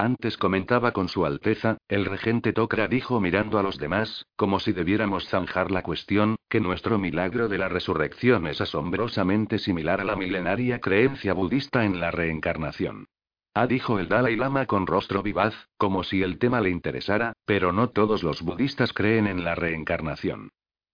Antes 0.00 0.38
comentaba 0.38 0.92
con 0.92 1.10
su 1.10 1.26
Alteza, 1.26 1.76
el 1.86 2.06
regente 2.06 2.54
Tokra 2.54 2.88
dijo 2.88 3.20
mirando 3.20 3.58
a 3.58 3.62
los 3.62 3.76
demás, 3.76 4.24
como 4.34 4.58
si 4.58 4.72
debiéramos 4.72 5.28
zanjar 5.28 5.70
la 5.70 5.82
cuestión, 5.82 6.36
que 6.48 6.58
nuestro 6.58 6.98
milagro 6.98 7.48
de 7.48 7.58
la 7.58 7.68
resurrección 7.68 8.46
es 8.46 8.62
asombrosamente 8.62 9.58
similar 9.58 10.00
a 10.00 10.04
la 10.04 10.16
milenaria 10.16 10.80
creencia 10.80 11.34
budista 11.34 11.84
en 11.84 12.00
la 12.00 12.10
reencarnación. 12.10 13.08
Ah, 13.52 13.66
dijo 13.66 13.98
el 13.98 14.08
Dalai 14.08 14.36
Lama 14.36 14.64
con 14.64 14.86
rostro 14.86 15.22
vivaz, 15.22 15.68
como 15.76 16.02
si 16.02 16.22
el 16.22 16.38
tema 16.38 16.62
le 16.62 16.70
interesara, 16.70 17.34
pero 17.44 17.70
no 17.70 17.90
todos 17.90 18.22
los 18.22 18.40
budistas 18.40 18.94
creen 18.94 19.26
en 19.26 19.44
la 19.44 19.54
reencarnación. 19.54 20.48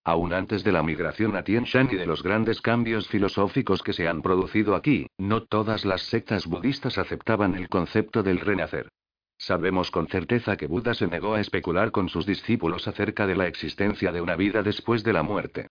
Aún 0.07 0.33
antes 0.33 0.63
de 0.63 0.71
la 0.71 0.85
migración 0.85 1.35
a 1.35 1.43
Tien 1.43 1.65
Shan 1.65 1.89
y 1.91 1.97
de 1.97 2.07
los 2.07 2.23
grandes 2.23 2.61
cambios 2.61 3.09
filosóficos 3.09 3.83
que 3.83 3.93
se 3.93 4.07
han 4.07 4.23
producido 4.23 4.77
aquí, 4.77 5.09
no 5.19 5.43
todas 5.43 5.85
las 5.85 6.03
sectas 6.03 6.47
budistas 6.47 6.97
aceptaban 6.97 7.57
el 7.57 7.69
concepto 7.69 8.23
del 8.23 8.39
renacer. 8.39 8.89
Sabemos 9.37 9.91
con 9.91 10.07
certeza 10.07 10.57
que 10.57 10.69
Buda 10.69 10.95
se 10.95 11.09
negó 11.09 11.35
a 11.35 11.41
especular 11.41 11.91
con 11.91 12.09
sus 12.09 12.25
discípulos 12.25 12.87
acerca 12.87 13.27
de 13.27 13.35
la 13.35 13.49
existencia 13.49 14.13
de 14.13 14.21
una 14.21 14.37
vida 14.37 14.63
después 14.63 15.03
de 15.03 15.13
la 15.13 15.25
muerte. 15.25 15.67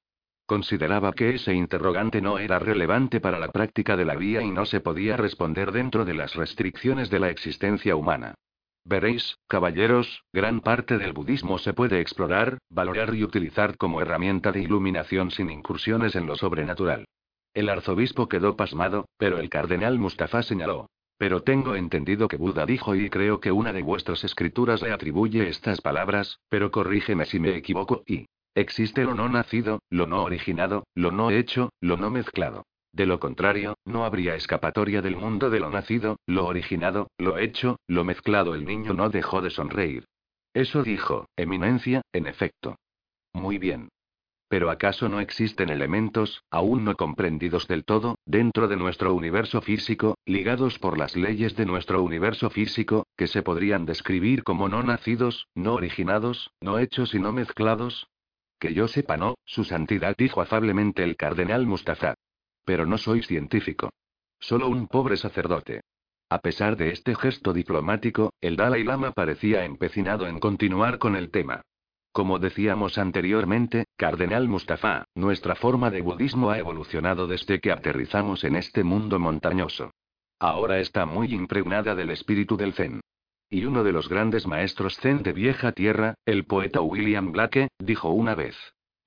Consideraba 0.45 1.13
que 1.13 1.35
ese 1.35 1.53
interrogante 1.53 2.19
no 2.19 2.37
era 2.37 2.59
relevante 2.59 3.21
para 3.21 3.39
la 3.39 3.47
práctica 3.53 3.95
de 3.95 4.03
la 4.03 4.15
vía 4.15 4.41
y 4.41 4.51
no 4.51 4.65
se 4.65 4.81
podía 4.81 5.15
responder 5.15 5.71
dentro 5.71 6.03
de 6.03 6.13
las 6.13 6.35
restricciones 6.35 7.09
de 7.09 7.19
la 7.19 7.29
existencia 7.29 7.95
humana. 7.95 8.35
Veréis, 8.87 9.39
caballeros, 9.47 10.23
gran 10.31 10.61
parte 10.61 10.99
del 10.99 11.11
budismo 11.11 11.57
se 11.57 11.73
puede 11.73 12.01
explorar, 12.01 12.59
valorar 12.69 13.15
y 13.15 13.23
utilizar 13.23 13.77
como 13.77 13.99
herramienta 13.99 14.51
de 14.51 14.61
iluminación 14.61 15.31
sin 15.31 15.49
incursiones 15.49 16.15
en 16.15 16.27
lo 16.27 16.35
sobrenatural. 16.35 17.05
El 17.55 17.69
arzobispo 17.69 18.29
quedó 18.29 18.55
pasmado, 18.55 19.09
pero 19.17 19.39
el 19.39 19.49
cardenal 19.49 19.97
Mustafa 19.97 20.43
señaló. 20.43 20.87
Pero 21.17 21.41
tengo 21.41 21.75
entendido 21.75 22.27
que 22.27 22.37
Buda 22.37 22.67
dijo 22.67 22.93
y 22.93 23.09
creo 23.09 23.39
que 23.39 23.51
una 23.51 23.73
de 23.73 23.81
vuestras 23.81 24.23
escrituras 24.23 24.83
le 24.83 24.91
atribuye 24.91 25.47
estas 25.49 25.81
palabras, 25.81 26.39
pero 26.49 26.69
corrígeme 26.69 27.25
si 27.25 27.39
me 27.39 27.55
equivoco, 27.55 28.03
y 28.05 28.27
existe 28.53 29.03
lo 29.03 29.15
no 29.15 29.29
nacido, 29.29 29.79
lo 29.89 30.05
no 30.05 30.21
originado, 30.23 30.85
lo 30.93 31.09
no 31.09 31.31
hecho, 31.31 31.71
lo 31.81 31.97
no 31.97 32.11
mezclado. 32.11 32.65
De 32.95 33.05
lo 33.05 33.19
contrario, 33.19 33.77
no 33.83 34.05
habría 34.05 34.35
escapatoria 34.35 35.01
del 35.01 35.17
mundo 35.17 35.49
de 35.49 35.59
lo 35.59 35.69
nacido, 35.69 36.17
lo 36.25 36.45
originado, 36.45 37.11
lo 37.17 37.37
hecho, 37.37 37.77
lo 37.87 38.05
mezclado. 38.05 38.55
El 38.55 38.63
niño 38.63 38.93
no 38.93 39.09
dejó 39.09 39.41
de 39.41 39.49
sonreír. 39.49 40.05
Eso 40.53 40.81
dijo, 40.81 41.27
Eminencia, 41.35 42.03
en 42.13 42.25
efecto. 42.25 42.77
Muy 43.33 43.57
bien. 43.57 43.89
Pero 44.47 44.69
¿acaso 44.69 45.09
no 45.09 45.19
existen 45.19 45.69
elementos, 45.69 46.45
aún 46.49 46.85
no 46.85 46.95
comprendidos 46.95 47.67
del 47.67 47.83
todo, 47.83 48.15
dentro 48.25 48.69
de 48.69 48.77
nuestro 48.77 49.13
universo 49.13 49.59
físico, 49.59 50.17
ligados 50.25 50.79
por 50.79 50.97
las 50.97 51.17
leyes 51.17 51.57
de 51.57 51.65
nuestro 51.65 52.01
universo 52.01 52.49
físico, 52.49 53.07
que 53.17 53.27
se 53.27 53.43
podrían 53.43 53.85
describir 53.85 54.43
como 54.43 54.69
no 54.69 54.83
nacidos, 54.83 55.49
no 55.53 55.73
originados, 55.73 56.49
no 56.61 56.79
hechos 56.79 57.13
y 57.13 57.19
no 57.19 57.33
mezclados? 57.33 58.07
Que 58.57 58.73
yo 58.73 58.87
sepa 58.87 59.17
no, 59.17 59.35
su 59.43 59.65
santidad 59.65 60.15
dijo 60.17 60.39
afablemente 60.39 61.03
el 61.03 61.17
cardenal 61.17 61.65
Mustafa. 61.65 62.15
Pero 62.65 62.85
no 62.85 62.97
soy 62.97 63.23
científico. 63.23 63.91
Solo 64.39 64.67
un 64.67 64.87
pobre 64.87 65.15
sacerdote. 65.17 65.81
A 66.29 66.39
pesar 66.39 66.75
de 66.75 66.89
este 66.89 67.15
gesto 67.15 67.53
diplomático, 67.53 68.33
el 68.41 68.55
Dalai 68.55 68.83
Lama 68.83 69.11
parecía 69.11 69.63
empecinado 69.63 70.27
en 70.27 70.39
continuar 70.39 70.97
con 70.97 71.15
el 71.15 71.29
tema. 71.29 71.61
Como 72.11 72.39
decíamos 72.39 72.97
anteriormente, 72.97 73.85
Cardenal 73.97 74.47
Mustafa, 74.47 75.05
nuestra 75.15 75.55
forma 75.55 75.91
de 75.91 76.01
budismo 76.01 76.49
ha 76.49 76.57
evolucionado 76.57 77.27
desde 77.27 77.59
que 77.59 77.71
aterrizamos 77.71 78.43
en 78.43 78.55
este 78.55 78.83
mundo 78.83 79.19
montañoso. 79.19 79.91
Ahora 80.39 80.79
está 80.79 81.05
muy 81.05 81.33
impregnada 81.33 81.93
del 81.93 82.09
espíritu 82.09 82.57
del 82.57 82.73
Zen. 82.73 83.01
Y 83.49 83.65
uno 83.65 83.83
de 83.83 83.91
los 83.91 84.09
grandes 84.09 84.47
maestros 84.47 84.97
Zen 84.97 85.23
de 85.23 85.33
vieja 85.33 85.71
tierra, 85.71 86.15
el 86.25 86.45
poeta 86.45 86.81
William 86.81 87.31
Blake, 87.31 87.67
dijo 87.79 88.09
una 88.09 88.33
vez. 88.33 88.55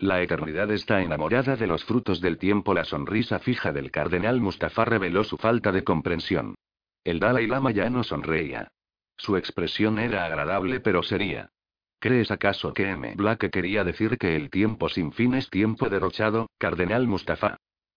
La 0.00 0.22
eternidad 0.22 0.70
está 0.70 1.02
enamorada 1.02 1.56
de 1.56 1.66
los 1.66 1.84
frutos 1.84 2.20
del 2.20 2.38
tiempo. 2.38 2.72
La 2.72 2.84
sonrisa 2.84 3.40
fija 3.40 3.72
del 3.72 3.90
cardenal 3.90 4.40
Mustafa 4.40 4.84
reveló 4.84 5.24
su 5.24 5.36
falta 5.36 5.72
de 5.72 5.82
comprensión. 5.82 6.54
El 7.02 7.18
Dalai 7.18 7.48
Lama 7.48 7.72
ya 7.72 7.90
no 7.90 8.04
sonreía. 8.04 8.68
Su 9.16 9.36
expresión 9.36 9.98
era 9.98 10.24
agradable 10.24 10.78
pero 10.78 11.02
seria. 11.02 11.50
¿Crees 11.98 12.30
acaso 12.30 12.72
que 12.72 12.90
M. 12.90 13.14
Black 13.16 13.50
quería 13.50 13.82
decir 13.82 14.18
que 14.18 14.36
el 14.36 14.50
tiempo 14.50 14.88
sin 14.88 15.10
fin 15.10 15.34
es 15.34 15.50
tiempo 15.50 15.88
derrochado, 15.88 16.48
Cardenal 16.58 17.08
Mustafa? 17.08 17.56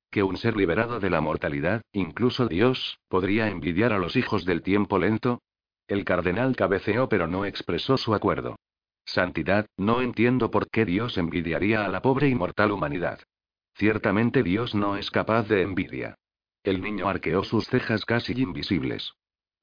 Que 0.10 0.23
un 0.23 0.38
ser 0.38 0.57
liberado 0.57 0.99
de 0.99 1.11
la 1.11 1.22
mortalidad, 1.22 1.84
incluso 1.94 2.48
Dios, 2.48 2.98
podría 3.10 3.49
envidiar 3.49 3.94
a 3.94 3.99
los 3.99 4.15
hijos 4.15 4.44
del 4.44 4.64
tiempo 4.64 4.98
lento? 4.98 5.44
El 5.88 6.03
cardenal 6.03 6.56
cabeceó 6.56 7.10
pero 7.10 7.28
no 7.28 7.45
expresó 7.45 7.98
su 7.98 8.15
acuerdo. 8.15 8.56
Santidad, 9.06 9.68
no 9.78 10.02
entiendo 10.02 10.52
por 10.52 10.69
qué 10.69 10.86
Dios 10.86 11.18
envidiaría 11.18 11.86
a 11.86 11.90
la 11.90 12.02
pobre 12.02 12.30
y 12.30 12.36
mortal 12.36 12.72
humanidad. 12.72 13.19
Ciertamente 13.76 14.44
Dios 14.44 14.76
no 14.76 14.95
es 14.95 15.11
capaz 15.11 15.48
de 15.48 15.61
envidia. 15.61 16.15
El 16.64 16.82
niño 16.82 17.10
arqueó 17.10 17.44
sus 17.44 17.68
cejas 17.68 18.06
casi 18.06 18.34
invisibles. 18.34 19.14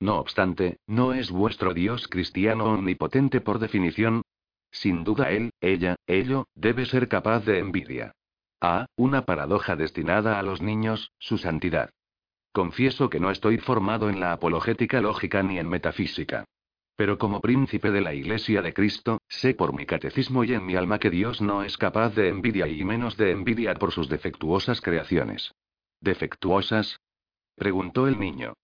No 0.01 0.19
obstante, 0.19 0.78
¿no 0.86 1.12
es 1.12 1.31
vuestro 1.31 1.74
Dios 1.74 2.09
cristiano 2.09 2.65
omnipotente 2.66 3.40
por 3.40 3.59
definición? 3.59 4.23
Sin 4.70 5.05
duda 5.05 5.31
él, 5.31 5.51
ella, 5.60 5.97
ello, 6.06 6.47
debe 6.55 6.86
ser 6.86 7.09
capaz 7.09 7.44
de 7.44 7.59
envidia. 7.59 8.12
Ah, 8.60 8.86
una 8.97 9.24
paradoja 9.24 9.77
destinada 9.77 10.39
a 10.39 10.43
los 10.43 10.60
niños, 10.60 11.12
su 11.19 11.39
santidad. 11.39 11.90
Confieso 12.52 13.09
que 13.09 13.20
no 13.20 13.31
estoy 13.31 13.59
formado 13.59 14.10
en 14.10 14.20
la 14.20 14.32
apologética 14.32 15.01
lógica 15.01 15.43
ni 15.43 15.59
en 15.59 15.69
metafísica. 15.69 16.44
Pero 16.99 17.16
como 17.16 17.41
príncipe 17.41 17.93
de 17.93 18.01
la 18.01 18.12
Iglesia 18.12 18.61
de 18.61 18.75
Cristo, 18.75 19.20
sé 19.29 19.55
por 19.55 19.73
mi 19.73 19.87
catecismo 19.87 20.43
y 20.43 20.53
en 20.53 20.66
mi 20.66 20.75
alma 20.75 20.99
que 20.99 21.11
Dios 21.11 21.41
no 21.41 21.62
es 21.62 21.79
capaz 21.79 22.16
de 22.16 22.29
envidia 22.29 22.66
y 22.66 22.83
menos 22.83 23.16
de 23.16 23.31
envidia 23.31 23.73
por 23.75 23.93
sus 23.93 24.09
defectuosas 24.09 24.81
creaciones. 24.81 25.55
¿Defectuosas? 26.01 26.99
preguntó 27.55 28.09
el 28.09 28.19
niño. 28.19 28.55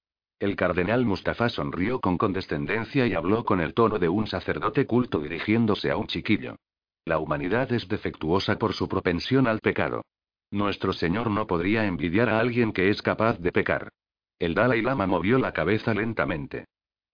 El 0.40 0.56
cardenal 0.56 1.04
Mustafa 1.04 1.48
sonrió 1.48 2.00
con 2.00 2.18
condescendencia 2.18 3.06
y 3.06 3.14
habló 3.14 3.44
con 3.44 3.60
el 3.60 3.72
tono 3.72 4.00
de 4.00 4.08
un 4.08 4.26
sacerdote 4.26 4.84
culto 4.84 5.20
dirigiéndose 5.20 5.92
a 5.92 5.96
un 5.96 6.08
chiquillo. 6.08 6.56
La 7.04 7.18
humanidad 7.18 7.72
es 7.72 7.86
defectuosa 7.86 8.58
por 8.58 8.72
su 8.72 8.88
propensión 8.88 9.46
al 9.46 9.60
pecado. 9.60 10.02
Nuestro 10.50 10.92
Señor 10.92 11.30
no 11.30 11.46
podría 11.46 11.86
envidiar 11.86 12.28
a 12.30 12.40
alguien 12.40 12.72
que 12.72 12.90
es 12.90 13.00
capaz 13.00 13.38
de 13.38 13.52
pecar. 13.52 13.90
El 14.40 14.54
Dalai 14.54 14.82
Lama 14.82 15.06
movió 15.06 15.38
la 15.38 15.52
cabeza 15.52 15.94
lentamente. 15.94 16.64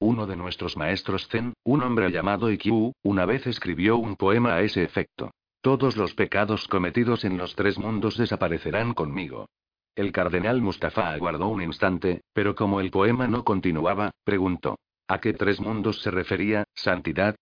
Uno 0.02 0.26
de 0.26 0.34
nuestros 0.34 0.78
maestros 0.78 1.28
Zen, 1.28 1.52
un 1.62 1.82
hombre 1.82 2.10
llamado 2.10 2.50
Ikkyu, 2.50 2.94
una 3.02 3.26
vez 3.26 3.46
escribió 3.46 3.98
un 3.98 4.16
poema 4.16 4.54
a 4.54 4.62
ese 4.62 4.82
efecto. 4.82 5.30
Todos 5.60 5.98
los 5.98 6.14
pecados 6.14 6.66
cometidos 6.68 7.26
en 7.26 7.36
los 7.36 7.54
tres 7.54 7.78
mundos 7.78 8.16
desaparecerán 8.16 8.94
conmigo. 8.94 9.50
El 9.94 10.10
cardenal 10.10 10.62
Mustafa 10.62 11.10
aguardó 11.10 11.48
un 11.48 11.60
instante, 11.60 12.22
pero 12.32 12.54
como 12.54 12.80
el 12.80 12.90
poema 12.90 13.26
no 13.26 13.44
continuaba, 13.44 14.12
preguntó. 14.24 14.78
¿A 15.06 15.20
qué 15.20 15.34
tres 15.34 15.60
mundos 15.60 16.00
se 16.00 16.10
refería, 16.10 16.64
Santidad? 16.74 17.36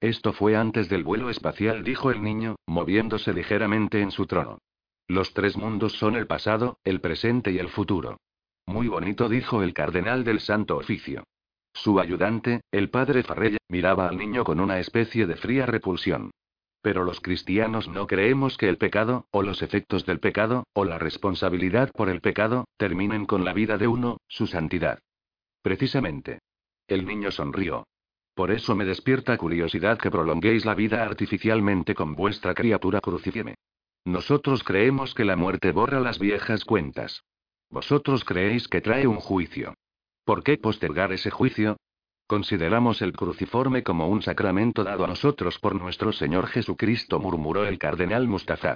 Esto 0.00 0.32
fue 0.32 0.54
antes 0.54 0.88
del 0.88 1.02
vuelo 1.02 1.28
espacial, 1.28 1.82
dijo 1.82 2.12
el 2.12 2.22
niño, 2.22 2.54
moviéndose 2.68 3.32
ligeramente 3.32 4.00
en 4.00 4.12
su 4.12 4.26
trono. 4.26 4.58
Los 5.08 5.34
tres 5.34 5.56
mundos 5.56 5.94
son 5.94 6.14
el 6.14 6.28
pasado, 6.28 6.78
el 6.84 7.00
presente 7.00 7.50
y 7.50 7.58
el 7.58 7.68
futuro. 7.68 8.18
Muy 8.64 8.86
bonito, 8.86 9.28
dijo 9.28 9.64
el 9.64 9.74
cardenal 9.74 10.22
del 10.22 10.38
Santo 10.38 10.76
Oficio. 10.76 11.24
Su 11.76 12.00
ayudante, 12.00 12.62
el 12.72 12.88
padre 12.88 13.22
Farrell, 13.22 13.58
miraba 13.68 14.08
al 14.08 14.16
niño 14.16 14.44
con 14.44 14.60
una 14.60 14.80
especie 14.80 15.26
de 15.26 15.36
fría 15.36 15.66
repulsión. 15.66 16.30
Pero 16.80 17.04
los 17.04 17.20
cristianos 17.20 17.86
no 17.86 18.06
creemos 18.06 18.56
que 18.56 18.70
el 18.70 18.78
pecado, 18.78 19.26
o 19.30 19.42
los 19.42 19.60
efectos 19.60 20.06
del 20.06 20.18
pecado, 20.18 20.64
o 20.72 20.86
la 20.86 20.98
responsabilidad 20.98 21.92
por 21.92 22.08
el 22.08 22.22
pecado, 22.22 22.64
terminen 22.78 23.26
con 23.26 23.44
la 23.44 23.52
vida 23.52 23.76
de 23.76 23.88
uno, 23.88 24.16
su 24.26 24.46
santidad. 24.46 25.00
Precisamente. 25.60 26.38
El 26.88 27.04
niño 27.04 27.30
sonrió. 27.30 27.86
Por 28.34 28.52
eso 28.52 28.74
me 28.74 28.86
despierta 28.86 29.36
curiosidad 29.36 29.98
que 29.98 30.10
prolonguéis 30.10 30.64
la 30.64 30.74
vida 30.74 31.02
artificialmente 31.02 31.94
con 31.94 32.14
vuestra 32.14 32.54
criatura 32.54 33.02
crucifíeme. 33.02 33.56
Nosotros 34.06 34.64
creemos 34.64 35.12
que 35.12 35.26
la 35.26 35.36
muerte 35.36 35.72
borra 35.72 36.00
las 36.00 36.18
viejas 36.18 36.64
cuentas. 36.64 37.22
Vosotros 37.68 38.24
creéis 38.24 38.66
que 38.66 38.80
trae 38.80 39.06
un 39.06 39.16
juicio. 39.16 39.74
¿Por 40.26 40.42
qué 40.42 40.58
postergar 40.58 41.12
ese 41.12 41.30
juicio? 41.30 41.76
Consideramos 42.26 43.00
el 43.00 43.12
cruciforme 43.12 43.84
como 43.84 44.08
un 44.08 44.22
sacramento 44.22 44.82
dado 44.82 45.04
a 45.04 45.06
nosotros 45.06 45.60
por 45.60 45.76
nuestro 45.76 46.10
Señor 46.10 46.48
Jesucristo, 46.48 47.20
murmuró 47.20 47.64
el 47.64 47.78
cardenal 47.78 48.26
Mustafa. 48.26 48.74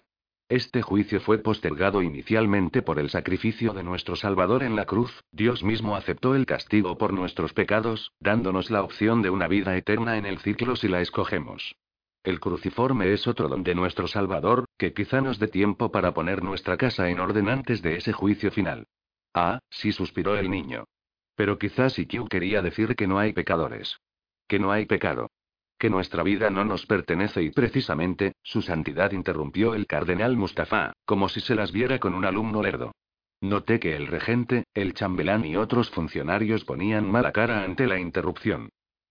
Este 0.48 0.80
juicio 0.80 1.20
fue 1.20 1.38
postergado 1.38 2.02
inicialmente 2.02 2.82
por 2.82 3.00
el 3.00 3.10
sacrificio 3.10 3.72
de 3.72 3.82
nuestro 3.82 4.14
Salvador 4.14 4.62
en 4.62 4.76
la 4.76 4.84
cruz, 4.84 5.24
Dios 5.32 5.64
mismo 5.64 5.96
aceptó 5.96 6.36
el 6.36 6.46
castigo 6.46 6.96
por 6.96 7.12
nuestros 7.12 7.52
pecados, 7.52 8.12
dándonos 8.20 8.70
la 8.70 8.84
opción 8.84 9.20
de 9.20 9.30
una 9.30 9.48
vida 9.48 9.76
eterna 9.76 10.18
en 10.18 10.26
el 10.26 10.38
ciclo 10.38 10.76
si 10.76 10.86
la 10.86 11.00
escogemos. 11.00 11.74
El 12.22 12.38
cruciforme 12.38 13.12
es 13.12 13.26
otro 13.26 13.48
don 13.48 13.64
de 13.64 13.74
nuestro 13.74 14.06
Salvador, 14.06 14.66
que 14.78 14.92
quizá 14.92 15.20
nos 15.20 15.40
dé 15.40 15.48
tiempo 15.48 15.90
para 15.90 16.14
poner 16.14 16.44
nuestra 16.44 16.76
casa 16.76 17.08
en 17.08 17.18
orden 17.18 17.48
antes 17.48 17.82
de 17.82 17.96
ese 17.96 18.12
juicio 18.12 18.52
final. 18.52 18.86
Ah, 19.34 19.58
sí 19.68 19.90
suspiró 19.90 20.36
el 20.36 20.48
niño. 20.48 20.84
Pero 21.34 21.58
quizás 21.58 21.98
Ikkyu 21.98 22.28
quería 22.28 22.62
decir 22.62 22.96
que 22.96 23.06
no 23.06 23.18
hay 23.18 23.32
pecadores. 23.32 24.00
Que 24.46 24.58
no 24.58 24.72
hay 24.72 24.86
pecado. 24.86 25.30
Que 25.78 25.90
nuestra 25.90 26.22
vida 26.22 26.50
no 26.50 26.64
nos 26.64 26.84
pertenece 26.86 27.42
y 27.42 27.50
precisamente, 27.50 28.34
su 28.42 28.60
santidad 28.60 29.12
interrumpió 29.12 29.74
el 29.74 29.86
cardenal 29.86 30.36
Mustafa, 30.36 30.92
como 31.06 31.28
si 31.28 31.40
se 31.40 31.54
las 31.54 31.72
viera 31.72 31.98
con 31.98 32.14
un 32.14 32.24
alumno 32.24 32.62
lerdo. 32.62 32.92
Noté 33.40 33.80
que 33.80 33.96
el 33.96 34.06
regente, 34.06 34.64
el 34.74 34.92
chambelán 34.92 35.46
y 35.46 35.56
otros 35.56 35.90
funcionarios 35.90 36.64
ponían 36.64 37.10
mala 37.10 37.32
cara 37.32 37.64
ante 37.64 37.86
la 37.86 37.98
interrupción. 37.98 38.68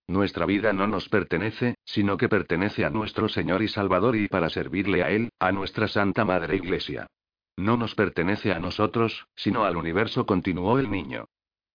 Nuestra 0.08 0.46
vida 0.46 0.74
no 0.74 0.88
nos 0.88 1.10
pertenece, 1.10 1.76
sino 1.84 2.18
que 2.18 2.30
pertenece 2.30 2.86
a 2.86 2.90
nuestro 2.90 3.30
Señor 3.30 3.64
y 3.64 3.68
Salvador 3.68 4.16
y 4.16 4.28
para 4.28 4.50
servirle 4.50 5.04
a 5.04 5.10
Él, 5.10 5.30
a 5.40 5.52
nuestra 5.52 5.88
Santa 5.88 6.26
Madre 6.26 6.56
Iglesia. 6.56 7.08
No 7.58 7.78
nos 7.78 7.94
pertenece 7.94 8.52
a 8.52 8.60
nosotros, 8.60 9.28
sino 9.36 9.66
al 9.66 9.78
universo, 9.78 10.26
continuó 10.26 10.80
el 10.80 10.90
niño. 10.90 11.26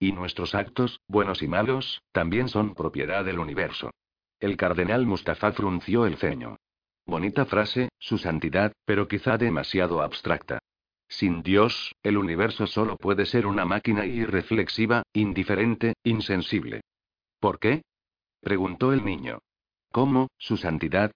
Y 0.05 0.13
nuestros 0.13 0.55
actos, 0.55 1.01
buenos 1.09 1.41
y 1.41 1.49
malos, 1.49 2.03
también 2.13 2.51
son 2.51 2.75
propiedad 2.75 3.25
del 3.25 3.39
universo. 3.39 3.91
El 4.39 4.59
cardenal 4.59 5.07
Mustafa 5.07 5.53
frunció 5.53 6.05
el 6.05 6.19
ceño. 6.19 6.59
Bonita 7.07 7.47
frase, 7.47 7.89
su 7.99 8.19
santidad, 8.19 8.75
pero 8.85 9.09
quizá 9.09 9.39
demasiado 9.39 10.03
abstracta. 10.03 10.59
Sin 11.09 11.43
Dios, 11.43 11.95
el 12.03 12.19
universo 12.19 12.67
solo 12.67 12.99
puede 12.99 13.25
ser 13.25 13.47
una 13.47 13.65
máquina 13.65 14.05
irreflexiva, 14.05 15.05
indiferente, 15.15 15.95
insensible. 16.05 16.83
¿Por 17.41 17.59
qué? 17.59 17.81
preguntó 18.43 18.93
el 18.93 19.07
niño. 19.07 19.39
¿Cómo, 19.91 20.29
su 20.37 20.59
santidad? 20.59 21.13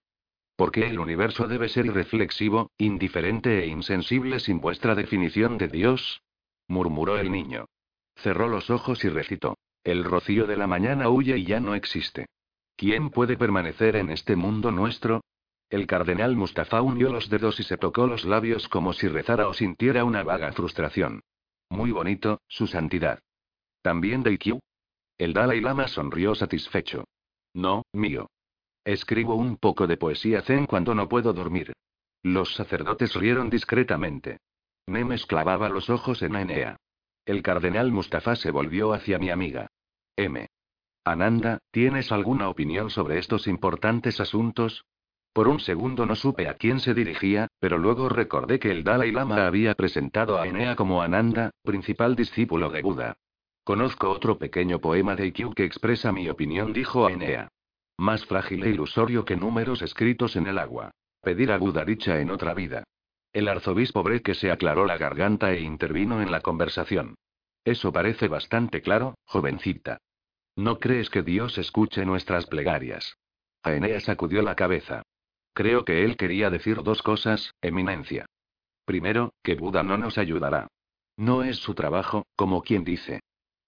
¿Por 0.56 0.72
qué 0.72 0.86
el 0.86 0.98
universo 0.98 1.46
debe 1.46 1.68
ser 1.68 1.84
irreflexivo, 1.84 2.70
indiferente 2.78 3.62
e 3.64 3.66
insensible 3.66 4.40
sin 4.40 4.62
vuestra 4.62 4.94
definición 4.94 5.58
de 5.58 5.68
Dios? 5.68 6.22
murmuró 6.68 7.18
el 7.18 7.30
niño. 7.30 7.66
Cerró 8.18 8.48
los 8.48 8.70
ojos 8.70 9.04
y 9.04 9.08
recitó. 9.08 9.56
El 9.84 10.04
rocío 10.04 10.46
de 10.46 10.56
la 10.56 10.66
mañana 10.66 11.08
huye 11.08 11.38
y 11.38 11.44
ya 11.44 11.60
no 11.60 11.74
existe. 11.74 12.26
¿Quién 12.76 13.10
puede 13.10 13.36
permanecer 13.36 13.96
en 13.96 14.10
este 14.10 14.36
mundo 14.36 14.70
nuestro? 14.70 15.22
El 15.70 15.86
cardenal 15.86 16.34
Mustafa 16.36 16.82
unió 16.82 17.10
los 17.10 17.28
dedos 17.28 17.60
y 17.60 17.62
se 17.62 17.76
tocó 17.76 18.06
los 18.06 18.24
labios 18.24 18.68
como 18.68 18.92
si 18.92 19.06
rezara 19.06 19.48
o 19.48 19.54
sintiera 19.54 20.04
una 20.04 20.22
vaga 20.22 20.52
frustración. 20.52 21.20
Muy 21.70 21.92
bonito, 21.92 22.40
su 22.48 22.66
santidad. 22.66 23.20
¿También 23.82 24.22
de 24.22 24.32
Ikkyu? 24.32 24.58
El 25.18 25.32
Dalai 25.32 25.60
Lama 25.60 25.88
sonrió 25.88 26.34
satisfecho. 26.34 27.04
No, 27.54 27.82
mío. 27.92 28.30
Escribo 28.84 29.34
un 29.34 29.56
poco 29.58 29.86
de 29.86 29.96
poesía 29.96 30.42
zen 30.42 30.66
cuando 30.66 30.94
no 30.94 31.08
puedo 31.08 31.32
dormir. 31.32 31.72
Los 32.22 32.54
sacerdotes 32.54 33.14
rieron 33.14 33.50
discretamente. 33.50 34.38
Nemes 34.86 35.26
clavaba 35.26 35.68
los 35.68 35.90
ojos 35.90 36.22
en 36.22 36.34
Aenea. 36.34 36.78
El 37.28 37.42
cardenal 37.42 37.92
Mustafa 37.92 38.36
se 38.36 38.50
volvió 38.50 38.94
hacia 38.94 39.18
mi 39.18 39.28
amiga. 39.28 39.66
M. 40.16 40.46
Ananda, 41.04 41.58
¿tienes 41.70 42.10
alguna 42.10 42.48
opinión 42.48 42.88
sobre 42.88 43.18
estos 43.18 43.46
importantes 43.46 44.18
asuntos? 44.18 44.86
Por 45.34 45.46
un 45.46 45.60
segundo 45.60 46.06
no 46.06 46.16
supe 46.16 46.48
a 46.48 46.54
quién 46.54 46.80
se 46.80 46.94
dirigía, 46.94 47.48
pero 47.60 47.76
luego 47.76 48.08
recordé 48.08 48.58
que 48.58 48.70
el 48.70 48.82
Dalai 48.82 49.12
Lama 49.12 49.46
había 49.46 49.74
presentado 49.74 50.40
a 50.40 50.48
Enea 50.48 50.74
como 50.74 51.02
Ananda, 51.02 51.50
principal 51.62 52.16
discípulo 52.16 52.70
de 52.70 52.80
Buda. 52.80 53.18
Conozco 53.62 54.08
otro 54.08 54.38
pequeño 54.38 54.78
poema 54.78 55.14
de 55.14 55.26
Ikkyu 55.26 55.52
que 55.52 55.66
expresa 55.66 56.12
mi 56.12 56.30
opinión, 56.30 56.72
dijo 56.72 57.10
Enea. 57.10 57.50
Más 57.98 58.24
frágil 58.24 58.64
e 58.64 58.70
ilusorio 58.70 59.26
que 59.26 59.36
números 59.36 59.82
escritos 59.82 60.34
en 60.36 60.46
el 60.46 60.56
agua. 60.56 60.92
Pedir 61.20 61.52
a 61.52 61.58
Buda 61.58 61.84
dicha 61.84 62.20
en 62.20 62.30
otra 62.30 62.54
vida. 62.54 62.84
El 63.32 63.48
arzobispo 63.48 64.02
Breke 64.02 64.34
se 64.34 64.50
aclaró 64.50 64.86
la 64.86 64.96
garganta 64.96 65.52
e 65.52 65.60
intervino 65.60 66.22
en 66.22 66.30
la 66.30 66.40
conversación. 66.40 67.16
Eso 67.64 67.92
parece 67.92 68.28
bastante 68.28 68.80
claro, 68.80 69.14
jovencita. 69.24 69.98
¿No 70.56 70.78
crees 70.78 71.10
que 71.10 71.22
Dios 71.22 71.58
escuche 71.58 72.04
nuestras 72.04 72.46
plegarias? 72.46 73.16
Aenea 73.62 74.00
sacudió 74.00 74.42
la 74.42 74.54
cabeza. 74.54 75.02
Creo 75.52 75.84
que 75.84 76.04
él 76.04 76.16
quería 76.16 76.50
decir 76.50 76.82
dos 76.82 77.02
cosas, 77.02 77.52
eminencia. 77.60 78.26
Primero, 78.84 79.34
que 79.42 79.54
Buda 79.54 79.82
no 79.82 79.98
nos 79.98 80.16
ayudará. 80.16 80.68
No 81.16 81.42
es 81.42 81.58
su 81.58 81.74
trabajo, 81.74 82.26
como 82.36 82.62
quien 82.62 82.84
dice. 82.84 83.20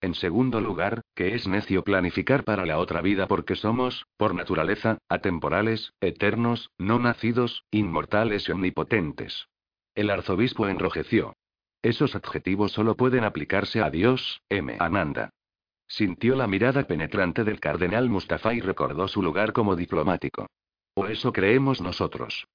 En 0.02 0.14
segundo 0.14 0.60
lugar, 0.60 1.02
que 1.14 1.34
es 1.34 1.46
necio 1.46 1.84
planificar 1.84 2.44
para 2.44 2.64
la 2.64 2.78
otra 2.78 3.02
vida 3.02 3.28
porque 3.28 3.54
somos, 3.54 4.06
por 4.16 4.34
naturaleza, 4.34 4.98
atemporales, 5.08 5.92
eternos, 6.00 6.70
no 6.78 6.98
nacidos, 6.98 7.64
inmortales 7.70 8.48
y 8.48 8.52
omnipotentes. 8.52 9.48
El 9.94 10.08
arzobispo 10.08 10.68
enrojeció. 10.68 11.34
Esos 11.82 12.14
adjetivos 12.14 12.72
solo 12.72 12.96
pueden 12.96 13.24
aplicarse 13.24 13.82
a 13.82 13.90
Dios, 13.90 14.40
M. 14.48 14.76
Ananda. 14.78 15.30
Sintió 15.86 16.36
la 16.36 16.46
mirada 16.46 16.84
penetrante 16.84 17.44
del 17.44 17.60
cardenal 17.60 18.08
Mustafa 18.08 18.54
y 18.54 18.60
recordó 18.60 19.08
su 19.08 19.22
lugar 19.22 19.52
como 19.52 19.76
diplomático. 19.76 20.46
O 20.94 21.06
eso 21.06 21.32
creemos 21.32 21.80
nosotros. 21.80 22.46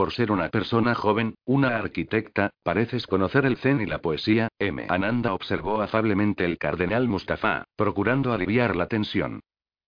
Por 0.00 0.14
ser 0.14 0.32
una 0.32 0.48
persona 0.48 0.94
joven, 0.94 1.34
una 1.44 1.76
arquitecta, 1.76 2.54
pareces 2.62 3.06
conocer 3.06 3.44
el 3.44 3.58
zen 3.58 3.82
y 3.82 3.84
la 3.84 3.98
poesía, 3.98 4.48
M. 4.58 4.86
Ananda 4.88 5.34
observó 5.34 5.82
afablemente 5.82 6.46
el 6.46 6.56
cardenal 6.56 7.06
Mustafa, 7.06 7.64
procurando 7.76 8.32
aliviar 8.32 8.76
la 8.76 8.86
tensión. 8.86 9.40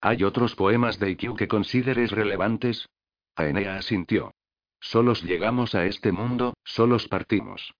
¿Hay 0.02 0.22
otros 0.22 0.55
poemas 0.55 0.98
de 0.98 1.12
Ikkyu 1.12 1.34
que 1.34 1.48
consideres 1.48 2.10
relevantes? 2.10 2.90
Aenea 3.36 3.76
asintió. 3.76 4.34
Solos 4.80 5.22
llegamos 5.22 5.74
a 5.74 5.86
este 5.86 6.12
mundo, 6.12 6.59
solos 6.62 7.09
partimos. 7.09 7.72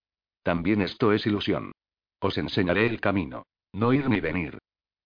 También 0.43 0.81
esto 0.81 1.13
es 1.13 1.27
ilusión. 1.27 1.73
Os 2.19 2.39
enseñaré 2.39 2.87
el 2.87 3.03
camino. 3.03 3.45
No 3.75 3.93
ir 3.93 4.09
ni 4.09 4.21
venir. 4.21 4.57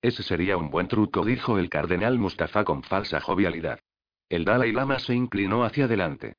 Ese 0.00 0.22
sería 0.22 0.56
un 0.56 0.70
buen 0.70 0.86
truco, 0.86 1.24
dijo 1.24 1.58
el 1.58 1.70
cardenal 1.70 2.20
Mustafa 2.20 2.62
con 2.62 2.84
falsa 2.84 3.20
jovialidad. 3.20 3.80
El 4.28 4.44
Dalai 4.44 4.70
Lama 4.70 5.00
se 5.00 5.14
inclinó 5.14 5.64
hacia 5.64 5.86
adelante. 5.86 6.36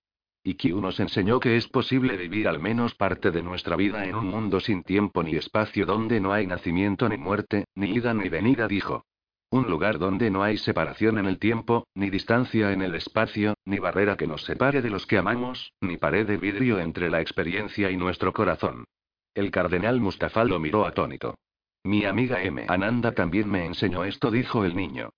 Y 0.47 0.55
Q 0.55 0.79
nos 0.79 0.97
enseñó 1.01 1.41
que 1.41 1.57
es 1.57 1.67
posible 1.67 2.15
vivir 2.15 2.47
al 2.47 2.57
menos 2.57 2.95
parte 2.95 3.31
de 3.31 3.43
nuestra 3.43 3.75
vida 3.75 4.05
en 4.05 4.15
un 4.15 4.27
mundo 4.27 4.61
sin 4.61 4.81
tiempo 4.81 5.21
ni 5.21 5.35
espacio 5.35 5.85
donde 5.85 6.21
no 6.21 6.31
hay 6.31 6.47
nacimiento 6.47 7.09
ni 7.09 7.17
muerte, 7.17 7.65
ni 7.75 7.89
ida 7.89 8.13
ni 8.13 8.29
venida, 8.29 8.65
dijo. 8.65 9.03
Un 9.49 9.69
lugar 9.69 9.99
donde 9.99 10.31
no 10.31 10.43
hay 10.43 10.55
separación 10.55 11.17
en 11.17 11.25
el 11.25 11.37
tiempo, 11.37 11.85
ni 11.95 12.09
distancia 12.09 12.71
en 12.71 12.81
el 12.81 12.95
espacio, 12.95 13.55
ni 13.65 13.79
barrera 13.79 14.15
que 14.15 14.25
nos 14.25 14.45
separe 14.45 14.81
de 14.81 14.89
los 14.89 15.05
que 15.05 15.17
amamos, 15.17 15.73
ni 15.81 15.97
pared 15.97 16.25
de 16.25 16.37
vidrio 16.37 16.79
entre 16.79 17.09
la 17.09 17.19
experiencia 17.19 17.91
y 17.91 17.97
nuestro 17.97 18.31
corazón. 18.31 18.85
El 19.33 19.51
cardenal 19.51 19.99
Mustafa 19.99 20.45
lo 20.45 20.59
miró 20.59 20.85
atónito. 20.85 21.35
Mi 21.83 22.05
amiga 22.05 22.41
M. 22.41 22.63
Ananda 22.69 23.11
también 23.11 23.49
me 23.49 23.65
enseñó 23.65 24.05
esto, 24.05 24.31
dijo 24.31 24.63
el 24.63 24.77
niño. 24.77 25.09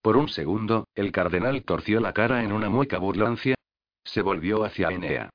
Por 0.00 0.16
un 0.16 0.28
segundo, 0.28 0.86
el 0.94 1.12
cardenal 1.12 1.62
torció 1.64 2.00
la 2.00 2.14
cara 2.14 2.42
en 2.42 2.52
una 2.52 2.70
mueca 2.70 2.96
burlancia, 2.96 3.57
se 4.08 4.22
volvió 4.22 4.64
hacia 4.64 4.88
Enea. 4.88 5.30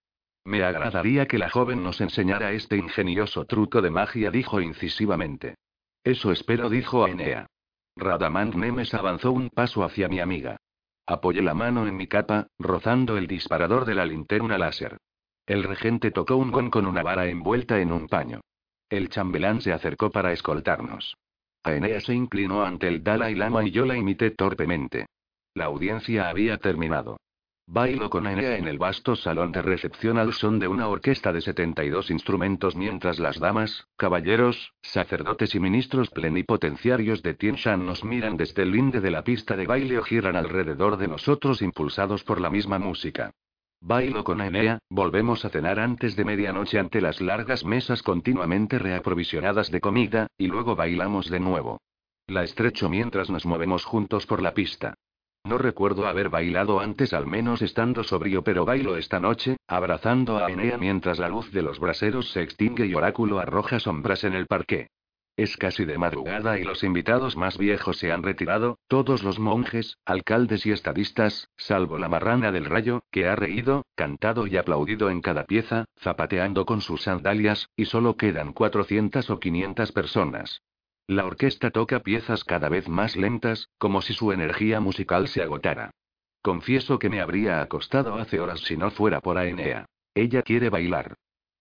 Me 0.46 0.64
agradaría 0.64 1.26
que 1.26 1.38
la 1.38 1.50
joven 1.50 1.84
nos 1.84 2.02
enseñara 2.02 2.52
este 2.52 2.76
ingenioso 2.76 3.46
truco 3.46 3.82
de 3.82 3.90
magia, 3.90 4.30
dijo 4.30 4.60
incisivamente. 4.60 5.56
Eso 6.04 6.32
espero, 6.32 6.70
dijo 6.70 7.08
Enea. 7.08 7.48
Radamant 7.96 8.56
Nemes 8.56 8.94
avanzó 8.94 9.32
un 9.32 9.50
paso 9.50 9.84
hacia 9.84 10.10
mi 10.10 10.20
amiga. 10.20 10.58
Apoyé 11.06 11.42
la 11.42 11.54
mano 11.54 11.88
en 11.88 11.96
mi 11.96 12.08
capa, 12.08 12.48
rozando 12.60 13.18
el 13.18 13.28
disparador 13.28 13.86
de 13.86 13.96
la 13.96 14.06
linterna 14.06 14.58
láser. 14.58 14.98
El 15.46 15.64
regente 15.64 16.12
tocó 16.12 16.38
un 16.38 16.52
gong 16.52 16.70
con 16.70 16.86
una 16.88 17.04
vara 17.04 17.28
envuelta 17.28 17.80
en 17.80 17.92
un 17.92 18.08
paño. 18.08 18.42
El 18.90 19.10
chambelán 19.10 19.62
se 19.62 19.74
acercó 19.74 20.12
para 20.12 20.32
escoltarnos. 20.32 21.16
Aenea 21.64 22.02
se 22.02 22.14
inclinó 22.14 22.64
ante 22.64 22.88
el 22.88 23.04
Dalai 23.04 23.36
Lama 23.36 23.66
y 23.66 23.72
yo 23.72 23.86
la 23.86 23.98
imité 23.98 24.32
torpemente. 24.32 25.06
La 25.54 25.66
audiencia 25.66 26.30
había 26.30 26.58
terminado. 26.58 27.18
Bailo 27.66 28.10
con 28.10 28.28
Enea 28.28 28.58
en 28.58 28.68
el 28.68 28.78
vasto 28.78 29.16
salón 29.16 29.54
de 29.54 29.62
recepción 29.62 30.18
al 30.18 30.34
son 30.34 30.60
de 30.60 30.68
una 30.68 30.90
orquesta 30.90 31.32
de 31.32 31.40
72 31.40 32.12
instrumentos 32.12 32.76
mientras 32.76 33.20
las 33.20 33.40
damas, 33.40 33.88
caballeros, 33.96 34.74
sacerdotes 34.82 35.56
y 35.56 35.62
ministros 35.62 36.10
plenipotenciarios 36.10 37.24
de 37.24 37.34
Tienshan 37.36 37.86
nos 37.86 38.04
miran 38.04 38.36
desde 38.36 38.64
el 38.64 38.72
linde 38.72 39.00
de 39.00 39.12
la 39.12 39.24
pista 39.24 39.56
de 39.56 39.66
baile 39.66 39.98
o 39.98 40.04
giran 40.04 40.36
alrededor 40.36 40.98
de 40.98 41.08
nosotros 41.08 41.62
impulsados 41.62 42.26
por 42.26 42.42
la 42.42 42.50
misma 42.50 42.80
música. 42.80 43.32
Bailo 43.80 44.26
con 44.26 44.42
Enea, 44.42 44.80
volvemos 44.90 45.46
a 45.46 45.50
cenar 45.50 45.80
antes 45.80 46.18
de 46.18 46.26
medianoche 46.26 46.80
ante 46.80 47.00
las 47.00 47.22
largas 47.22 47.64
mesas 47.64 48.04
continuamente 48.04 48.78
reaprovisionadas 48.78 49.72
de 49.72 49.80
comida, 49.80 50.28
y 50.38 50.48
luego 50.48 50.76
bailamos 50.76 51.30
de 51.30 51.40
nuevo. 51.40 51.82
La 52.28 52.44
estrecho 52.44 52.90
mientras 52.90 53.30
nos 53.30 53.46
movemos 53.46 53.86
juntos 53.86 54.26
por 54.26 54.42
la 54.42 54.54
pista. 54.54 54.96
No 55.46 55.58
recuerdo 55.58 56.08
haber 56.08 56.30
bailado 56.30 56.80
antes 56.80 57.14
al 57.14 57.28
menos 57.28 57.62
estando 57.62 58.06
sobrio, 58.06 58.46
pero 58.46 58.64
bailo 58.64 58.96
esta 58.96 59.20
noche, 59.20 59.58
abrazando 59.68 60.38
a 60.38 60.50
Enea 60.50 60.78
mientras 60.78 61.20
la 61.20 61.28
luz 61.28 61.52
de 61.52 61.62
los 61.62 61.80
braseros 61.80 62.32
se 62.32 62.42
extingue 62.42 62.86
y 62.86 62.96
Oráculo 62.96 63.40
arroja 63.40 63.82
sombras 63.82 64.24
en 64.24 64.36
el 64.36 64.48
parque. 64.48 64.88
Es 65.36 65.58
casi 65.58 65.84
de 65.84 65.98
madrugada 65.98 66.60
y 66.60 66.64
los 66.64 66.84
invitados 66.84 67.36
más 67.36 67.58
viejos 67.58 67.98
se 67.98 68.14
han 68.14 68.24
retirado, 68.24 68.78
todos 68.88 69.24
los 69.24 69.38
monjes, 69.38 69.98
alcaldes 70.06 70.66
y 70.66 70.72
estadistas, 70.72 71.50
salvo 71.58 71.98
la 71.98 72.08
marrana 72.08 72.54
del 72.54 72.66
rayo, 72.66 73.02
que 73.12 73.28
ha 73.28 73.36
reído, 73.36 73.86
cantado 73.96 74.48
y 74.48 74.56
aplaudido 74.56 75.10
en 75.10 75.22
cada 75.22 75.44
pieza, 75.44 75.86
zapateando 76.00 76.66
con 76.66 76.80
sus 76.80 77.02
sandalias, 77.02 77.68
y 77.76 77.86
solo 77.86 78.16
quedan 78.16 78.54
400 78.54 79.30
o 79.30 79.40
500 79.40 79.92
personas. 79.92 80.62
La 81.08 81.26
orquesta 81.26 81.70
toca 81.72 82.00
piezas 82.00 82.44
cada 82.46 82.70
vez 82.70 82.88
más 82.88 83.16
lentas, 83.18 83.70
como 83.78 84.02
si 84.02 84.14
su 84.14 84.32
energía 84.32 84.80
musical 84.80 85.28
se 85.28 85.42
agotara. 85.42 85.92
Confieso 86.42 86.98
que 86.98 87.10
me 87.10 87.20
habría 87.20 87.62
acostado 87.62 88.16
hace 88.16 88.40
horas 88.40 88.62
si 88.62 88.78
no 88.78 88.90
fuera 88.90 89.20
por 89.20 89.38
Aenea. 89.38 89.86
Ella 90.16 90.44
quiere 90.44 90.70
bailar. 90.70 91.16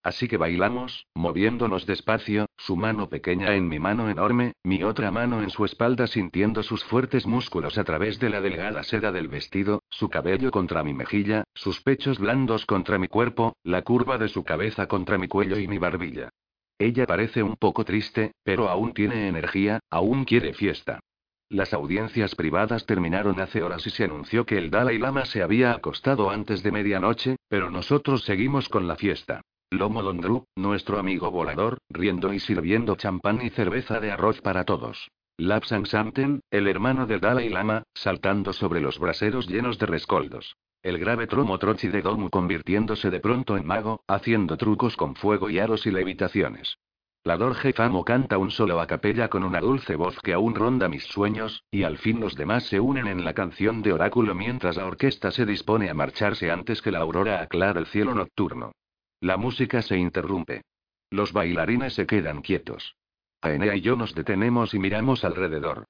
Así 0.05 0.27
que 0.27 0.37
bailamos, 0.37 1.07
moviéndonos 1.15 1.87
despacio, 1.87 2.47
su 2.57 2.77
mano 2.77 3.09
pequeña 3.09 3.55
en 3.55 3.69
mi 3.69 3.79
mano 3.79 4.11
enorme, 4.11 4.55
mi 4.65 4.83
otra 4.83 5.13
mano 5.13 5.43
en 5.43 5.51
su 5.51 5.65
espalda 5.65 6.09
sintiendo 6.09 6.65
sus 6.65 6.85
fuertes 6.85 7.27
músculos 7.27 7.79
a 7.79 7.85
través 7.85 8.19
de 8.19 8.31
la 8.31 8.41
delgada 8.41 8.83
seda 8.83 9.13
del 9.13 9.29
vestido, 9.29 9.83
su 9.91 10.09
cabello 10.09 10.51
contra 10.51 10.83
mi 10.83 10.93
mejilla, 10.93 11.45
sus 11.55 11.81
pechos 11.83 12.19
blandos 12.19 12.67
contra 12.67 12.99
mi 12.99 13.07
cuerpo, 13.07 13.57
la 13.63 13.83
curva 13.83 14.19
de 14.19 14.29
su 14.29 14.43
cabeza 14.43 14.89
contra 14.89 15.19
mi 15.19 15.29
cuello 15.29 15.57
y 15.59 15.69
mi 15.69 15.79
barbilla. 15.79 16.31
Ella 16.79 17.07
parece 17.07 17.43
un 17.43 17.57
poco 17.57 17.85
triste, 17.85 18.33
pero 18.43 18.69
aún 18.69 18.93
tiene 18.93 19.29
energía, 19.29 19.81
aún 19.91 20.25
quiere 20.25 20.53
fiesta. 20.55 21.01
Las 21.49 21.75
audiencias 21.75 22.35
privadas 22.35 22.87
terminaron 22.87 23.39
hace 23.39 23.63
horas 23.63 23.87
y 23.87 23.91
se 23.91 24.05
anunció 24.05 24.47
que 24.47 24.57
el 24.57 24.71
Dalai 24.71 24.99
Lama 24.99 25.27
se 25.27 25.43
había 25.43 25.73
acostado 25.73 26.31
antes 26.31 26.63
de 26.63 26.73
medianoche, 26.73 27.37
pero 27.49 27.71
nosotros 27.71 28.25
seguimos 28.25 28.71
con 28.71 28.89
la 28.89 28.97
fiesta. 28.97 29.43
Lomo 29.71 30.03
Dondru, 30.03 30.47
nuestro 30.57 30.99
amigo 30.99 31.31
volador, 31.31 31.79
riendo 31.91 32.33
y 32.33 32.41
sirviendo 32.41 32.97
champán 32.97 33.41
y 33.43 33.51
cerveza 33.51 34.01
de 34.01 34.13
arroz 34.13 34.41
para 34.41 34.65
todos. 34.65 35.11
Lapsan 35.39 35.87
Samten, 35.87 36.41
el 36.51 36.69
hermano 36.69 37.07
del 37.07 37.21
Dalai 37.21 37.49
Lama, 37.49 37.83
saltando 37.95 38.53
sobre 38.53 38.81
los 38.81 38.99
braseros 38.99 39.47
llenos 39.47 39.79
de 39.79 39.87
rescoldos. 39.87 40.57
El 40.83 40.99
grave 40.99 41.29
Tromo 41.29 41.59
Trochi 41.59 41.87
de 41.87 42.03
Domu 42.03 42.29
convirtiéndose 42.29 43.09
de 43.09 43.21
pronto 43.21 43.57
en 43.57 43.65
mago, 43.65 44.03
haciendo 44.09 44.57
trucos 44.57 44.97
con 44.97 45.15
fuego 45.15 45.49
y 45.49 45.61
aros 45.61 45.87
y 45.87 45.93
levitaciones. 45.93 46.77
La 47.23 47.37
Dorje 47.37 47.73
Famo 47.73 48.05
canta 48.05 48.37
un 48.37 48.51
solo 48.51 48.81
a 48.81 48.89
capella 48.89 49.29
con 49.29 49.45
una 49.45 49.61
dulce 49.61 49.95
voz 49.95 50.19
que 50.21 50.33
aún 50.33 50.57
ronda 50.57 50.89
mis 50.89 51.05
sueños, 51.05 51.63
y 51.71 51.85
al 51.85 51.99
fin 51.99 52.19
los 52.19 52.35
demás 52.35 52.65
se 52.65 52.81
unen 52.81 53.07
en 53.07 53.25
la 53.25 53.33
canción 53.33 53.81
de 53.81 53.93
oráculo 53.93 54.35
mientras 54.35 54.77
la 54.77 54.87
orquesta 54.87 55.31
se 55.31 55.47
dispone 55.47 55.89
a 55.89 55.95
marcharse 55.95 56.51
antes 56.51 56.83
que 56.83 56.91
la 56.91 56.99
aurora 56.99 57.41
aclara 57.41 57.79
el 57.79 57.87
cielo 57.87 58.13
nocturno. 58.13 58.73
La 59.21 59.37
música 59.37 59.83
se 59.83 59.97
interrumpe. 59.99 60.63
Los 61.11 61.33
bailarines 61.33 61.95
se 61.95 62.07
quedan 62.07 62.43
quietos. 62.43 62.97
Aenea 63.41 63.77
y 63.77 63.83
yo 63.83 63.95
nos 63.95 64.17
detenemos 64.17 64.75
y 64.75 64.81
miramos 64.81 65.25
alrededor. 65.25 65.85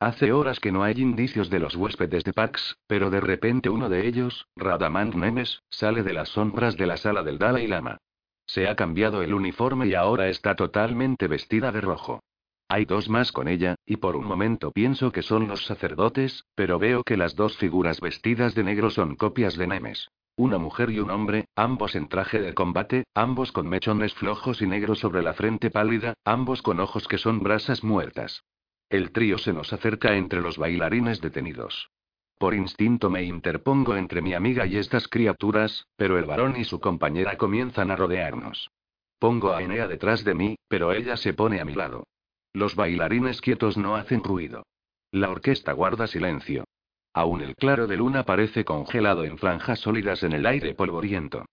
Hace 0.00 0.30
horas 0.30 0.60
que 0.60 0.70
no 0.70 0.84
hay 0.84 0.94
indicios 1.00 1.50
de 1.50 1.58
los 1.58 1.74
huéspedes 1.74 2.22
de 2.22 2.32
Pax, 2.32 2.78
pero 2.86 3.10
de 3.10 3.20
repente 3.20 3.68
uno 3.68 3.88
de 3.88 4.06
ellos, 4.06 4.46
Radamant 4.54 5.16
Nemes, 5.16 5.64
sale 5.70 6.04
de 6.04 6.12
las 6.12 6.28
sombras 6.28 6.76
de 6.76 6.86
la 6.86 6.96
sala 6.96 7.24
del 7.24 7.38
Dalai 7.38 7.66
Lama. 7.66 7.98
Se 8.46 8.68
ha 8.68 8.76
cambiado 8.76 9.22
el 9.22 9.34
uniforme 9.34 9.88
y 9.88 9.94
ahora 9.94 10.28
está 10.28 10.54
totalmente 10.54 11.26
vestida 11.26 11.72
de 11.72 11.80
rojo. 11.80 12.20
Hay 12.68 12.84
dos 12.84 13.08
más 13.08 13.32
con 13.32 13.48
ella, 13.48 13.74
y 13.84 13.96
por 13.96 14.14
un 14.14 14.24
momento 14.24 14.70
pienso 14.70 15.10
que 15.10 15.22
son 15.22 15.48
los 15.48 15.66
sacerdotes, 15.66 16.44
pero 16.54 16.78
veo 16.78 17.02
que 17.02 17.16
las 17.16 17.34
dos 17.34 17.56
figuras 17.56 18.00
vestidas 18.00 18.54
de 18.54 18.62
negro 18.62 18.90
son 18.90 19.16
copias 19.16 19.56
de 19.56 19.66
Nemes. 19.66 20.10
Una 20.36 20.58
mujer 20.58 20.90
y 20.90 21.00
un 21.00 21.10
hombre, 21.10 21.46
ambos 21.56 21.96
en 21.96 22.06
traje 22.06 22.40
de 22.40 22.54
combate, 22.54 23.02
ambos 23.14 23.50
con 23.50 23.68
mechones 23.68 24.14
flojos 24.14 24.62
y 24.62 24.66
negros 24.68 25.00
sobre 25.00 25.22
la 25.22 25.34
frente 25.34 25.72
pálida, 25.72 26.14
ambos 26.24 26.62
con 26.62 26.78
ojos 26.78 27.08
que 27.08 27.18
son 27.18 27.42
brasas 27.42 27.82
muertas. 27.82 28.44
El 28.90 29.12
trío 29.12 29.36
se 29.36 29.52
nos 29.52 29.72
acerca 29.72 30.16
entre 30.16 30.40
los 30.40 30.56
bailarines 30.56 31.20
detenidos. 31.20 31.90
Por 32.38 32.54
instinto 32.54 33.10
me 33.10 33.22
interpongo 33.22 33.96
entre 33.96 34.22
mi 34.22 34.32
amiga 34.32 34.64
y 34.64 34.76
estas 34.76 35.08
criaturas, 35.08 35.86
pero 35.96 36.18
el 36.18 36.24
varón 36.24 36.56
y 36.56 36.64
su 36.64 36.80
compañera 36.80 37.36
comienzan 37.36 37.90
a 37.90 37.96
rodearnos. 37.96 38.70
Pongo 39.18 39.52
a 39.52 39.62
Enea 39.62 39.88
detrás 39.88 40.24
de 40.24 40.34
mí, 40.34 40.56
pero 40.68 40.92
ella 40.92 41.16
se 41.16 41.34
pone 41.34 41.60
a 41.60 41.64
mi 41.64 41.74
lado. 41.74 42.04
Los 42.52 42.76
bailarines 42.76 43.40
quietos 43.40 43.76
no 43.76 43.96
hacen 43.96 44.22
ruido. 44.22 44.64
La 45.10 45.30
orquesta 45.30 45.72
guarda 45.72 46.06
silencio. 46.06 46.64
Aún 47.12 47.40
el 47.40 47.56
claro 47.56 47.86
de 47.88 47.96
luna 47.96 48.24
parece 48.24 48.64
congelado 48.64 49.24
en 49.24 49.38
franjas 49.38 49.80
sólidas 49.80 50.22
en 50.22 50.32
el 50.32 50.46
aire 50.46 50.74
polvoriento. 50.74 51.44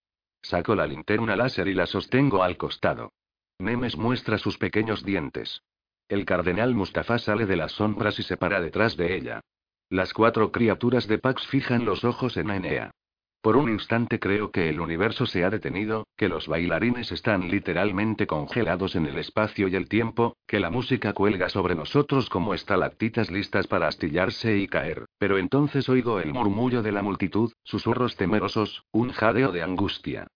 Saco 0.42 0.76
la 0.76 0.86
linterna 0.86 1.36
láser 1.36 1.68
y 1.68 1.74
la 1.74 1.88
sostengo 1.88 2.44
al 2.44 2.56
costado. 2.56 3.12
Nemes 3.58 3.98
muestra 3.98 4.38
sus 4.38 4.58
pequeños 4.58 5.04
dientes. 5.04 5.62
El 6.08 6.24
cardenal 6.24 6.76
Mustafa 6.76 7.18
sale 7.18 7.48
de 7.48 7.56
las 7.56 7.72
sombras 7.72 8.20
y 8.20 8.24
se 8.24 8.38
para 8.38 8.62
detrás 8.62 8.96
de 8.96 9.16
ella. 9.16 9.42
Las 9.90 10.14
cuatro 10.14 10.52
criaturas 10.52 11.08
de 11.08 11.18
Pax 11.18 11.48
fijan 11.48 11.84
los 11.84 12.04
ojos 12.04 12.38
en 12.38 12.52
Aenea. 12.52 12.92
Por 13.42 13.58
un 13.58 13.70
instante 13.70 14.20
creo 14.20 14.52
que 14.52 14.70
el 14.70 14.80
universo 14.80 15.26
se 15.26 15.44
ha 15.44 15.50
detenido, 15.50 16.08
que 16.18 16.30
los 16.30 16.48
bailarines 16.48 17.12
están 17.12 17.50
literalmente 17.50 18.26
congelados 18.28 18.96
en 18.96 19.06
el 19.06 19.18
espacio 19.18 19.68
y 19.68 19.76
el 19.76 19.88
tiempo, 19.88 20.36
que 20.48 20.60
la 20.60 20.72
música 20.72 21.14
cuelga 21.14 21.50
sobre 21.50 21.76
nosotros 21.76 22.30
como 22.30 22.54
estalactitas 22.54 23.32
listas 23.32 23.68
para 23.68 23.88
astillarse 23.88 24.58
y 24.58 24.68
caer, 24.68 25.06
pero 25.20 25.38
entonces 25.38 25.90
oigo 25.90 26.20
el 26.20 26.34
murmullo 26.34 26.82
de 26.82 26.92
la 26.92 27.04
multitud, 27.04 27.52
susurros 27.64 28.16
temerosos, 28.16 28.84
un 28.92 29.12
jadeo 29.12 29.52
de 29.52 29.62
angustia. 29.62 30.28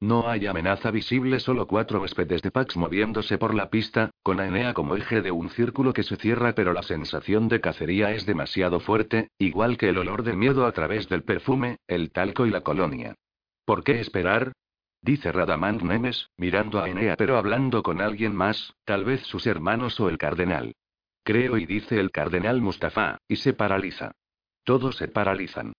No 0.00 0.28
hay 0.28 0.46
amenaza 0.46 0.92
visible, 0.92 1.40
solo 1.40 1.66
cuatro 1.66 2.00
huéspedes 2.00 2.40
de 2.42 2.52
Pax 2.52 2.76
moviéndose 2.76 3.36
por 3.36 3.52
la 3.52 3.68
pista, 3.68 4.10
con 4.22 4.38
Aenea 4.38 4.72
como 4.72 4.94
eje 4.94 5.22
de 5.22 5.32
un 5.32 5.50
círculo 5.50 5.92
que 5.92 6.04
se 6.04 6.14
cierra, 6.14 6.54
pero 6.54 6.72
la 6.72 6.84
sensación 6.84 7.48
de 7.48 7.60
cacería 7.60 8.12
es 8.12 8.24
demasiado 8.24 8.78
fuerte, 8.78 9.30
igual 9.38 9.76
que 9.76 9.88
el 9.88 9.98
olor 9.98 10.22
de 10.22 10.34
miedo 10.34 10.66
a 10.66 10.72
través 10.72 11.08
del 11.08 11.24
perfume, 11.24 11.78
el 11.88 12.12
talco 12.12 12.46
y 12.46 12.50
la 12.50 12.60
colonia. 12.60 13.16
¿Por 13.64 13.82
qué 13.82 13.98
esperar? 14.00 14.52
Dice 15.02 15.32
Radamant 15.32 15.82
Nemes, 15.82 16.30
mirando 16.36 16.78
a 16.78 16.84
Aenea 16.84 17.16
pero 17.16 17.36
hablando 17.36 17.82
con 17.82 18.00
alguien 18.00 18.36
más, 18.36 18.74
tal 18.84 19.04
vez 19.04 19.22
sus 19.22 19.46
hermanos 19.48 19.98
o 19.98 20.08
el 20.08 20.18
cardenal. 20.18 20.74
Creo 21.24 21.58
y 21.58 21.66
dice 21.66 21.98
el 21.98 22.12
cardenal 22.12 22.60
Mustafa, 22.60 23.18
y 23.26 23.36
se 23.36 23.52
paraliza. 23.52 24.12
Todos 24.62 24.96
se 24.96 25.08
paralizan. 25.08 25.72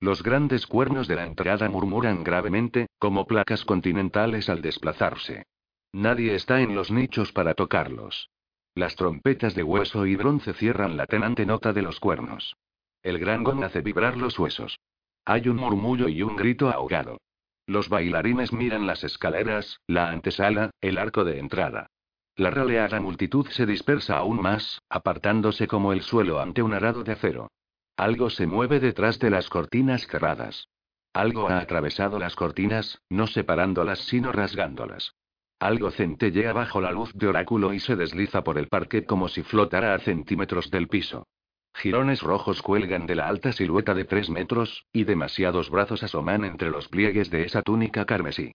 Los 0.00 0.22
grandes 0.22 0.66
cuernos 0.66 1.08
de 1.08 1.16
la 1.16 1.24
entrada 1.24 1.68
murmuran 1.68 2.22
gravemente, 2.22 2.88
como 2.98 3.26
placas 3.26 3.64
continentales 3.64 4.48
al 4.50 4.60
desplazarse. 4.60 5.46
Nadie 5.92 6.34
está 6.34 6.60
en 6.60 6.74
los 6.74 6.90
nichos 6.90 7.32
para 7.32 7.54
tocarlos. 7.54 8.28
Las 8.74 8.94
trompetas 8.94 9.54
de 9.54 9.62
hueso 9.62 10.04
y 10.04 10.16
bronce 10.16 10.52
cierran 10.52 10.98
la 10.98 11.06
tenante 11.06 11.46
nota 11.46 11.72
de 11.72 11.80
los 11.80 11.98
cuernos. 11.98 12.56
El 13.02 13.18
gran 13.18 13.42
gong 13.42 13.64
hace 13.64 13.80
vibrar 13.80 14.18
los 14.18 14.38
huesos. 14.38 14.78
Hay 15.24 15.48
un 15.48 15.56
murmullo 15.56 16.08
y 16.08 16.22
un 16.22 16.36
grito 16.36 16.68
ahogado. 16.68 17.18
Los 17.66 17.88
bailarines 17.88 18.52
miran 18.52 18.86
las 18.86 19.02
escaleras, 19.02 19.80
la 19.86 20.10
antesala, 20.10 20.70
el 20.82 20.98
arco 20.98 21.24
de 21.24 21.38
entrada. 21.38 21.88
La 22.36 22.50
raleada 22.50 23.00
multitud 23.00 23.46
se 23.48 23.64
dispersa 23.64 24.18
aún 24.18 24.42
más, 24.42 24.82
apartándose 24.90 25.66
como 25.66 25.94
el 25.94 26.02
suelo 26.02 26.38
ante 26.38 26.62
un 26.62 26.74
arado 26.74 27.02
de 27.02 27.12
acero. 27.12 27.48
Algo 27.96 28.28
se 28.28 28.46
mueve 28.46 28.78
detrás 28.78 29.18
de 29.18 29.30
las 29.30 29.48
cortinas 29.48 30.06
cerradas. 30.06 30.68
Algo 31.14 31.48
ha 31.48 31.58
atravesado 31.58 32.18
las 32.18 32.36
cortinas, 32.36 33.00
no 33.08 33.26
separándolas 33.26 34.00
sino 34.00 34.32
rasgándolas. 34.32 35.14
Algo 35.58 35.90
centellea 35.90 36.52
bajo 36.52 36.82
la 36.82 36.92
luz 36.92 37.10
de 37.14 37.28
oráculo 37.28 37.72
y 37.72 37.80
se 37.80 37.96
desliza 37.96 38.44
por 38.44 38.58
el 38.58 38.68
parque 38.68 39.06
como 39.06 39.28
si 39.28 39.42
flotara 39.42 39.94
a 39.94 39.98
centímetros 39.98 40.70
del 40.70 40.88
piso. 40.88 41.26
Girones 41.74 42.20
rojos 42.20 42.60
cuelgan 42.60 43.06
de 43.06 43.14
la 43.14 43.28
alta 43.28 43.52
silueta 43.52 43.94
de 43.94 44.04
tres 44.04 44.28
metros, 44.28 44.84
y 44.92 45.04
demasiados 45.04 45.70
brazos 45.70 46.02
asoman 46.02 46.44
entre 46.44 46.70
los 46.70 46.88
pliegues 46.88 47.30
de 47.30 47.44
esa 47.44 47.62
túnica 47.62 48.04
carmesí. 48.04 48.52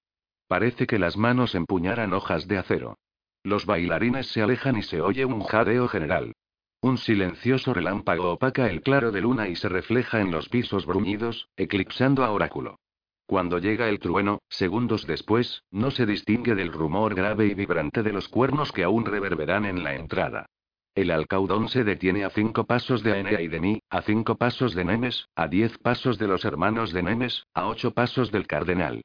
Parece 0.47 0.85
que 0.85 0.99
las 0.99 1.17
manos 1.17 1.55
empuñaran 1.55 2.13
hojas 2.13 2.47
de 2.47 2.59
acero. 2.59 2.99
Los 3.43 3.65
bailarines 3.65 4.27
se 4.27 4.43
alejan 4.43 4.77
y 4.77 4.83
se 4.83 5.01
oye 5.01 5.25
un 5.25 5.43
jadeo 5.43 5.87
general. 5.87 6.33
Un 6.83 6.97
silencioso 6.97 7.75
relámpago 7.75 8.31
opaca 8.31 8.67
el 8.67 8.81
claro 8.81 9.11
de 9.11 9.21
luna 9.21 9.47
y 9.47 9.55
se 9.55 9.69
refleja 9.69 10.19
en 10.19 10.31
los 10.31 10.49
pisos 10.49 10.87
bruñidos, 10.87 11.47
eclipsando 11.55 12.23
a 12.23 12.31
Oráculo. 12.31 12.79
Cuando 13.27 13.59
llega 13.59 13.87
el 13.87 13.99
trueno, 13.99 14.39
segundos 14.49 15.05
después, 15.05 15.63
no 15.69 15.91
se 15.91 16.07
distingue 16.07 16.55
del 16.55 16.71
rumor 16.71 17.13
grave 17.13 17.45
y 17.45 17.53
vibrante 17.53 18.01
de 18.01 18.11
los 18.11 18.27
cuernos 18.27 18.71
que 18.71 18.83
aún 18.83 19.05
reverberan 19.05 19.65
en 19.65 19.83
la 19.83 19.93
entrada. 19.93 20.47
El 20.95 21.11
alcaudón 21.11 21.69
se 21.69 21.83
detiene 21.83 22.25
a 22.25 22.31
cinco 22.31 22.65
pasos 22.65 23.03
de 23.03 23.13
Aenea 23.13 23.41
y 23.41 23.47
de 23.47 23.59
mí, 23.59 23.79
a 23.91 24.01
cinco 24.01 24.35
pasos 24.35 24.73
de 24.73 24.83
Nemes, 24.83 25.27
a 25.35 25.47
diez 25.47 25.77
pasos 25.77 26.17
de 26.17 26.27
los 26.27 26.45
hermanos 26.45 26.91
de 26.93 27.03
Nemes, 27.03 27.45
a 27.53 27.67
ocho 27.67 27.91
pasos 27.91 28.31
del 28.31 28.47
cardenal. 28.47 29.03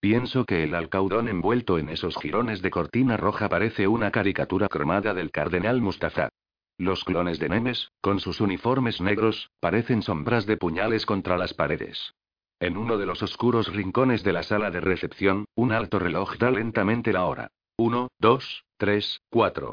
Pienso 0.00 0.46
que 0.46 0.64
el 0.64 0.74
alcaudón 0.74 1.28
envuelto 1.28 1.78
en 1.78 1.90
esos 1.90 2.16
jirones 2.16 2.62
de 2.62 2.70
cortina 2.70 3.18
roja 3.18 3.50
parece 3.50 3.86
una 3.86 4.10
caricatura 4.10 4.68
cromada 4.68 5.12
del 5.12 5.30
cardenal 5.30 5.82
Mustafa. 5.82 6.30
Los 6.78 7.02
clones 7.02 7.40
de 7.40 7.48
Nemes, 7.48 7.90
con 8.00 8.20
sus 8.20 8.40
uniformes 8.40 9.00
negros, 9.00 9.50
parecen 9.58 10.00
sombras 10.00 10.46
de 10.46 10.56
puñales 10.56 11.06
contra 11.06 11.36
las 11.36 11.52
paredes. 11.52 12.14
En 12.60 12.76
uno 12.76 12.98
de 12.98 13.04
los 13.04 13.20
oscuros 13.20 13.72
rincones 13.74 14.22
de 14.22 14.32
la 14.32 14.44
sala 14.44 14.70
de 14.70 14.80
recepción, 14.80 15.44
un 15.56 15.72
alto 15.72 15.98
reloj 15.98 16.36
da 16.38 16.52
lentamente 16.52 17.12
la 17.12 17.26
hora. 17.26 17.50
Uno, 17.76 18.08
dos, 18.20 18.64
tres, 18.76 19.20
cuatro. 19.28 19.72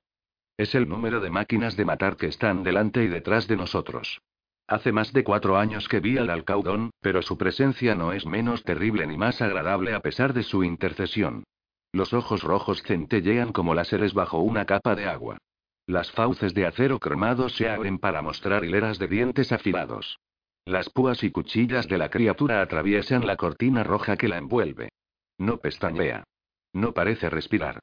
Es 0.58 0.74
el 0.74 0.90
número 0.90 1.20
de 1.20 1.30
máquinas 1.30 1.78
de 1.78 1.86
matar 1.86 2.18
que 2.18 2.26
están 2.26 2.64
delante 2.64 3.04
y 3.04 3.08
detrás 3.08 3.48
de 3.48 3.58
nosotros. 3.58 4.22
Hace 4.68 4.92
más 4.92 5.14
de 5.14 5.24
cuatro 5.24 5.58
años 5.58 5.88
que 5.88 6.00
vi 6.00 6.18
al 6.18 6.32
alcaudón, 6.32 6.90
pero 7.02 7.22
su 7.22 7.38
presencia 7.38 7.94
no 7.94 8.14
es 8.14 8.26
menos 8.26 8.64
terrible 8.64 9.06
ni 9.06 9.16
más 9.16 9.44
agradable 9.44 9.94
a 9.94 10.00
pesar 10.00 10.34
de 10.34 10.42
su 10.42 10.64
intercesión. 10.64 11.44
Los 11.92 12.14
ojos 12.14 12.42
rojos 12.42 12.82
centellean 12.82 13.54
como 13.54 13.76
láseres 13.76 14.16
bajo 14.16 14.40
una 14.40 14.66
capa 14.66 14.96
de 14.96 15.06
agua. 15.06 15.38
Las 15.88 16.12
fauces 16.12 16.54
de 16.54 16.66
acero 16.66 17.00
cromado 17.00 17.50
se 17.50 17.70
abren 17.70 18.00
para 18.00 18.22
mostrar 18.22 18.66
hileras 18.66 18.98
de 18.98 19.08
dientes 19.08 19.52
afilados. 19.52 20.20
Las 20.66 20.90
púas 20.90 21.24
y 21.24 21.30
cuchillas 21.30 21.88
de 21.88 22.00
la 22.00 22.10
criatura 22.10 22.62
atraviesan 22.62 23.28
la 23.28 23.36
cortina 23.36 23.84
roja 23.84 24.18
que 24.18 24.28
la 24.28 24.38
envuelve. 24.38 24.90
No 25.38 25.58
pestañea. 25.58 26.24
No 26.74 26.94
parece 26.94 27.30
respirar. 27.30 27.80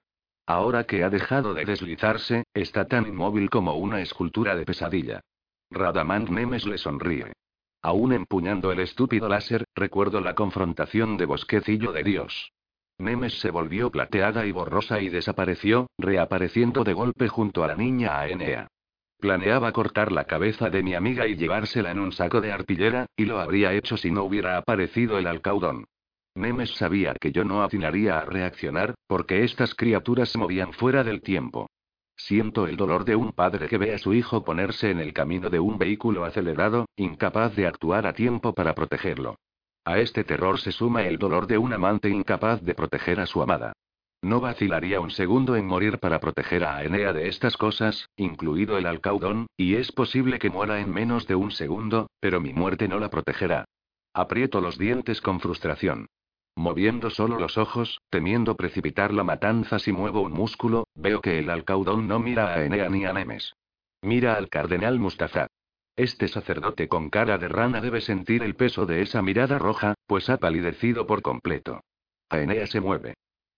Ahora 0.46 0.84
que 0.84 1.04
ha 1.04 1.10
dejado 1.10 1.54
de 1.54 1.64
deslizarse, 1.64 2.44
está 2.52 2.88
tan 2.88 3.06
inmóvil 3.06 3.48
como 3.50 3.74
una 3.76 4.00
escultura 4.00 4.56
de 4.56 4.64
pesadilla. 4.64 5.20
Radamant 5.70 6.28
Nemes 6.28 6.66
le 6.66 6.78
sonríe. 6.78 7.32
Aún 7.82 8.12
empuñando 8.12 8.72
el 8.72 8.80
estúpido 8.80 9.28
láser, 9.28 9.64
recuerdo 9.74 10.20
la 10.20 10.34
confrontación 10.34 11.16
de 11.16 11.26
Bosquecillo 11.26 11.92
de 11.92 12.02
Dios. 12.02 12.52
Nemes 12.98 13.40
se 13.40 13.50
volvió 13.50 13.90
plateada 13.90 14.46
y 14.46 14.52
borrosa 14.52 15.00
y 15.00 15.08
desapareció, 15.08 15.88
reapareciendo 15.98 16.84
de 16.84 16.92
golpe 16.92 17.28
junto 17.28 17.64
a 17.64 17.66
la 17.66 17.74
niña 17.74 18.18
Aenea. 18.18 18.68
Planeaba 19.18 19.72
cortar 19.72 20.10
la 20.10 20.24
cabeza 20.24 20.68
de 20.68 20.82
mi 20.82 20.94
amiga 20.94 21.26
y 21.26 21.36
llevársela 21.36 21.90
en 21.90 22.00
un 22.00 22.12
saco 22.12 22.40
de 22.40 22.52
arpillera, 22.52 23.06
y 23.16 23.24
lo 23.24 23.40
habría 23.40 23.72
hecho 23.72 23.96
si 23.96 24.10
no 24.10 24.24
hubiera 24.24 24.56
aparecido 24.56 25.18
el 25.18 25.26
alcaudón. 25.26 25.84
Nemes 26.34 26.70
sabía 26.76 27.14
que 27.20 27.30
yo 27.30 27.44
no 27.44 27.62
atinaría 27.62 28.18
a 28.18 28.24
reaccionar, 28.24 28.94
porque 29.06 29.44
estas 29.44 29.74
criaturas 29.74 30.30
se 30.30 30.38
movían 30.38 30.72
fuera 30.72 31.04
del 31.04 31.20
tiempo. 31.20 31.68
Siento 32.16 32.66
el 32.66 32.76
dolor 32.76 33.04
de 33.04 33.16
un 33.16 33.32
padre 33.32 33.68
que 33.68 33.78
ve 33.78 33.94
a 33.94 33.98
su 33.98 34.14
hijo 34.14 34.44
ponerse 34.44 34.90
en 34.90 35.00
el 35.00 35.12
camino 35.12 35.50
de 35.50 35.60
un 35.60 35.78
vehículo 35.78 36.24
acelerado, 36.24 36.86
incapaz 36.96 37.54
de 37.56 37.66
actuar 37.66 38.06
a 38.06 38.12
tiempo 38.12 38.54
para 38.54 38.74
protegerlo. 38.74 39.36
A 39.84 39.98
este 39.98 40.22
terror 40.22 40.60
se 40.60 40.70
suma 40.70 41.02
el 41.02 41.18
dolor 41.18 41.46
de 41.46 41.58
un 41.58 41.72
amante 41.72 42.08
incapaz 42.08 42.62
de 42.62 42.74
proteger 42.74 43.18
a 43.18 43.26
su 43.26 43.42
amada. 43.42 43.72
No 44.22 44.40
vacilaría 44.40 45.00
un 45.00 45.10
segundo 45.10 45.56
en 45.56 45.66
morir 45.66 45.98
para 45.98 46.20
proteger 46.20 46.62
a 46.62 46.76
Aenea 46.76 47.12
de 47.12 47.26
estas 47.26 47.56
cosas, 47.56 48.08
incluido 48.16 48.78
el 48.78 48.86
alcaudón, 48.86 49.48
y 49.56 49.74
es 49.74 49.90
posible 49.90 50.38
que 50.38 50.50
muera 50.50 50.80
en 50.80 50.92
menos 50.92 51.26
de 51.26 51.34
un 51.34 51.50
segundo, 51.50 52.08
pero 52.20 52.40
mi 52.40 52.52
muerte 52.52 52.86
no 52.86 53.00
la 53.00 53.10
protegerá. 53.10 53.64
Aprieto 54.14 54.60
los 54.60 54.78
dientes 54.78 55.20
con 55.20 55.40
frustración. 55.40 56.06
Moviendo 56.54 57.10
solo 57.10 57.40
los 57.40 57.58
ojos, 57.58 58.00
temiendo 58.10 58.54
precipitar 58.56 59.12
la 59.12 59.24
matanza 59.24 59.80
si 59.80 59.90
muevo 59.90 60.20
un 60.20 60.32
músculo, 60.32 60.86
veo 60.94 61.20
que 61.20 61.40
el 61.40 61.50
alcaudón 61.50 62.06
no 62.06 62.20
mira 62.20 62.54
a 62.54 62.64
Enea 62.64 62.88
ni 62.88 63.04
a 63.04 63.12
Nemes. 63.12 63.54
Mira 64.02 64.34
al 64.34 64.48
cardenal 64.48 65.00
Mustafa. 65.00 65.48
Este 65.96 66.26
sacerdote 66.28 66.88
con 66.88 67.10
cara 67.10 67.36
de 67.36 67.48
rana 67.48 67.80
debe 67.80 68.00
sentir 68.00 68.42
el 68.42 68.54
peso 68.54 68.86
de 68.86 69.02
esa 69.02 69.20
mirada 69.20 69.58
roja, 69.58 69.94
pues 70.06 70.30
ha 70.30 70.38
palidecido 70.38 71.06
por 71.06 71.20
completo. 71.20 71.80
Aenea 72.30 72.66
se 72.66 72.80
mueve. 72.80 73.14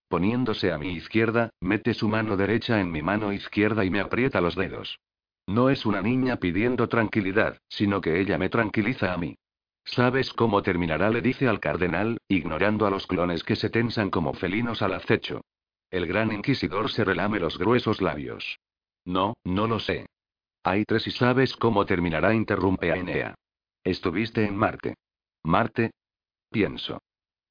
Poniéndose 0.09 0.73
a 0.73 0.79
mi 0.79 0.93
izquierda, 0.93 1.51
mete 1.61 1.95
su 1.95 2.09
mano 2.09 2.37
derecha 2.37 2.81
en 2.81 2.91
mi 2.91 3.03
mano 3.03 3.33
izquierda 3.33 3.85
y 3.85 3.91
me 3.91 4.01
aprieta 4.01 4.41
los 4.41 4.57
dedos. 4.57 4.99
No 5.47 5.71
es 5.71 5.87
una 5.87 6.03
niña 6.03 6.37
pidiendo 6.37 6.89
tranquilidad, 6.89 7.59
sino 7.69 8.01
que 8.01 8.21
ella 8.21 8.37
me 8.37 8.49
tranquiliza 8.49 9.13
a 9.13 9.17
mí. 9.17 9.37
¿Sabes 9.85 10.33
cómo 10.33 10.63
terminará? 10.63 11.11
le 11.11 11.21
dice 11.21 11.47
al 11.47 11.61
cardenal, 11.61 12.19
ignorando 12.27 12.87
a 12.87 12.91
los 12.91 13.07
clones 13.07 13.45
que 13.45 13.55
se 13.55 13.71
tensan 13.71 14.11
como 14.11 14.33
felinos 14.33 14.83
al 14.83 14.95
acecho. 14.95 15.43
El 15.91 16.07
gran 16.07 16.33
inquisidor 16.33 16.91
se 16.91 17.05
relame 17.05 17.39
los 17.39 17.59
gruesos 17.59 18.01
labios. 18.01 18.59
No, 19.05 19.35
no 19.45 19.67
lo 19.67 19.79
sé. 19.79 20.07
Hay 20.67 20.87
tres 20.87 21.07
y 21.07 21.11
sabes 21.11 21.57
cómo 21.57 21.85
terminará, 21.85 22.35
interrumpe 22.35 22.91
a 22.91 22.97
Enea. 22.97 23.35
Estuviste 23.85 24.47
en 24.47 24.57
Marte. 24.57 24.95
¿Marte? 25.43 25.91
Pienso. 26.51 27.03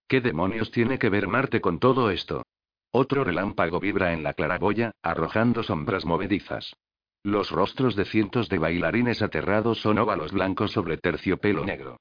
¿Qué 0.07 0.19
demonios 0.19 0.71
tiene 0.71 0.97
que 0.97 1.09
ver 1.09 1.27
Marte 1.27 1.61
con 1.61 1.79
todo 1.79 2.09
esto? 2.09 2.41
Otro 2.91 3.23
relámpago 3.23 3.79
vibra 3.79 4.13
en 4.13 4.23
la 4.23 4.33
claraboya, 4.33 4.93
arrojando 5.03 5.61
sombras 5.61 6.05
movedizas. 6.05 6.73
Los 7.23 7.51
rostros 7.51 7.95
de 7.95 8.05
cientos 8.05 8.49
de 8.49 8.57
bailarines 8.57 9.21
aterrados 9.21 9.79
son 9.79 9.99
óvalos 9.99 10.31
blancos 10.31 10.71
sobre 10.71 10.97
terciopelo 10.97 11.63
negro. 11.63 11.99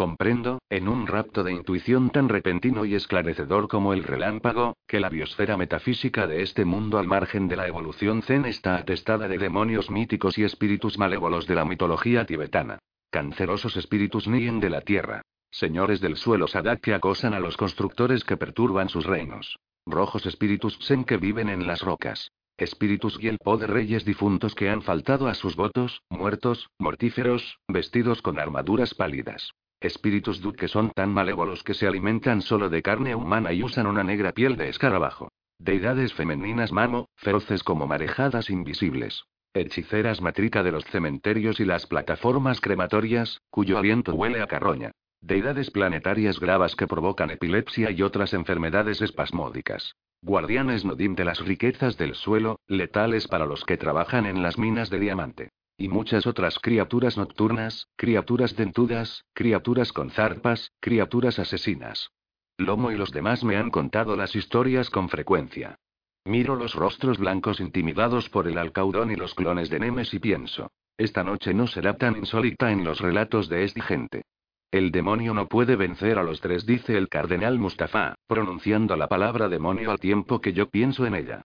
Comprendo, 0.00 0.62
en 0.70 0.88
un 0.88 1.06
rapto 1.06 1.44
de 1.44 1.52
intuición 1.52 2.08
tan 2.08 2.30
repentino 2.30 2.86
y 2.86 2.94
esclarecedor 2.94 3.68
como 3.68 3.92
el 3.92 4.02
relámpago, 4.02 4.78
que 4.86 4.98
la 4.98 5.10
biosfera 5.10 5.58
metafísica 5.58 6.26
de 6.26 6.40
este 6.40 6.64
mundo 6.64 6.96
al 6.96 7.06
margen 7.06 7.48
de 7.48 7.56
la 7.56 7.68
evolución 7.68 8.22
zen 8.22 8.46
está 8.46 8.76
atestada 8.76 9.28
de 9.28 9.36
demonios 9.36 9.90
míticos 9.90 10.38
y 10.38 10.44
espíritus 10.44 10.96
malévolos 10.96 11.46
de 11.46 11.54
la 11.54 11.66
mitología 11.66 12.24
tibetana. 12.24 12.78
Cancerosos 13.10 13.76
espíritus 13.76 14.26
Nien 14.26 14.58
de 14.58 14.70
la 14.70 14.80
tierra. 14.80 15.20
Señores 15.50 16.00
del 16.00 16.16
suelo 16.16 16.48
Sadak 16.48 16.80
que 16.80 16.94
acosan 16.94 17.34
a 17.34 17.38
los 17.38 17.58
constructores 17.58 18.24
que 18.24 18.38
perturban 18.38 18.88
sus 18.88 19.04
reinos. 19.04 19.58
Rojos 19.84 20.24
espíritus 20.24 20.78
Zen 20.78 21.04
que 21.04 21.18
viven 21.18 21.50
en 21.50 21.66
las 21.66 21.82
rocas. 21.82 22.32
Espíritus 22.56 23.18
y 23.20 23.28
de 23.28 23.66
reyes 23.66 24.06
difuntos 24.06 24.54
que 24.54 24.70
han 24.70 24.80
faltado 24.80 25.28
a 25.28 25.34
sus 25.34 25.56
votos, 25.56 26.00
muertos, 26.08 26.70
mortíferos, 26.78 27.58
vestidos 27.68 28.22
con 28.22 28.38
armaduras 28.38 28.94
pálidas. 28.94 29.52
Espíritus 29.80 30.42
Duk 30.42 30.56
que 30.56 30.68
son 30.68 30.90
tan 30.90 31.10
malévolos 31.10 31.62
que 31.64 31.72
se 31.72 31.86
alimentan 31.86 32.42
solo 32.42 32.68
de 32.68 32.82
carne 32.82 33.14
humana 33.14 33.54
y 33.54 33.62
usan 33.62 33.86
una 33.86 34.04
negra 34.04 34.32
piel 34.32 34.56
de 34.56 34.68
escarabajo. 34.68 35.28
Deidades 35.58 36.12
femeninas 36.12 36.70
mamo, 36.70 37.08
feroces 37.16 37.62
como 37.62 37.86
marejadas 37.86 38.50
invisibles. 38.50 39.24
Hechiceras 39.54 40.20
matrica 40.20 40.62
de 40.62 40.72
los 40.72 40.84
cementerios 40.84 41.60
y 41.60 41.64
las 41.64 41.86
plataformas 41.86 42.60
crematorias, 42.60 43.40
cuyo 43.50 43.78
aliento 43.78 44.14
huele 44.14 44.42
a 44.42 44.46
carroña. 44.46 44.92
Deidades 45.22 45.70
planetarias 45.70 46.38
gravas 46.38 46.76
que 46.76 46.86
provocan 46.86 47.30
epilepsia 47.30 47.90
y 47.90 48.02
otras 48.02 48.34
enfermedades 48.34 49.00
espasmódicas. 49.00 49.96
Guardianes 50.22 50.84
Nodim 50.84 51.14
de 51.14 51.24
las 51.24 51.40
riquezas 51.40 51.96
del 51.96 52.14
suelo, 52.14 52.60
letales 52.66 53.28
para 53.28 53.46
los 53.46 53.64
que 53.64 53.78
trabajan 53.78 54.26
en 54.26 54.42
las 54.42 54.58
minas 54.58 54.90
de 54.90 55.00
diamante. 55.00 55.48
Y 55.80 55.88
muchas 55.88 56.26
otras 56.26 56.58
criaturas 56.58 57.16
nocturnas, 57.16 57.88
criaturas 57.96 58.54
dentudas, 58.54 59.24
criaturas 59.32 59.94
con 59.94 60.10
zarpas, 60.10 60.72
criaturas 60.78 61.38
asesinas. 61.38 62.10
Lomo 62.58 62.92
y 62.92 62.96
los 62.96 63.12
demás 63.12 63.42
me 63.44 63.56
han 63.56 63.70
contado 63.70 64.14
las 64.14 64.36
historias 64.36 64.90
con 64.90 65.08
frecuencia. 65.08 65.78
Miro 66.26 66.54
los 66.54 66.74
rostros 66.74 67.16
blancos 67.16 67.60
intimidados 67.60 68.28
por 68.28 68.46
el 68.46 68.58
alcaudón 68.58 69.10
y 69.10 69.16
los 69.16 69.34
clones 69.34 69.70
de 69.70 69.80
Nemes 69.80 70.12
y 70.12 70.18
pienso. 70.18 70.70
Esta 70.98 71.24
noche 71.24 71.54
no 71.54 71.66
será 71.66 71.96
tan 71.96 72.14
insólita 72.18 72.70
en 72.72 72.84
los 72.84 73.00
relatos 73.00 73.48
de 73.48 73.64
esta 73.64 73.82
gente. 73.82 74.24
El 74.70 74.90
demonio 74.90 75.32
no 75.32 75.48
puede 75.48 75.76
vencer 75.76 76.18
a 76.18 76.22
los 76.22 76.42
tres, 76.42 76.66
dice 76.66 76.98
el 76.98 77.08
cardenal 77.08 77.58
Mustafa, 77.58 78.16
pronunciando 78.26 78.96
la 78.96 79.08
palabra 79.08 79.48
demonio 79.48 79.92
al 79.92 79.98
tiempo 79.98 80.42
que 80.42 80.52
yo 80.52 80.68
pienso 80.68 81.06
en 81.06 81.14
ella. 81.14 81.40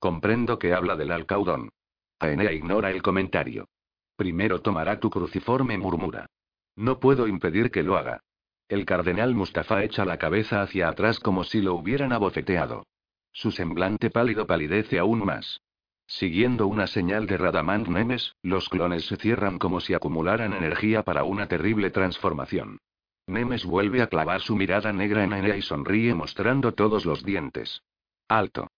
Comprendo 0.00 0.58
que 0.58 0.74
habla 0.74 0.96
del 0.96 1.12
alcaudón. 1.12 1.70
Aenea 2.18 2.50
ignora 2.50 2.90
el 2.90 3.00
comentario. 3.00 3.68
Primero 4.16 4.60
tomará 4.60 4.98
tu 4.98 5.10
cruciforme, 5.10 5.78
murmura. 5.78 6.26
No 6.74 6.98
puedo 6.98 7.28
impedir 7.28 7.70
que 7.70 7.82
lo 7.82 7.96
haga. 7.96 8.20
El 8.68 8.84
cardenal 8.84 9.34
Mustafa 9.34 9.84
echa 9.84 10.04
la 10.04 10.18
cabeza 10.18 10.62
hacia 10.62 10.88
atrás 10.88 11.20
como 11.20 11.44
si 11.44 11.60
lo 11.60 11.74
hubieran 11.74 12.12
abofeteado. 12.12 12.86
Su 13.32 13.50
semblante 13.52 14.10
pálido 14.10 14.46
palidece 14.46 14.98
aún 14.98 15.24
más. 15.24 15.60
Siguiendo 16.06 16.66
una 16.66 16.86
señal 16.86 17.26
de 17.26 17.36
Radamant 17.36 17.88
Nemes, 17.88 18.34
los 18.42 18.68
clones 18.68 19.06
se 19.06 19.16
cierran 19.16 19.58
como 19.58 19.80
si 19.80 19.92
acumularan 19.92 20.52
energía 20.52 21.02
para 21.02 21.24
una 21.24 21.46
terrible 21.48 21.90
transformación. 21.90 22.78
Nemes 23.26 23.64
vuelve 23.64 24.02
a 24.02 24.06
clavar 24.06 24.40
su 24.40 24.56
mirada 24.56 24.92
negra 24.92 25.24
en 25.24 25.32
Aenea 25.32 25.56
y 25.56 25.62
sonríe 25.62 26.14
mostrando 26.14 26.72
todos 26.72 27.04
los 27.04 27.24
dientes. 27.24 27.82
Alto. 28.28 28.68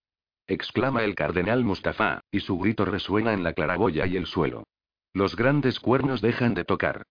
exclama 0.47 1.05
el 1.05 1.15
cardenal 1.15 1.65
Mustafa, 1.65 2.23
y 2.31 2.40
su 2.40 2.59
grito 2.59 2.86
resuena 2.86 3.35
en 3.35 3.44
la 3.44 3.52
claraboya 3.52 4.06
y 4.06 4.16
el 4.16 4.27
suelo. 4.27 4.65
Los 5.19 5.35
grandes 5.35 5.81
cuernos 5.81 6.20
dejan 6.20 6.55
de 6.55 6.65
tocar. 6.65 7.03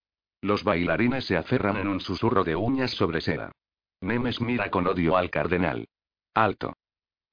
Los 0.41 0.63
bailarines 0.63 1.25
se 1.25 1.35
aferran 1.35 1.75
en 1.75 1.89
un 1.89 1.99
susurro 1.99 2.45
de 2.45 2.55
uñas 2.55 2.91
sobre 2.91 3.19
seda. 3.19 3.51
Nemes 3.99 4.39
mira 4.39 4.71
con 4.71 4.87
odio 4.87 5.17
al 5.17 5.29
cardenal. 5.29 5.89
Alto. 6.33 6.77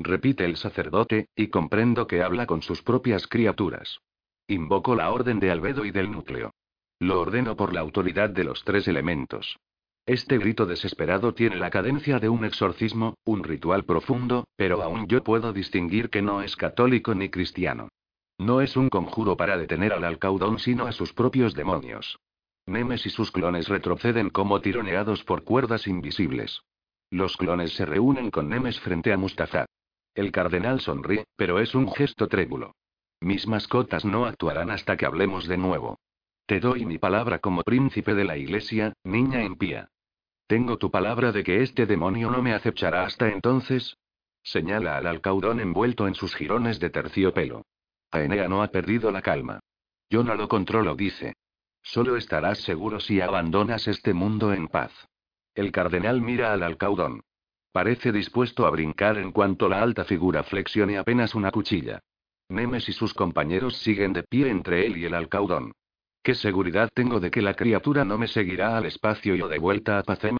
Repite 0.00 0.44
el 0.44 0.56
sacerdote, 0.56 1.28
y 1.36 1.46
comprendo 1.46 2.08
que 2.08 2.24
habla 2.24 2.46
con 2.46 2.60
sus 2.60 2.82
propias 2.82 3.28
criaturas. 3.28 4.00
Invoco 4.48 4.96
la 4.96 5.12
orden 5.12 5.38
de 5.38 5.52
Albedo 5.52 5.84
y 5.84 5.92
del 5.92 6.10
núcleo. 6.10 6.50
Lo 6.98 7.20
ordeno 7.20 7.54
por 7.54 7.72
la 7.72 7.78
autoridad 7.78 8.30
de 8.30 8.42
los 8.42 8.64
tres 8.64 8.88
elementos. 8.88 9.56
Este 10.06 10.38
grito 10.38 10.66
desesperado 10.66 11.34
tiene 11.34 11.54
la 11.54 11.70
cadencia 11.70 12.18
de 12.18 12.28
un 12.28 12.44
exorcismo, 12.44 13.14
un 13.24 13.44
ritual 13.44 13.84
profundo, 13.84 14.48
pero 14.56 14.82
aún 14.82 15.06
yo 15.06 15.22
puedo 15.22 15.52
distinguir 15.52 16.10
que 16.10 16.20
no 16.20 16.42
es 16.42 16.56
católico 16.56 17.14
ni 17.14 17.28
cristiano. 17.28 17.90
No 18.38 18.60
es 18.60 18.76
un 18.76 18.88
conjuro 18.88 19.36
para 19.36 19.56
detener 19.56 19.92
al 19.92 20.04
alcaudón, 20.04 20.58
sino 20.58 20.86
a 20.86 20.92
sus 20.92 21.12
propios 21.12 21.54
demonios. 21.54 22.18
Nemes 22.66 23.06
y 23.06 23.10
sus 23.10 23.30
clones 23.30 23.68
retroceden 23.68 24.30
como 24.30 24.60
tironeados 24.60 25.22
por 25.22 25.44
cuerdas 25.44 25.86
invisibles. 25.86 26.62
Los 27.10 27.36
clones 27.36 27.74
se 27.74 27.84
reúnen 27.84 28.30
con 28.30 28.48
Nemes 28.48 28.80
frente 28.80 29.12
a 29.12 29.16
Mustafa. 29.16 29.66
El 30.14 30.32
cardenal 30.32 30.80
sonríe, 30.80 31.24
pero 31.36 31.60
es 31.60 31.74
un 31.74 31.92
gesto 31.92 32.26
trémulo. 32.28 32.74
Mis 33.20 33.46
mascotas 33.46 34.04
no 34.04 34.24
actuarán 34.24 34.70
hasta 34.70 34.96
que 34.96 35.06
hablemos 35.06 35.46
de 35.46 35.56
nuevo. 35.56 35.98
Te 36.46 36.60
doy 36.60 36.84
mi 36.84 36.98
palabra 36.98 37.38
como 37.38 37.62
príncipe 37.62 38.14
de 38.14 38.24
la 38.24 38.36
iglesia, 38.36 38.92
niña 39.04 39.42
impía. 39.42 39.88
Tengo 40.46 40.76
tu 40.76 40.90
palabra 40.90 41.32
de 41.32 41.42
que 41.42 41.62
este 41.62 41.86
demonio 41.86 42.30
no 42.30 42.42
me 42.42 42.52
acechará 42.52 43.04
hasta 43.04 43.28
entonces. 43.28 43.96
Señala 44.42 44.96
al 44.96 45.06
alcaudón 45.06 45.60
envuelto 45.60 46.06
en 46.06 46.14
sus 46.14 46.34
jirones 46.34 46.80
de 46.80 46.90
terciopelo. 46.90 47.62
Aenea 48.14 48.46
no 48.46 48.62
ha 48.62 48.68
perdido 48.68 49.10
la 49.10 49.22
calma. 49.22 49.58
Yo 50.08 50.22
no 50.22 50.36
lo 50.36 50.46
controlo, 50.46 50.94
dice. 50.94 51.34
Solo 51.82 52.16
estarás 52.16 52.58
seguro 52.58 53.00
si 53.00 53.20
abandonas 53.20 53.88
este 53.88 54.14
mundo 54.14 54.52
en 54.52 54.68
paz. 54.68 54.92
El 55.52 55.72
cardenal 55.72 56.20
mira 56.20 56.52
al 56.52 56.62
alcaudón. 56.62 57.22
Parece 57.72 58.12
dispuesto 58.12 58.66
a 58.66 58.70
brincar 58.70 59.18
en 59.18 59.32
cuanto 59.32 59.68
la 59.68 59.82
alta 59.82 60.04
figura 60.04 60.44
flexione 60.44 60.96
apenas 60.96 61.34
una 61.34 61.50
cuchilla. 61.50 61.98
Nemes 62.48 62.88
y 62.88 62.92
sus 62.92 63.14
compañeros 63.14 63.78
siguen 63.78 64.12
de 64.12 64.22
pie 64.22 64.48
entre 64.48 64.86
él 64.86 64.96
y 64.96 65.06
el 65.06 65.14
alcaudón. 65.14 65.72
¿Qué 66.22 66.36
seguridad 66.36 66.90
tengo 66.94 67.18
de 67.18 67.32
que 67.32 67.42
la 67.42 67.54
criatura 67.54 68.04
no 68.04 68.16
me 68.16 68.28
seguirá 68.28 68.76
al 68.76 68.86
espacio 68.86 69.34
y 69.34 69.42
o 69.42 69.48
de 69.48 69.58
vuelta 69.58 69.98
a 69.98 70.04
Pacem? 70.04 70.36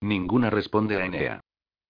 Ninguna 0.00 0.48
responde 0.48 0.96
a 0.96 1.04
Enea. 1.04 1.40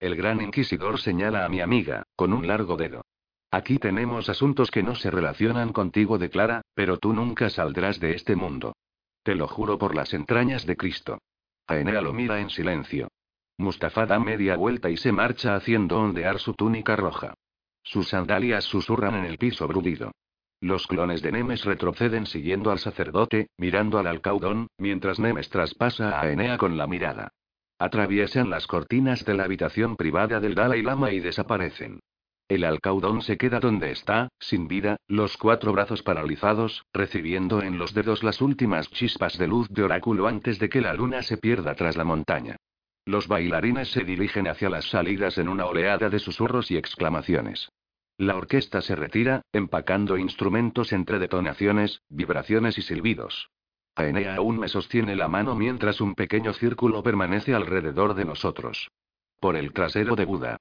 El 0.01 0.17
gran 0.17 0.41
inquisidor 0.41 0.99
señala 1.01 1.45
a 1.45 1.49
mi 1.49 1.61
amiga, 1.61 2.03
con 2.17 2.33
un 2.33 2.47
largo 2.47 2.77
dedo. 2.77 3.03
Aquí 3.51 3.79
tenemos 3.79 4.29
asuntos 4.29 4.71
que 4.71 4.83
no 4.83 4.95
se 4.95 5.11
relacionan 5.11 5.73
contigo, 5.73 6.19
declara, 6.19 6.63
pero 6.75 6.99
tú 6.99 7.15
nunca 7.15 7.49
saldrás 7.49 7.99
de 7.99 8.15
este 8.15 8.37
mundo. 8.37 8.75
Te 9.23 9.35
lo 9.35 9.49
juro 9.49 9.79
por 9.79 9.95
las 9.95 10.13
entrañas 10.13 10.67
de 10.67 10.77
Cristo. 10.77 11.19
Aenea 11.67 12.03
lo 12.03 12.13
mira 12.13 12.41
en 12.41 12.51
silencio. 12.51 13.09
Mustafa 13.57 14.07
da 14.07 14.19
media 14.19 14.57
vuelta 14.57 14.91
y 14.91 14.97
se 14.97 15.13
marcha 15.13 15.57
haciendo 15.57 15.99
ondear 15.99 16.39
su 16.39 16.55
túnica 16.55 16.95
roja. 16.95 17.35
Sus 17.83 18.09
sandalias 18.09 18.65
susurran 18.65 19.15
en 19.15 19.25
el 19.25 19.39
piso 19.39 19.67
brudido. 19.67 20.13
Los 20.61 20.87
clones 20.87 21.23
de 21.23 21.33
Nemes 21.33 21.65
retroceden 21.65 22.27
siguiendo 22.27 22.71
al 22.71 22.79
sacerdote, 22.79 23.49
mirando 23.57 23.99
al 23.99 24.07
alcaudón, 24.09 24.69
mientras 24.77 25.19
Nemes 25.19 25.49
traspasa 25.49 26.11
a 26.11 26.23
Aenea 26.23 26.59
con 26.59 26.77
la 26.77 26.87
mirada. 26.87 27.33
Atraviesan 27.79 28.51
las 28.51 28.67
cortinas 28.67 29.25
de 29.25 29.35
la 29.35 29.45
habitación 29.45 29.97
privada 29.97 30.41
del 30.41 30.55
Dalai 30.55 30.83
Lama 30.83 31.13
y 31.13 31.21
desaparecen. 31.21 32.01
El 32.49 32.65
alcaudón 32.65 33.21
se 33.21 33.37
queda 33.37 33.61
donde 33.61 33.91
está, 33.91 34.31
sin 34.41 34.69
vida, 34.69 34.97
los 35.07 35.37
cuatro 35.37 35.71
brazos 35.73 36.03
paralizados, 36.03 36.87
recibiendo 36.95 37.63
en 37.63 37.77
los 37.77 37.93
dedos 37.93 38.23
las 38.23 38.41
últimas 38.41 38.91
chispas 38.91 39.37
de 39.37 39.47
luz 39.47 39.69
de 39.69 39.83
oráculo 39.83 40.27
antes 40.27 40.59
de 40.59 40.71
que 40.71 40.81
la 40.81 40.95
luna 40.95 41.23
se 41.23 41.37
pierda 41.37 41.75
tras 41.75 41.99
la 41.99 42.05
montaña. 42.05 42.57
Los 43.05 43.29
bailarines 43.29 43.91
se 43.91 44.03
dirigen 44.03 44.49
hacia 44.49 44.71
las 44.71 44.89
salidas 44.89 45.37
en 45.37 45.51
una 45.51 45.67
oleada 45.67 46.09
de 46.09 46.19
susurros 46.19 46.71
y 46.71 46.79
exclamaciones. 46.79 47.69
La 48.17 48.35
orquesta 48.35 48.81
se 48.81 48.97
retira, 48.97 49.43
empacando 49.53 50.17
instrumentos 50.17 50.95
entre 50.95 51.19
detonaciones, 51.19 52.01
vibraciones 52.09 52.79
y 52.79 52.83
silbidos. 52.83 53.51
Aenea 53.95 54.37
aún 54.37 54.59
me 54.59 54.69
sostiene 54.69 55.17
la 55.17 55.29
mano 55.29 55.55
mientras 55.55 56.01
un 56.01 56.15
pequeño 56.15 56.55
círculo 56.55 57.03
permanece 57.03 57.55
alrededor 57.55 58.15
de 58.15 58.25
nosotros. 58.25 58.91
Por 59.39 59.55
el 59.55 59.73
trasero 59.73 60.17
de 60.17 60.25
Buda 60.25 60.59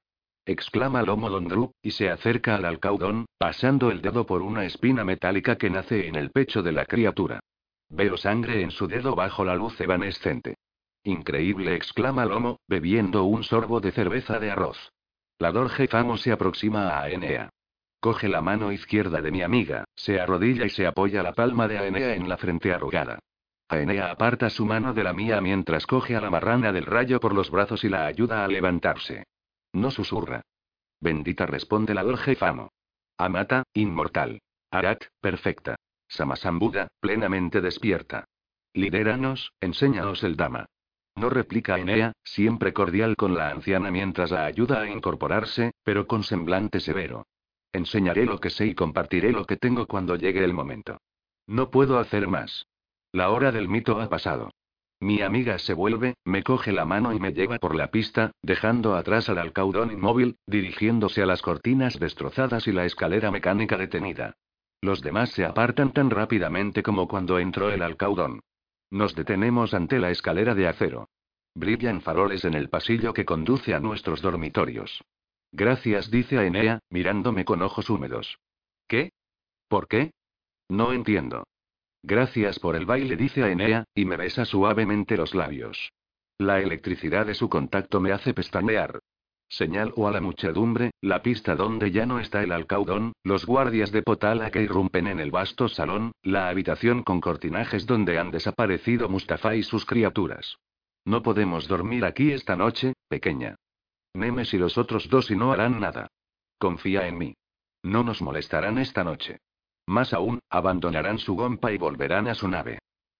exclama 0.47 1.03
Lomo 1.03 1.29
Londru, 1.29 1.73
y 1.81 1.91
se 1.91 2.09
acerca 2.09 2.55
al 2.55 2.65
alcaudón, 2.65 3.25
pasando 3.37 3.91
el 3.91 4.01
dedo 4.01 4.25
por 4.25 4.41
una 4.41 4.65
espina 4.65 5.03
metálica 5.03 5.57
que 5.57 5.69
nace 5.69 6.07
en 6.07 6.15
el 6.15 6.31
pecho 6.31 6.63
de 6.63 6.71
la 6.71 6.85
criatura. 6.85 7.41
Veo 7.89 8.17
sangre 8.17 8.61
en 8.61 8.71
su 8.71 8.87
dedo 8.87 9.13
bajo 9.13 9.43
la 9.43 9.55
luz 9.55 9.79
evanescente. 9.79 10.55
Increíble, 11.03 11.75
exclama 11.75 12.25
Lomo, 12.25 12.59
bebiendo 12.67 13.25
un 13.25 13.43
sorbo 13.43 13.81
de 13.81 13.91
cerveza 13.91 14.39
de 14.39 14.49
arroz. 14.51 14.91
La 15.37 15.51
Dorje 15.51 15.87
Famo 15.87 16.17
se 16.17 16.31
aproxima 16.31 16.99
a 16.99 17.09
Enea. 17.09 17.49
Coge 17.99 18.29
la 18.29 18.41
mano 18.41 18.71
izquierda 18.71 19.21
de 19.21 19.31
mi 19.31 19.41
amiga, 19.41 19.83
se 19.95 20.19
arrodilla 20.19 20.65
y 20.65 20.69
se 20.69 20.87
apoya 20.87 21.23
la 21.23 21.33
palma 21.33 21.67
de 21.67 21.77
Aenea 21.77 22.15
en 22.15 22.29
la 22.29 22.37
frente 22.37 22.71
arrugada. 22.71 23.19
Aenea 23.69 24.11
aparta 24.11 24.49
su 24.49 24.65
mano 24.65 24.93
de 24.93 25.03
la 25.03 25.13
mía 25.13 25.41
mientras 25.41 25.85
coge 25.85 26.15
a 26.15 26.21
la 26.21 26.29
marrana 26.29 26.71
del 26.71 26.85
rayo 26.85 27.19
por 27.19 27.33
los 27.33 27.51
brazos 27.51 27.83
y 27.83 27.89
la 27.89 28.05
ayuda 28.05 28.45
a 28.45 28.47
levantarse. 28.47 29.25
No 29.73 29.91
susurra. 29.91 30.41
Bendita 30.99 31.45
responde 31.45 31.93
la 31.93 32.03
Famo. 32.37 32.71
Amata, 33.17 33.63
inmortal. 33.73 34.39
Arat, 34.71 35.03
perfecta. 35.19 35.75
Samasambuda, 36.07 36.87
plenamente 36.99 37.61
despierta. 37.61 38.25
Lidéranos, 38.73 39.51
enséñanos 39.59 40.23
el 40.23 40.35
Dama. 40.35 40.65
No 41.15 41.29
replica 41.29 41.79
Enea, 41.79 42.13
siempre 42.23 42.73
cordial 42.73 43.15
con 43.15 43.35
la 43.35 43.49
anciana 43.49 43.89
mientras 43.89 44.29
la 44.29 44.45
ayuda 44.45 44.81
a 44.81 44.89
incorporarse, 44.89 45.71
pero 45.83 46.05
con 46.05 46.23
semblante 46.23 46.79
severo. 46.79 47.25
Enseñaré 47.73 48.25
lo 48.25 48.39
que 48.39 48.51
sé 48.51 48.67
y 48.67 48.75
compartiré 48.75 49.31
lo 49.31 49.45
que 49.45 49.57
tengo 49.57 49.87
cuando 49.87 50.15
llegue 50.15 50.43
el 50.43 50.53
momento. 50.53 50.99
No 51.47 51.71
puedo 51.71 51.97
hacer 51.97 52.27
más. 52.27 52.67
La 53.11 53.29
hora 53.31 53.51
del 53.51 53.67
mito 53.67 53.99
ha 53.99 54.09
pasado. 54.09 54.51
Mi 54.99 55.21
amiga 55.21 55.59
se 55.59 55.73
vuelve, 55.73 56.15
me 56.25 56.41
coge 56.41 56.71
la 56.71 56.85
mano 56.85 57.13
y 57.13 57.19
me 57.19 57.31
lleva 57.31 57.59
por 57.59 57.75
la 57.75 57.91
pista, 57.91 58.31
dejando 58.41 58.95
atrás 58.95 59.29
al 59.29 59.37
alcaudón 59.37 59.91
inmóvil, 59.91 60.37
dirigiéndose 60.47 61.21
a 61.21 61.27
las 61.27 61.43
cortinas 61.43 61.99
destrozadas 61.99 62.67
y 62.67 62.71
la 62.71 62.85
escalera 62.85 63.29
mecánica 63.29 63.77
detenida. 63.77 64.35
Los 64.81 65.01
demás 65.01 65.29
se 65.31 65.45
apartan 65.45 65.93
tan 65.93 66.09
rápidamente 66.09 66.81
como 66.81 67.07
cuando 67.07 67.37
entró 67.37 67.69
el 67.69 67.83
alcaudón. 67.83 68.41
Nos 68.89 69.15
detenemos 69.15 69.73
ante 69.73 69.99
la 69.99 70.09
escalera 70.09 70.55
de 70.55 70.67
acero. 70.67 71.09
Brillan 71.53 72.01
faroles 72.01 72.45
en 72.45 72.53
el 72.53 72.69
pasillo 72.69 73.13
que 73.13 73.25
conduce 73.25 73.73
a 73.75 73.79
nuestros 73.79 74.21
dormitorios. 74.21 75.03
Gracias, 75.51 76.09
dice 76.09 76.37
Aenea, 76.37 76.79
mirándome 76.89 77.45
con 77.45 77.61
ojos 77.61 77.89
húmedos. 77.89 78.39
¿Qué? 78.87 79.11
¿Por 79.67 79.87
qué? 79.87 80.11
No 80.69 80.93
entiendo. 80.93 81.45
Gracias 82.09 82.57
por 82.59 82.77
el 82.77 82.85
baile, 82.85 83.17
dice 83.17 83.43
Aenea, 83.43 83.83
y 83.93 84.05
me 84.05 84.15
besa 84.15 84.45
suavemente 84.45 85.17
los 85.17 85.35
labios. 85.35 85.91
La 86.37 86.61
electricidad 86.61 87.25
de 87.25 87.33
su 87.33 87.49
contacto 87.49 87.99
me 87.99 88.13
hace 88.13 88.33
pestañear. 88.33 88.99
Señalo 89.49 90.07
a 90.07 90.11
la 90.11 90.21
muchedumbre, 90.21 90.91
la 91.01 91.21
pista 91.21 91.57
donde 91.57 91.91
ya 91.91 92.05
no 92.05 92.21
está 92.21 92.41
el 92.43 92.53
alcaudón, 92.53 93.11
los 93.25 93.45
guardias 93.45 93.91
de 93.91 94.03
Potala 94.03 94.51
que 94.51 94.61
irrumpen 94.61 95.07
en 95.07 95.19
el 95.19 95.31
vasto 95.31 95.67
salón, 95.67 96.13
la 96.23 96.47
habitación 96.47 97.03
con 97.03 97.19
cortinajes 97.19 97.85
donde 97.85 98.17
han 98.17 98.31
desaparecido 98.31 99.09
Mustafa 99.09 99.57
y 99.57 99.63
sus 99.63 99.85
criaturas. 99.85 100.55
No 101.03 101.21
podemos 101.21 101.67
dormir 101.67 102.05
aquí 102.05 102.31
esta 102.31 102.55
noche, 102.55 102.93
pequeña. 103.09 103.57
Nemes 104.13 104.53
y 104.53 104.57
los 104.57 104.77
otros 104.77 105.09
dos 105.09 105.29
y 105.29 105.35
no 105.35 105.51
harán 105.51 105.81
nada. 105.81 106.07
Confía 106.57 107.05
en 107.05 107.17
mí. 107.17 107.33
No 107.83 108.03
nos 108.03 108.21
molestarán 108.21 108.77
esta 108.77 109.03
noche. 109.03 109.39
Más 109.87 110.13
aún, 110.13 110.39
abandonarán 110.49 111.17
su 111.17 111.35
gompa 111.35 111.71
y 111.71 111.77
volverán 111.77 112.27
a 112.27 112.35
su 112.35 112.47
nave. 112.47 112.79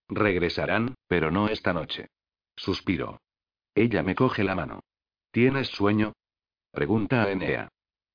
Regresarán, 0.10 0.96
pero 1.08 1.32
no 1.32 1.48
esta 1.48 1.74
noche. 1.74 2.08
Suspiro. 2.56 3.20
Ella 3.74 4.04
me 4.04 4.16
coge 4.16 4.44
la 4.44 4.54
mano. 4.54 4.82
¿Tienes 5.32 5.70
sueño? 5.70 6.14
Pregunta 6.72 7.24
a 7.24 7.32
Enea. 7.32 7.70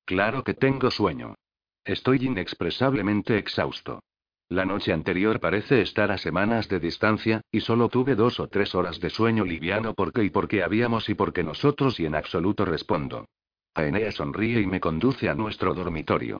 Claro 0.05 0.43
que 0.43 0.53
tengo 0.53 0.91
sueño. 0.91 1.35
Estoy 1.83 2.25
inexpresablemente 2.25 3.37
exhausto. 3.37 4.01
La 4.49 4.65
noche 4.65 4.93
anterior 4.93 5.39
parece 5.39 5.81
estar 5.81 6.11
a 6.11 6.17
semanas 6.17 6.69
de 6.69 6.79
distancia, 6.79 7.41
y 7.51 7.61
solo 7.61 7.89
tuve 7.89 8.15
dos 8.15 8.39
o 8.39 8.49
tres 8.49 8.75
horas 8.75 8.99
de 8.99 9.09
sueño 9.09 9.45
liviano 9.45 9.93
porque 9.93 10.23
y 10.23 10.29
porque 10.29 10.63
habíamos 10.63 11.09
y 11.09 11.15
porque 11.15 11.43
nosotros 11.43 11.99
y 11.99 12.05
en 12.05 12.15
absoluto 12.15 12.65
respondo. 12.65 13.25
Aenea 13.73 14.11
sonríe 14.11 14.61
y 14.61 14.67
me 14.67 14.79
conduce 14.79 15.27
a 15.27 15.33
nuestro 15.33 15.73
dormitorio. 15.73 16.39